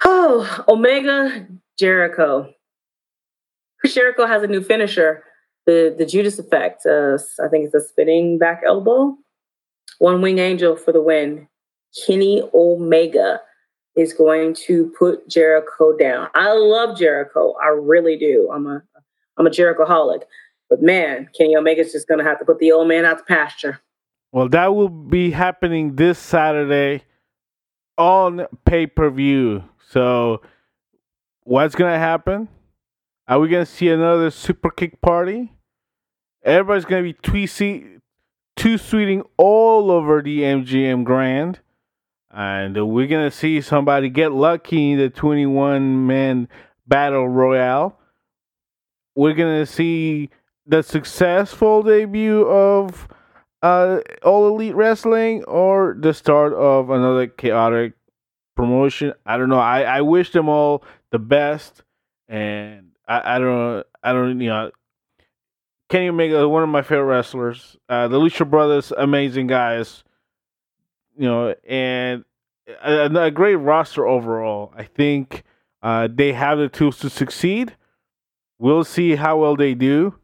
Oh, 0.04 0.64
Omega 0.68 1.46
Jericho. 1.78 2.52
Jericho 3.84 4.26
has 4.26 4.42
a 4.42 4.46
new 4.46 4.62
finisher 4.62 5.24
the 5.66 5.94
the 5.96 6.06
Judas 6.06 6.38
effect. 6.38 6.86
Uh, 6.86 7.18
I 7.44 7.48
think 7.48 7.66
it's 7.66 7.74
a 7.74 7.80
spinning 7.80 8.38
back 8.38 8.62
elbow. 8.64 9.16
One-Winged 9.98 10.38
Angel 10.38 10.76
for 10.76 10.92
the 10.92 11.02
win. 11.02 11.48
Kenny 12.06 12.42
Omega 12.54 13.40
is 13.96 14.12
going 14.12 14.54
to 14.66 14.92
put 14.98 15.28
Jericho 15.28 15.96
down. 15.96 16.28
I 16.34 16.52
love 16.52 16.98
Jericho. 16.98 17.54
I 17.62 17.68
really 17.68 18.16
do. 18.16 18.50
I'm 18.52 18.66
a 18.66 18.82
I'm 19.38 19.46
a 19.46 19.50
Jericho 19.50 19.84
holic. 19.84 20.22
But 20.68 20.82
man, 20.82 21.28
Kenny 21.36 21.56
Omega's 21.56 21.92
just 21.92 22.08
gonna 22.08 22.24
have 22.24 22.38
to 22.38 22.44
put 22.44 22.58
the 22.58 22.72
old 22.72 22.88
man 22.88 23.04
out 23.04 23.18
to 23.18 23.24
pasture. 23.24 23.80
Well, 24.32 24.48
that 24.50 24.74
will 24.74 24.88
be 24.88 25.30
happening 25.30 25.96
this 25.96 26.18
Saturday 26.18 27.04
on 27.96 28.46
pay 28.64 28.86
per 28.86 29.08
view. 29.10 29.64
So, 29.88 30.42
what's 31.44 31.74
gonna 31.74 31.98
happen? 31.98 32.48
Are 33.28 33.40
we 33.40 33.48
gonna 33.48 33.66
see 33.66 33.88
another 33.88 34.30
super 34.30 34.70
kick 34.70 35.00
party? 35.00 35.52
Everybody's 36.44 36.84
gonna 36.84 37.02
be 37.02 37.14
tweeting, 37.14 38.00
two 38.56 38.78
sweeting 38.78 39.22
all 39.36 39.90
over 39.90 40.20
the 40.22 40.42
MGM 40.42 41.04
Grand, 41.04 41.60
and 42.36 42.76
we're 42.92 43.06
gonna 43.06 43.30
see 43.30 43.62
somebody 43.62 44.10
get 44.10 44.30
lucky 44.30 44.92
in 44.92 44.98
the 44.98 45.08
21 45.08 46.06
man 46.06 46.48
battle 46.86 47.26
royale. 47.26 47.98
We're 49.14 49.32
gonna 49.32 49.64
see 49.64 50.28
the 50.66 50.82
successful 50.82 51.82
debut 51.82 52.42
of 52.46 53.08
uh, 53.62 54.00
All 54.22 54.48
Elite 54.48 54.74
Wrestling 54.74 55.44
or 55.44 55.96
the 55.98 56.12
start 56.12 56.52
of 56.52 56.90
another 56.90 57.26
chaotic 57.26 57.94
promotion. 58.54 59.14
I 59.24 59.38
don't 59.38 59.48
know. 59.48 59.58
I, 59.58 59.82
I 59.82 60.00
wish 60.02 60.30
them 60.32 60.50
all 60.50 60.84
the 61.12 61.18
best, 61.18 61.82
and 62.28 62.88
I, 63.08 63.36
I 63.36 63.38
don't 63.38 63.48
know. 63.48 63.84
I 64.02 64.12
don't 64.12 64.40
you 64.40 64.50
know 64.50 64.70
Kenny 65.88 66.08
Omega, 66.08 66.46
one 66.46 66.62
of 66.62 66.68
my 66.68 66.82
favorite 66.82 67.04
wrestlers. 67.04 67.78
Uh, 67.88 68.08
the 68.08 68.18
Lucha 68.18 68.48
Brothers, 68.48 68.92
amazing 68.94 69.46
guys. 69.46 70.04
You 71.16 71.26
know, 71.28 71.54
and 71.66 72.24
a, 72.82 73.24
a 73.24 73.30
great 73.30 73.56
roster 73.56 74.06
overall. 74.06 74.72
I 74.76 74.84
think 74.84 75.44
uh, 75.82 76.08
they 76.12 76.32
have 76.32 76.58
the 76.58 76.68
tools 76.68 76.98
to 76.98 77.10
succeed. 77.10 77.76
We'll 78.58 78.84
see 78.84 79.16
how 79.16 79.38
well 79.38 79.56
they 79.56 79.74
do. 79.74 80.14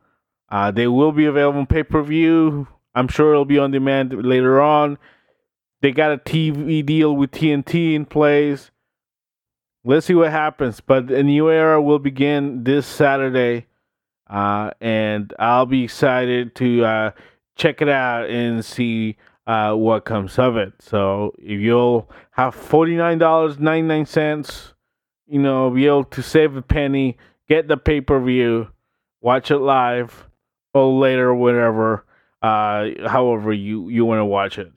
Uh, 0.48 0.70
they 0.70 0.86
will 0.86 1.12
be 1.12 1.26
available 1.26 1.60
on 1.60 1.66
pay 1.66 1.82
per 1.82 2.02
view. 2.02 2.66
I'm 2.94 3.08
sure 3.08 3.32
it'll 3.32 3.44
be 3.44 3.58
on 3.58 3.70
demand 3.70 4.12
later 4.24 4.60
on. 4.60 4.98
They 5.80 5.92
got 5.92 6.12
a 6.12 6.18
TV 6.18 6.84
deal 6.84 7.16
with 7.16 7.30
TNT 7.32 7.94
in 7.94 8.04
place. 8.04 8.70
Let's 9.84 10.06
see 10.06 10.14
what 10.14 10.30
happens. 10.30 10.80
But 10.80 11.10
a 11.10 11.22
new 11.22 11.50
era 11.50 11.80
will 11.82 11.98
begin 11.98 12.64
this 12.64 12.86
Saturday. 12.86 13.66
Uh, 14.28 14.70
and 14.80 15.32
I'll 15.38 15.66
be 15.66 15.84
excited 15.84 16.54
to 16.56 16.84
uh, 16.84 17.10
check 17.56 17.82
it 17.82 17.88
out 17.88 18.30
and 18.30 18.64
see 18.64 19.16
uh, 19.46 19.74
what 19.74 20.04
comes 20.04 20.38
of 20.38 20.56
it. 20.56 20.72
So 20.80 21.34
if 21.38 21.60
you'll 21.60 22.10
have 22.32 22.56
$49.99, 22.56 24.72
you 25.26 25.40
know, 25.40 25.70
be 25.70 25.86
able 25.86 26.04
to 26.04 26.22
save 26.22 26.56
a 26.56 26.62
penny, 26.62 27.16
get 27.48 27.68
the 27.68 27.76
pay 27.76 28.00
per 28.00 28.20
view, 28.20 28.68
watch 29.20 29.50
it 29.50 29.58
live 29.58 30.28
or 30.74 30.92
later, 30.98 31.34
whatever, 31.34 32.04
uh, 32.40 32.88
however 33.06 33.52
you, 33.52 33.88
you 33.88 34.04
want 34.04 34.20
to 34.20 34.24
watch 34.24 34.58
it. 34.58 34.72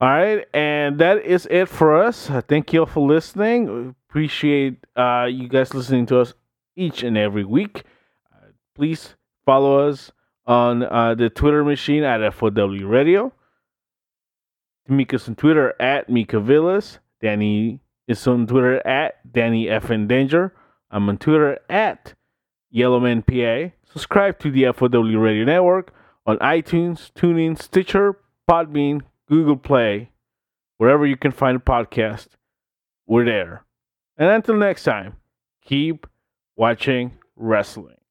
All 0.00 0.08
right, 0.08 0.44
and 0.52 0.98
that 0.98 1.24
is 1.24 1.46
it 1.48 1.68
for 1.68 2.02
us. 2.02 2.28
Thank 2.48 2.72
you 2.72 2.80
all 2.80 2.86
for 2.86 3.06
listening. 3.06 3.94
Appreciate 4.08 4.78
uh, 4.96 5.28
you 5.30 5.48
guys 5.48 5.72
listening 5.74 6.06
to 6.06 6.18
us 6.18 6.34
each 6.74 7.04
and 7.04 7.16
every 7.16 7.44
week. 7.44 7.84
Uh, 8.34 8.46
please 8.74 9.14
follow 9.46 9.88
us 9.88 10.10
on 10.44 10.82
uh, 10.82 11.14
the 11.14 11.30
Twitter 11.30 11.62
machine 11.62 12.02
at 12.02 12.34
FOW 12.34 12.66
Radio. 12.84 13.32
Us 14.88 15.28
on 15.28 15.36
Twitter 15.36 15.74
at 15.80 16.08
Mika 16.08 16.40
Villas. 16.40 16.98
Danny 17.20 17.80
is 18.08 18.26
on 18.26 18.46
Twitter 18.46 18.86
at 18.86 19.32
Danny 19.32 19.68
F. 19.68 19.90
in 19.90 20.08
Danger. 20.08 20.54
I'm 20.90 21.08
on 21.08 21.18
Twitter 21.18 21.58
at 21.70 22.14
Yellowman 22.70 23.22
PA. 23.22 23.70
Subscribe 23.84 24.38
to 24.40 24.50
the 24.50 24.72
FOW 24.72 24.88
Radio 25.18 25.44
Network 25.44 25.94
on 26.26 26.38
iTunes, 26.38 27.12
TuneIn, 27.12 27.60
Stitcher, 27.60 28.18
Podbean, 28.48 29.02
Google 29.28 29.56
Play, 29.56 30.10
wherever 30.78 31.06
you 31.06 31.16
can 31.16 31.30
find 31.30 31.56
a 31.56 31.60
podcast. 31.60 32.28
We're 33.06 33.24
there. 33.24 33.64
And 34.16 34.28
until 34.28 34.56
next 34.56 34.84
time, 34.84 35.16
keep 35.64 36.06
watching 36.56 37.18
wrestling. 37.36 38.01